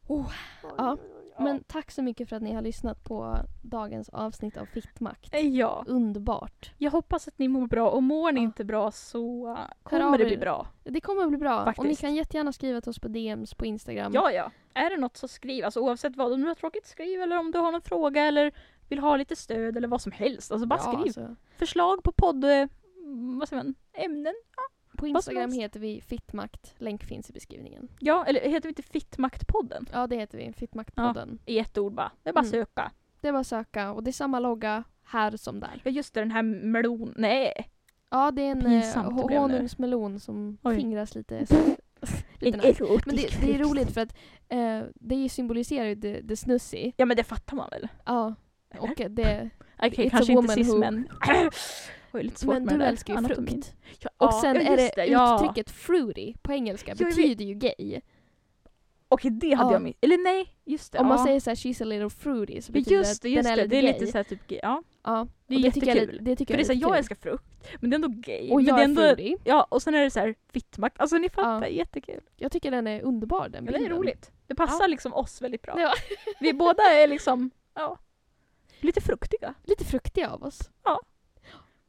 Oh, 0.07 0.31
ja. 0.77 0.97
Ja. 1.37 1.43
Men 1.43 1.63
tack 1.63 1.91
så 1.91 2.01
mycket 2.03 2.29
för 2.29 2.35
att 2.35 2.41
ni 2.41 2.53
har 2.53 2.61
lyssnat 2.61 3.03
på 3.03 3.35
dagens 3.61 4.09
avsnitt 4.09 4.57
av 4.57 4.65
Fittmakt. 4.65 5.33
Ja. 5.43 5.83
Underbart. 5.87 6.71
Jag 6.77 6.91
hoppas 6.91 7.27
att 7.27 7.39
ni 7.39 7.47
mår 7.47 7.67
bra 7.67 7.89
och 7.89 8.03
mår 8.03 8.31
ni 8.31 8.39
Ja. 8.39 8.43
inte 8.43 8.63
bra 8.63 8.91
så 8.91 9.47
av 9.49 9.57
kommer 9.83 10.17
det 10.17 10.25
bli 10.25 10.37
bra. 10.37 10.67
Det 10.83 11.01
kommer 11.01 11.23
att 11.23 11.29
bli 11.29 11.37
bra. 11.37 11.59
Och 11.59 11.67
ni 11.67 11.73
Faktiskt. 11.73 12.01
kan 12.01 12.15
jättegärna 12.15 12.53
skriva 12.53 12.81
till 12.81 12.89
oss 12.89 12.99
på 12.99 13.07
DMs 13.07 13.53
på 13.53 13.65
Instagram. 13.65 14.11
Ja, 14.13 14.31
ja. 14.31 14.51
Är 14.73 14.89
det 14.89 14.97
något 14.97 15.17
så 15.17 15.27
skriv. 15.27 15.65
Alltså 15.65 15.79
oavsett 15.79 16.15
vad. 16.15 16.33
Om 16.33 16.41
du 16.41 16.47
har 16.47 16.55
tråkigt 16.55 16.87
skriv 16.87 17.21
eller 17.21 17.37
om 17.39 17.51
du 17.51 17.59
har 17.59 17.71
någon 17.71 17.81
fråga 17.81 18.23
eller 18.23 18.51
vill 18.89 18.99
ha 18.99 19.15
lite 19.17 19.35
stöd 19.35 19.77
eller 19.77 19.87
vad 19.87 20.01
som 20.01 20.11
helst. 20.11 20.51
Alltså 20.51 20.67
bara 20.67 20.79
Ja, 20.85 20.91
skriv. 20.91 21.01
alltså. 21.01 21.35
Förslag 21.57 22.03
på 22.03 22.11
podd... 22.11 22.43
eh, 22.43 22.65
Vad 23.39 23.49
säger 23.49 23.63
man? 23.63 23.75
Ämnen? 23.93 24.33
På 24.99 25.07
Instagram 25.07 25.51
heter 25.51 25.79
vi 25.79 26.01
Fittmakt. 26.01 26.73
Länk 26.77 27.03
finns 27.03 27.29
i 27.29 27.33
beskrivningen. 27.33 27.87
Ja, 27.99 28.25
eller 28.25 28.41
heter 28.41 28.61
vi 28.63 28.69
inte 28.69 28.81
Fittmaktpodden? 28.83 29.85
Ja, 29.93 30.07
det 30.07 30.15
heter 30.15 30.37
vi. 30.37 30.53
Fittmaktpodden. 30.53 31.39
I 31.45 31.59
ett 31.59 31.77
ord 31.77 31.93
bara. 31.93 32.11
Det 32.23 32.29
är 32.29 32.33
bara 32.33 32.39
Mm. 32.39 32.51
söka. 32.51 32.91
Det 33.21 33.27
är 33.27 33.31
bara 33.31 33.43
söka 33.43 33.91
och 33.91 34.03
det 34.03 34.09
är 34.09 34.13
samma 34.13 34.39
logga 34.39 34.83
här 35.03 35.37
som 35.37 35.59
där. 35.59 35.81
Ja 35.83 35.91
just 35.91 36.13
det, 36.13 36.19
den 36.19 36.31
här 36.31 36.43
melon... 36.43 37.13
Nej! 37.17 37.69
Ja, 38.09 38.31
det 38.31 38.41
är 38.41 38.51
en 38.51 38.59
Pinsamt 38.59 39.31
eh, 39.31 39.41
honungsmelon 39.41 40.19
som 40.19 40.57
Oj. 40.63 40.75
fingras 40.75 41.15
lite. 41.15 41.45
Så, 41.47 41.55
lite 42.39 42.57
nice. 42.57 42.83
Men 43.05 43.15
det, 43.15 43.41
det 43.41 43.53
är 43.55 43.59
roligt 43.59 43.91
för 43.91 44.01
att 44.01 44.15
eh, 44.49 44.81
det 44.95 45.29
symboliserar 45.29 45.85
ju 45.85 45.95
det, 45.95 46.21
det 46.21 46.35
snussy. 46.35 46.91
Ja 46.97 47.05
men 47.05 47.17
det 47.17 47.23
fattar 47.23 47.55
man 47.55 47.69
väl? 47.69 47.87
Ja, 48.05 48.35
och 48.79 48.89
det, 49.09 49.49
Okej, 49.83 50.07
a 50.07 50.09
kanske 50.11 50.33
inte 50.33 50.63
woman 50.63 51.07
men... 52.11 52.19
Oj, 52.19 52.23
lite 52.23 52.39
svårt 52.39 52.53
men 52.53 52.63
med 52.65 52.73
du 52.73 52.77
det 52.77 52.83
där. 52.83 52.91
älskar 52.91 53.13
ju 53.13 53.17
Anatomin. 53.17 53.47
frukt. 53.61 53.73
Ja, 53.99 54.09
Och 54.27 54.33
sen 54.33 54.55
ja, 54.55 54.61
är 54.61 54.77
det, 54.77 54.83
just 54.83 54.95
det, 54.95 55.05
ja. 55.05 55.35
uttrycket 55.35 55.71
fruity 55.71 56.35
på 56.41 56.53
engelska 56.53 56.91
Jag 56.91 56.97
vet. 57.05 57.15
betyder 57.15 57.45
ju 57.45 57.53
gay. 57.53 58.01
Okej, 59.11 59.31
det 59.31 59.53
hade 59.53 59.69
Ja. 59.69 59.73
jag 59.75 59.81
missat. 59.81 59.97
Eller 60.03 60.17
nej, 60.17 60.55
just 60.65 60.91
det. 60.93 60.99
Om 60.99 61.07
man 61.07 61.17
ja. 61.17 61.25
säger 61.25 61.39
såhär 61.39 61.55
she's 61.55 61.81
a 61.81 61.85
little 61.85 62.09
fruity 62.09 62.61
så 62.61 62.71
betyder 62.71 62.95
just 62.97 63.21
det, 63.21 63.27
att 63.29 63.33
just 63.33 63.43
den 63.49 63.53
är 63.53 63.57
det. 63.57 63.63
lite 63.63 63.75
Det 63.75 63.77
är 63.77 63.81
gay. 63.81 63.93
lite 63.99 64.11
såhär 64.11 64.23
typ 64.23 64.47
gay. 64.47 64.59
Ja, 64.63 64.83
Ja, 65.03 65.27
det 65.47 65.53
är 65.55 65.57
och 65.57 65.63
det 65.63 65.71
tycker 65.71 65.87
jag, 65.87 65.95
jättekul. 65.95 66.19
det 66.25 66.35
tycker 66.35 66.53
För 66.53 66.57
det 66.57 66.61
är 66.61 66.61
jag 66.61 66.67
såhär, 66.67 66.87
är 66.89 66.89
jag 66.93 66.97
älskar 66.97 67.15
frukt, 67.15 67.45
men 67.79 67.89
det 67.89 67.93
är 67.93 67.95
ändå 67.95 68.07
gay. 68.07 68.49
Och 68.51 68.55
men 68.55 68.65
jag 68.65 68.75
det 68.77 68.79
är 68.79 68.83
är 68.83 68.89
ändå, 68.89 69.01
fruity. 69.01 69.35
Ja, 69.43 69.67
och 69.69 69.81
sen 69.81 69.95
är 69.95 70.01
det 70.03 70.11
såhär 70.11 70.35
fittmakt. 70.53 70.99
Alltså 70.99 71.17
ni 71.17 71.29
fattar, 71.29 71.67
jättekul. 71.67 72.21
Jag 72.37 72.51
tycker 72.51 72.71
den 72.71 72.87
är 72.87 73.01
underbar 73.01 73.49
den 73.49 73.65
Ja, 73.65 73.71
det 73.71 73.77
är 73.77 73.79
bilden. 73.79 73.97
roligt. 73.97 74.31
Det 74.47 74.55
passar 74.55 74.83
Ja. 74.83 74.87
liksom 74.87 75.13
oss 75.13 75.41
väldigt 75.41 75.61
bra. 75.61 75.73
Ja. 75.79 75.93
Vi 76.39 76.53
båda 76.53 76.83
är 76.83 77.07
liksom, 77.07 77.51
ja, 77.73 77.97
lite 78.79 79.01
fruktiga. 79.01 79.53
Lite 79.63 79.85
fruktiga 79.85 80.29
av 80.29 80.43
oss. 80.43 80.59
Ja. 80.83 81.01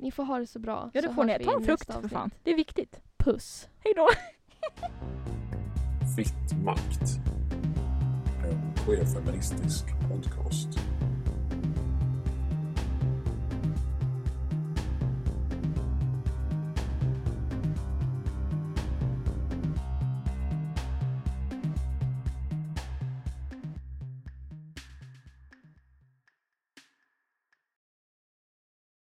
Ni 0.00 0.10
får 0.10 0.24
ha 0.24 0.38
det 0.38 0.46
så 0.46 0.58
bra. 0.58 0.90
Ja, 0.92 1.00
det 1.00 1.08
så 1.08 1.14
får 1.14 1.24
ni. 1.24 1.44
Ta 1.44 1.56
en 1.56 1.64
frukt 1.64 1.92
för 1.92 2.08
fan. 2.08 2.30
Det 2.42 2.50
är 2.50 2.56
viktigt. 2.56 3.00
Puss. 3.16 3.68
Hej 3.84 3.92
då! 3.96 4.08
Fitt 6.16 6.64
makt. 6.64 7.02
En 8.44 8.74
queerfeministisk 8.84 9.84
podcast. 10.08 10.68